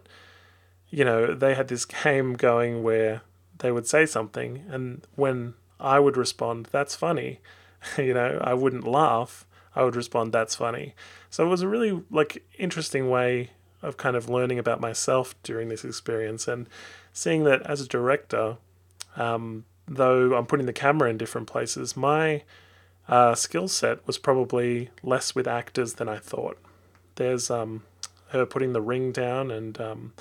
you 0.89 1.03
know 1.03 1.33
they 1.33 1.55
had 1.55 1.67
this 1.67 1.85
game 2.03 2.33
going 2.33 2.83
where 2.83 3.21
they 3.59 3.71
would 3.71 3.87
say 3.87 4.05
something, 4.05 4.63
and 4.69 5.05
when 5.15 5.53
I 5.79 5.99
would 5.99 6.17
respond, 6.17 6.69
"That's 6.71 6.95
funny," 6.95 7.39
you 7.97 8.13
know, 8.13 8.39
I 8.43 8.53
wouldn't 8.53 8.87
laugh. 8.87 9.45
I 9.75 9.83
would 9.83 9.95
respond, 9.95 10.31
"That's 10.31 10.55
funny." 10.55 10.95
So 11.29 11.45
it 11.45 11.49
was 11.49 11.61
a 11.61 11.67
really 11.67 12.03
like 12.09 12.43
interesting 12.57 13.09
way 13.09 13.51
of 13.81 13.97
kind 13.97 14.15
of 14.15 14.29
learning 14.29 14.59
about 14.59 14.81
myself 14.81 15.35
during 15.43 15.69
this 15.69 15.85
experience 15.85 16.47
and 16.47 16.67
seeing 17.13 17.43
that 17.43 17.61
as 17.63 17.79
a 17.79 17.87
director, 17.87 18.57
um, 19.15 19.65
though 19.87 20.35
I'm 20.35 20.45
putting 20.45 20.65
the 20.65 20.73
camera 20.73 21.09
in 21.09 21.17
different 21.17 21.47
places, 21.47 21.95
my 21.95 22.43
uh, 23.07 23.35
skill 23.35 23.67
set 23.67 24.05
was 24.05 24.17
probably 24.17 24.89
less 25.03 25.35
with 25.35 25.47
actors 25.47 25.95
than 25.95 26.09
I 26.09 26.17
thought. 26.17 26.57
There's 27.15 27.49
um, 27.49 27.83
her 28.29 28.45
putting 28.45 28.73
the 28.73 28.81
ring 28.81 29.11
down, 29.11 29.49
and 29.51 29.79
um, 29.79 30.13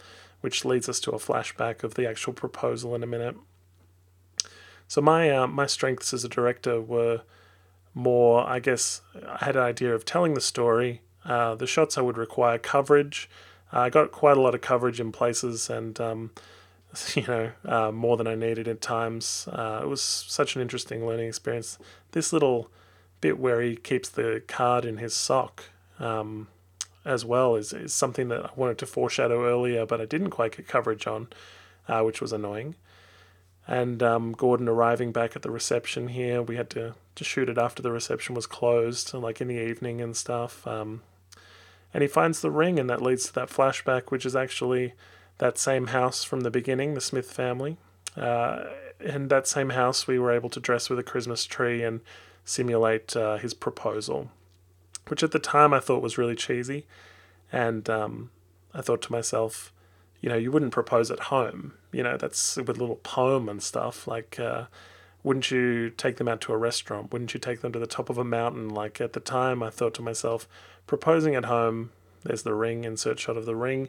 which 0.46 0.64
leads 0.64 0.88
us 0.88 1.00
to 1.00 1.10
a 1.10 1.18
flashback 1.18 1.82
of 1.82 1.94
the 1.94 2.08
actual 2.08 2.32
proposal 2.32 2.94
in 2.94 3.02
a 3.02 3.06
minute. 3.06 3.34
So 4.86 5.00
my 5.00 5.28
uh, 5.28 5.48
my 5.48 5.66
strengths 5.66 6.14
as 6.14 6.22
a 6.22 6.28
director 6.28 6.80
were 6.80 7.22
more, 7.94 8.48
I 8.48 8.60
guess, 8.60 9.00
I 9.26 9.44
had 9.44 9.56
an 9.56 9.64
idea 9.64 9.92
of 9.92 10.04
telling 10.04 10.34
the 10.34 10.40
story. 10.40 11.00
Uh, 11.24 11.56
the 11.56 11.66
shots 11.66 11.98
I 11.98 12.02
would 12.02 12.16
require 12.16 12.58
coverage. 12.58 13.28
Uh, 13.72 13.80
I 13.80 13.90
got 13.90 14.12
quite 14.12 14.36
a 14.36 14.40
lot 14.40 14.54
of 14.54 14.60
coverage 14.60 15.00
in 15.00 15.10
places 15.10 15.68
and, 15.68 16.00
um, 16.00 16.30
you 17.16 17.26
know, 17.26 17.50
uh, 17.64 17.90
more 17.90 18.16
than 18.16 18.28
I 18.28 18.36
needed 18.36 18.68
at 18.68 18.80
times. 18.80 19.48
Uh, 19.50 19.80
it 19.82 19.88
was 19.88 20.00
such 20.00 20.54
an 20.54 20.62
interesting 20.62 21.04
learning 21.04 21.26
experience. 21.26 21.76
This 22.12 22.32
little 22.32 22.70
bit 23.20 23.40
where 23.40 23.60
he 23.62 23.74
keeps 23.74 24.08
the 24.08 24.44
card 24.46 24.84
in 24.84 24.98
his 24.98 25.12
sock 25.12 25.64
um, 25.98 26.46
as 27.06 27.24
well 27.24 27.56
is, 27.56 27.72
is 27.72 27.92
something 27.92 28.28
that 28.28 28.44
I 28.44 28.50
wanted 28.56 28.78
to 28.78 28.86
foreshadow 28.86 29.46
earlier, 29.46 29.86
but 29.86 30.00
I 30.00 30.04
didn't 30.04 30.30
quite 30.30 30.56
get 30.56 30.68
coverage 30.68 31.06
on, 31.06 31.28
uh, 31.88 32.02
which 32.02 32.20
was 32.20 32.32
annoying 32.32 32.74
and 33.66 34.02
um, 34.02 34.32
Gordon 34.32 34.68
arriving 34.68 35.12
back 35.12 35.34
at 35.34 35.42
the 35.42 35.50
reception 35.50 36.08
here. 36.08 36.40
We 36.40 36.56
had 36.56 36.70
to, 36.70 36.94
to 37.14 37.24
shoot 37.24 37.48
it 37.48 37.58
after 37.58 37.82
the 37.82 37.90
reception 37.90 38.34
was 38.34 38.46
closed, 38.46 39.12
like 39.12 39.40
in 39.40 39.48
the 39.48 39.60
evening 39.60 40.00
and 40.00 40.16
stuff. 40.16 40.66
Um, 40.66 41.02
and 41.92 42.02
he 42.02 42.08
finds 42.08 42.40
the 42.40 42.50
ring, 42.50 42.78
and 42.78 42.88
that 42.90 43.02
leads 43.02 43.26
to 43.26 43.32
that 43.34 43.48
flashback, 43.48 44.10
which 44.10 44.24
is 44.24 44.36
actually 44.36 44.94
that 45.38 45.58
same 45.58 45.88
house 45.88 46.22
from 46.22 46.40
the 46.40 46.50
beginning, 46.50 46.94
the 46.94 47.00
Smith 47.00 47.30
family. 47.30 47.76
Uh, 48.16 48.64
and 49.00 49.30
that 49.30 49.48
same 49.48 49.70
house, 49.70 50.06
we 50.06 50.18
were 50.18 50.32
able 50.32 50.48
to 50.50 50.60
dress 50.60 50.88
with 50.88 50.98
a 50.98 51.02
Christmas 51.02 51.44
tree 51.44 51.82
and 51.82 52.00
simulate 52.44 53.16
uh, 53.16 53.36
his 53.36 53.52
proposal, 53.52 54.30
which 55.08 55.22
at 55.22 55.32
the 55.32 55.38
time 55.38 55.72
I 55.72 55.80
thought 55.80 56.02
was 56.02 56.18
really 56.18 56.34
cheesy. 56.34 56.86
And 57.52 57.88
um, 57.88 58.30
I 58.74 58.80
thought 58.80 59.02
to 59.02 59.12
myself, 59.12 59.72
you 60.20 60.28
know, 60.28 60.36
you 60.36 60.50
wouldn't 60.50 60.72
propose 60.72 61.10
at 61.10 61.20
home. 61.20 61.74
You 61.92 62.02
know, 62.02 62.16
that's 62.16 62.56
with 62.56 62.68
a 62.70 62.72
little 62.72 62.96
poem 62.96 63.48
and 63.48 63.62
stuff. 63.62 64.06
Like, 64.06 64.38
uh, 64.38 64.64
wouldn't 65.22 65.50
you 65.50 65.90
take 65.90 66.16
them 66.16 66.28
out 66.28 66.40
to 66.42 66.52
a 66.52 66.56
restaurant? 66.56 67.12
Wouldn't 67.12 67.34
you 67.34 67.40
take 67.40 67.60
them 67.60 67.72
to 67.72 67.78
the 67.78 67.86
top 67.86 68.10
of 68.10 68.18
a 68.18 68.24
mountain? 68.24 68.68
Like 68.68 69.00
at 69.00 69.12
the 69.12 69.20
time, 69.20 69.62
I 69.62 69.70
thought 69.70 69.94
to 69.94 70.02
myself, 70.02 70.48
proposing 70.86 71.34
at 71.34 71.46
home. 71.46 71.90
There's 72.22 72.42
the 72.42 72.54
ring, 72.54 72.84
insert 72.84 73.20
shot 73.20 73.36
of 73.36 73.46
the 73.46 73.56
ring. 73.56 73.88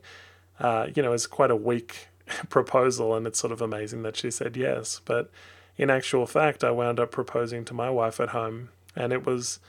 Uh, 0.59 0.87
you 0.95 1.01
know, 1.01 1.13
is 1.13 1.27
quite 1.27 1.51
a 1.51 1.55
weak 1.55 2.07
proposal, 2.49 3.15
and 3.15 3.25
it's 3.27 3.39
sort 3.39 3.53
of 3.53 3.61
amazing 3.61 4.03
that 4.03 4.17
she 4.17 4.31
said 4.31 4.57
yes. 4.57 5.01
But 5.05 5.29
in 5.77 5.89
actual 5.89 6.25
fact, 6.25 6.63
I 6.63 6.71
wound 6.71 6.99
up 6.99 7.11
proposing 7.11 7.65
to 7.65 7.73
my 7.73 7.89
wife 7.89 8.19
at 8.19 8.29
home, 8.29 8.69
and 8.95 9.13
it 9.13 9.25
was 9.25 9.59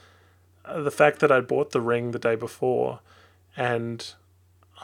the 0.77 0.91
fact 0.91 1.19
that 1.19 1.31
I'd 1.31 1.47
bought 1.47 1.71
the 1.71 1.81
ring 1.81 2.11
the 2.11 2.19
day 2.19 2.35
before, 2.35 2.99
and 3.55 4.13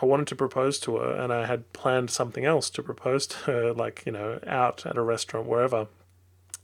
I 0.01 0.05
wanted 0.05 0.27
to 0.27 0.35
propose 0.35 0.79
to 0.81 0.97
her, 0.97 1.13
and 1.13 1.31
I 1.31 1.45
had 1.45 1.71
planned 1.73 2.11
something 2.11 2.45
else 2.45 2.69
to 2.71 2.83
propose 2.83 3.27
to 3.27 3.37
her, 3.37 3.73
like 3.73 4.03
you 4.05 4.11
know, 4.11 4.39
out 4.45 4.85
at 4.85 4.97
a 4.97 5.01
restaurant, 5.01 5.47
wherever. 5.47 5.87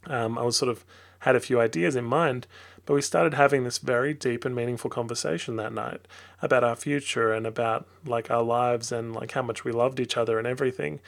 Um, 0.08 0.38
I 0.38 0.44
was 0.44 0.58
sort 0.58 0.72
of 0.72 0.84
had 1.20 1.36
a 1.36 1.40
few 1.40 1.60
ideas 1.60 1.96
in 1.96 2.04
mind, 2.04 2.48
but 2.86 2.96
we 2.96 3.02
started 3.02 3.36
having 3.36 3.64
this 3.64 3.78
very 3.78 4.14
deep 4.14 4.44
and 4.44 4.56
meaningful 4.56 4.90
conversation 4.90 5.56
that 5.56 5.72
night 5.72 6.08
about 6.42 6.64
our 6.64 6.76
future 6.76 7.32
and 7.32 7.46
about 7.46 7.88
like 8.06 8.32
our 8.32 8.42
lives 8.42 8.92
and 8.92 9.14
like 9.14 9.32
how 9.34 9.44
much 9.44 9.64
we 9.64 9.72
loved 9.72 10.00
each 10.00 10.18
other 10.18 10.40
and 10.40 10.48
everything. 10.48 11.00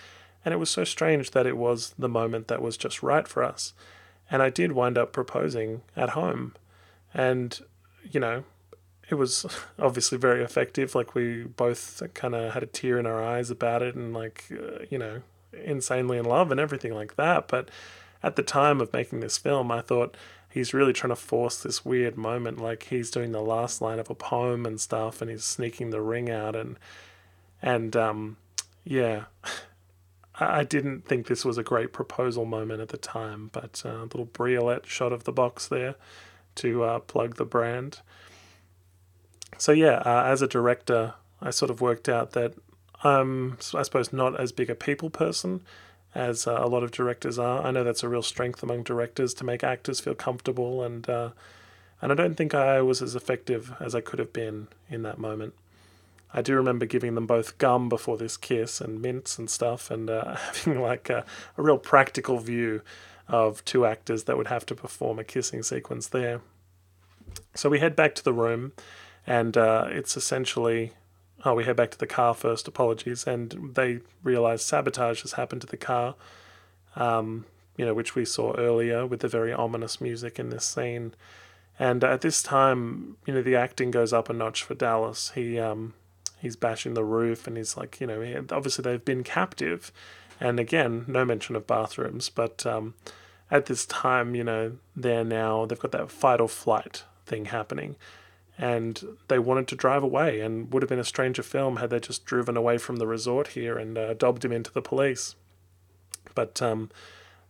And 0.45 0.53
it 0.53 0.57
was 0.57 0.69
so 0.69 0.83
strange 0.83 1.31
that 1.31 1.47
it 1.47 1.57
was 1.57 1.95
the 1.97 2.09
moment 2.09 2.47
that 2.47 2.61
was 2.61 2.77
just 2.77 3.01
right 3.01 3.27
for 3.27 3.43
us. 3.43 3.73
And 4.29 4.41
I 4.41 4.49
did 4.49 4.73
wind 4.73 4.97
up 4.97 5.13
proposing 5.13 5.81
at 5.95 6.11
home. 6.11 6.53
And, 7.13 7.59
you 8.11 8.19
know, 8.19 8.43
it 9.09 9.15
was 9.15 9.45
obviously 9.79 10.17
very 10.17 10.43
effective. 10.43 10.95
Like 10.95 11.15
we 11.15 11.43
both 11.43 12.01
kind 12.13 12.35
of 12.35 12.53
had 12.53 12.63
a 12.63 12.67
tear 12.67 12.99
in 12.99 13.05
our 13.05 13.23
eyes 13.23 13.49
about 13.49 13.81
it, 13.81 13.95
and 13.95 14.13
like 14.13 14.45
uh, 14.51 14.85
you 14.89 14.97
know, 14.97 15.21
insanely 15.53 16.17
in 16.17 16.25
love 16.25 16.51
and 16.51 16.59
everything 16.59 16.93
like 16.93 17.15
that. 17.15 17.47
But 17.47 17.69
at 18.21 18.35
the 18.35 18.43
time 18.43 18.81
of 18.81 18.93
making 18.93 19.19
this 19.19 19.37
film, 19.37 19.71
I 19.71 19.81
thought 19.81 20.15
he's 20.49 20.73
really 20.73 20.93
trying 20.93 21.09
to 21.09 21.15
force 21.15 21.61
this 21.61 21.83
weird 21.83 22.17
moment. 22.17 22.59
Like 22.59 22.83
he's 22.83 23.11
doing 23.11 23.31
the 23.31 23.41
last 23.41 23.81
line 23.81 23.99
of 23.99 24.09
a 24.09 24.15
poem 24.15 24.65
and 24.65 24.79
stuff, 24.79 25.21
and 25.21 25.29
he's 25.29 25.43
sneaking 25.43 25.89
the 25.89 26.01
ring 26.01 26.29
out, 26.29 26.55
and 26.55 26.77
and 27.61 27.95
um, 27.95 28.37
yeah. 28.83 29.25
I 30.39 30.63
didn't 30.63 31.05
think 31.05 31.27
this 31.27 31.45
was 31.45 31.59
a 31.59 31.63
great 31.63 31.93
proposal 31.93 32.43
moment 32.43 32.81
at 32.81 32.89
the 32.89 32.97
time, 32.97 33.51
but 33.53 33.83
uh, 33.85 33.89
a 33.89 34.05
little 34.05 34.25
Briolette 34.25 34.87
shot 34.87 35.13
of 35.13 35.25
the 35.25 35.31
box 35.31 35.67
there 35.67 35.93
to 36.55 36.83
uh, 36.83 36.99
plug 36.99 37.35
the 37.35 37.45
brand 37.45 37.99
so 39.57 39.71
yeah, 39.71 40.01
uh, 40.05 40.23
as 40.25 40.41
a 40.41 40.47
director, 40.47 41.13
I 41.41 41.51
sort 41.51 41.71
of 41.71 41.81
worked 41.81 42.09
out 42.09 42.31
that 42.31 42.53
I'm, 43.03 43.57
I 43.73 43.83
suppose, 43.83 44.13
not 44.13 44.39
as 44.39 44.51
big 44.51 44.69
a 44.69 44.75
people 44.75 45.09
person 45.09 45.61
as 46.15 46.47
uh, 46.47 46.57
a 46.59 46.67
lot 46.67 46.83
of 46.83 46.91
directors 46.91 47.39
are. 47.39 47.65
I 47.65 47.71
know 47.71 47.83
that's 47.83 48.03
a 48.03 48.09
real 48.09 48.21
strength 48.21 48.61
among 48.61 48.83
directors 48.83 49.33
to 49.35 49.43
make 49.43 49.63
actors 49.63 49.99
feel 49.99 50.15
comfortable, 50.15 50.83
and 50.83 51.09
uh, 51.09 51.29
and 52.01 52.11
I 52.11 52.15
don't 52.15 52.35
think 52.35 52.53
I 52.53 52.81
was 52.81 53.01
as 53.01 53.15
effective 53.15 53.73
as 53.79 53.95
I 53.95 54.01
could 54.01 54.19
have 54.19 54.33
been 54.33 54.67
in 54.89 55.03
that 55.03 55.17
moment. 55.17 55.53
I 56.33 56.41
do 56.41 56.55
remember 56.55 56.85
giving 56.85 57.15
them 57.15 57.27
both 57.27 57.57
gum 57.57 57.89
before 57.89 58.17
this 58.17 58.37
kiss 58.37 58.81
and 58.81 59.01
mints 59.01 59.37
and 59.37 59.49
stuff, 59.49 59.91
and 59.91 60.09
uh, 60.09 60.35
having 60.53 60.81
like 60.81 61.09
a, 61.09 61.25
a 61.57 61.61
real 61.63 61.77
practical 61.77 62.39
view 62.39 62.81
of 63.27 63.63
two 63.65 63.85
actors 63.85 64.25
that 64.25 64.37
would 64.37 64.47
have 64.47 64.65
to 64.67 64.75
perform 64.75 65.19
a 65.19 65.23
kissing 65.23 65.63
sequence 65.63 66.07
there. 66.07 66.41
So 67.55 67.69
we 67.69 67.79
head 67.79 67.95
back 67.95 68.15
to 68.15 68.23
the 68.23 68.33
room 68.33 68.73
and 69.25 69.55
uh, 69.57 69.87
it's 69.89 70.17
essentially 70.17 70.93
oh 71.45 71.53
we 71.53 71.63
head 71.63 71.75
back 71.75 71.91
to 71.91 71.97
the 71.97 72.07
car 72.07 72.33
first 72.33 72.67
apologies 72.67 73.25
and 73.25 73.71
they 73.75 73.99
realize 74.23 74.63
sabotage 74.63 75.21
has 75.21 75.33
happened 75.33 75.61
to 75.61 75.67
the 75.67 75.77
car 75.77 76.15
um, 76.95 77.45
you 77.77 77.85
know, 77.85 77.93
which 77.93 78.15
we 78.15 78.25
saw 78.25 78.53
earlier 78.55 79.05
with 79.05 79.21
the 79.21 79.27
very 79.27 79.51
ominous 79.51 79.99
music 79.99 80.37
in 80.37 80.49
this 80.49 80.65
scene. 80.65 81.13
And 81.79 82.03
at 82.03 82.21
this 82.21 82.43
time, 82.43 83.17
you 83.25 83.33
know, 83.33 83.41
the 83.41 83.55
acting 83.55 83.91
goes 83.91 84.13
up 84.13 84.29
a 84.29 84.33
notch 84.33 84.63
for 84.63 84.75
Dallas. 84.75 85.31
He 85.33 85.59
um, 85.59 85.95
he's 86.39 86.55
bashing 86.55 86.93
the 86.93 87.03
roof, 87.03 87.47
and 87.47 87.57
he's 87.57 87.75
like, 87.75 87.99
you 87.99 88.05
know, 88.05 88.45
obviously 88.51 88.83
they've 88.83 89.03
been 89.03 89.23
captive, 89.23 89.91
and 90.39 90.59
again, 90.59 91.05
no 91.07 91.25
mention 91.25 91.55
of 91.55 91.67
bathrooms, 91.67 92.29
but 92.29 92.65
um, 92.65 92.93
at 93.51 93.67
this 93.67 93.85
time, 93.85 94.35
you 94.35 94.43
know, 94.43 94.73
they're 94.95 95.23
now 95.23 95.65
they've 95.65 95.79
got 95.79 95.91
that 95.91 96.11
fight 96.11 96.41
or 96.41 96.49
flight 96.49 97.03
thing 97.25 97.45
happening, 97.45 97.95
and 98.57 99.03
they 99.27 99.39
wanted 99.39 99.67
to 99.69 99.75
drive 99.75 100.03
away, 100.03 100.41
and 100.41 100.73
would 100.73 100.83
have 100.83 100.89
been 100.89 100.99
a 100.99 101.03
stranger 101.03 101.43
film 101.43 101.77
had 101.77 101.89
they 101.89 101.99
just 101.99 102.25
driven 102.25 102.57
away 102.57 102.77
from 102.77 102.97
the 102.97 103.07
resort 103.07 103.49
here 103.49 103.77
and 103.77 103.97
uh, 103.97 104.13
dobbed 104.13 104.43
him 104.43 104.51
into 104.51 104.71
the 104.71 104.81
police. 104.81 105.35
But 106.35 106.61
um, 106.61 106.89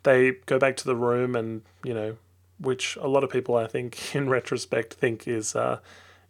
they 0.03 0.31
go 0.45 0.59
back 0.59 0.75
to 0.77 0.85
the 0.85 0.95
room, 0.95 1.35
and 1.35 1.61
you 1.83 1.93
know, 1.93 2.17
which 2.59 2.95
a 2.97 3.07
lot 3.07 3.23
of 3.23 3.29
people, 3.29 3.55
I 3.55 3.67
think, 3.67 4.15
in 4.15 4.29
retrospect, 4.29 4.93
think 4.93 5.27
is, 5.27 5.55
uh, 5.55 5.79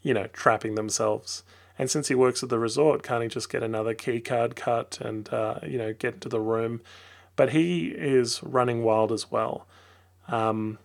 you 0.02 0.14
know, 0.14 0.28
trapping 0.34 0.76
themselves. 0.76 1.44
And 1.78 1.90
since 1.90 2.08
he 2.08 2.16
works 2.16 2.44
at 2.44 2.50
the 2.50 2.60
resort, 2.60 3.04
can't 3.04 3.24
he 3.24 3.30
just 3.30 3.50
get 3.50 3.64
another 3.64 3.94
key 3.94 4.20
card 4.20 4.56
cut 4.56 5.00
and, 5.02 5.32
uh, 5.34 5.60
you 5.64 5.78
know, 5.78 5.94
get 5.94 6.16
into 6.16 6.30
the 6.30 6.40
room? 6.40 6.82
But 7.36 7.52
he 7.52 7.88
is 7.88 8.44
running 8.44 8.84
wild 8.84 9.12
as 9.12 9.32
well. 9.32 9.66
Um, 10.28 10.78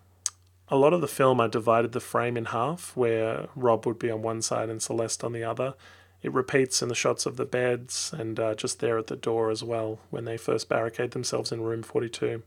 a 0.68 0.76
lot 0.76 0.92
of 0.92 1.00
the 1.00 1.08
film, 1.08 1.40
I 1.40 1.46
divided 1.46 1.92
the 1.92 2.00
frame 2.00 2.36
in 2.36 2.46
half, 2.46 2.96
where 2.96 3.48
Rob 3.54 3.86
would 3.86 3.98
be 3.98 4.10
on 4.10 4.22
one 4.22 4.42
side 4.42 4.68
and 4.68 4.82
Celeste 4.82 5.24
on 5.24 5.32
the 5.32 5.44
other. 5.44 5.74
It 6.22 6.32
repeats 6.32 6.82
in 6.82 6.88
the 6.88 6.94
shots 6.94 7.26
of 7.26 7.36
the 7.36 7.44
beds 7.44 8.12
and 8.16 8.38
uh, 8.40 8.54
just 8.54 8.80
there 8.80 8.98
at 8.98 9.06
the 9.06 9.16
door 9.16 9.50
as 9.50 9.62
well 9.62 10.00
when 10.10 10.24
they 10.24 10.36
first 10.36 10.68
barricade 10.68 11.12
themselves 11.12 11.52
in 11.52 11.60
room 11.60 11.82
42. 11.82 12.42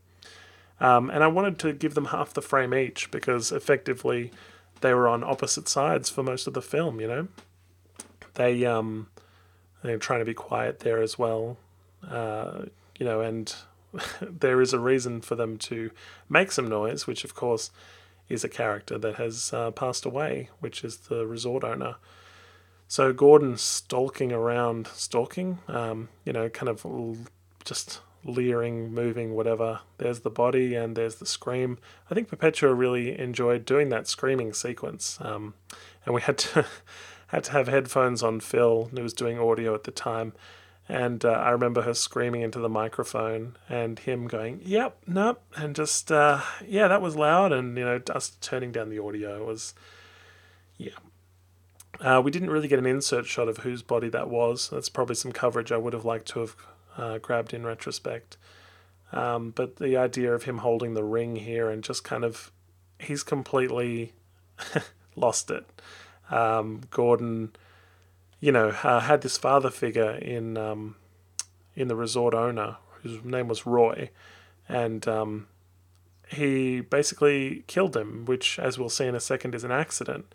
Um, 0.80 1.10
and 1.10 1.24
I 1.24 1.28
wanted 1.28 1.58
to 1.60 1.74
give 1.74 1.94
them 1.94 2.06
half 2.06 2.34
the 2.34 2.42
frame 2.42 2.74
each 2.74 3.12
because 3.12 3.52
effectively 3.52 4.32
they 4.82 4.94
were 4.94 5.08
on 5.08 5.24
opposite 5.24 5.70
sides 5.70 6.10
for 6.10 6.24
most 6.24 6.48
of 6.48 6.54
the 6.54 6.62
film, 6.62 7.00
you 7.00 7.08
know? 7.08 7.28
They, 8.36 8.65
um, 8.65 9.07
they're 9.84 9.97
trying 9.97 10.19
to 10.19 10.25
be 10.25 10.34
quiet 10.34 10.79
there 10.79 11.01
as 11.01 11.17
well, 11.17 11.57
uh, 12.07 12.63
you 12.97 13.05
know, 13.05 13.21
and 13.21 13.53
there 14.21 14.61
is 14.61 14.73
a 14.73 14.79
reason 14.79 15.21
for 15.21 15.36
them 15.36 15.57
to 15.57 15.91
make 16.29 16.51
some 16.51 16.67
noise, 16.67 17.07
which 17.07 17.23
of 17.23 17.36
course 17.36 17.71
is 18.29 18.43
a 18.43 18.49
character 18.49 18.97
that 18.97 19.15
has 19.15 19.51
uh, 19.53 19.71
passed 19.71 20.05
away, 20.05 20.49
which 20.59 20.84
is 20.84 20.97
the 20.97 21.25
resort 21.27 21.63
owner. 21.63 21.95
So 22.88 23.13
Gordon 23.13 23.57
stalking 23.57 24.32
around, 24.32 24.88
stalking, 24.88 25.59
um, 25.67 26.09
you 26.25 26.34
know, 26.34 26.49
kind 26.49 26.69
of 26.69 26.86
just 27.63 28.01
leering, 28.23 28.93
moving, 28.93 29.34
whatever. 29.34 29.79
There's 29.97 30.21
the 30.21 30.29
body 30.29 30.75
and 30.75 30.95
there's 30.95 31.15
the 31.15 31.25
scream. 31.25 31.77
I 32.09 32.13
think 32.13 32.27
Perpetua 32.27 32.73
really 32.73 33.17
enjoyed 33.17 33.65
doing 33.65 33.89
that 33.89 34.07
screaming 34.07 34.53
sequence, 34.53 35.17
um, 35.21 35.53
and 36.05 36.13
we 36.13 36.21
had 36.21 36.38
to 36.39 36.65
had 37.32 37.45
to 37.45 37.51
have 37.53 37.67
headphones 37.67 38.21
on 38.21 38.39
Phil, 38.39 38.89
who 38.93 39.01
was 39.01 39.13
doing 39.13 39.39
audio 39.39 39.73
at 39.73 39.86
the 39.86 39.91
time, 39.91 40.34
and 40.89 41.23
uh, 41.23 41.29
I 41.29 41.51
remember 41.51 41.84
her 41.84 41.93
screaming 41.93 42.41
into 42.41 42.59
the 42.59 42.69
microphone 42.69 43.55
and 43.69 43.97
him 43.97 44.27
going, 44.27 44.61
"Yep, 44.63 44.97
nope," 45.07 45.41
and 45.55 45.73
just 45.73 46.11
uh, 46.11 46.41
yeah, 46.67 46.89
that 46.89 47.01
was 47.01 47.15
loud, 47.15 47.53
and 47.53 47.77
you 47.77 47.86
know, 47.86 48.01
us 48.13 48.36
turning 48.41 48.71
down 48.71 48.89
the 48.89 48.99
audio 48.99 49.45
was, 49.45 49.73
yeah. 50.77 50.91
Uh, 52.01 52.21
we 52.23 52.32
didn't 52.32 52.49
really 52.49 52.67
get 52.67 52.79
an 52.79 52.86
insert 52.86 53.25
shot 53.25 53.47
of 53.47 53.59
whose 53.59 53.84
body 53.84 54.09
that 54.09 54.29
was. 54.29 54.69
That's 54.69 54.89
probably 54.89 55.15
some 55.15 55.32
coverage 55.32 55.71
I 55.71 55.77
would 55.77 55.93
have 55.93 56.05
liked 56.05 56.27
to 56.29 56.39
have 56.39 56.55
uh, 56.97 57.17
grabbed 57.19 57.53
in 57.53 57.65
retrospect. 57.65 58.38
Um, 59.13 59.51
but 59.51 59.75
the 59.75 59.97
idea 59.97 60.34
of 60.34 60.43
him 60.43 60.59
holding 60.59 60.93
the 60.93 61.03
ring 61.03 61.36
here 61.36 61.69
and 61.69 61.84
just 61.84 62.03
kind 62.03 62.23
of, 62.23 62.51
he's 62.97 63.23
completely 63.23 64.13
lost 65.15 65.51
it. 65.51 65.65
Um, 66.32 66.82
Gordon 66.89 67.51
you 68.41 68.51
know, 68.51 68.69
uh, 68.84 68.99
had 69.01 69.21
this 69.21 69.38
father 69.38 69.69
figure 69.69 70.11
in 70.15 70.57
um, 70.57 70.95
in 71.75 71.88
the 71.88 71.95
resort 71.95 72.34
owner 72.34 72.77
whose 73.03 73.23
name 73.23 73.47
was 73.47 73.65
Roy, 73.65 74.09
and 74.67 75.07
um, 75.07 75.47
he 76.27 76.82
basically 76.82 77.63
killed 77.67 77.95
him, 77.95 78.25
which, 78.25 78.59
as 78.59 78.77
we'll 78.77 78.89
see 78.89 79.05
in 79.05 79.15
a 79.15 79.19
second, 79.19 79.55
is 79.55 79.63
an 79.63 79.71
accident. 79.71 80.34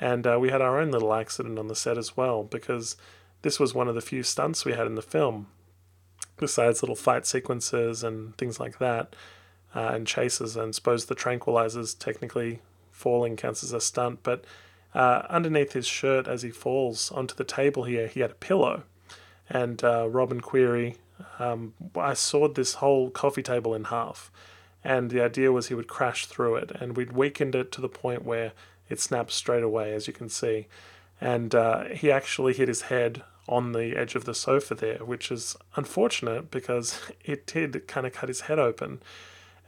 And 0.00 0.26
uh, 0.26 0.38
we 0.40 0.50
had 0.50 0.60
our 0.60 0.80
own 0.80 0.90
little 0.90 1.14
accident 1.14 1.58
on 1.58 1.68
the 1.68 1.76
set 1.76 1.96
as 1.96 2.16
well 2.16 2.42
because 2.42 2.96
this 3.42 3.60
was 3.60 3.74
one 3.74 3.88
of 3.88 3.94
the 3.94 4.00
few 4.00 4.24
stunts 4.24 4.64
we 4.64 4.72
had 4.72 4.88
in 4.88 4.96
the 4.96 5.02
film, 5.02 5.46
besides 6.36 6.82
little 6.82 6.96
fight 6.96 7.26
sequences 7.26 8.02
and 8.02 8.36
things 8.36 8.58
like 8.58 8.78
that, 8.78 9.14
uh, 9.74 9.92
and 9.94 10.06
chases. 10.06 10.56
And 10.56 10.74
suppose 10.74 11.06
the 11.06 11.14
tranquilizers 11.14 11.96
technically 11.96 12.60
falling 12.90 13.36
counts 13.36 13.62
as 13.62 13.72
a 13.72 13.80
stunt, 13.80 14.20
but 14.24 14.44
uh, 14.94 15.22
underneath 15.28 15.72
his 15.72 15.86
shirt, 15.86 16.28
as 16.28 16.42
he 16.42 16.50
falls 16.50 17.10
onto 17.10 17.34
the 17.34 17.44
table 17.44 17.84
here, 17.84 18.06
he 18.06 18.20
had 18.20 18.30
a 18.30 18.34
pillow. 18.34 18.84
And 19.50 19.82
uh, 19.82 20.08
Robin 20.08 20.40
Query, 20.40 20.96
um, 21.38 21.74
I 21.96 22.14
sawed 22.14 22.54
this 22.54 22.74
whole 22.74 23.10
coffee 23.10 23.42
table 23.42 23.74
in 23.74 23.84
half. 23.84 24.30
And 24.84 25.10
the 25.10 25.22
idea 25.22 25.50
was 25.50 25.68
he 25.68 25.74
would 25.74 25.88
crash 25.88 26.26
through 26.26 26.56
it. 26.56 26.70
And 26.70 26.96
we'd 26.96 27.12
weakened 27.12 27.54
it 27.54 27.72
to 27.72 27.80
the 27.80 27.88
point 27.88 28.24
where 28.24 28.52
it 28.88 29.00
snapped 29.00 29.32
straight 29.32 29.62
away, 29.62 29.92
as 29.94 30.06
you 30.06 30.12
can 30.12 30.28
see. 30.28 30.66
And 31.20 31.54
uh, 31.54 31.84
he 31.84 32.10
actually 32.10 32.52
hit 32.52 32.68
his 32.68 32.82
head 32.82 33.22
on 33.48 33.72
the 33.72 33.96
edge 33.96 34.14
of 34.14 34.24
the 34.24 34.34
sofa 34.34 34.74
there, 34.74 34.98
which 34.98 35.30
is 35.30 35.56
unfortunate 35.76 36.50
because 36.50 37.00
it 37.24 37.46
did 37.46 37.86
kind 37.88 38.06
of 38.06 38.12
cut 38.12 38.28
his 38.28 38.42
head 38.42 38.58
open. 38.58 39.00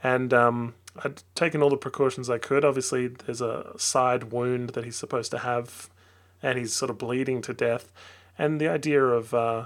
And 0.03 0.33
um, 0.33 0.75
I'd 1.03 1.23
taken 1.35 1.61
all 1.61 1.69
the 1.69 1.77
precautions 1.77 2.29
I 2.29 2.37
could. 2.37 2.65
Obviously, 2.65 3.07
there's 3.07 3.41
a 3.41 3.73
side 3.77 4.31
wound 4.31 4.71
that 4.71 4.85
he's 4.85 4.95
supposed 4.95 5.31
to 5.31 5.39
have, 5.39 5.89
and 6.41 6.57
he's 6.57 6.73
sort 6.73 6.89
of 6.89 6.97
bleeding 6.97 7.41
to 7.43 7.53
death. 7.53 7.91
And 8.37 8.61
the 8.61 8.67
idea 8.67 9.03
of 9.03 9.33
uh, 9.33 9.65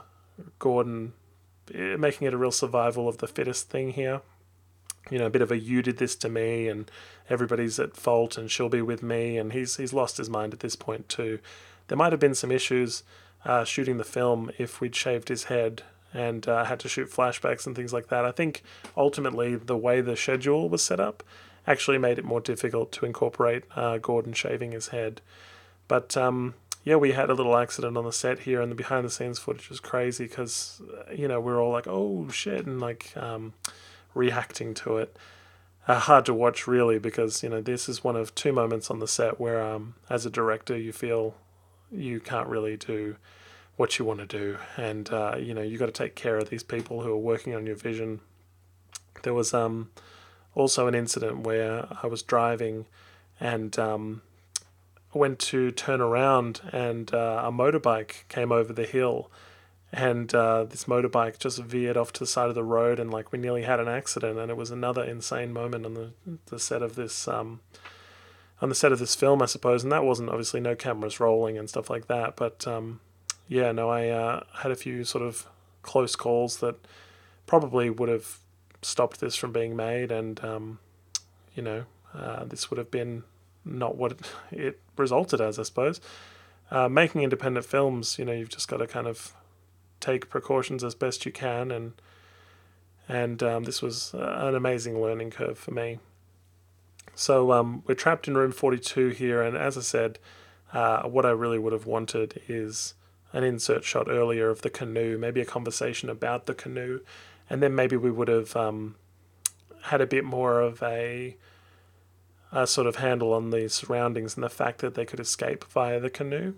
Gordon 0.59 1.13
eh, 1.73 1.95
making 1.97 2.27
it 2.27 2.33
a 2.33 2.37
real 2.37 2.51
survival 2.51 3.07
of 3.07 3.17
the 3.17 3.27
fittest 3.27 3.69
thing 3.69 3.91
here. 3.91 4.21
You 5.09 5.17
know, 5.17 5.25
a 5.25 5.31
bit 5.31 5.41
of 5.41 5.51
a 5.51 5.57
you 5.57 5.81
did 5.81 5.97
this 5.97 6.15
to 6.17 6.29
me, 6.29 6.67
and 6.67 6.89
everybody's 7.29 7.79
at 7.79 7.97
fault, 7.97 8.37
and 8.37 8.49
she'll 8.49 8.69
be 8.69 8.81
with 8.81 9.01
me, 9.01 9.37
and 9.37 9.53
he's 9.53 9.77
he's 9.77 9.93
lost 9.93 10.17
his 10.17 10.29
mind 10.29 10.53
at 10.53 10.59
this 10.59 10.75
point 10.75 11.09
too. 11.09 11.39
There 11.87 11.97
might 11.97 12.13
have 12.13 12.19
been 12.19 12.35
some 12.35 12.51
issues 12.51 13.03
uh, 13.43 13.63
shooting 13.63 13.97
the 13.97 14.03
film 14.03 14.51
if 14.57 14.79
we'd 14.79 14.95
shaved 14.95 15.29
his 15.29 15.45
head 15.45 15.83
and 16.13 16.47
uh, 16.47 16.65
had 16.65 16.79
to 16.81 16.89
shoot 16.89 17.09
flashbacks 17.09 17.65
and 17.65 17.75
things 17.75 17.93
like 17.93 18.07
that. 18.07 18.25
I 18.25 18.31
think 18.31 18.63
ultimately 18.97 19.55
the 19.55 19.77
way 19.77 20.01
the 20.01 20.17
schedule 20.17 20.69
was 20.69 20.83
set 20.83 20.99
up 20.99 21.23
actually 21.67 21.97
made 21.97 22.17
it 22.17 22.25
more 22.25 22.41
difficult 22.41 22.91
to 22.91 23.05
incorporate 23.05 23.63
uh, 23.75 23.97
Gordon 23.97 24.33
shaving 24.33 24.71
his 24.71 24.89
head. 24.89 25.21
But 25.87 26.17
um, 26.17 26.55
yeah, 26.83 26.95
we 26.95 27.11
had 27.11 27.29
a 27.29 27.33
little 27.33 27.57
accident 27.57 27.97
on 27.97 28.05
the 28.05 28.11
set 28.11 28.39
here, 28.39 28.61
and 28.61 28.71
the 28.71 28.75
behind 28.75 29.05
the 29.05 29.09
scenes 29.09 29.39
footage 29.39 29.69
was 29.69 29.79
crazy 29.79 30.25
because 30.25 30.81
uh, 30.97 31.11
you 31.13 31.27
know 31.27 31.39
we 31.39 31.51
are 31.51 31.59
all 31.59 31.71
like, 31.71 31.87
"Oh 31.87 32.29
shit," 32.29 32.65
and 32.65 32.79
like 32.79 33.15
um, 33.15 33.53
reacting 34.13 34.73
to 34.75 34.97
it. 34.97 35.15
Uh, 35.87 35.99
hard 35.99 36.25
to 36.25 36.33
watch 36.33 36.67
really 36.67 36.99
because 36.99 37.43
you 37.43 37.49
know 37.49 37.61
this 37.61 37.89
is 37.89 38.03
one 38.03 38.15
of 38.15 38.33
two 38.35 38.53
moments 38.53 38.89
on 38.89 38.99
the 38.99 39.07
set 39.07 39.39
where 39.39 39.61
um, 39.61 39.95
as 40.09 40.25
a 40.25 40.29
director 40.29 40.77
you 40.77 40.91
feel 40.91 41.35
you 41.91 42.19
can't 42.19 42.47
really 42.47 42.77
do 42.77 43.15
what 43.81 43.97
you 43.97 44.05
want 44.05 44.19
to 44.19 44.27
do, 44.27 44.59
and 44.77 45.11
uh, 45.11 45.35
you 45.39 45.55
know 45.55 45.61
you 45.63 45.75
got 45.79 45.87
to 45.87 45.91
take 45.91 46.13
care 46.13 46.37
of 46.37 46.51
these 46.51 46.61
people 46.61 47.01
who 47.01 47.11
are 47.11 47.17
working 47.17 47.55
on 47.55 47.65
your 47.65 47.75
vision. 47.75 48.19
There 49.23 49.33
was 49.33 49.55
um, 49.55 49.89
also 50.53 50.85
an 50.85 50.93
incident 50.93 51.39
where 51.47 51.87
I 52.03 52.05
was 52.05 52.21
driving, 52.21 52.85
and 53.39 53.79
um, 53.79 54.21
went 55.15 55.39
to 55.39 55.71
turn 55.71 55.99
around, 55.99 56.61
and 56.71 57.11
uh, 57.11 57.41
a 57.43 57.51
motorbike 57.51 58.27
came 58.29 58.51
over 58.51 58.71
the 58.71 58.85
hill, 58.85 59.31
and 59.91 60.31
uh, 60.35 60.63
this 60.65 60.83
motorbike 60.83 61.39
just 61.39 61.57
veered 61.57 61.97
off 61.97 62.13
to 62.13 62.19
the 62.19 62.27
side 62.27 62.49
of 62.49 62.55
the 62.55 62.63
road, 62.63 62.99
and 62.99 63.09
like 63.09 63.31
we 63.31 63.39
nearly 63.39 63.63
had 63.63 63.79
an 63.79 63.87
accident, 63.87 64.37
and 64.37 64.51
it 64.51 64.57
was 64.57 64.69
another 64.69 65.03
insane 65.03 65.51
moment 65.51 65.87
on 65.87 65.95
the 65.95 66.11
the 66.45 66.59
set 66.59 66.83
of 66.83 66.93
this. 66.93 67.27
Um, 67.27 67.61
on 68.61 68.69
the 68.69 68.75
set 68.75 68.91
of 68.91 68.99
this 68.99 69.15
film, 69.15 69.41
I 69.41 69.47
suppose, 69.47 69.81
and 69.81 69.91
that 69.91 70.03
wasn't 70.03 70.29
obviously 70.29 70.59
no 70.59 70.75
cameras 70.75 71.19
rolling 71.19 71.57
and 71.57 71.67
stuff 71.67 71.89
like 71.89 72.05
that, 72.05 72.35
but 72.35 72.67
um, 72.67 72.99
yeah, 73.51 73.73
no, 73.73 73.89
I 73.89 74.07
uh, 74.07 74.43
had 74.61 74.71
a 74.71 74.77
few 74.77 75.03
sort 75.03 75.25
of 75.25 75.45
close 75.81 76.15
calls 76.15 76.61
that 76.61 76.77
probably 77.47 77.89
would 77.89 78.07
have 78.07 78.39
stopped 78.81 79.19
this 79.19 79.35
from 79.35 79.51
being 79.51 79.75
made, 79.75 80.09
and 80.09 80.41
um, 80.41 80.79
you 81.53 81.61
know, 81.61 81.83
uh, 82.13 82.45
this 82.45 82.69
would 82.69 82.77
have 82.77 82.89
been 82.89 83.23
not 83.65 83.97
what 83.97 84.17
it, 84.51 84.79
resulted 84.95 85.41
as, 85.41 85.59
I 85.59 85.63
suppose. 85.63 85.99
Uh, 86.71 86.87
making 86.87 87.23
independent 87.23 87.65
films, 87.65 88.17
you 88.17 88.23
know, 88.23 88.31
you've 88.31 88.47
just 88.47 88.69
got 88.69 88.77
to 88.77 88.87
kind 88.87 89.05
of 89.05 89.33
take 89.99 90.29
precautions 90.29 90.81
as 90.81 90.95
best 90.95 91.25
you 91.25 91.33
can, 91.33 91.71
and 91.71 91.91
and 93.09 93.43
um, 93.43 93.65
this 93.65 93.81
was 93.81 94.13
an 94.13 94.55
amazing 94.55 95.01
learning 95.01 95.29
curve 95.29 95.57
for 95.57 95.71
me. 95.71 95.99
So 97.15 97.51
um, 97.51 97.83
we're 97.85 97.95
trapped 97.95 98.29
in 98.29 98.37
room 98.37 98.53
42 98.53 99.09
here, 99.09 99.41
and 99.41 99.57
as 99.57 99.77
I 99.77 99.81
said, 99.81 100.19
uh, 100.71 101.01
what 101.01 101.25
I 101.25 101.31
really 101.31 101.59
would 101.59 101.73
have 101.73 101.85
wanted 101.85 102.39
is 102.47 102.93
an 103.33 103.43
insert 103.43 103.83
shot 103.83 104.07
earlier 104.09 104.49
of 104.49 104.61
the 104.61 104.69
canoe, 104.69 105.17
maybe 105.17 105.41
a 105.41 105.45
conversation 105.45 106.09
about 106.09 106.45
the 106.45 106.53
canoe, 106.53 106.99
and 107.49 107.61
then 107.61 107.75
maybe 107.75 107.95
we 107.95 108.11
would 108.11 108.27
have, 108.27 108.55
um, 108.55 108.95
had 109.83 110.01
a 110.01 110.07
bit 110.07 110.23
more 110.23 110.61
of 110.61 110.81
a, 110.83 111.35
a 112.51 112.67
sort 112.67 112.87
of 112.87 112.97
handle 112.97 113.33
on 113.33 113.49
the 113.49 113.67
surroundings 113.69 114.35
and 114.35 114.43
the 114.43 114.49
fact 114.49 114.79
that 114.79 114.93
they 114.93 115.05
could 115.05 115.19
escape 115.19 115.63
via 115.65 115.99
the 115.99 116.09
canoe. 116.09 116.53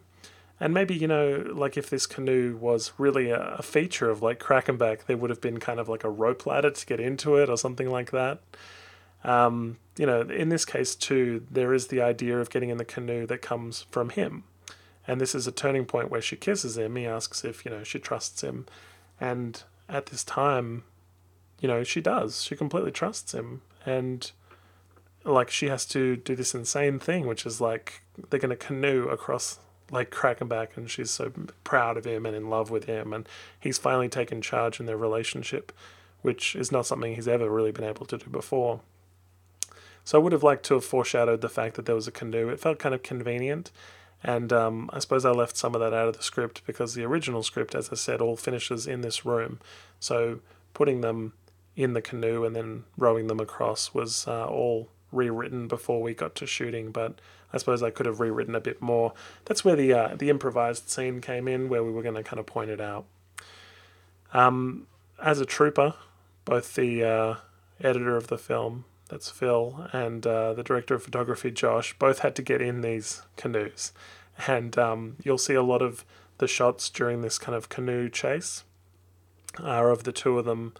And 0.59 0.73
maybe, 0.73 0.95
you 0.95 1.07
know, 1.07 1.51
like 1.53 1.77
if 1.77 1.89
this 1.89 2.05
canoe 2.05 2.57
was 2.59 2.93
really 2.97 3.29
a, 3.29 3.55
a 3.55 3.61
feature 3.63 4.09
of 4.09 4.21
like 4.21 4.39
Crackenback, 4.39 5.05
there 5.05 5.17
would 5.17 5.29
have 5.29 5.41
been 5.41 5.59
kind 5.59 5.79
of 5.79 5.89
like 5.89 6.03
a 6.03 6.09
rope 6.09 6.45
ladder 6.45 6.71
to 6.71 6.85
get 6.85 6.99
into 6.99 7.35
it 7.35 7.49
or 7.49 7.57
something 7.57 7.89
like 7.89 8.11
that. 8.11 8.41
Um, 9.23 9.77
you 9.97 10.05
know, 10.05 10.21
in 10.21 10.49
this 10.49 10.65
case 10.65 10.95
too, 10.95 11.45
there 11.49 11.73
is 11.73 11.87
the 11.87 12.01
idea 12.01 12.39
of 12.39 12.49
getting 12.49 12.69
in 12.69 12.77
the 12.77 12.85
canoe 12.85 13.25
that 13.27 13.41
comes 13.41 13.85
from 13.89 14.09
him. 14.09 14.43
And 15.07 15.19
this 15.19 15.35
is 15.35 15.47
a 15.47 15.51
turning 15.51 15.85
point 15.85 16.09
where 16.09 16.21
she 16.21 16.35
kisses 16.35 16.77
him. 16.77 16.95
He 16.95 17.05
asks 17.05 17.43
if, 17.43 17.65
you 17.65 17.71
know, 17.71 17.83
she 17.83 17.99
trusts 17.99 18.41
him. 18.41 18.65
And 19.19 19.61
at 19.89 20.07
this 20.07 20.23
time, 20.23 20.83
you 21.59 21.67
know, 21.67 21.83
she 21.83 22.01
does. 22.01 22.43
She 22.43 22.55
completely 22.55 22.91
trusts 22.91 23.33
him. 23.33 23.61
And 23.85 24.31
like 25.25 25.49
she 25.49 25.67
has 25.67 25.85
to 25.87 26.15
do 26.15 26.35
this 26.35 26.53
insane 26.53 26.99
thing, 26.99 27.27
which 27.27 27.45
is 27.45 27.61
like 27.61 28.01
they're 28.29 28.39
going 28.39 28.49
to 28.49 28.55
canoe 28.55 29.07
across 29.07 29.59
Lake 29.91 30.11
Crackenback, 30.11 30.75
and 30.75 30.89
she's 30.89 31.11
so 31.11 31.31
proud 31.63 31.97
of 31.97 32.05
him 32.05 32.25
and 32.25 32.35
in 32.35 32.49
love 32.49 32.71
with 32.71 32.85
him. 32.85 33.13
And 33.13 33.27
he's 33.59 33.77
finally 33.77 34.09
taken 34.09 34.41
charge 34.41 34.79
in 34.79 34.85
their 34.85 34.97
relationship, 34.97 35.71
which 36.21 36.55
is 36.55 36.71
not 36.71 36.85
something 36.85 37.15
he's 37.15 37.27
ever 37.27 37.49
really 37.49 37.71
been 37.71 37.83
able 37.83 38.05
to 38.07 38.17
do 38.17 38.29
before. 38.29 38.81
So 40.03 40.19
I 40.19 40.21
would 40.21 40.33
have 40.33 40.43
liked 40.43 40.65
to 40.65 40.73
have 40.75 40.85
foreshadowed 40.85 41.41
the 41.41 41.49
fact 41.49 41.75
that 41.75 41.85
there 41.85 41.95
was 41.95 42.07
a 42.07 42.11
canoe. 42.11 42.49
It 42.49 42.59
felt 42.59 42.79
kind 42.79 42.95
of 42.95 43.03
convenient. 43.03 43.71
And 44.23 44.53
um, 44.53 44.89
I 44.93 44.99
suppose 44.99 45.25
I 45.25 45.31
left 45.31 45.57
some 45.57 45.75
of 45.75 45.81
that 45.81 45.93
out 45.93 46.07
of 46.07 46.17
the 46.17 46.23
script 46.23 46.61
because 46.65 46.93
the 46.93 47.03
original 47.03 47.43
script, 47.43 47.75
as 47.75 47.89
I 47.91 47.95
said, 47.95 48.21
all 48.21 48.37
finishes 48.37 48.87
in 48.87 49.01
this 49.01 49.25
room. 49.25 49.59
So 49.99 50.39
putting 50.73 51.01
them 51.01 51.33
in 51.75 51.93
the 51.93 52.01
canoe 52.01 52.45
and 52.45 52.55
then 52.55 52.85
rowing 52.97 53.27
them 53.27 53.39
across 53.39 53.93
was 53.93 54.25
uh, 54.27 54.45
all 54.45 54.89
rewritten 55.11 55.67
before 55.67 56.01
we 56.01 56.13
got 56.13 56.35
to 56.35 56.47
shooting. 56.47 56.91
But 56.91 57.19
I 57.51 57.57
suppose 57.57 57.83
I 57.83 57.89
could 57.89 58.05
have 58.05 58.21
rewritten 58.21 58.55
a 58.55 58.61
bit 58.61 58.81
more. 58.81 59.13
That's 59.45 59.65
where 59.65 59.75
the 59.75 59.93
uh, 59.93 60.15
the 60.15 60.29
improvised 60.29 60.89
scene 60.89 61.19
came 61.19 61.47
in, 61.47 61.67
where 61.67 61.83
we 61.83 61.91
were 61.91 62.01
going 62.01 62.15
to 62.15 62.23
kind 62.23 62.39
of 62.39 62.45
point 62.45 62.69
it 62.69 62.79
out. 62.79 63.05
Um, 64.33 64.87
as 65.21 65.39
a 65.39 65.45
trooper, 65.45 65.95
both 66.45 66.75
the 66.75 67.03
uh, 67.03 67.35
editor 67.81 68.15
of 68.15 68.27
the 68.27 68.37
film 68.37 68.85
that's 69.13 69.29
Phil, 69.29 69.87
and 69.93 70.25
uh, 70.25 70.55
the 70.55 70.63
director 70.63 70.95
of 70.95 71.03
photography, 71.03 71.51
Josh, 71.51 71.95
both 71.99 72.19
had 72.19 72.35
to 72.35 72.41
get 72.41 72.63
in 72.63 72.81
these 72.81 73.21
canoes. 73.37 73.91
And 74.47 74.75
um, 74.75 75.17
you'll 75.23 75.37
see 75.37 75.53
a 75.53 75.61
lot 75.61 75.83
of 75.83 76.03
the 76.39 76.47
shots 76.47 76.89
during 76.89 77.21
this 77.21 77.37
kind 77.37 77.55
of 77.55 77.69
canoe 77.69 78.09
chase 78.09 78.63
are 79.63 79.91
of 79.91 80.03
the 80.03 80.11
two 80.11 80.39
of 80.39 80.45
them, 80.45 80.73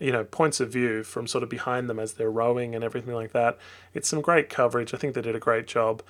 you 0.00 0.10
know, 0.10 0.24
points 0.24 0.58
of 0.58 0.72
view 0.72 1.04
from 1.04 1.28
sort 1.28 1.44
of 1.44 1.48
behind 1.48 1.88
them 1.88 2.00
as 2.00 2.14
they're 2.14 2.28
rowing 2.28 2.74
and 2.74 2.82
everything 2.82 3.14
like 3.14 3.30
that. 3.30 3.56
It's 3.94 4.08
some 4.08 4.20
great 4.20 4.48
coverage. 4.48 4.92
I 4.92 4.96
think 4.96 5.14
they 5.14 5.22
did 5.22 5.36
a 5.36 5.40
great 5.40 5.68
job. 5.68 6.02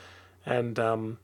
And 0.46 0.78
um, 0.78 1.18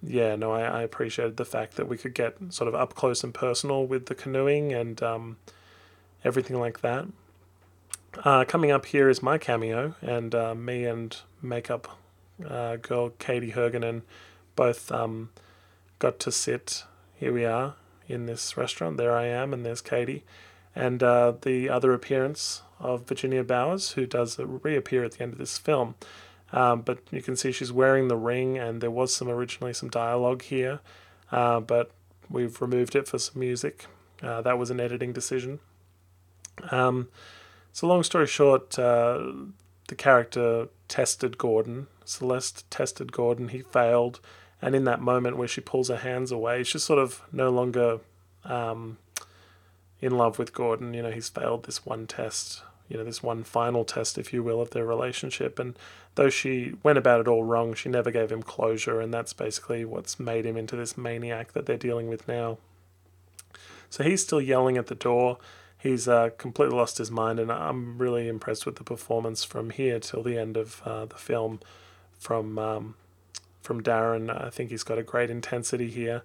yeah, 0.00 0.36
no, 0.36 0.52
I, 0.52 0.62
I, 0.62 0.82
appreciated 0.82 1.38
the 1.38 1.44
fact 1.44 1.74
that 1.74 1.88
we 1.88 1.98
could 1.98 2.14
get 2.14 2.36
sort 2.50 2.68
of 2.68 2.76
up 2.76 2.94
close 2.94 3.24
and 3.24 3.34
personal 3.34 3.84
with 3.84 4.06
the 4.06 4.14
canoeing 4.14 4.72
and 4.72 5.02
um, 5.02 5.38
everything 6.24 6.60
like 6.60 6.82
that. 6.82 7.06
Uh, 8.18 8.44
coming 8.44 8.70
up 8.70 8.86
here 8.86 9.08
is 9.08 9.22
my 9.22 9.38
cameo, 9.38 9.94
and 10.02 10.34
uh, 10.34 10.54
me 10.54 10.84
and 10.84 11.16
makeup 11.40 11.98
uh, 12.46 12.76
girl 12.76 13.10
Katie 13.18 13.52
Hergenen 13.52 14.02
both 14.54 14.92
um, 14.92 15.30
got 15.98 16.18
to 16.20 16.30
sit. 16.30 16.84
Here 17.14 17.32
we 17.32 17.44
are 17.44 17.74
in 18.08 18.26
this 18.26 18.56
restaurant. 18.56 18.98
There 18.98 19.16
I 19.16 19.26
am, 19.26 19.54
and 19.54 19.64
there's 19.64 19.80
Katie. 19.80 20.24
And 20.74 21.02
uh, 21.02 21.34
the 21.40 21.70
other 21.70 21.94
appearance 21.94 22.62
of 22.78 23.06
Virginia 23.06 23.44
Bowers, 23.44 23.92
who 23.92 24.06
does 24.06 24.38
reappear 24.38 25.04
at 25.04 25.12
the 25.12 25.22
end 25.22 25.32
of 25.32 25.38
this 25.38 25.56
film. 25.56 25.94
Um, 26.52 26.82
but 26.82 26.98
you 27.10 27.22
can 27.22 27.34
see 27.36 27.50
she's 27.50 27.72
wearing 27.72 28.08
the 28.08 28.16
ring, 28.16 28.58
and 28.58 28.82
there 28.82 28.90
was 28.90 29.14
some 29.14 29.28
originally 29.28 29.72
some 29.72 29.88
dialogue 29.88 30.42
here, 30.42 30.80
uh, 31.30 31.60
but 31.60 31.90
we've 32.28 32.60
removed 32.60 32.94
it 32.94 33.08
for 33.08 33.18
some 33.18 33.40
music. 33.40 33.86
Uh, 34.22 34.42
that 34.42 34.58
was 34.58 34.70
an 34.70 34.80
editing 34.80 35.14
decision. 35.14 35.60
Um, 36.70 37.08
so, 37.72 37.86
long 37.86 38.02
story 38.02 38.26
short, 38.26 38.78
uh, 38.78 39.32
the 39.88 39.94
character 39.94 40.68
tested 40.88 41.38
Gordon. 41.38 41.86
Celeste 42.04 42.70
tested 42.70 43.12
Gordon. 43.12 43.48
He 43.48 43.62
failed. 43.62 44.20
And 44.60 44.74
in 44.74 44.84
that 44.84 45.00
moment 45.00 45.36
where 45.36 45.48
she 45.48 45.60
pulls 45.60 45.88
her 45.88 45.96
hands 45.96 46.30
away, 46.30 46.62
she's 46.62 46.84
sort 46.84 46.98
of 46.98 47.22
no 47.32 47.50
longer 47.50 47.98
um, 48.44 48.98
in 50.00 50.16
love 50.16 50.38
with 50.38 50.52
Gordon. 50.52 50.94
You 50.94 51.02
know, 51.02 51.10
he's 51.10 51.28
failed 51.28 51.64
this 51.64 51.84
one 51.84 52.06
test, 52.06 52.62
you 52.88 52.96
know, 52.96 53.04
this 53.04 53.22
one 53.22 53.42
final 53.42 53.84
test, 53.84 54.18
if 54.18 54.32
you 54.32 54.42
will, 54.42 54.60
of 54.60 54.70
their 54.70 54.84
relationship. 54.84 55.58
And 55.58 55.76
though 56.14 56.30
she 56.30 56.74
went 56.82 56.98
about 56.98 57.20
it 57.20 57.28
all 57.28 57.42
wrong, 57.42 57.74
she 57.74 57.88
never 57.88 58.10
gave 58.10 58.30
him 58.30 58.42
closure. 58.42 59.00
And 59.00 59.12
that's 59.12 59.32
basically 59.32 59.84
what's 59.84 60.20
made 60.20 60.44
him 60.44 60.56
into 60.56 60.76
this 60.76 60.96
maniac 60.96 61.52
that 61.54 61.66
they're 61.66 61.76
dealing 61.76 62.08
with 62.08 62.28
now. 62.28 62.58
So 63.90 64.04
he's 64.04 64.22
still 64.22 64.40
yelling 64.40 64.76
at 64.76 64.86
the 64.86 64.94
door 64.94 65.38
he's 65.82 66.06
uh, 66.06 66.30
completely 66.38 66.76
lost 66.76 66.98
his 66.98 67.10
mind, 67.10 67.40
and 67.40 67.50
I'm 67.50 67.98
really 67.98 68.28
impressed 68.28 68.64
with 68.64 68.76
the 68.76 68.84
performance 68.84 69.42
from 69.42 69.70
here 69.70 69.98
till 69.98 70.22
the 70.22 70.38
end 70.38 70.56
of 70.56 70.80
uh, 70.84 71.06
the 71.06 71.16
film 71.16 71.60
from 72.18 72.58
um, 72.58 72.94
from 73.62 73.82
Darren. 73.82 74.30
I 74.30 74.50
think 74.50 74.70
he's 74.70 74.84
got 74.84 74.98
a 74.98 75.02
great 75.02 75.28
intensity 75.28 75.90
here, 75.90 76.22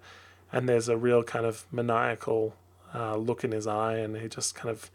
and 0.52 0.68
there's 0.68 0.88
a 0.88 0.96
real 0.96 1.22
kind 1.22 1.44
of 1.44 1.66
maniacal 1.72 2.54
uh, 2.94 3.16
look 3.16 3.42
in 3.42 3.52
his 3.52 3.66
eye, 3.66 3.96
and 3.96 4.16
he 4.16 4.28
just 4.28 4.54
kind 4.54 4.70
of 4.70 4.90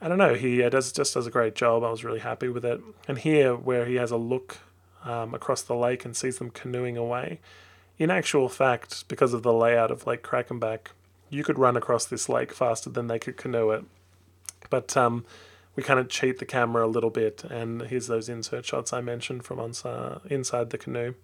I 0.00 0.08
don't 0.08 0.18
know. 0.18 0.34
He 0.34 0.62
uh, 0.62 0.68
does 0.68 0.92
just 0.92 1.14
does 1.14 1.26
a 1.26 1.30
great 1.30 1.54
job. 1.54 1.82
I 1.82 1.90
was 1.90 2.04
really 2.04 2.20
happy 2.20 2.48
with 2.48 2.64
it. 2.64 2.80
And 3.08 3.18
here, 3.18 3.54
where 3.54 3.86
he 3.86 3.96
has 3.96 4.10
a 4.10 4.16
look 4.16 4.58
um, 5.04 5.34
across 5.34 5.62
the 5.62 5.74
lake 5.74 6.04
and 6.04 6.16
sees 6.16 6.38
them 6.38 6.50
canoeing 6.50 6.96
away, 6.96 7.40
in 7.98 8.10
actual 8.10 8.48
fact, 8.48 9.08
because 9.08 9.32
of 9.32 9.42
the 9.42 9.52
layout 9.52 9.90
of 9.90 10.06
Lake 10.06 10.22
Crackenback, 10.22 10.88
you 11.32 11.42
could 11.42 11.58
run 11.58 11.76
across 11.78 12.04
this 12.04 12.28
lake 12.28 12.52
faster 12.52 12.90
than 12.90 13.06
they 13.06 13.18
could 13.18 13.38
canoe 13.38 13.70
it. 13.70 13.84
But 14.68 14.96
um, 14.96 15.24
we 15.74 15.82
kind 15.82 15.98
of 15.98 16.08
cheat 16.08 16.38
the 16.38 16.44
camera 16.44 16.86
a 16.86 16.86
little 16.86 17.10
bit, 17.10 17.42
and 17.44 17.82
here's 17.82 18.06
those 18.06 18.28
insert 18.28 18.66
shots 18.66 18.92
I 18.92 19.00
mentioned 19.00 19.42
from 19.42 19.58
uh, 19.58 20.18
inside 20.28 20.70
the 20.70 20.78
canoe. 20.78 21.14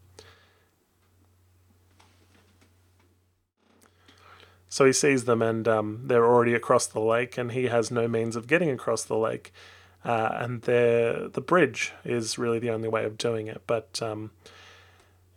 So 4.71 4.87
he 4.87 4.95
sees 4.95 5.25
them, 5.25 5.43
and 5.43 5.69
um, 5.69 6.01
they're 6.05 6.27
already 6.27 6.55
across 6.55 6.87
the 6.87 7.01
lake, 7.01 7.37
and 7.37 7.53
he 7.53 7.65
has 7.65 7.91
no 7.91 8.09
means 8.09 8.35
of 8.35 8.47
getting 8.47 8.71
across 8.71 9.05
the 9.05 9.17
lake. 9.17 9.53
Uh, 10.05 10.31
and 10.33 10.63
the 10.63 11.43
bridge 11.45 11.93
is 12.05 12.39
really 12.39 12.59
the 12.59 12.71
only 12.71 12.89
way 12.89 13.05
of 13.05 13.19
doing 13.19 13.47
it. 13.47 13.61
But 13.67 14.01
um, 14.01 14.31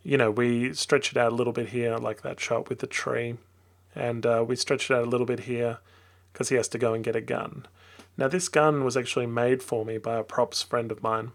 you 0.02 0.16
know, 0.16 0.30
we 0.30 0.72
stretch 0.72 1.12
it 1.12 1.18
out 1.18 1.32
a 1.32 1.34
little 1.34 1.52
bit 1.52 1.70
here, 1.70 1.98
like 1.98 2.22
that 2.22 2.40
shot 2.40 2.70
with 2.70 2.78
the 2.78 2.86
tree 2.86 3.36
and 3.94 4.24
uh, 4.26 4.44
we 4.46 4.56
stretched 4.56 4.90
it 4.90 4.94
out 4.94 5.04
a 5.04 5.10
little 5.10 5.26
bit 5.26 5.40
here 5.40 5.78
because 6.32 6.48
he 6.48 6.56
has 6.56 6.68
to 6.68 6.78
go 6.78 6.94
and 6.94 7.04
get 7.04 7.16
a 7.16 7.20
gun. 7.20 7.66
Now, 8.16 8.28
this 8.28 8.48
gun 8.48 8.84
was 8.84 8.96
actually 8.96 9.26
made 9.26 9.62
for 9.62 9.84
me 9.84 9.98
by 9.98 10.16
a 10.16 10.22
props 10.22 10.62
friend 10.62 10.92
of 10.92 11.02
mine, 11.02 11.32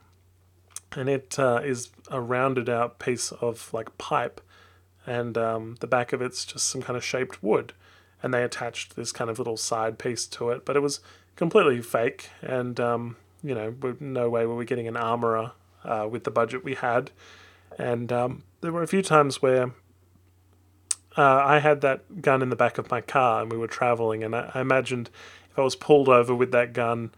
and 0.95 1.09
it 1.09 1.37
uh, 1.39 1.61
is 1.63 1.89
a 2.09 2.21
rounded 2.21 2.69
out 2.69 2.99
piece 2.99 3.31
of 3.31 3.73
like 3.73 3.97
pipe, 3.97 4.41
and 5.05 5.37
um, 5.37 5.77
the 5.79 5.87
back 5.87 6.13
of 6.13 6.21
it's 6.21 6.45
just 6.45 6.67
some 6.67 6.81
kind 6.81 6.95
of 6.95 7.03
shaped 7.03 7.41
wood, 7.41 7.73
and 8.21 8.33
they 8.33 8.43
attached 8.43 8.95
this 8.95 9.11
kind 9.11 9.29
of 9.29 9.39
little 9.39 9.57
side 9.57 9.97
piece 9.97 10.25
to 10.27 10.49
it, 10.51 10.65
but 10.65 10.75
it 10.75 10.81
was 10.81 10.99
completely 11.35 11.81
fake, 11.81 12.29
and 12.41 12.79
um, 12.79 13.17
you 13.43 13.55
know, 13.55 13.73
no 13.99 14.29
way 14.29 14.45
were 14.45 14.55
we 14.55 14.65
getting 14.65 14.87
an 14.87 14.97
armorer 14.97 15.51
uh, 15.83 16.07
with 16.09 16.25
the 16.25 16.31
budget 16.31 16.63
we 16.63 16.75
had, 16.75 17.09
and 17.79 18.11
um, 18.11 18.43
there 18.61 18.71
were 18.71 18.83
a 18.83 18.87
few 18.87 19.01
times 19.01 19.41
where 19.41 19.71
uh, 21.17 21.43
I 21.45 21.59
had 21.59 21.81
that 21.81 22.21
gun 22.21 22.41
in 22.41 22.49
the 22.49 22.55
back 22.55 22.77
of 22.77 22.91
my 22.91 23.01
car 23.01 23.41
and 23.41 23.51
we 23.51 23.57
were 23.57 23.67
traveling, 23.67 24.23
and 24.23 24.35
I, 24.35 24.51
I 24.53 24.61
imagined 24.61 25.09
if 25.51 25.57
I 25.57 25.63
was 25.63 25.75
pulled 25.75 26.09
over 26.09 26.35
with 26.35 26.51
that 26.51 26.73
gun 26.73 27.11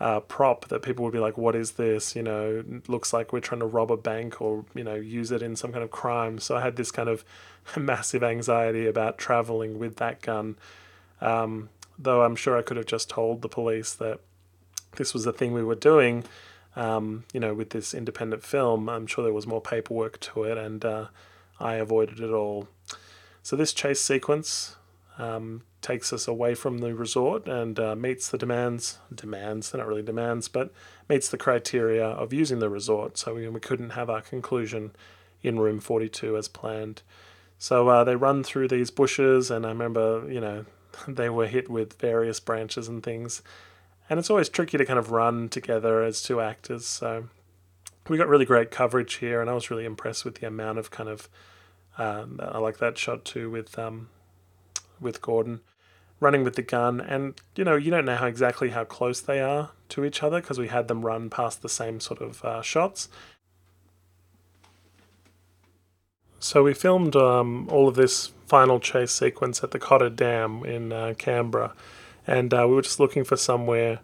uh, 0.00 0.20
prop, 0.20 0.66
that 0.68 0.82
people 0.82 1.04
would 1.04 1.12
be 1.12 1.18
like, 1.18 1.36
"What 1.36 1.54
is 1.54 1.72
this?" 1.72 2.16
You 2.16 2.22
know, 2.22 2.64
looks 2.88 3.12
like 3.12 3.32
we're 3.32 3.40
trying 3.40 3.60
to 3.60 3.66
rob 3.66 3.92
a 3.92 3.96
bank 3.96 4.40
or 4.40 4.64
you 4.74 4.82
know 4.82 4.94
use 4.94 5.30
it 5.30 5.42
in 5.42 5.54
some 5.54 5.70
kind 5.70 5.84
of 5.84 5.90
crime. 5.90 6.38
So 6.38 6.56
I 6.56 6.62
had 6.62 6.76
this 6.76 6.90
kind 6.90 7.08
of 7.08 7.24
massive 7.76 8.24
anxiety 8.24 8.86
about 8.86 9.18
traveling 9.18 9.78
with 9.78 9.96
that 9.96 10.22
gun. 10.22 10.56
Um, 11.20 11.68
though 11.98 12.22
I'm 12.22 12.36
sure 12.36 12.58
I 12.58 12.62
could 12.62 12.76
have 12.76 12.86
just 12.86 13.08
told 13.08 13.42
the 13.42 13.48
police 13.48 13.92
that 13.94 14.20
this 14.96 15.14
was 15.14 15.24
the 15.24 15.32
thing 15.32 15.52
we 15.52 15.62
were 15.62 15.74
doing. 15.74 16.24
Um, 16.74 17.24
you 17.32 17.40
know, 17.40 17.52
with 17.52 17.70
this 17.70 17.92
independent 17.92 18.42
film, 18.42 18.88
I'm 18.88 19.06
sure 19.06 19.22
there 19.22 19.32
was 19.32 19.46
more 19.46 19.60
paperwork 19.60 20.18
to 20.20 20.44
it, 20.44 20.56
and 20.56 20.84
uh, 20.84 21.06
I 21.60 21.74
avoided 21.74 22.20
it 22.20 22.30
all. 22.30 22.68
So 23.42 23.56
this 23.56 23.72
chase 23.72 24.00
sequence 24.00 24.76
um, 25.18 25.62
takes 25.80 26.12
us 26.12 26.28
away 26.28 26.54
from 26.54 26.78
the 26.78 26.94
resort 26.94 27.46
and 27.46 27.78
uh, 27.78 27.96
meets 27.96 28.28
the 28.28 28.38
demands, 28.38 28.98
demands, 29.12 29.70
they're 29.70 29.80
not 29.80 29.88
really 29.88 30.02
demands, 30.02 30.48
but 30.48 30.72
meets 31.08 31.28
the 31.28 31.36
criteria 31.36 32.06
of 32.06 32.32
using 32.32 32.60
the 32.60 32.70
resort. 32.70 33.18
So 33.18 33.34
we, 33.34 33.48
we 33.48 33.60
couldn't 33.60 33.90
have 33.90 34.08
our 34.08 34.22
conclusion 34.22 34.92
in 35.42 35.58
room 35.58 35.80
42 35.80 36.36
as 36.36 36.48
planned. 36.48 37.02
So 37.58 37.88
uh, 37.88 38.04
they 38.04 38.16
run 38.16 38.42
through 38.42 38.68
these 38.68 38.90
bushes, 38.90 39.50
and 39.50 39.66
I 39.66 39.70
remember, 39.70 40.24
you 40.28 40.40
know, 40.40 40.64
they 41.08 41.28
were 41.28 41.46
hit 41.46 41.68
with 41.68 42.00
various 42.00 42.40
branches 42.40 42.88
and 42.88 43.02
things. 43.02 43.42
and 44.08 44.18
it's 44.18 44.30
always 44.30 44.48
tricky 44.48 44.78
to 44.78 44.84
kind 44.84 44.98
of 44.98 45.10
run 45.10 45.48
together 45.48 46.02
as 46.02 46.22
two 46.22 46.40
actors. 46.40 46.86
So 46.86 47.28
we 48.08 48.18
got 48.18 48.28
really 48.28 48.44
great 48.44 48.70
coverage 48.70 49.14
here, 49.14 49.40
and 49.40 49.50
I 49.50 49.54
was 49.54 49.70
really 49.70 49.84
impressed 49.84 50.24
with 50.24 50.36
the 50.36 50.46
amount 50.46 50.78
of 50.78 50.90
kind 50.90 51.08
of. 51.08 51.28
Um, 51.98 52.40
I 52.40 52.58
like 52.58 52.78
that 52.78 52.96
shot 52.98 53.24
too 53.24 53.50
with 53.50 53.78
um, 53.78 54.08
with 55.00 55.20
Gordon 55.20 55.60
running 56.22 56.44
with 56.44 56.54
the 56.54 56.62
gun, 56.62 57.00
and 57.00 57.34
you 57.56 57.64
know 57.64 57.74
you 57.74 57.90
don't 57.90 58.04
know 58.04 58.16
how 58.16 58.26
exactly 58.26 58.70
how 58.70 58.84
close 58.84 59.20
they 59.20 59.40
are 59.40 59.70
to 59.90 60.04
each 60.04 60.22
other 60.22 60.40
because 60.40 60.58
we 60.58 60.68
had 60.68 60.88
them 60.88 61.04
run 61.04 61.28
past 61.28 61.60
the 61.60 61.68
same 61.68 62.00
sort 62.00 62.20
of 62.20 62.42
uh, 62.44 62.62
shots. 62.62 63.08
So 66.38 66.62
we 66.62 66.74
filmed 66.74 67.14
um, 67.16 67.68
all 67.68 67.88
of 67.88 67.96
this 67.96 68.32
final 68.46 68.80
chase 68.80 69.12
sequence 69.12 69.62
at 69.62 69.72
the 69.72 69.78
Cotter 69.78 70.10
Dam 70.10 70.64
in 70.64 70.92
uh, 70.92 71.14
Canberra, 71.18 71.74
and 72.26 72.54
uh, 72.54 72.66
we 72.68 72.74
were 72.76 72.82
just 72.82 73.00
looking 73.00 73.24
for 73.24 73.36
somewhere 73.36 74.00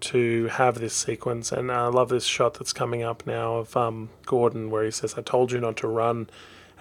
to 0.00 0.46
have 0.48 0.80
this 0.80 0.94
sequence. 0.94 1.52
And 1.52 1.70
I 1.70 1.86
love 1.86 2.08
this 2.08 2.24
shot 2.24 2.54
that's 2.54 2.72
coming 2.72 3.02
up 3.02 3.26
now 3.26 3.56
of 3.56 3.76
um, 3.76 4.08
Gordon 4.26 4.70
where 4.70 4.84
he 4.84 4.90
says, 4.90 5.14
"I 5.18 5.22
told 5.22 5.52
you 5.52 5.60
not 5.60 5.76
to 5.78 5.86
run." 5.86 6.30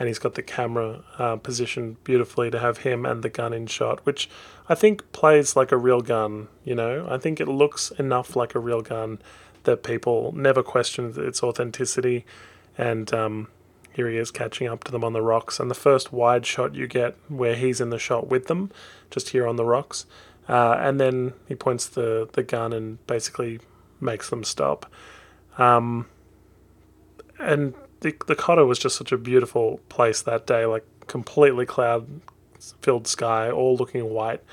And 0.02 0.08
he's 0.08 0.18
got 0.18 0.34
the 0.34 0.42
camera 0.42 1.04
uh, 1.20 1.36
positioned 1.36 2.04
beautifully 2.04 2.50
to 2.50 2.58
have 2.58 2.80
him 2.80 3.06
and 3.06 3.22
the 3.22 3.30
gun 3.30 3.54
in 3.54 3.68
shot, 3.68 4.04
which 4.04 4.28
I 4.68 4.74
think 4.74 5.12
plays 5.12 5.56
like 5.56 5.72
a 5.72 5.78
real 5.78 6.02
gun. 6.02 6.48
You 6.64 6.74
know, 6.74 7.06
I 7.08 7.20
think 7.20 7.40
it 7.40 7.48
looks 7.48 7.92
enough 7.92 8.36
like 8.36 8.56
a 8.56 8.60
real 8.60 8.82
gun 8.82 9.20
that 9.62 9.84
people 9.84 10.32
never 10.36 10.64
question 10.64 11.14
its 11.18 11.44
authenticity. 11.44 12.26
And 12.80 13.14
um, 13.14 13.50
here 13.94 14.10
he 14.10 14.18
is 14.18 14.32
catching 14.32 14.68
up 14.68 14.84
to 14.86 14.92
them 14.92 15.04
on 15.04 15.14
the 15.14 15.22
rocks. 15.22 15.60
And 15.60 15.70
the 15.70 15.76
first 15.76 16.12
wide 16.12 16.48
shot 16.48 16.74
you 16.74 16.88
get 16.88 17.16
where 17.28 17.56
he's 17.56 17.80
in 17.80 17.92
the 17.92 18.00
shot 18.00 18.28
with 18.28 18.48
them, 18.48 18.72
just 19.12 19.30
here 19.30 19.46
on 19.46 19.56
the 19.56 19.66
rocks. 19.66 20.08
Uh, 20.50 20.78
and 20.80 21.00
then 21.00 21.34
he 21.48 21.54
points 21.54 21.86
the, 21.86 22.28
the 22.34 22.42
gun 22.42 22.74
and 22.74 23.06
basically 23.06 23.60
makes 24.00 24.32
them 24.32 24.44
stop. 24.44 24.92
Um, 25.60 26.08
and 27.38 27.76
the 28.02 28.16
the 28.28 28.36
Cotter 28.36 28.66
was 28.66 28.78
just 28.78 28.98
such 28.98 29.12
a 29.12 29.18
beautiful 29.18 29.80
place 29.90 30.22
that 30.22 30.46
day, 30.46 30.66
like 30.66 30.86
completely 31.08 31.66
cloud 31.66 32.22
filled 32.82 33.08
sky, 33.08 33.50
all 33.50 33.76
looking 33.76 34.10
white 34.10 34.44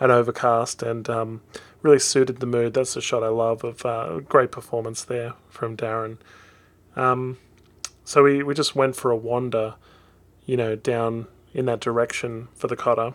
and 0.00 0.10
overcast, 0.10 0.82
and 0.82 1.08
um, 1.08 1.40
really 1.82 1.98
suited 1.98 2.40
the 2.40 2.46
mood. 2.46 2.74
That's 2.74 2.96
a 2.96 3.00
shot 3.00 3.22
I 3.22 3.28
love 3.28 3.62
of 3.64 3.86
uh, 3.86 4.20
great 4.20 4.50
performance 4.50 5.04
there 5.04 5.34
from 5.48 5.76
Darren. 5.76 6.18
Um, 6.96 7.38
so 8.04 8.22
we, 8.22 8.42
we 8.42 8.54
just 8.54 8.74
went 8.74 8.96
for 8.96 9.10
a 9.10 9.16
wander, 9.16 9.74
you 10.44 10.56
know, 10.56 10.76
down 10.76 11.26
in 11.52 11.66
that 11.66 11.80
direction 11.80 12.48
for 12.54 12.66
the 12.66 12.76
Cotter. 12.76 13.14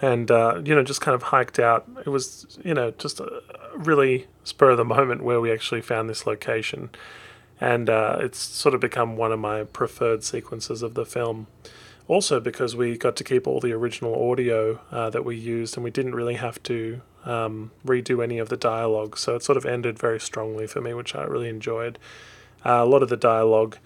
And, 0.00 0.30
uh, 0.30 0.62
you 0.64 0.74
know, 0.74 0.82
just 0.82 1.00
kind 1.00 1.14
of 1.14 1.24
hiked 1.24 1.58
out. 1.58 1.86
It 2.06 2.08
was, 2.08 2.58
you 2.64 2.72
know, 2.72 2.90
just 2.92 3.20
a 3.20 3.42
really 3.76 4.26
spur 4.42 4.70
of 4.70 4.76
the 4.76 4.84
moment 4.84 5.22
where 5.22 5.40
we 5.40 5.52
actually 5.52 5.82
found 5.82 6.08
this 6.08 6.26
location 6.26 6.90
and 7.60 7.88
uh, 7.88 8.18
it's 8.20 8.38
sort 8.38 8.74
of 8.74 8.80
become 8.80 9.16
one 9.16 9.32
of 9.32 9.38
my 9.38 9.64
preferred 9.64 10.24
sequences 10.24 10.82
of 10.82 10.94
the 10.94 11.06
film. 11.06 11.46
Also, 12.06 12.38
because 12.38 12.76
we 12.76 12.98
got 12.98 13.16
to 13.16 13.24
keep 13.24 13.46
all 13.46 13.60
the 13.60 13.72
original 13.72 14.30
audio 14.30 14.78
uh, 14.90 15.08
that 15.10 15.24
we 15.24 15.36
used, 15.36 15.76
and 15.76 15.84
we 15.84 15.90
didn't 15.90 16.14
really 16.14 16.34
have 16.34 16.62
to 16.62 17.00
um, 17.24 17.70
redo 17.86 18.22
any 18.22 18.38
of 18.38 18.50
the 18.50 18.56
dialogue, 18.56 19.16
so 19.16 19.34
it 19.34 19.42
sort 19.42 19.56
of 19.56 19.64
ended 19.64 19.98
very 19.98 20.20
strongly 20.20 20.66
for 20.66 20.80
me, 20.80 20.92
which 20.92 21.14
I 21.14 21.24
really 21.24 21.48
enjoyed. 21.48 21.98
Uh, 22.64 22.82
a 22.82 22.84
lot 22.84 23.02
of 23.02 23.08
the 23.08 23.16
dialogue 23.16 23.78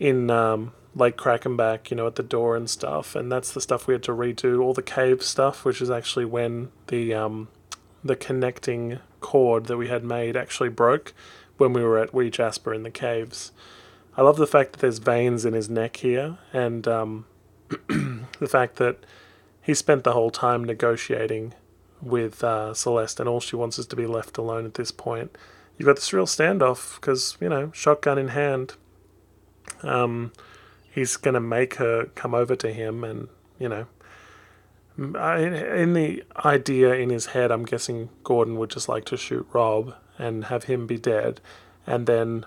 in 0.00 0.30
um, 0.30 0.72
Lake 0.96 1.16
Crackenback, 1.16 1.90
you 1.90 1.96
know, 1.96 2.06
at 2.08 2.16
the 2.16 2.22
door 2.22 2.56
and 2.56 2.68
stuff, 2.68 3.14
and 3.14 3.30
that's 3.30 3.52
the 3.52 3.60
stuff 3.60 3.86
we 3.86 3.94
had 3.94 4.02
to 4.04 4.12
redo. 4.12 4.60
All 4.60 4.74
the 4.74 4.82
cave 4.82 5.22
stuff, 5.22 5.64
which 5.64 5.80
is 5.80 5.90
actually 5.90 6.24
when 6.24 6.70
the 6.88 7.14
um, 7.14 7.48
the 8.02 8.16
connecting 8.16 8.98
cord 9.20 9.66
that 9.66 9.76
we 9.76 9.88
had 9.88 10.02
made 10.02 10.36
actually 10.36 10.70
broke 10.70 11.12
when 11.60 11.74
we 11.74 11.84
were 11.84 11.98
at 11.98 12.14
Wee 12.14 12.30
Jasper 12.30 12.72
in 12.72 12.84
the 12.84 12.90
caves. 12.90 13.52
I 14.16 14.22
love 14.22 14.38
the 14.38 14.46
fact 14.46 14.72
that 14.72 14.80
there's 14.80 14.98
veins 14.98 15.44
in 15.44 15.52
his 15.52 15.68
neck 15.68 15.98
here, 15.98 16.38
and 16.54 16.88
um, 16.88 17.26
the 17.88 18.48
fact 18.48 18.76
that 18.76 19.04
he 19.60 19.74
spent 19.74 20.02
the 20.02 20.14
whole 20.14 20.30
time 20.30 20.64
negotiating 20.64 21.52
with 22.00 22.42
uh, 22.42 22.72
Celeste, 22.72 23.20
and 23.20 23.28
all 23.28 23.40
she 23.40 23.56
wants 23.56 23.78
is 23.78 23.86
to 23.88 23.96
be 23.96 24.06
left 24.06 24.38
alone 24.38 24.64
at 24.64 24.74
this 24.74 24.90
point. 24.90 25.36
You've 25.76 25.86
got 25.86 25.96
this 25.96 26.14
real 26.14 26.24
standoff 26.24 26.98
because, 26.98 27.36
you 27.40 27.50
know, 27.50 27.70
shotgun 27.74 28.16
in 28.16 28.28
hand. 28.28 28.74
Um, 29.82 30.32
he's 30.90 31.18
going 31.18 31.34
to 31.34 31.40
make 31.40 31.74
her 31.74 32.06
come 32.14 32.34
over 32.34 32.56
to 32.56 32.72
him, 32.72 33.04
and, 33.04 33.28
you 33.58 33.68
know, 33.68 33.86
in 34.96 35.92
the 35.92 36.24
idea 36.42 36.94
in 36.94 37.10
his 37.10 37.26
head, 37.26 37.50
I'm 37.50 37.66
guessing 37.66 38.08
Gordon 38.24 38.56
would 38.56 38.70
just 38.70 38.88
like 38.88 39.04
to 39.06 39.18
shoot 39.18 39.46
Rob 39.52 39.94
and 40.20 40.44
have 40.44 40.64
him 40.64 40.86
be 40.86 40.98
dead, 40.98 41.40
and 41.86 42.06
then 42.06 42.44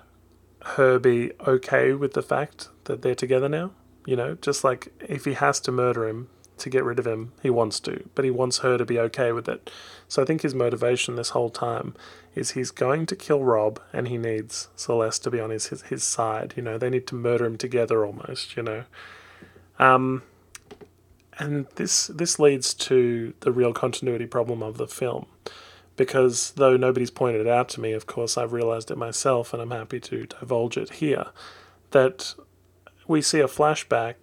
her 0.63 0.99
be 0.99 1.31
okay 1.45 1.93
with 1.93 2.13
the 2.13 2.21
fact 2.21 2.69
that 2.85 3.01
they're 3.01 3.15
together 3.15 3.49
now. 3.49 3.71
You 4.05 4.15
know, 4.15 4.35
just 4.35 4.63
like 4.63 4.93
if 5.07 5.25
he 5.25 5.33
has 5.33 5.59
to 5.61 5.71
murder 5.71 6.07
him 6.07 6.29
to 6.57 6.69
get 6.69 6.83
rid 6.83 6.99
of 6.99 7.07
him, 7.07 7.33
he 7.41 7.49
wants 7.49 7.79
to, 7.81 8.03
but 8.15 8.25
he 8.25 8.31
wants 8.31 8.59
her 8.59 8.77
to 8.77 8.85
be 8.85 8.99
okay 8.99 9.31
with 9.31 9.49
it. 9.49 9.69
So 10.07 10.21
I 10.21 10.25
think 10.25 10.41
his 10.41 10.53
motivation 10.53 11.15
this 11.15 11.29
whole 11.29 11.49
time 11.49 11.95
is 12.35 12.51
he's 12.51 12.71
going 12.71 13.05
to 13.07 13.15
kill 13.15 13.43
Rob 13.43 13.81
and 13.91 14.07
he 14.07 14.17
needs 14.17 14.67
Celeste 14.75 15.23
to 15.23 15.31
be 15.31 15.39
on 15.39 15.49
his, 15.49 15.67
his, 15.67 15.83
his 15.83 16.03
side. 16.03 16.53
You 16.55 16.63
know, 16.63 16.77
they 16.77 16.89
need 16.89 17.07
to 17.07 17.15
murder 17.15 17.45
him 17.45 17.57
together 17.57 18.05
almost, 18.05 18.55
you 18.55 18.63
know. 18.63 18.83
Um, 19.79 20.23
and 21.39 21.65
this 21.75 22.07
this 22.07 22.37
leads 22.37 22.73
to 22.75 23.33
the 23.39 23.51
real 23.51 23.73
continuity 23.73 24.27
problem 24.27 24.61
of 24.61 24.77
the 24.77 24.87
film 24.87 25.25
because 25.95 26.51
though 26.51 26.77
nobody's 26.77 27.11
pointed 27.11 27.41
it 27.41 27.47
out 27.47 27.69
to 27.69 27.81
me, 27.81 27.91
of 27.93 28.07
course, 28.07 28.37
I've 28.37 28.53
realized 28.53 28.91
it 28.91 28.97
myself 28.97 29.53
and 29.53 29.61
I'm 29.61 29.71
happy 29.71 29.99
to 29.99 30.25
divulge 30.25 30.77
it 30.77 30.93
here 30.93 31.27
that 31.91 32.33
we 33.07 33.21
see 33.21 33.39
a 33.39 33.47
flashback, 33.47 34.15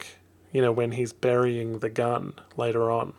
you 0.52 0.60
know, 0.60 0.72
when 0.72 0.92
he's 0.92 1.12
burying 1.12 1.78
the 1.78 1.90
gun 1.90 2.34
later 2.56 2.90
on. 2.90 3.14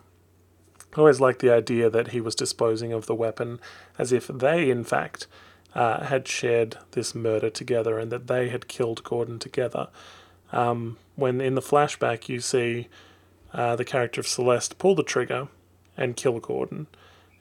I 0.94 1.00
always 1.00 1.22
liked 1.22 1.40
the 1.40 1.54
idea 1.54 1.90
that 1.90 2.10
he 2.10 2.20
was 2.20 2.36
disposing 2.36 2.92
of 2.92 3.06
the 3.06 3.16
weapon 3.16 3.60
as 3.98 4.12
if 4.12 4.28
they, 4.28 4.70
in 4.70 4.84
fact, 4.84 5.28
uh, 5.74 6.04
had 6.04 6.28
shared 6.28 6.78
this 6.92 7.16
murder 7.16 7.50
together 7.50 7.98
and 7.98 8.12
that 8.12 8.28
they 8.28 8.50
had 8.50 8.68
killed 8.68 9.04
Gordon 9.04 9.40
together. 9.40 9.88
Um, 10.52 10.98
when 11.16 11.40
in 11.40 11.56
the 11.56 11.62
flashback 11.62 12.28
you 12.28 12.42
see 12.42 12.90
uh, 13.54 13.78
the 13.78 13.86
character 13.86 14.20
of 14.20 14.28
Celeste 14.28 14.78
pull 14.78 14.96
the 14.96 15.04
trigger 15.04 15.48
and 15.96 16.18
kill 16.18 16.40
Gordon, 16.40 16.88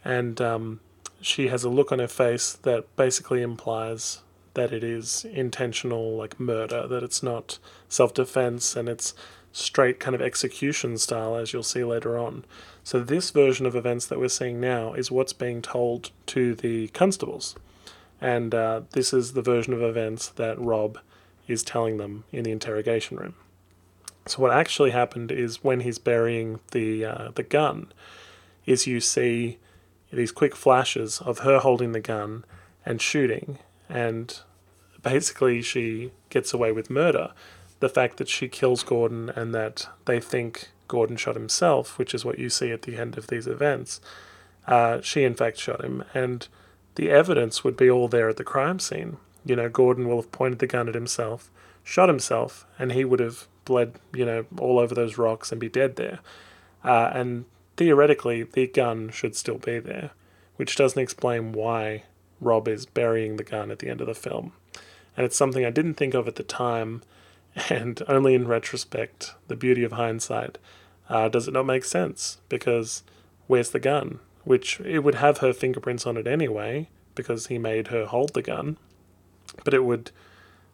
and 0.05 0.41
um, 0.41 0.81
she 1.21 1.49
has 1.49 1.65
a 1.65 1.69
look 1.69 1.93
on 1.93 1.99
her 1.99 2.09
face 2.09 2.53
that 2.53 2.95
basically 2.97 3.43
implies 3.43 4.21
that 4.55 4.73
it 4.73 4.83
is 4.83 5.25
intentional, 5.25 6.17
like 6.17 6.41
murder, 6.41 6.87
that 6.87 7.03
it's 7.03 7.23
not 7.23 7.59
self 7.89 8.15
defense 8.15 8.77
and 8.77 8.89
it's 8.89 9.15
straight 9.53 10.01
kind 10.01 10.15
of 10.15 10.23
execution 10.23 10.97
style, 10.99 11.37
as 11.37 11.53
you'll 11.53 11.63
see 11.63 11.85
later 11.85 12.19
on. 12.19 12.45
So, 12.85 13.01
this 13.01 13.31
version 13.31 13.67
of 13.67 13.77
events 13.77 14.07
that 14.07 14.19
we're 14.19 14.29
seeing 14.29 14.61
now 14.61 14.95
is 14.95 15.11
what's 15.11 15.33
being 15.33 15.63
told 15.63 16.11
to 16.27 16.55
the 16.55 16.89
constables. 16.89 17.55
And 18.21 18.55
uh, 18.55 18.83
this 18.93 19.13
is 19.13 19.33
the 19.33 19.43
version 19.43 19.73
of 19.73 19.83
events 19.83 20.29
that 20.29 20.61
Rob 20.61 20.99
is 21.49 21.63
telling 21.63 21.97
them 21.97 22.25
in 22.33 22.45
the 22.45 22.53
interrogation 22.53 23.17
room. 23.17 23.35
So, 24.27 24.43
what 24.43 24.53
actually 24.53 24.91
happened 24.91 25.31
is 25.33 25.65
when 25.65 25.81
he's 25.81 25.99
burying 25.99 26.61
the, 26.73 27.05
uh, 27.05 27.31
the 27.35 27.43
gun, 27.43 27.93
is 28.67 28.87
you 28.87 29.01
see 29.01 29.59
these 30.13 30.33
quick 30.33 30.57
flashes 30.57 31.21
of 31.21 31.41
her 31.41 31.59
holding 31.59 31.93
the 31.93 32.01
gun 32.01 32.45
and 32.85 33.01
shooting, 33.01 33.59
and 33.89 34.41
basically 35.03 35.63
she 35.63 36.13
gets 36.29 36.53
away 36.53 36.73
with 36.73 36.91
murder. 36.91 37.33
The 37.81 37.89
fact 37.89 38.17
that 38.19 38.29
she 38.29 38.49
kills 38.49 38.83
Gordon 38.83 39.31
and 39.31 39.55
that 39.55 39.89
they 40.05 40.21
think 40.21 40.71
Gordon 40.89 41.17
shot 41.17 41.35
himself, 41.35 41.99
which 41.99 42.15
is 42.15 42.25
what 42.25 42.39
you 42.39 42.51
see 42.51 42.71
at 42.73 42.83
the 42.83 42.97
end 42.97 43.17
of 43.17 43.29
these 43.29 43.47
events, 43.47 44.01
uh, 44.67 45.01
she 45.01 45.25
in 45.25 45.35
fact 45.35 45.59
shot 45.59 45.83
him, 45.83 46.05
and 46.13 46.47
the 46.97 47.11
evidence 47.11 47.65
would 47.65 47.77
be 47.77 47.89
all 47.89 48.09
there 48.09 48.29
at 48.29 48.37
the 48.37 48.45
crime 48.45 48.79
scene. 48.79 49.17
You 49.45 49.57
know, 49.57 49.69
Gordon 49.69 50.09
will 50.09 50.17
have 50.17 50.33
pointed 50.33 50.59
the 50.59 50.67
gun 50.67 50.89
at 50.89 50.95
himself, 50.95 51.51
shot 51.83 52.09
himself, 52.09 52.67
and 52.79 52.93
he 52.93 53.05
would 53.05 53.21
have 53.21 53.47
bled, 53.65 53.95
you 54.13 54.27
know, 54.27 54.45
all 54.59 54.79
over 54.79 54.95
those 54.95 55.17
rocks 55.17 55.51
and 55.51 55.61
be 55.61 55.69
dead 55.69 55.97
there. 55.97 56.19
Uh, 56.85 57.11
and 57.15 57.45
theoretically, 57.81 58.43
the 58.43 58.67
gun 58.67 59.09
should 59.09 59.35
still 59.35 59.57
be 59.57 59.79
there, 59.79 60.11
which 60.57 60.77
doesn't 60.77 61.03
explain 61.03 61.51
why 61.53 62.03
Rob 62.39 62.69
is 62.69 62.85
burying 62.85 63.37
the 63.37 63.43
gun 63.43 63.71
at 63.71 63.79
the 63.79 63.89
end 63.89 64.03
of 64.03 64.07
the 64.07 64.15
film. 64.15 64.53
And 65.17 65.25
it's 65.25 65.39
something 65.39 65.65
I 65.65 65.71
didn't 65.71 65.95
think 65.95 66.13
of 66.13 66.29
at 66.29 66.35
the 66.35 66.43
time, 66.43 67.01
and 67.71 68.03
only 68.07 68.35
in 68.35 68.47
retrospect, 68.47 69.33
the 69.49 69.57
beauty 69.57 69.83
of 69.83 69.93
hindsight, 69.93 70.59
uh, 71.09 71.31
does 71.31 71.49
it 71.49 71.55
not 71.55 71.65
make 71.65 71.87
sense? 71.87 72.37
Because 72.51 73.03
where's 73.47 73.71
the 73.71 73.81
gun? 73.81 74.21
Which 74.45 74.79
it 74.81 74.99
would 74.99 75.15
have 75.15 75.39
her 75.39 75.55
fingerprints 75.55 76.07
on 76.07 76.19
it 76.19 76.27
anyway, 76.27 76.91
because 77.15 77.47
he 77.47 77.57
made 77.57 77.89
her 77.89 78.05
hold 78.05 78.35
the 78.35 78.43
gun. 78.43 78.77
But 79.65 79.73
it 79.73 79.85
would 79.85 80.11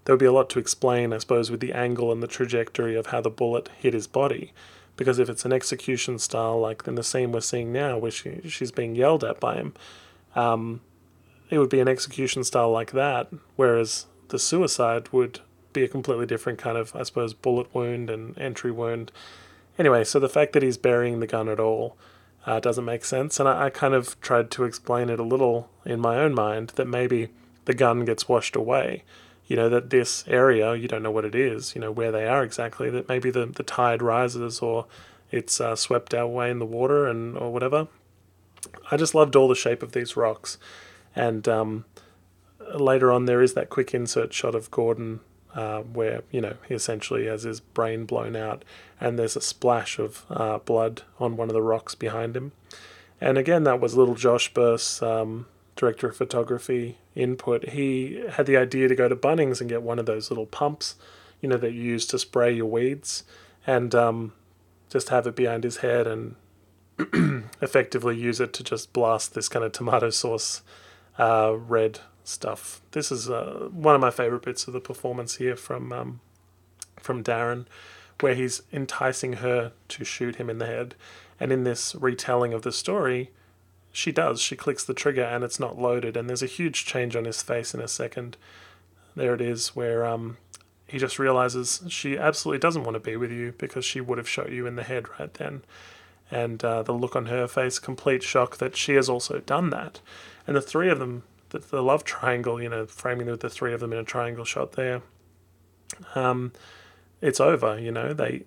there 0.06 0.14
would 0.14 0.20
be 0.20 0.26
a 0.26 0.32
lot 0.32 0.50
to 0.50 0.58
explain, 0.58 1.12
I 1.12 1.18
suppose, 1.18 1.52
with 1.52 1.60
the 1.60 1.72
angle 1.72 2.10
and 2.10 2.20
the 2.20 2.26
trajectory 2.26 2.96
of 2.96 3.06
how 3.06 3.20
the 3.20 3.30
bullet 3.30 3.70
hit 3.78 3.94
his 3.94 4.08
body 4.08 4.52
because 4.96 5.18
if 5.18 5.28
it's 5.28 5.44
an 5.44 5.52
execution 5.52 6.18
style 6.18 6.58
like 6.58 6.86
in 6.86 6.94
the 6.94 7.02
scene 7.02 7.32
we're 7.32 7.40
seeing 7.40 7.72
now 7.72 7.98
where 7.98 8.10
she, 8.10 8.40
she's 8.48 8.72
being 8.72 8.94
yelled 8.94 9.24
at 9.24 9.38
by 9.40 9.56
him 9.56 9.74
um, 10.34 10.80
it 11.50 11.58
would 11.58 11.70
be 11.70 11.80
an 11.80 11.88
execution 11.88 12.44
style 12.44 12.70
like 12.70 12.92
that, 12.92 13.28
whereas 13.56 14.06
the 14.28 14.38
suicide 14.38 15.08
would 15.12 15.40
be 15.72 15.84
a 15.84 15.88
completely 15.88 16.26
different 16.26 16.58
kind 16.58 16.76
of, 16.76 16.94
I 16.96 17.02
suppose, 17.02 17.34
bullet 17.34 17.72
wound 17.74 18.10
and 18.10 18.36
entry 18.38 18.72
wound. 18.72 19.12
Anyway, 19.78 20.04
so 20.04 20.18
the 20.18 20.28
fact 20.28 20.52
that 20.52 20.62
he's 20.62 20.78
burying 20.78 21.20
the 21.20 21.26
gun 21.26 21.48
at 21.48 21.60
all 21.60 21.96
uh, 22.46 22.60
doesn't 22.60 22.84
make 22.84 23.04
sense, 23.04 23.38
and 23.38 23.48
I, 23.48 23.66
I 23.66 23.70
kind 23.70 23.94
of 23.94 24.20
tried 24.20 24.50
to 24.52 24.64
explain 24.64 25.08
it 25.08 25.20
a 25.20 25.24
little 25.24 25.70
in 25.84 26.00
my 26.00 26.16
own 26.16 26.34
mind 26.34 26.72
that 26.76 26.86
maybe 26.86 27.28
the 27.66 27.74
gun 27.74 28.04
gets 28.04 28.28
washed 28.28 28.56
away. 28.56 29.04
You 29.46 29.56
know, 29.56 29.68
that 29.68 29.90
this 29.90 30.24
area, 30.26 30.74
you 30.74 30.88
don't 30.88 31.02
know 31.02 31.10
what 31.10 31.24
it 31.24 31.34
is, 31.34 31.74
you 31.74 31.80
know, 31.80 31.92
where 31.92 32.10
they 32.10 32.26
are 32.26 32.42
exactly, 32.42 32.90
that 32.90 33.08
maybe 33.08 33.30
the, 33.30 33.46
the 33.46 33.62
tide 33.62 34.02
rises 34.02 34.60
or 34.60 34.86
it's 35.30 35.60
uh, 35.60 35.76
swept 35.76 36.14
away 36.14 36.50
in 36.50 36.58
the 36.58 36.66
water 36.66 37.06
and 37.06 37.36
or 37.36 37.52
whatever. 37.52 37.88
I 38.90 38.96
just 38.96 39.14
loved 39.14 39.36
all 39.36 39.48
the 39.48 39.54
shape 39.54 39.82
of 39.82 39.92
these 39.92 40.16
rocks. 40.16 40.58
And 41.14 41.48
um, 41.48 41.84
later 42.74 43.12
on, 43.12 43.26
there 43.26 43.42
is 43.42 43.54
that 43.54 43.70
quick 43.70 43.94
insert 43.94 44.32
shot 44.32 44.54
of 44.54 44.70
Gordon 44.70 45.20
uh, 45.54 45.80
where, 45.80 46.22
you 46.30 46.40
know, 46.40 46.56
he 46.68 46.74
essentially 46.74 47.26
has 47.26 47.44
his 47.44 47.60
brain 47.60 48.04
blown 48.04 48.36
out 48.36 48.64
and 49.00 49.18
there's 49.18 49.36
a 49.36 49.40
splash 49.40 49.98
of 49.98 50.24
uh, 50.28 50.58
blood 50.58 51.02
on 51.18 51.36
one 51.36 51.48
of 51.48 51.54
the 51.54 51.62
rocks 51.62 51.94
behind 51.94 52.36
him. 52.36 52.52
And 53.20 53.38
again, 53.38 53.64
that 53.64 53.80
was 53.80 53.96
little 53.96 54.14
Josh 54.14 54.52
Burse, 54.52 55.02
um, 55.02 55.46
director 55.76 56.08
of 56.08 56.16
photography, 56.16 56.96
input. 57.14 57.68
He 57.70 58.24
had 58.30 58.46
the 58.46 58.56
idea 58.56 58.88
to 58.88 58.94
go 58.94 59.08
to 59.08 59.16
Bunnings 59.16 59.60
and 59.60 59.70
get 59.70 59.82
one 59.82 59.98
of 59.98 60.06
those 60.06 60.30
little 60.30 60.46
pumps, 60.46 60.96
you 61.40 61.48
know, 61.48 61.58
that 61.58 61.72
you 61.72 61.82
use 61.82 62.06
to 62.06 62.18
spray 62.18 62.52
your 62.52 62.66
weeds, 62.66 63.24
and 63.66 63.94
um, 63.94 64.32
just 64.88 65.10
have 65.10 65.26
it 65.26 65.36
behind 65.36 65.64
his 65.64 65.78
head 65.78 66.06
and 66.06 66.34
effectively 67.60 68.16
use 68.16 68.40
it 68.40 68.52
to 68.54 68.64
just 68.64 68.92
blast 68.92 69.34
this 69.34 69.48
kind 69.48 69.64
of 69.64 69.72
tomato 69.72 70.08
sauce 70.08 70.62
uh, 71.18 71.54
red 71.56 72.00
stuff. 72.24 72.80
This 72.92 73.12
is 73.12 73.28
uh, 73.28 73.68
one 73.70 73.94
of 73.94 74.00
my 74.00 74.10
favorite 74.10 74.42
bits 74.42 74.66
of 74.66 74.72
the 74.72 74.80
performance 74.80 75.36
here 75.36 75.56
from 75.56 75.92
um, 75.92 76.20
from 76.98 77.22
Darren, 77.22 77.66
where 78.20 78.34
he's 78.34 78.62
enticing 78.72 79.34
her 79.34 79.72
to 79.88 80.04
shoot 80.04 80.36
him 80.36 80.48
in 80.48 80.58
the 80.58 80.66
head, 80.66 80.94
and 81.38 81.52
in 81.52 81.64
this 81.64 81.94
retelling 81.94 82.52
of 82.52 82.62
the 82.62 82.72
story, 82.72 83.30
she 83.96 84.12
does. 84.12 84.40
She 84.40 84.56
clicks 84.56 84.84
the 84.84 84.94
trigger 84.94 85.22
and 85.22 85.42
it's 85.42 85.60
not 85.60 85.78
loaded, 85.78 86.16
and 86.16 86.28
there's 86.28 86.42
a 86.42 86.46
huge 86.46 86.84
change 86.84 87.16
on 87.16 87.24
his 87.24 87.42
face 87.42 87.74
in 87.74 87.80
a 87.80 87.88
second. 87.88 88.36
There 89.14 89.34
it 89.34 89.40
is, 89.40 89.74
where 89.74 90.04
um, 90.04 90.36
he 90.86 90.98
just 90.98 91.18
realizes 91.18 91.82
she 91.88 92.18
absolutely 92.18 92.58
doesn't 92.58 92.84
want 92.84 92.94
to 92.94 93.00
be 93.00 93.16
with 93.16 93.32
you 93.32 93.54
because 93.56 93.84
she 93.84 94.00
would 94.00 94.18
have 94.18 94.28
shot 94.28 94.52
you 94.52 94.66
in 94.66 94.76
the 94.76 94.82
head 94.82 95.06
right 95.18 95.32
then. 95.34 95.62
And 96.30 96.62
uh, 96.62 96.82
the 96.82 96.92
look 96.92 97.16
on 97.16 97.26
her 97.26 97.46
face, 97.46 97.78
complete 97.78 98.22
shock 98.22 98.58
that 98.58 98.76
she 98.76 98.94
has 98.94 99.08
also 99.08 99.38
done 99.38 99.70
that. 99.70 100.00
And 100.46 100.56
the 100.56 100.60
three 100.60 100.90
of 100.90 100.98
them 100.98 101.22
the, 101.50 101.58
the 101.60 101.82
love 101.82 102.04
triangle, 102.04 102.60
you 102.60 102.68
know, 102.68 102.86
framing 102.86 103.26
the, 103.26 103.50
three 103.50 103.72
of 103.72 103.80
them 103.80 103.92
in 103.92 103.98
a 103.98 104.04
triangle 104.04 104.44
shot 104.44 104.72
there. 104.72 105.02
Um, 106.14 106.52
it's 107.20 107.40
over, 107.40 107.78
you 107.78 107.92
know. 107.92 108.12
They 108.12 108.44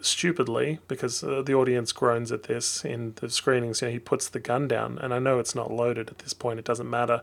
stupidly 0.00 0.78
because 0.88 1.22
uh, 1.22 1.42
the 1.42 1.54
audience 1.54 1.92
groans 1.92 2.32
at 2.32 2.44
this 2.44 2.84
in 2.84 3.14
the 3.16 3.30
screenings. 3.30 3.80
You 3.80 3.88
know, 3.88 3.92
he 3.92 3.98
puts 3.98 4.28
the 4.28 4.40
gun 4.40 4.68
down, 4.68 4.98
and 4.98 5.12
I 5.12 5.18
know 5.18 5.38
it's 5.38 5.54
not 5.54 5.72
loaded 5.72 6.10
at 6.10 6.18
this 6.18 6.34
point. 6.34 6.58
It 6.58 6.64
doesn't 6.64 6.88
matter, 6.88 7.22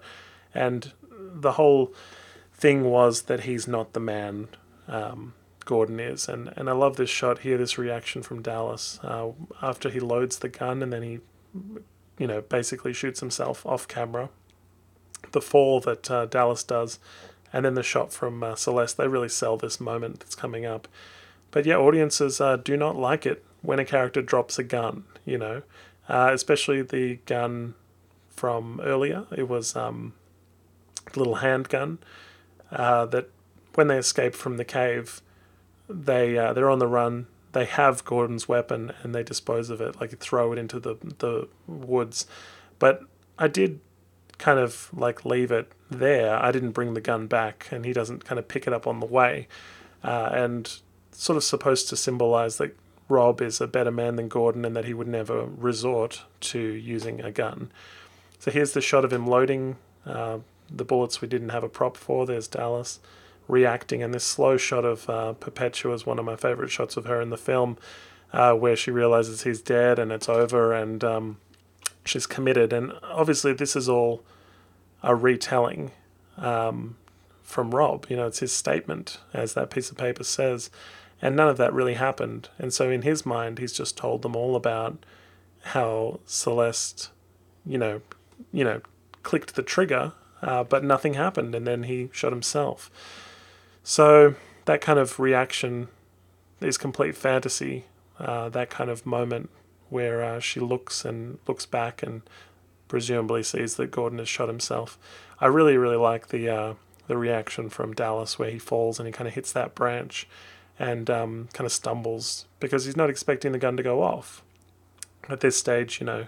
and 0.53 0.91
the 1.11 1.53
whole 1.53 1.93
thing 2.53 2.83
was 2.83 3.23
that 3.23 3.41
he's 3.41 3.67
not 3.67 3.93
the 3.93 3.99
man. 3.99 4.49
Um, 4.87 5.33
Gordon 5.65 5.99
is, 5.99 6.27
and 6.27 6.51
and 6.57 6.69
I 6.69 6.73
love 6.73 6.97
this 6.97 7.09
shot 7.09 7.39
here. 7.39 7.57
This 7.57 7.77
reaction 7.77 8.21
from 8.21 8.41
Dallas 8.41 8.99
uh, 9.03 9.29
after 9.61 9.89
he 9.89 9.99
loads 9.99 10.39
the 10.39 10.49
gun, 10.49 10.83
and 10.83 10.91
then 10.91 11.03
he, 11.03 11.19
you 12.17 12.27
know, 12.27 12.41
basically 12.41 12.93
shoots 12.93 13.21
himself 13.21 13.65
off 13.65 13.87
camera 13.87 14.29
the 15.31 15.41
fall 15.41 15.79
that 15.81 16.09
uh, 16.09 16.25
Dallas 16.25 16.63
does, 16.63 16.99
and 17.51 17.65
then 17.65 17.75
the 17.75 17.83
shot 17.83 18.13
from 18.13 18.43
uh, 18.43 18.55
Celeste, 18.55 18.97
they 18.97 19.07
really 19.07 19.29
sell 19.29 19.57
this 19.57 19.79
moment 19.79 20.19
that's 20.19 20.35
coming 20.35 20.65
up. 20.65 20.87
But 21.53 21.67
yeah, 21.67 21.75
audiences 21.75 22.41
uh, 22.41 22.57
do 22.57 22.75
not 22.75 22.95
like 22.95 23.27
it 23.27 23.45
when 23.61 23.77
a 23.77 23.85
character 23.85 24.23
drops 24.23 24.57
a 24.57 24.63
gun, 24.63 25.03
you 25.23 25.37
know, 25.37 25.61
uh, 26.09 26.31
especially 26.33 26.81
the 26.81 27.19
gun 27.27 27.75
from 28.31 28.81
earlier. 28.83 29.27
It 29.37 29.47
was 29.47 29.75
um, 29.75 30.13
a 31.13 31.19
little 31.19 31.35
handgun 31.35 31.99
uh, 32.71 33.05
that 33.05 33.29
when 33.75 33.87
they 33.87 33.99
escape 33.99 34.33
from 34.33 34.57
the 34.57 34.65
cave, 34.65 35.21
they 35.87 36.35
uh, 36.39 36.53
they're 36.53 36.71
on 36.71 36.79
the 36.79 36.87
run. 36.87 37.27
They 37.51 37.65
have 37.65 38.03
Gordon's 38.03 38.49
weapon 38.49 38.91
and 39.03 39.13
they 39.13 39.21
dispose 39.21 39.69
of 39.69 39.79
it, 39.79 40.01
like 40.01 40.17
throw 40.17 40.53
it 40.53 40.57
into 40.57 40.79
the 40.79 40.95
the 41.19 41.47
woods. 41.67 42.25
But 42.79 43.03
I 43.37 43.47
did 43.47 43.79
kind 44.39 44.57
of 44.57 44.89
like 44.91 45.23
leave 45.23 45.51
it 45.51 45.71
there. 45.91 46.35
I 46.35 46.51
didn't 46.51 46.71
bring 46.71 46.95
the 46.95 47.01
gun 47.01 47.27
back, 47.27 47.67
and 47.69 47.85
he 47.85 47.93
doesn't 47.93 48.25
kind 48.25 48.39
of 48.39 48.47
pick 48.47 48.65
it 48.65 48.73
up 48.73 48.87
on 48.87 48.99
the 48.99 49.05
way, 49.05 49.47
uh, 50.03 50.29
and 50.33 50.79
sort 51.13 51.37
of 51.37 51.43
supposed 51.43 51.89
to 51.89 51.95
symbolize 51.95 52.57
that 52.57 52.77
Rob 53.09 53.41
is 53.41 53.61
a 53.61 53.67
better 53.67 53.91
man 53.91 54.15
than 54.15 54.27
Gordon 54.27 54.65
and 54.65 54.75
that 54.75 54.85
he 54.85 54.93
would 54.93 55.07
never 55.07 55.45
resort 55.45 56.23
to 56.41 56.59
using 56.59 57.21
a 57.21 57.31
gun. 57.31 57.71
So 58.39 58.51
here's 58.51 58.73
the 58.73 58.81
shot 58.81 59.05
of 59.05 59.13
him 59.13 59.27
loading 59.27 59.77
uh, 60.05 60.39
the 60.69 60.85
bullets 60.85 61.21
we 61.21 61.27
didn't 61.27 61.49
have 61.49 61.63
a 61.63 61.69
prop 61.69 61.95
for. 61.97 62.25
There's 62.25 62.47
Dallas 62.47 62.99
reacting, 63.47 64.01
and 64.01 64.13
this 64.13 64.23
slow 64.23 64.57
shot 64.57 64.85
of 64.85 65.09
uh, 65.09 65.33
Perpetua 65.33 65.93
is 65.93 66.05
one 66.05 66.19
of 66.19 66.25
my 66.25 66.35
favorite 66.35 66.71
shots 66.71 66.97
of 66.97 67.05
her 67.05 67.21
in 67.21 67.29
the 67.29 67.37
film, 67.37 67.77
uh, 68.31 68.53
where 68.53 68.75
she 68.75 68.91
realizes 68.91 69.43
he's 69.43 69.61
dead 69.61 69.99
and 69.99 70.11
it's 70.11 70.29
over, 70.29 70.73
and 70.73 71.03
um, 71.03 71.37
she's 72.05 72.25
committed. 72.25 72.73
And 72.73 72.93
obviously, 73.03 73.53
this 73.53 73.75
is 73.75 73.87
all 73.87 74.23
a 75.01 75.15
retelling 75.15 75.91
um, 76.37 76.97
from 77.43 77.71
Rob. 77.71 78.07
You 78.09 78.17
know, 78.17 78.27
it's 78.27 78.39
his 78.39 78.51
statement, 78.51 79.19
as 79.33 79.53
that 79.53 79.69
piece 79.69 79.91
of 79.91 79.97
paper 79.97 80.23
says. 80.23 80.69
And 81.23 81.37
none 81.37 81.47
of 81.47 81.55
that 81.55 81.73
really 81.73 81.93
happened. 81.93 82.49
And 82.59 82.73
so, 82.73 82.89
in 82.89 83.03
his 83.03 83.25
mind, 83.25 83.57
he's 83.57 83.71
just 83.71 83.95
told 83.97 84.23
them 84.23 84.35
all 84.35 84.57
about 84.57 85.05
how 85.67 86.19
Celeste, 86.25 87.11
you 87.65 87.77
know, 87.77 88.01
you 88.51 88.65
know, 88.65 88.81
clicked 89.23 89.55
the 89.55 89.63
trigger, 89.63 90.11
uh, 90.41 90.65
but 90.65 90.83
nothing 90.83 91.13
happened, 91.13 91.55
and 91.55 91.65
then 91.65 91.83
he 91.83 92.09
shot 92.11 92.33
himself. 92.33 92.91
So 93.83 94.35
that 94.65 94.81
kind 94.81 94.99
of 94.99 95.17
reaction 95.17 95.87
is 96.59 96.77
complete 96.77 97.15
fantasy. 97.15 97.85
Uh, 98.19 98.49
that 98.49 98.69
kind 98.69 98.89
of 98.89 99.05
moment 99.05 99.49
where 99.89 100.21
uh, 100.21 100.41
she 100.41 100.59
looks 100.59 101.05
and 101.05 101.39
looks 101.47 101.65
back 101.65 102.03
and 102.03 102.21
presumably 102.89 103.43
sees 103.43 103.75
that 103.75 103.91
Gordon 103.91 104.19
has 104.19 104.27
shot 104.27 104.49
himself. 104.49 104.97
I 105.39 105.45
really, 105.45 105.77
really 105.77 105.95
like 105.95 106.27
the 106.27 106.49
uh, 106.49 106.73
the 107.07 107.15
reaction 107.15 107.69
from 107.69 107.93
Dallas 107.93 108.37
where 108.37 108.51
he 108.51 108.59
falls 108.59 108.99
and 108.99 109.07
he 109.07 109.13
kind 109.13 109.27
of 109.29 109.33
hits 109.33 109.53
that 109.53 109.73
branch 109.73 110.27
and 110.83 111.09
um, 111.09 111.47
kind 111.53 111.65
of 111.65 111.71
stumbles 111.71 112.45
because 112.59 112.83
he's 112.83 112.97
not 112.97 113.09
expecting 113.09 113.53
the 113.53 113.57
gun 113.57 113.77
to 113.77 113.83
go 113.83 114.03
off. 114.03 114.43
At 115.29 115.39
this 115.39 115.57
stage, 115.57 116.01
you 116.01 116.05
know, 116.05 116.27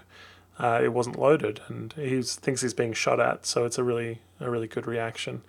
uh, 0.58 0.80
it 0.82 0.94
wasn't 0.94 1.18
loaded 1.18 1.60
and 1.68 1.92
he 1.92 2.22
thinks 2.22 2.62
he's 2.62 2.72
being 2.72 2.94
shot 2.94 3.20
at, 3.20 3.44
so 3.44 3.66
it's 3.66 3.76
a 3.76 3.84
really 3.84 4.20
a 4.40 4.50
really 4.50 4.66
good 4.66 4.86
reaction. 4.86 5.42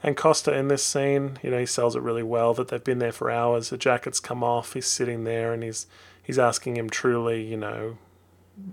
And 0.00 0.16
Costa 0.16 0.56
in 0.56 0.68
this 0.68 0.84
scene, 0.84 1.38
you 1.42 1.50
know, 1.50 1.58
he 1.58 1.66
sells 1.66 1.96
it 1.96 2.02
really 2.02 2.22
well 2.22 2.54
that 2.54 2.68
they've 2.68 2.84
been 2.84 3.00
there 3.00 3.10
for 3.10 3.30
hours. 3.30 3.70
The 3.70 3.76
jacket's 3.76 4.20
come 4.20 4.44
off. 4.44 4.74
He's 4.74 4.86
sitting 4.86 5.24
there 5.24 5.52
and 5.52 5.64
he's 5.64 5.88
he's 6.22 6.38
asking 6.38 6.76
him 6.76 6.88
truly, 6.88 7.42
you 7.42 7.56
know, 7.56 7.98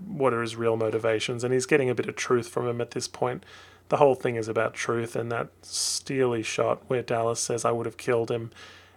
what 0.06 0.32
are 0.32 0.42
his 0.42 0.54
real 0.54 0.76
motivations, 0.76 1.42
and 1.42 1.52
he's 1.52 1.66
getting 1.66 1.90
a 1.90 1.96
bit 1.96 2.08
of 2.08 2.14
truth 2.14 2.46
from 2.46 2.68
him 2.68 2.80
at 2.80 2.92
this 2.92 3.08
point. 3.08 3.44
The 3.88 3.96
whole 3.96 4.14
thing 4.14 4.36
is 4.36 4.46
about 4.46 4.74
truth, 4.74 5.16
and 5.16 5.32
that 5.32 5.48
steely 5.62 6.44
shot 6.44 6.82
where 6.86 7.02
Dallas 7.02 7.40
says, 7.40 7.64
"I 7.64 7.72
would 7.72 7.86
have 7.86 7.96
killed 7.96 8.30
him," 8.30 8.52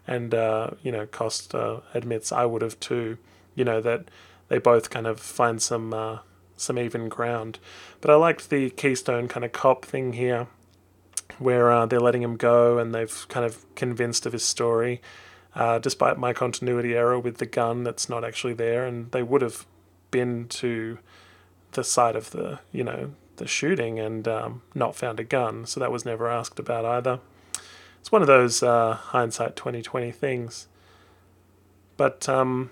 and 0.08 0.34
uh, 0.34 0.72
you 0.82 0.92
know, 0.92 1.06
Costa 1.06 1.84
admits, 1.94 2.32
"I 2.32 2.46
would 2.46 2.62
have 2.62 2.80
too." 2.80 3.18
You 3.56 3.66
know 3.66 3.82
that 3.82 4.06
they 4.48 4.58
both 4.58 4.90
kind 4.90 5.08
of 5.08 5.20
find 5.20 5.62
some 5.62 5.94
uh, 5.94 6.20
some 6.56 6.80
even 6.80 7.10
ground. 7.10 7.60
But 8.02 8.12
I 8.12 8.16
liked 8.16 8.50
the 8.50 8.70
Keystone 8.72 9.28
kind 9.28 9.44
of 9.44 9.52
cop 9.52 9.86
thing 9.86 10.14
here, 10.14 10.48
where 11.40 11.72
uh, 11.72 11.86
they're 11.86 12.00
letting 12.00 12.24
him 12.24 12.38
go, 12.38 12.78
and 12.78 12.94
they've 12.96 13.26
kind 13.28 13.46
of 13.46 13.66
convinced 13.76 14.26
of 14.26 14.34
his 14.34 14.44
story 14.44 15.02
uh, 15.58 15.80
despite 15.80 16.18
my 16.20 16.34
continuity 16.34 16.96
error 16.96 17.20
with 17.20 17.40
the 17.40 17.46
gun 17.46 17.84
that's 17.84 18.08
not 18.08 18.24
actually 18.24 18.54
there, 18.54 18.86
and 18.86 19.12
they 19.12 19.24
would 19.24 19.42
have 19.42 19.66
been 20.12 20.48
to 20.48 21.00
the 21.72 21.84
site 21.84 22.16
of 22.16 22.30
the 22.32 22.60
you 22.72 22.84
know 22.84 23.14
the 23.38 23.48
shooting 23.48 24.00
and 24.00 24.28
um, 24.28 24.62
not 24.76 24.96
found 24.96 25.20
a 25.20 25.24
gun, 25.24 25.66
so 25.66 25.80
that 25.80 25.92
was 25.92 26.06
never 26.06 26.28
asked 26.28 26.60
about 26.60 26.86
either. 26.86 27.20
It's 28.08 28.12
one 28.14 28.22
of 28.22 28.30
those 28.30 28.64
uh, 28.64 28.94
hindsight 28.94 29.58
2020 29.58 30.14
things. 30.14 30.68
But 31.98 32.30
um, 32.30 32.70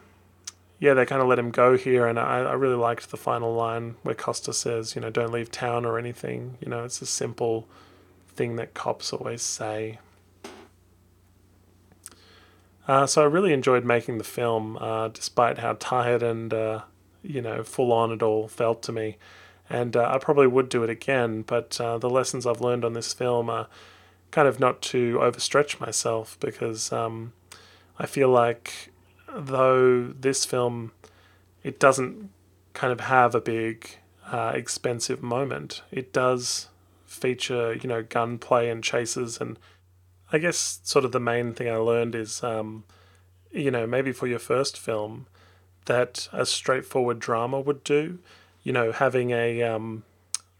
yeah, 0.80 0.94
they 0.94 1.06
kind 1.06 1.22
of 1.22 1.28
let 1.28 1.38
him 1.38 1.52
go 1.52 1.76
here, 1.76 2.08
and 2.08 2.18
I, 2.18 2.40
I 2.40 2.54
really 2.54 2.78
liked 2.78 3.12
the 3.12 3.18
final 3.18 3.54
line 3.54 3.96
where 4.04 4.16
Costa 4.16 4.54
says, 4.54 4.96
you 4.96 5.02
know, 5.02 5.10
don't 5.10 5.34
leave 5.34 5.52
town 5.52 5.84
or 5.84 6.00
anything. 6.00 6.58
You 6.62 6.70
know, 6.70 6.86
it's 6.86 7.02
a 7.02 7.06
simple 7.06 7.68
thing 8.30 8.56
that 8.56 8.74
cops 8.74 9.12
always 9.12 9.42
say. 9.42 10.00
Uh, 12.88 13.06
so 13.06 13.22
I 13.22 13.26
really 13.26 13.52
enjoyed 13.52 13.84
making 13.84 14.20
the 14.20 14.24
film, 14.24 14.78
uh, 14.78 15.10
despite 15.10 15.58
how 15.58 15.76
tired 15.82 16.24
and 16.24 16.54
uh, 16.54 16.84
you 17.22 17.42
know 17.42 17.62
full 17.62 17.92
on 17.92 18.14
it 18.14 18.24
all 18.24 18.48
felt 18.48 18.82
to 18.84 18.94
me. 18.94 19.18
and 19.70 19.98
uh, 19.98 20.10
I 20.10 20.18
probably 20.18 20.48
would 20.48 20.70
do 20.70 20.82
it 20.86 20.90
again. 20.90 21.42
But 21.42 21.78
uh, 21.82 21.98
the 21.98 22.10
lessons 22.10 22.46
I've 22.46 22.62
learned 22.62 22.86
on 22.86 22.94
this 22.94 23.12
film 23.12 23.50
are 23.50 23.68
kind 24.36 24.50
of 24.50 24.60
not 24.60 24.82
to 24.82 25.20
overstretch 25.20 25.80
myself 25.80 26.38
because 26.42 26.92
um, 26.92 27.32
I 27.98 28.06
feel 28.06 28.28
like 28.28 28.92
though 29.34 30.08
this 30.08 30.44
film 30.44 30.92
it 31.64 31.80
doesn't 31.80 32.30
kind 32.74 32.92
of 32.92 33.00
have 33.00 33.34
a 33.34 33.40
big 33.40 33.98
uh, 34.30 34.52
expensive 34.54 35.24
moment. 35.24 35.84
It 35.90 36.12
does 36.12 36.68
feature 37.06 37.76
you 37.76 37.88
know 37.88 38.04
gunplay 38.04 38.70
and 38.70 38.84
chases 38.84 39.40
and 39.40 39.58
I 40.34 40.40
guess 40.40 40.82
sort 40.84 41.06
of 41.06 41.14
the 41.14 41.20
main 41.22 41.54
thing 41.54 41.70
I 41.70 41.78
learned 41.78 42.14
is 42.14 42.44
um, 42.44 42.84
you 43.54 43.72
know 43.72 43.88
maybe 43.88 44.12
for 44.12 44.28
your 44.28 44.40
first 44.40 44.78
film 44.78 45.28
that 45.86 46.28
a 46.34 46.46
straightforward 46.46 47.20
drama 47.20 47.62
would 47.62 47.86
do. 47.86 48.20
You 48.64 48.74
know, 48.74 48.92
having 48.92 49.32
a 49.32 49.64
um, 49.64 50.04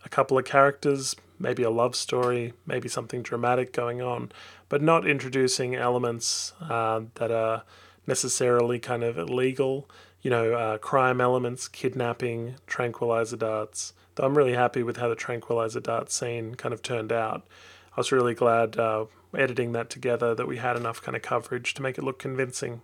a 0.06 0.08
couple 0.08 0.38
of 0.38 0.46
characters, 0.46 1.18
maybe 1.40 1.64
a 1.64 1.70
love 1.70 1.96
story, 1.96 2.54
maybe 2.66 2.88
something 2.88 3.22
dramatic 3.22 3.74
going 3.74 4.02
on, 4.02 4.32
but 4.70 4.82
not 4.82 5.08
introducing 5.08 5.76
elements 5.76 6.54
uh, 6.62 7.02
that 7.16 7.32
are 7.32 7.64
necessarily 8.08 8.80
kind 8.80 9.04
of 9.04 9.18
illegal. 9.18 9.90
You 10.22 10.32
know, 10.32 10.54
uh, 10.54 10.78
crime 10.80 11.22
elements, 11.22 11.68
kidnapping, 11.68 12.56
tranquilizer 12.66 13.38
darts. 13.38 13.94
Though 14.16 14.26
I'm 14.26 14.38
really 14.38 14.54
happy 14.54 14.82
with 14.82 14.98
how 14.98 15.10
the 15.10 15.16
tranquilizer 15.16 15.80
dart 15.80 16.12
scene 16.12 16.56
kind 16.56 16.74
of 16.74 16.82
turned 16.82 17.12
out. 17.12 17.46
I 17.92 18.00
was 18.00 18.12
really 18.12 18.34
glad 18.34 18.78
uh, 18.78 19.06
editing 19.38 19.74
that 19.74 19.90
together 19.90 20.34
that 20.34 20.48
we 20.48 20.58
had 20.58 20.78
enough 20.78 21.02
kind 21.02 21.16
of 21.16 21.22
coverage 21.22 21.74
to 21.76 21.82
make 21.82 21.98
it 21.98 22.04
look 22.04 22.20
convincing. 22.20 22.82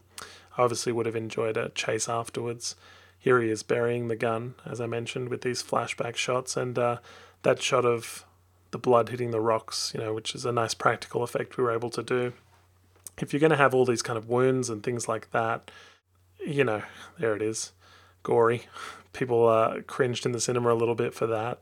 I 0.58 0.64
obviously 0.64 0.92
would 0.92 1.06
have 1.06 1.16
enjoyed 1.16 1.58
a 1.58 1.70
chase 1.70 2.08
afterwards. 2.10 2.76
Here 3.18 3.42
he 3.42 3.50
is 3.50 3.64
burying 3.64 4.08
the 4.08 4.16
gun, 4.16 4.56
as 4.66 4.82
I 4.82 4.88
mentioned, 4.88 5.30
with 5.30 5.42
these 5.42 5.64
flashback 5.64 6.16
shots, 6.16 6.58
and 6.58 6.78
uh, 6.78 6.98
that 7.44 7.62
shot 7.62 7.86
of 7.86 8.26
the 8.72 8.78
blood 8.78 9.10
hitting 9.10 9.32
the 9.32 9.40
rocks, 9.40 9.92
you 9.94 10.02
know, 10.02 10.14
which 10.14 10.34
is 10.34 10.46
a 10.46 10.52
nice 10.52 10.74
practical 10.74 11.24
effect 11.24 11.58
we 11.58 11.64
were 11.64 11.74
able 11.74 11.90
to 11.92 12.04
do. 12.04 12.34
If 13.18 13.34
you're 13.34 13.40
going 13.40 13.52
to 13.52 13.58
have 13.58 13.74
all 13.74 13.86
these 13.86 14.02
kind 14.02 14.18
of 14.18 14.30
wounds 14.30 14.70
and 14.70 14.82
things 14.82 15.08
like 15.08 15.32
that, 15.32 15.70
you 16.46 16.64
know, 16.64 16.82
there 17.20 17.36
it 17.36 17.42
is, 17.42 17.74
gory. 18.24 18.64
People 19.14 19.48
uh, 19.48 19.82
cringed 19.82 20.26
in 20.26 20.32
the 20.32 20.40
cinema 20.40 20.74
a 20.74 20.76
little 20.76 20.96
bit 20.96 21.14
for 21.14 21.28
that. 21.28 21.60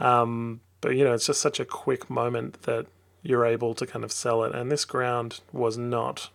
Um, 0.00 0.60
but 0.80 0.96
you 0.96 1.04
know, 1.04 1.12
it's 1.12 1.26
just 1.26 1.40
such 1.40 1.60
a 1.60 1.64
quick 1.64 2.10
moment 2.10 2.62
that 2.62 2.86
you're 3.22 3.46
able 3.46 3.74
to 3.74 3.86
kind 3.86 4.04
of 4.04 4.12
sell 4.12 4.42
it. 4.44 4.54
And 4.54 4.70
this 4.70 4.84
ground 4.84 5.40
was 5.52 5.78
not 5.78 6.30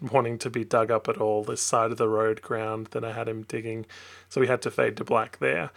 wanting 0.00 0.38
to 0.38 0.50
be 0.50 0.64
dug 0.64 0.90
up 0.90 1.08
at 1.08 1.18
all, 1.18 1.44
this 1.44 1.60
side 1.60 1.90
of 1.90 1.96
the 1.96 2.08
road 2.08 2.42
ground 2.42 2.88
that 2.88 3.04
I 3.04 3.12
had 3.12 3.28
him 3.28 3.42
digging. 3.42 3.86
So 4.28 4.40
we 4.40 4.46
had 4.46 4.62
to 4.62 4.70
fade 4.70 4.96
to 4.96 5.04
black 5.04 5.38
there. 5.38 5.70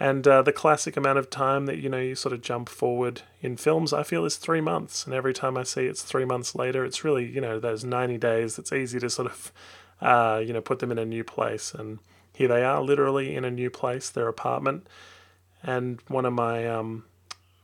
And 0.00 0.26
uh, 0.26 0.42
the 0.42 0.52
classic 0.52 0.96
amount 0.96 1.18
of 1.18 1.30
time 1.30 1.66
that, 1.66 1.78
you 1.78 1.88
know, 1.88 1.98
you 1.98 2.14
sort 2.14 2.32
of 2.32 2.42
jump 2.42 2.68
forward 2.68 3.22
in 3.40 3.56
films, 3.56 3.92
I 3.92 4.02
feel 4.02 4.24
is 4.24 4.36
three 4.36 4.60
months. 4.60 5.04
And 5.04 5.14
every 5.14 5.32
time 5.32 5.56
I 5.56 5.62
see 5.62 5.86
it's 5.86 6.02
three 6.02 6.24
months 6.24 6.54
later, 6.54 6.84
it's 6.84 7.04
really, 7.04 7.26
you 7.26 7.40
know, 7.40 7.60
those 7.60 7.84
90 7.84 8.18
days, 8.18 8.58
it's 8.58 8.72
easy 8.72 8.98
to 8.98 9.10
sort 9.10 9.30
of, 9.30 9.52
uh, 10.00 10.42
you 10.44 10.52
know, 10.52 10.60
put 10.60 10.80
them 10.80 10.90
in 10.90 10.98
a 10.98 11.04
new 11.04 11.22
place. 11.22 11.74
And 11.74 11.98
here 12.32 12.48
they 12.48 12.64
are, 12.64 12.82
literally 12.82 13.34
in 13.34 13.44
a 13.44 13.50
new 13.50 13.70
place, 13.70 14.10
their 14.10 14.28
apartment. 14.28 14.86
And 15.62 16.00
one 16.08 16.26
of 16.26 16.32
my 16.32 16.66
um, 16.66 17.04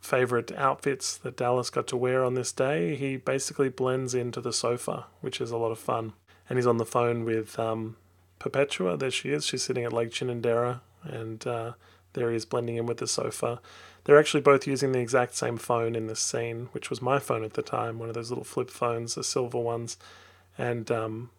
favorite 0.00 0.52
outfits 0.56 1.16
that 1.18 1.36
Dallas 1.36 1.68
got 1.68 1.86
to 1.88 1.96
wear 1.96 2.24
on 2.24 2.34
this 2.34 2.52
day, 2.52 2.94
he 2.94 3.16
basically 3.16 3.68
blends 3.68 4.14
into 4.14 4.40
the 4.40 4.52
sofa, 4.52 5.06
which 5.20 5.40
is 5.40 5.50
a 5.50 5.56
lot 5.56 5.72
of 5.72 5.78
fun. 5.78 6.12
And 6.48 6.58
he's 6.58 6.66
on 6.66 6.78
the 6.78 6.86
phone 6.86 7.24
with 7.24 7.58
um, 7.58 7.96
Perpetua. 8.38 8.96
There 8.96 9.10
she 9.10 9.30
is. 9.30 9.44
She's 9.44 9.62
sitting 9.62 9.84
at 9.84 9.92
Lake 9.92 10.10
Ginninderra, 10.10 10.80
and 11.04 11.46
uh, 11.46 11.72
there 12.12 12.30
he 12.30 12.36
is 12.36 12.44
blending 12.44 12.76
in 12.76 12.86
with 12.86 12.98
the 12.98 13.06
sofa. 13.06 13.60
They're 14.04 14.18
actually 14.18 14.40
both 14.40 14.66
using 14.66 14.92
the 14.92 14.98
exact 14.98 15.34
same 15.36 15.58
phone 15.58 15.94
in 15.94 16.06
this 16.06 16.20
scene, 16.20 16.68
which 16.72 16.90
was 16.90 17.02
my 17.02 17.18
phone 17.18 17.44
at 17.44 17.54
the 17.54 17.62
time, 17.62 17.98
one 17.98 18.08
of 18.08 18.14
those 18.14 18.30
little 18.30 18.44
flip 18.44 18.70
phones, 18.70 19.14
the 19.14 19.22
silver 19.22 19.58
ones. 19.58 19.96
And 20.56 20.90
um, 20.90 21.30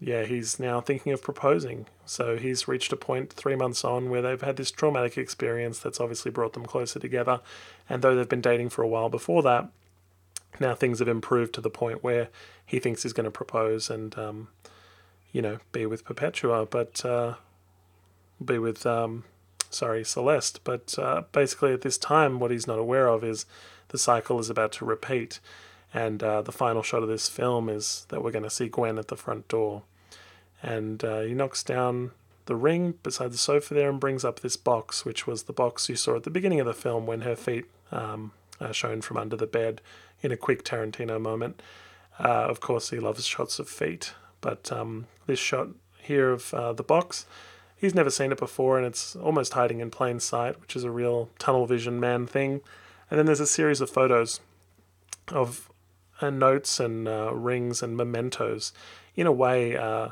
yeah, 0.00 0.24
he's 0.24 0.58
now 0.58 0.80
thinking 0.80 1.12
of 1.12 1.22
proposing. 1.22 1.86
So 2.04 2.36
he's 2.36 2.68
reached 2.68 2.92
a 2.92 2.96
point 2.96 3.32
three 3.32 3.56
months 3.56 3.84
on 3.84 4.10
where 4.10 4.22
they've 4.22 4.40
had 4.40 4.56
this 4.56 4.70
traumatic 4.70 5.16
experience 5.16 5.78
that's 5.78 6.00
obviously 6.00 6.30
brought 6.30 6.52
them 6.54 6.66
closer 6.66 6.98
together. 6.98 7.40
And 7.88 8.02
though 8.02 8.14
they've 8.14 8.28
been 8.28 8.40
dating 8.40 8.70
for 8.70 8.82
a 8.82 8.88
while 8.88 9.08
before 9.08 9.42
that, 9.42 9.68
now 10.60 10.74
things 10.74 10.98
have 11.00 11.08
improved 11.08 11.54
to 11.54 11.60
the 11.60 11.70
point 11.70 12.04
where 12.04 12.28
he 12.64 12.78
thinks 12.78 13.02
he's 13.02 13.12
going 13.12 13.24
to 13.24 13.30
propose 13.30 13.90
and, 13.90 14.16
um, 14.18 14.48
you 15.32 15.42
know, 15.42 15.58
be 15.72 15.84
with 15.86 16.04
Perpetua, 16.04 16.66
but 16.66 17.04
uh, 17.04 17.34
be 18.44 18.58
with, 18.58 18.86
um, 18.86 19.24
sorry, 19.74 20.04
Celeste. 20.04 20.60
But 20.64 20.98
uh, 20.98 21.22
basically, 21.32 21.72
at 21.72 21.82
this 21.82 21.98
time, 21.98 22.40
what 22.40 22.50
he's 22.50 22.66
not 22.66 22.78
aware 22.78 23.08
of 23.08 23.24
is 23.24 23.46
the 23.88 23.98
cycle 23.98 24.38
is 24.38 24.50
about 24.50 24.72
to 24.72 24.84
repeat. 24.84 25.40
And 25.92 26.22
uh, 26.22 26.42
the 26.42 26.52
final 26.52 26.82
shot 26.82 27.02
of 27.02 27.08
this 27.08 27.28
film 27.28 27.68
is 27.68 28.06
that 28.08 28.22
we're 28.22 28.32
going 28.32 28.44
to 28.44 28.50
see 28.50 28.68
Gwen 28.68 28.98
at 28.98 29.08
the 29.08 29.16
front 29.16 29.48
door. 29.48 29.82
And 30.62 31.04
uh, 31.04 31.20
he 31.20 31.34
knocks 31.34 31.62
down 31.62 32.10
the 32.46 32.56
ring 32.56 32.94
beside 33.02 33.32
the 33.32 33.38
sofa 33.38 33.74
there 33.74 33.88
and 33.88 34.00
brings 34.00 34.24
up 34.24 34.40
this 34.40 34.56
box, 34.56 35.04
which 35.04 35.26
was 35.26 35.44
the 35.44 35.52
box 35.52 35.88
you 35.88 35.96
saw 35.96 36.16
at 36.16 36.24
the 36.24 36.30
beginning 36.30 36.60
of 36.60 36.66
the 36.66 36.74
film 36.74 37.06
when 37.06 37.22
her 37.22 37.36
feet 37.36 37.66
um, 37.92 38.32
are 38.60 38.72
shown 38.72 39.00
from 39.00 39.16
under 39.16 39.36
the 39.36 39.46
bed 39.46 39.80
in 40.22 40.32
a 40.32 40.36
quick 40.36 40.64
Tarantino 40.64 41.20
moment. 41.20 41.62
Uh, 42.18 42.46
of 42.48 42.60
course, 42.60 42.90
he 42.90 42.98
loves 42.98 43.26
shots 43.26 43.58
of 43.58 43.68
feet, 43.68 44.14
but 44.40 44.70
um, 44.70 45.06
this 45.26 45.38
shot 45.38 45.68
here 46.00 46.30
of 46.30 46.52
uh, 46.54 46.72
the 46.72 46.82
box, 46.82 47.26
he's 47.76 47.94
never 47.94 48.10
seen 48.10 48.32
it 48.32 48.38
before 48.38 48.78
and 48.78 48.86
it's 48.86 49.16
almost 49.16 49.54
hiding 49.54 49.80
in 49.80 49.90
plain 49.90 50.20
sight, 50.20 50.60
which 50.60 50.76
is 50.76 50.84
a 50.84 50.90
real 50.90 51.30
tunnel 51.38 51.66
vision 51.66 52.00
man 52.00 52.26
thing. 52.26 52.60
And 53.10 53.18
then 53.18 53.26
there's 53.26 53.40
a 53.40 53.46
series 53.46 53.80
of 53.80 53.90
photos 53.90 54.40
of 55.28 55.70
and 56.20 56.38
notes 56.38 56.80
and 56.80 57.08
uh, 57.08 57.34
rings 57.34 57.82
and 57.82 57.96
mementos. 57.96 58.72
In 59.16 59.26
a 59.26 59.32
way, 59.32 59.76
uh, 59.76 60.10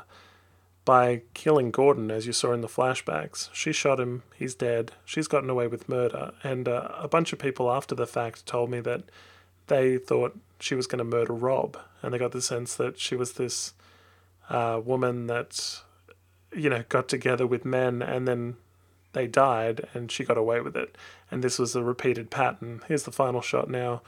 by 0.85 1.21
killing 1.33 1.71
Gordon, 1.71 2.11
as 2.11 2.27
you 2.27 2.33
saw 2.33 2.51
in 2.51 2.61
the 2.61 2.67
flashbacks, 2.67 3.49
she 3.53 3.71
shot 3.71 3.99
him, 3.99 4.23
he's 4.35 4.55
dead, 4.55 4.91
she's 5.05 5.27
gotten 5.27 5.49
away 5.49 5.67
with 5.67 5.87
murder. 5.87 6.33
And 6.43 6.67
uh, 6.67 6.89
a 6.97 7.07
bunch 7.07 7.31
of 7.31 7.39
people 7.39 7.71
after 7.71 7.95
the 7.95 8.07
fact 8.07 8.45
told 8.45 8.69
me 8.69 8.81
that 8.81 9.03
they 9.67 9.97
thought 9.97 10.37
she 10.59 10.75
was 10.75 10.87
going 10.87 10.99
to 10.99 11.03
murder 11.03 11.33
Rob. 11.33 11.77
And 12.01 12.13
they 12.13 12.17
got 12.17 12.33
the 12.33 12.41
sense 12.41 12.75
that 12.75 12.99
she 12.99 13.15
was 13.15 13.33
this 13.33 13.73
uh, 14.49 14.81
woman 14.83 15.27
that, 15.27 15.81
you 16.55 16.69
know, 16.69 16.83
got 16.89 17.07
together 17.07 17.45
with 17.47 17.65
men 17.65 18.01
and 18.01 18.27
then 18.27 18.55
they 19.13 19.27
died 19.27 19.87
and 19.93 20.11
she 20.11 20.23
got 20.23 20.37
away 20.37 20.59
with 20.59 20.75
it. 20.75 20.97
And 21.31 21.43
this 21.43 21.59
was 21.59 21.75
a 21.75 21.83
repeated 21.83 22.29
pattern. 22.29 22.81
Here's 22.87 23.03
the 23.03 23.11
final 23.11 23.41
shot 23.41 23.69
now 23.69 24.01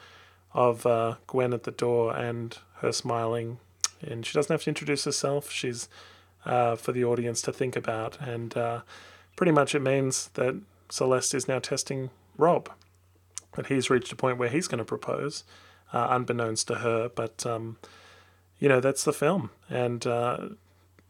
of 0.53 0.85
uh, 0.85 1.15
Gwen 1.27 1.53
at 1.53 1.63
the 1.63 1.71
door 1.71 2.15
and 2.15 2.57
her 2.77 2.91
smiling. 2.91 3.59
And 4.01 4.25
she 4.25 4.33
doesn't 4.33 4.53
have 4.53 4.63
to 4.63 4.69
introduce 4.69 5.05
herself. 5.05 5.51
She's 5.51 5.87
uh, 6.45 6.75
for 6.75 6.91
the 6.91 7.03
audience 7.03 7.41
to 7.43 7.53
think 7.53 7.75
about. 7.75 8.19
And 8.21 8.55
uh, 8.55 8.81
pretty 9.35 9.51
much 9.51 9.75
it 9.75 9.81
means 9.81 10.29
that 10.33 10.55
Celeste 10.89 11.33
is 11.33 11.47
now 11.47 11.59
testing 11.59 12.09
Rob. 12.37 12.69
That 13.55 13.67
he's 13.67 13.89
reached 13.89 14.11
a 14.11 14.15
point 14.15 14.37
where 14.37 14.49
he's 14.49 14.67
going 14.67 14.79
to 14.79 14.85
propose, 14.85 15.43
uh, 15.93 16.07
unbeknownst 16.09 16.67
to 16.67 16.75
her. 16.75 17.09
But, 17.09 17.45
um, 17.45 17.77
you 18.59 18.69
know, 18.69 18.79
that's 18.79 19.03
the 19.03 19.13
film. 19.13 19.49
And 19.69 20.05
uh, 20.05 20.49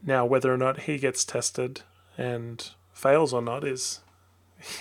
now 0.04 0.26
whether 0.26 0.54
or 0.54 0.58
not 0.58 0.82
he 0.82 0.98
gets 0.98 1.26
tested 1.26 1.82
and 2.18 2.70
fails 2.94 3.34
or 3.34 3.42
not 3.42 3.64
is, 3.64 4.00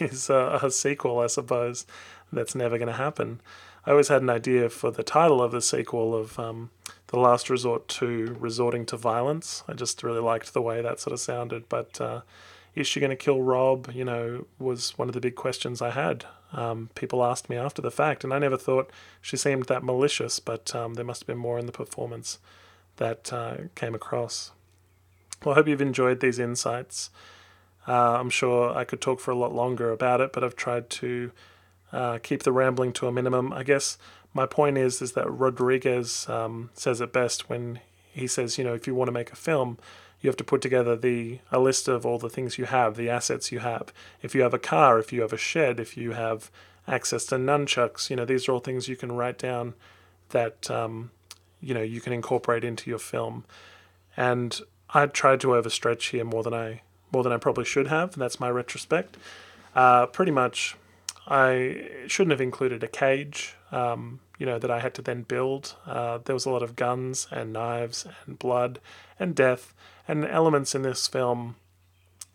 is 0.01 0.31
a, 0.31 0.61
a 0.63 0.71
sequel, 0.71 1.19
I 1.19 1.27
suppose. 1.27 1.87
That's 2.33 2.55
never 2.55 2.79
going 2.79 2.89
to 2.89 2.95
happen. 2.95 3.41
I 3.87 3.91
always 3.91 4.09
had 4.09 4.23
an 4.23 4.31
idea 4.31 4.71
for 4.71 4.91
the 4.91 5.03
title 5.03 5.43
of 5.43 5.53
the 5.53 5.61
sequel 5.61 6.15
of 6.15 6.39
um, 6.39 6.71
The 7.09 7.19
Last 7.19 7.51
Resort 7.51 7.87
to 7.89 8.35
Resorting 8.41 8.87
to 8.87 8.97
Violence. 8.97 9.63
I 9.69 9.75
just 9.75 10.03
really 10.03 10.21
liked 10.21 10.55
the 10.55 10.63
way 10.63 10.81
that 10.81 11.01
sort 11.01 11.13
of 11.13 11.21
sounded. 11.21 11.69
But 11.69 12.01
uh, 12.01 12.23
is 12.75 12.87
she 12.87 12.99
going 12.99 13.11
to 13.11 13.17
kill 13.17 13.43
Rob? 13.43 13.91
You 13.93 14.05
know, 14.05 14.47
was 14.59 14.97
one 14.97 15.09
of 15.09 15.15
the 15.15 15.21
big 15.21 15.37
questions 15.37 15.83
I 15.83 15.91
had. 15.91 16.25
Um, 16.53 16.91
people 16.95 17.23
asked 17.23 17.51
me 17.51 17.57
after 17.57 17.83
the 17.83 17.91
fact, 17.91 18.25
and 18.25 18.33
I 18.33 18.39
never 18.39 18.57
thought 18.57 18.91
she 19.21 19.37
seemed 19.37 19.65
that 19.65 19.83
malicious, 19.83 20.41
but 20.41 20.75
um, 20.75 20.95
there 20.95 21.05
must 21.05 21.23
have 21.23 21.27
been 21.27 21.37
more 21.37 21.59
in 21.59 21.67
the 21.67 21.73
performance 21.73 22.39
that 22.97 23.33
uh, 23.33 23.57
came 23.75 23.95
across. 23.95 24.53
Well, 25.45 25.53
I 25.53 25.57
hope 25.57 25.69
you've 25.69 25.83
enjoyed 25.83 26.21
these 26.21 26.39
insights. 26.39 27.11
Uh, 27.87 28.19
I'm 28.19 28.31
sure 28.31 28.75
I 28.75 28.85
could 28.85 29.01
talk 29.01 29.21
for 29.21 29.31
a 29.31 29.37
lot 29.37 29.55
longer 29.55 29.91
about 29.91 30.21
it, 30.21 30.33
but 30.33 30.43
I've 30.43 30.57
tried 30.57 30.89
to 30.91 31.33
uh, 31.93 32.19
keep 32.23 32.43
the 32.43 32.53
rambling 32.53 32.93
to 32.95 33.07
a 33.07 33.13
minimum. 33.13 33.53
I 33.53 33.63
guess 33.63 33.99
my 34.33 34.47
point 34.47 34.79
is 34.79 35.03
is 35.03 35.13
that 35.13 35.31
Rodriguez 35.31 36.29
um, 36.29 36.71
says 36.73 37.01
it 37.01 37.13
best 37.13 37.51
when 37.51 37.81
he 38.11 38.27
says, 38.27 38.57
you 38.57 38.65
know, 38.65 38.75
if 38.75 38.87
you 38.87 38.95
want 38.95 39.09
to 39.09 39.13
make 39.13 39.33
a 39.33 39.37
film, 39.37 39.79
you 40.21 40.29
have 40.29 40.37
to 40.39 40.45
put 40.45 40.63
together 40.63 40.97
the 40.97 41.41
a 41.53 41.59
list 41.59 41.89
of 41.89 42.07
all 42.07 42.19
the 42.19 42.31
things 42.31 42.57
you 42.57 42.65
have, 42.65 42.97
the 42.97 43.11
assets 43.11 43.53
you 43.53 43.59
have. 43.59 43.93
If 44.23 44.35
you 44.35 44.41
have 44.43 44.55
a 44.55 44.59
car, 44.59 44.99
if 44.99 45.13
you 45.13 45.21
have 45.21 45.35
a 45.35 45.39
shed, 45.39 45.79
if 45.79 45.97
you 45.97 46.13
have 46.13 46.51
access 46.89 47.27
to 47.27 47.37
nunchucks, 47.37 48.09
you 48.09 48.17
know, 48.17 48.25
these 48.25 48.49
are 48.49 48.53
all 48.53 48.61
things 48.61 48.89
you 48.89 48.97
can 48.97 49.13
write 49.13 49.39
down 49.39 49.75
that 50.31 50.71
um, 50.71 51.11
you 51.61 51.75
know 51.75 51.83
you 51.83 52.01
can 52.01 52.15
incorporate 52.15 52.65
into 52.65 52.89
your 52.89 52.99
film. 52.99 53.45
And 54.17 54.59
I 54.95 55.07
tried 55.07 55.41
to 55.41 55.49
overstretch 55.49 56.11
here 56.11 56.25
more 56.25 56.43
than 56.43 56.55
I 56.55 56.83
more 57.13 57.23
than 57.23 57.33
I 57.33 57.37
probably 57.37 57.65
should 57.65 57.89
have. 57.89 58.17
That's 58.17 58.41
my 58.41 58.51
retrospect. 58.51 59.17
Uh, 59.75 60.07
pretty 60.07 60.33
much, 60.33 60.77
I 61.27 61.89
shouldn't 62.07 62.31
have 62.31 62.41
included 62.41 62.83
a 62.83 62.89
cage. 62.89 63.57
Um, 63.73 64.21
you 64.39 64.47
know 64.47 64.59
that 64.59 64.71
I 64.71 64.81
had 64.81 64.95
to 64.95 65.03
then 65.03 65.23
build. 65.23 65.75
Uh, 65.87 66.19
there 66.25 66.35
was 66.35 66.47
a 66.47 66.51
lot 66.51 66.63
of 66.63 66.77
guns 66.77 67.27
and 67.31 67.53
knives 67.53 68.07
and 68.27 68.39
blood 68.39 68.81
and 69.19 69.35
death 69.35 69.75
and 70.07 70.25
elements 70.25 70.75
in 70.75 70.83
this 70.83 71.07
film 71.07 71.57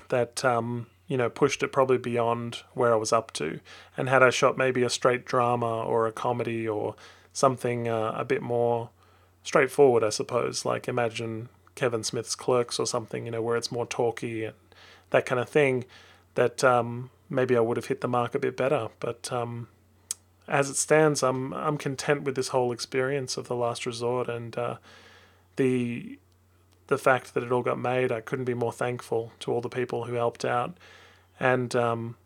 that 0.10 0.44
um, 0.44 0.88
you 1.07 1.18
know 1.18 1.30
pushed 1.30 1.64
it 1.64 1.72
probably 1.72 1.98
beyond 1.98 2.64
where 2.73 2.94
I 2.94 2.98
was 2.98 3.14
up 3.14 3.31
to. 3.34 3.60
And 3.95 4.10
had 4.10 4.23
I 4.23 4.30
shot 4.30 4.57
maybe 4.57 4.84
a 4.84 4.90
straight 4.90 5.26
drama 5.26 5.84
or 5.84 6.07
a 6.07 6.11
comedy 6.11 6.68
or 6.68 6.95
something 7.34 7.88
uh, 7.88 8.14
a 8.15 8.26
bit 8.26 8.41
more 8.41 8.90
straightforward, 9.44 10.03
I 10.03 10.10
suppose, 10.10 10.65
like 10.65 10.88
imagine 10.88 11.49
Kevin 11.80 12.03
Smith's 12.03 12.35
Clerks 12.35 12.77
or 12.77 12.85
something, 12.85 13.23
you 13.23 13.31
know, 13.31 13.41
where 13.41 13.56
it's 13.56 13.72
more 13.72 13.85
talky 13.85 14.43
and 14.43 14.56
that 15.11 15.26
kind 15.26 15.39
of 15.39 15.47
thing, 15.47 15.85
that 16.35 16.61
um, 16.61 17.10
maybe 17.30 17.56
I 17.56 17.61
would 17.61 17.77
have 17.77 17.85
hit 17.85 18.01
the 18.01 18.07
mark 18.10 18.35
a 18.35 18.39
bit 18.39 18.57
better. 18.57 18.89
But 18.99 19.31
um, 19.31 19.69
as 20.45 20.69
it 20.69 20.76
stands, 20.76 21.23
I'm 21.23 21.53
I'm 21.53 21.77
content 21.77 22.23
with 22.23 22.35
this 22.35 22.49
whole 22.49 22.73
experience 22.73 23.38
of 23.38 23.47
the 23.47 23.56
Last 23.56 23.85
Resort 23.85 24.27
and 24.27 24.57
uh, 24.57 24.76
the 25.56 26.19
the 26.88 26.97
fact 26.97 27.34
that 27.34 27.43
it 27.43 27.51
all 27.51 27.61
got 27.61 27.80
made. 27.80 28.11
I 28.11 28.19
couldn't 28.19 28.45
be 28.45 28.53
more 28.53 28.73
thankful 28.73 29.31
to 29.39 29.53
all 29.53 29.61
the 29.61 29.69
people 29.69 30.03
who 30.03 30.15
helped 30.15 30.43
out, 30.43 30.76
and 31.39 31.73
um, 31.77 32.18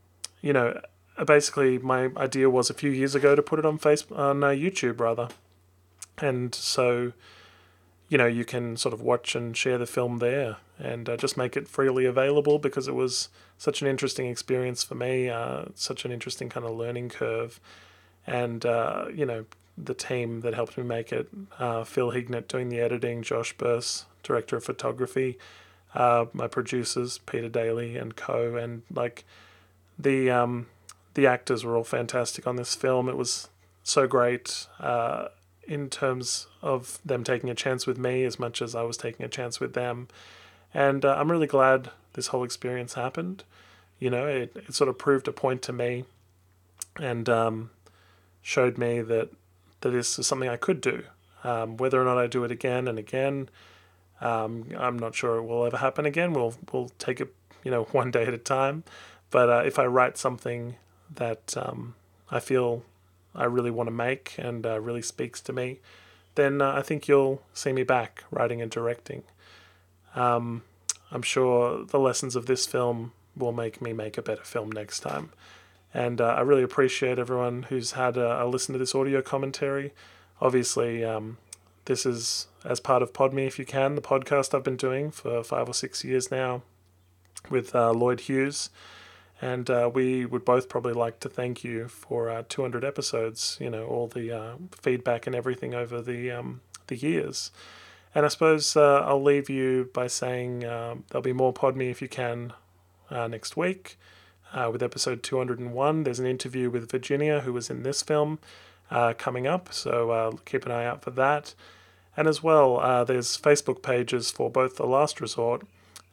you 0.41 0.51
know, 0.51 0.81
basically 1.27 1.77
my 1.77 2.09
idea 2.17 2.49
was 2.49 2.71
a 2.71 2.73
few 2.73 2.89
years 2.89 3.13
ago 3.13 3.35
to 3.35 3.43
put 3.43 3.59
it 3.59 3.65
on 3.65 3.77
Facebook 3.77 4.17
on 4.17 4.43
uh, 4.43 4.47
YouTube 4.47 4.99
rather, 4.99 5.29
and 6.17 6.55
so 6.55 7.13
you 8.09 8.17
know 8.17 8.27
you 8.27 8.45
can 8.45 8.77
sort 8.77 8.93
of 8.93 9.01
watch 9.01 9.35
and 9.35 9.55
share 9.55 9.77
the 9.77 9.85
film 9.85 10.19
there 10.19 10.57
and 10.79 11.09
uh, 11.09 11.17
just 11.17 11.37
make 11.37 11.55
it 11.55 11.67
freely 11.67 12.05
available 12.05 12.59
because 12.59 12.87
it 12.87 12.95
was 12.95 13.29
such 13.57 13.81
an 13.81 13.87
interesting 13.87 14.27
experience 14.27 14.83
for 14.83 14.95
me, 14.95 15.29
uh, 15.29 15.65
such 15.75 16.05
an 16.05 16.11
interesting 16.11 16.49
kind 16.49 16.65
of 16.65 16.73
learning 16.73 17.09
curve 17.09 17.59
and 18.25 18.65
uh, 18.65 19.05
you 19.13 19.25
know 19.25 19.45
the 19.77 19.93
team 19.93 20.41
that 20.41 20.53
helped 20.53 20.77
me 20.77 20.83
make 20.83 21.11
it 21.11 21.27
uh, 21.59 21.83
Phil 21.83 22.11
Hignett 22.11 22.47
doing 22.47 22.69
the 22.69 22.79
editing, 22.79 23.23
Josh 23.23 23.57
Burse, 23.57 24.05
director 24.21 24.57
of 24.57 24.63
photography, 24.63 25.37
uh, 25.95 26.25
my 26.33 26.47
producers 26.47 27.17
Peter 27.19 27.49
Daly 27.49 27.97
and 27.97 28.15
co, 28.15 28.55
and 28.55 28.83
like 28.93 29.25
the 29.97 30.29
um, 30.29 30.67
the 31.13 31.27
actors 31.27 31.63
were 31.63 31.75
all 31.75 31.83
fantastic 31.83 32.47
on 32.47 32.55
this 32.55 32.75
film. 32.75 33.09
It 33.09 33.17
was 33.17 33.49
so 33.83 34.07
great 34.07 34.67
uh, 34.79 35.29
in 35.67 35.89
terms 35.89 36.47
of 36.63 36.97
them 37.05 37.23
taking 37.23 37.49
a 37.49 37.55
chance 37.55 37.85
with 37.85 37.97
me 37.97 38.23
as 38.23 38.39
much 38.39 38.61
as 38.61 38.73
I 38.73 38.81
was 38.83 38.97
taking 38.97 39.25
a 39.25 39.29
chance 39.29 39.59
with 39.59 39.73
them, 39.73 40.07
and 40.73 41.05
uh, 41.05 41.15
I'm 41.15 41.31
really 41.31 41.47
glad 41.47 41.91
this 42.13 42.27
whole 42.27 42.43
experience 42.43 42.93
happened. 42.93 43.43
You 43.99 44.09
know, 44.09 44.25
it, 44.25 44.55
it 44.55 44.73
sort 44.73 44.89
of 44.89 44.97
proved 44.97 45.27
a 45.27 45.31
point 45.31 45.61
to 45.63 45.73
me, 45.73 46.05
and 46.99 47.29
um, 47.29 47.69
showed 48.41 48.77
me 48.77 49.01
that 49.01 49.29
that 49.81 49.89
this 49.89 50.17
is 50.17 50.25
something 50.25 50.49
I 50.49 50.57
could 50.57 50.81
do. 50.81 51.03
Um, 51.43 51.77
whether 51.77 52.01
or 52.01 52.05
not 52.05 52.17
I 52.17 52.27
do 52.27 52.45
it 52.45 52.51
again 52.51 52.87
and 52.87 52.97
again, 52.97 53.49
um, 54.21 54.67
I'm 54.77 54.97
not 54.97 55.13
sure 55.13 55.37
it 55.37 55.43
will 55.43 55.65
ever 55.65 55.77
happen 55.77 56.05
again. 56.05 56.33
We'll 56.33 56.55
we'll 56.71 56.89
take 56.97 57.19
it, 57.19 57.33
you 57.63 57.71
know, 57.71 57.83
one 57.91 58.09
day 58.11 58.23
at 58.23 58.33
a 58.33 58.37
time. 58.37 58.83
But 59.29 59.49
uh, 59.49 59.63
if 59.65 59.77
I 59.77 59.85
write 59.85 60.17
something 60.17 60.75
that 61.13 61.55
um, 61.57 61.95
I 62.31 62.39
feel 62.39 62.83
I 63.35 63.45
really 63.45 63.71
want 63.71 63.87
to 63.87 63.91
make 63.91 64.35
and 64.37 64.65
uh, 64.65 64.79
really 64.79 65.01
speaks 65.01 65.41
to 65.41 65.53
me, 65.53 65.79
then 66.35 66.61
uh, 66.61 66.73
I 66.73 66.81
think 66.81 67.07
you'll 67.07 67.41
see 67.53 67.73
me 67.73 67.83
back 67.83 68.23
writing 68.31 68.61
and 68.61 68.71
directing. 68.71 69.23
Um, 70.15 70.63
I'm 71.11 71.21
sure 71.21 71.85
the 71.85 71.99
lessons 71.99 72.35
of 72.35 72.45
this 72.45 72.65
film 72.65 73.13
will 73.35 73.51
make 73.51 73.81
me 73.81 73.93
make 73.93 74.17
a 74.17 74.21
better 74.21 74.43
film 74.43 74.71
next 74.71 75.01
time. 75.01 75.31
And 75.93 76.19
uh, 76.19 76.25
I 76.25 76.41
really 76.41 76.63
appreciate 76.63 77.19
everyone 77.19 77.63
who's 77.63 77.91
had 77.91 78.17
a, 78.17 78.43
a, 78.43 78.45
listen 78.45 78.73
to 78.73 78.79
this 78.79 78.95
audio 78.95 79.21
commentary. 79.21 79.93
Obviously, 80.41 81.03
um, 81.05 81.37
this 81.85 82.05
is 82.05 82.47
as 82.65 82.79
part 82.79 83.03
of 83.03 83.13
Podme 83.13 83.45
If 83.45 83.59
You 83.59 83.65
Can, 83.65 83.93
the 83.93 84.01
podcast 84.01 84.55
I've 84.55 84.63
been 84.63 84.77
doing 84.77 85.11
for 85.11 85.43
five 85.43 85.69
or 85.69 85.73
six 85.73 86.03
years 86.03 86.31
now 86.31 86.63
with 87.49 87.75
uh, 87.75 87.91
Lloyd 87.91 88.21
Hughes. 88.21 88.69
And 89.43 89.69
uh, 89.69 89.91
we 89.93 90.25
would 90.25 90.45
both 90.45 90.69
probably 90.69 90.93
like 90.93 91.19
to 91.19 91.29
thank 91.29 91.65
you 91.65 91.89
for 91.89 92.29
uh, 92.29 92.43
200 92.47 92.85
episodes, 92.85 93.57
you 93.59 93.69
know, 93.69 93.85
all 93.85 94.07
the 94.07 94.31
uh, 94.31 94.55
feedback 94.71 95.27
and 95.27 95.35
everything 95.35 95.73
over 95.75 96.01
the, 96.01 96.31
um, 96.31 96.61
the 96.87 96.95
years. 96.95 97.51
And 98.15 98.25
I 98.25 98.29
suppose 98.29 98.77
uh, 98.77 99.01
I'll 99.01 99.21
leave 99.21 99.49
you 99.49 99.89
by 99.93 100.07
saying 100.07 100.63
um, 100.63 101.03
there'll 101.09 101.23
be 101.23 101.33
more 101.33 101.51
Podme 101.51 101.91
If 101.91 102.01
You 102.01 102.07
Can 102.07 102.53
next 103.11 103.57
week 103.57 103.97
uh, 104.53 104.69
with 104.71 104.81
episode 104.81 105.23
201. 105.23 106.03
There's 106.03 106.19
an 106.19 106.25
interview 106.25 106.69
with 106.69 106.89
Virginia, 106.89 107.41
who 107.41 107.51
was 107.51 107.69
in 107.69 107.83
this 107.83 108.01
film, 108.01 108.39
uh, 108.89 109.13
coming 109.17 109.45
up, 109.45 109.73
so 109.73 110.11
uh, 110.11 110.31
keep 110.45 110.65
an 110.65 110.71
eye 110.71 110.85
out 110.85 111.03
for 111.03 111.11
that. 111.11 111.53
And 112.15 112.27
as 112.27 112.43
well, 112.43 112.79
uh, 112.79 113.03
there's 113.03 113.37
Facebook 113.37 113.81
pages 113.81 114.31
for 114.31 114.49
both 114.49 114.77
The 114.77 114.85
Last 114.85 115.19
Resort 115.19 115.63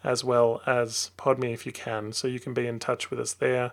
as 0.02 0.24
well 0.24 0.62
as 0.66 1.10
Podme 1.18 1.52
if 1.52 1.66
you 1.66 1.72
can, 1.72 2.12
so 2.12 2.28
you 2.28 2.40
can 2.40 2.54
be 2.54 2.66
in 2.66 2.78
touch 2.78 3.10
with 3.10 3.20
us 3.20 3.32
there 3.32 3.72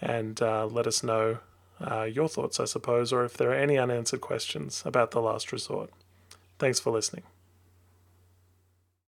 and 0.00 0.40
uh, 0.40 0.66
let 0.66 0.86
us 0.86 1.02
know 1.02 1.38
uh, 1.80 2.02
your 2.02 2.28
thoughts, 2.28 2.60
I 2.60 2.64
suppose, 2.64 3.12
or 3.12 3.24
if 3.24 3.36
there 3.36 3.50
are 3.50 3.54
any 3.54 3.78
unanswered 3.78 4.20
questions 4.20 4.82
about 4.84 5.10
The 5.10 5.20
Last 5.20 5.52
Resort. 5.52 5.90
Thanks 6.58 6.80
for 6.80 6.90
listening. 6.90 7.24